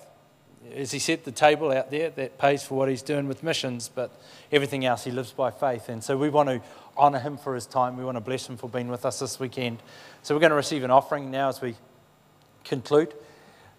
As 0.73 0.93
he 0.93 1.01
said, 1.01 1.25
the 1.25 1.33
table 1.33 1.73
out 1.73 1.91
there 1.91 2.11
that 2.11 2.39
pays 2.39 2.63
for 2.63 2.77
what 2.77 2.89
he's 2.89 3.03
doing 3.03 3.27
with 3.27 3.43
missions, 3.43 3.91
but 3.93 4.13
everything 4.53 4.85
else 4.85 5.03
he 5.03 5.11
lives 5.11 5.33
by 5.33 5.51
faith. 5.51 5.89
And 5.89 6.05
so 6.05 6.17
we 6.17 6.29
want 6.29 6.49
to 6.49 6.63
honour 6.97 7.19
him 7.19 7.39
for 7.39 7.57
his 7.57 7.67
time. 7.67 7.97
We 7.97 8.05
want 8.05 8.19
to 8.19 8.21
bless 8.21 8.49
him 8.49 8.57
for 8.57 8.71
being 8.71 8.87
with 8.87 9.05
us 9.05 9.19
this 9.19 9.41
weekend. 9.41 9.83
So 10.23 10.33
we're 10.37 10.41
going 10.43 10.51
to 10.51 10.57
receive 10.57 10.85
an 10.85 10.93
offering 10.93 11.33
now 11.33 11.49
as 11.49 11.61
we 11.61 11.75
conclude 12.63 13.13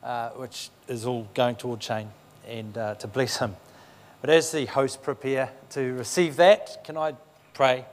uh, 0.04 0.30
which 0.32 0.70
is 0.88 1.06
all 1.06 1.28
going 1.34 1.56
toward 1.56 1.82
Shane 1.82 2.10
and 2.48 2.78
uh, 2.78 2.96
to 2.96 3.08
bless 3.08 3.38
him. 3.38 3.56
But 4.22 4.30
as 4.30 4.52
the 4.52 4.66
hosts 4.66 4.98
prepare 4.98 5.52
to 5.72 5.94
receive 5.94 6.38
that, 6.38 6.84
can 6.84 6.98
I 6.98 7.14
pray? 7.54 7.86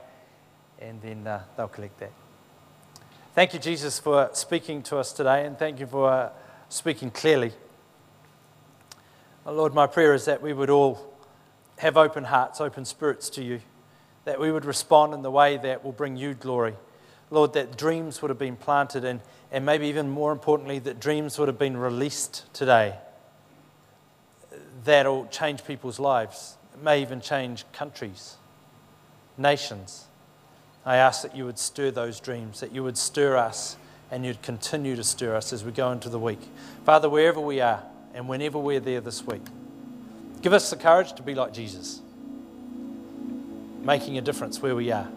And 0.79 1.01
then 1.01 1.27
uh, 1.27 1.43
they'll 1.55 1.67
collect 1.67 1.99
that. 1.99 2.11
Thank 3.33 3.53
you, 3.53 3.59
Jesus, 3.59 3.99
for 3.99 4.29
speaking 4.33 4.81
to 4.83 4.97
us 4.97 5.11
today, 5.11 5.45
and 5.45 5.59
thank 5.59 5.79
you 5.79 5.87
for 5.87 6.09
uh, 6.09 6.29
speaking 6.69 7.11
clearly. 7.11 7.51
Lord, 9.45 9.73
my 9.73 9.87
prayer 9.87 10.13
is 10.13 10.25
that 10.25 10.41
we 10.41 10.53
would 10.53 10.69
all 10.69 11.13
have 11.77 11.97
open 11.97 12.23
hearts, 12.23 12.61
open 12.61 12.85
spirits 12.85 13.29
to 13.31 13.43
you, 13.43 13.59
that 14.23 14.39
we 14.39 14.51
would 14.51 14.65
respond 14.65 15.13
in 15.13 15.21
the 15.21 15.29
way 15.29 15.57
that 15.57 15.83
will 15.83 15.91
bring 15.91 16.15
you 16.15 16.33
glory. 16.33 16.75
Lord, 17.31 17.53
that 17.53 17.77
dreams 17.77 18.21
would 18.21 18.29
have 18.29 18.39
been 18.39 18.55
planted 18.55 19.03
and 19.03 19.21
and 19.51 19.65
maybe 19.65 19.87
even 19.87 20.09
more 20.09 20.31
importantly, 20.31 20.79
that 20.79 20.99
dreams 20.99 21.39
would 21.39 21.47
have 21.47 21.59
been 21.59 21.77
released 21.77 22.51
today 22.53 22.95
that'll 24.83 25.27
change 25.27 25.63
people's 25.63 25.99
lives. 25.99 26.57
It 26.73 26.83
may 26.83 27.01
even 27.01 27.21
change 27.21 27.63
countries, 27.71 28.35
nations. 29.37 30.05
I 30.85 30.97
ask 30.97 31.21
that 31.21 31.35
you 31.35 31.45
would 31.45 31.57
stir 31.57 31.91
those 31.91 32.19
dreams, 32.19 32.59
that 32.59 32.73
you 32.73 32.83
would 32.83 32.97
stir 32.97 33.37
us, 33.37 33.77
and 34.11 34.25
you'd 34.25 34.41
continue 34.41 34.95
to 34.95 35.03
stir 35.03 35.35
us 35.35 35.53
as 35.53 35.63
we 35.63 35.71
go 35.71 35.91
into 35.91 36.09
the 36.09 36.19
week. 36.19 36.41
Father, 36.83 37.07
wherever 37.09 37.39
we 37.39 37.61
are 37.61 37.81
and 38.13 38.27
whenever 38.27 38.59
we're 38.59 38.81
there 38.81 39.01
this 39.01 39.23
week, 39.25 39.43
Give 40.45 40.53
us 40.53 40.69
the 40.69 40.75
courage 40.75 41.13
to 41.13 41.23
be 41.23 41.33
like 41.33 41.53
Jesus, 41.53 42.01
making 43.81 44.19
a 44.19 44.21
difference 44.21 44.61
where 44.61 44.75
we 44.75 44.91
are, 44.91 45.07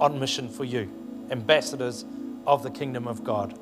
on 0.00 0.18
mission 0.18 0.48
for 0.48 0.64
you, 0.64 0.90
ambassadors 1.30 2.04
of 2.46 2.62
the 2.62 2.70
kingdom 2.70 3.06
of 3.06 3.24
God. 3.24 3.58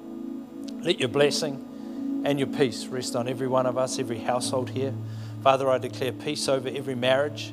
Let 0.83 0.99
your 1.01 1.09
blessing 1.09 2.23
and 2.25 2.39
your 2.39 2.49
peace 2.49 2.87
rest 2.87 3.15
on 3.17 3.29
every 3.29 3.49
one 3.49 3.67
of 3.67 3.79
us, 3.79 3.99
every 3.99 4.19
household 4.19 4.71
here. 4.71 4.95
Father, 5.43 5.69
I 5.69 5.79
declare 5.79 6.13
peace 6.13 6.49
over 6.49 6.69
every 6.69 6.95
marriage 6.95 7.53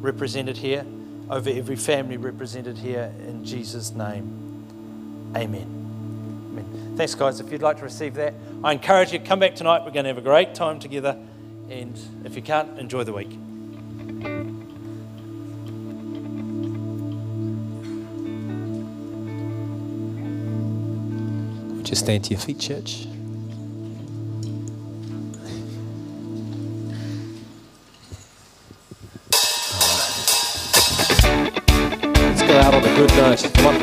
represented 0.00 0.56
here, 0.56 0.84
over 1.30 1.50
every 1.50 1.76
family 1.76 2.16
represented 2.16 2.78
here, 2.78 3.12
in 3.20 3.44
Jesus' 3.44 3.92
name. 3.92 5.32
Amen. 5.34 5.66
Amen. 6.52 6.94
Thanks, 6.96 7.14
guys. 7.14 7.40
If 7.40 7.50
you'd 7.50 7.62
like 7.62 7.78
to 7.78 7.84
receive 7.84 8.14
that, 8.14 8.34
I 8.62 8.72
encourage 8.72 9.12
you, 9.12 9.18
to 9.18 9.24
come 9.24 9.38
back 9.38 9.54
tonight. 9.54 9.84
We're 9.84 9.90
going 9.90 10.04
to 10.04 10.08
have 10.08 10.18
a 10.18 10.22
great 10.22 10.54
time 10.54 10.78
together. 10.78 11.18
And 11.68 11.98
if 12.24 12.36
you 12.36 12.42
can't, 12.42 12.78
enjoy 12.78 13.04
the 13.04 13.12
week. 13.12 13.36
Just 21.86 22.02
stand 22.02 22.24
to 22.24 22.30
your 22.30 22.40
feet, 22.40 22.58
church. 22.58 23.06
Let's 32.18 32.42
go 32.42 32.58
out 32.58 32.74
on 32.74 32.82
a 32.82 32.96
good 32.96 33.10
note. 33.10 33.75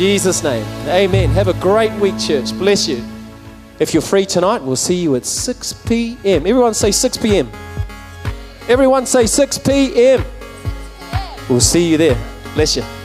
Jesus' 0.00 0.42
name. 0.42 0.64
Amen. 0.88 1.28
Have 1.28 1.48
a 1.48 1.52
great 1.52 1.92
week, 2.00 2.18
church. 2.18 2.54
Bless 2.54 2.88
you. 2.88 3.04
If 3.78 3.92
you're 3.92 4.00
free 4.00 4.24
tonight, 4.24 4.62
we'll 4.62 4.74
see 4.74 4.94
you 4.94 5.14
at 5.14 5.26
6 5.26 5.74
p.m. 5.74 6.46
Everyone 6.46 6.72
say 6.72 6.90
6 6.90 7.18
p.m. 7.18 7.50
Everyone 8.66 9.04
say 9.04 9.26
6 9.26 9.58
p.m. 9.58 10.24
We'll 11.50 11.60
see 11.60 11.90
you 11.90 11.98
there. 11.98 12.16
Bless 12.54 12.76
you. 12.76 12.99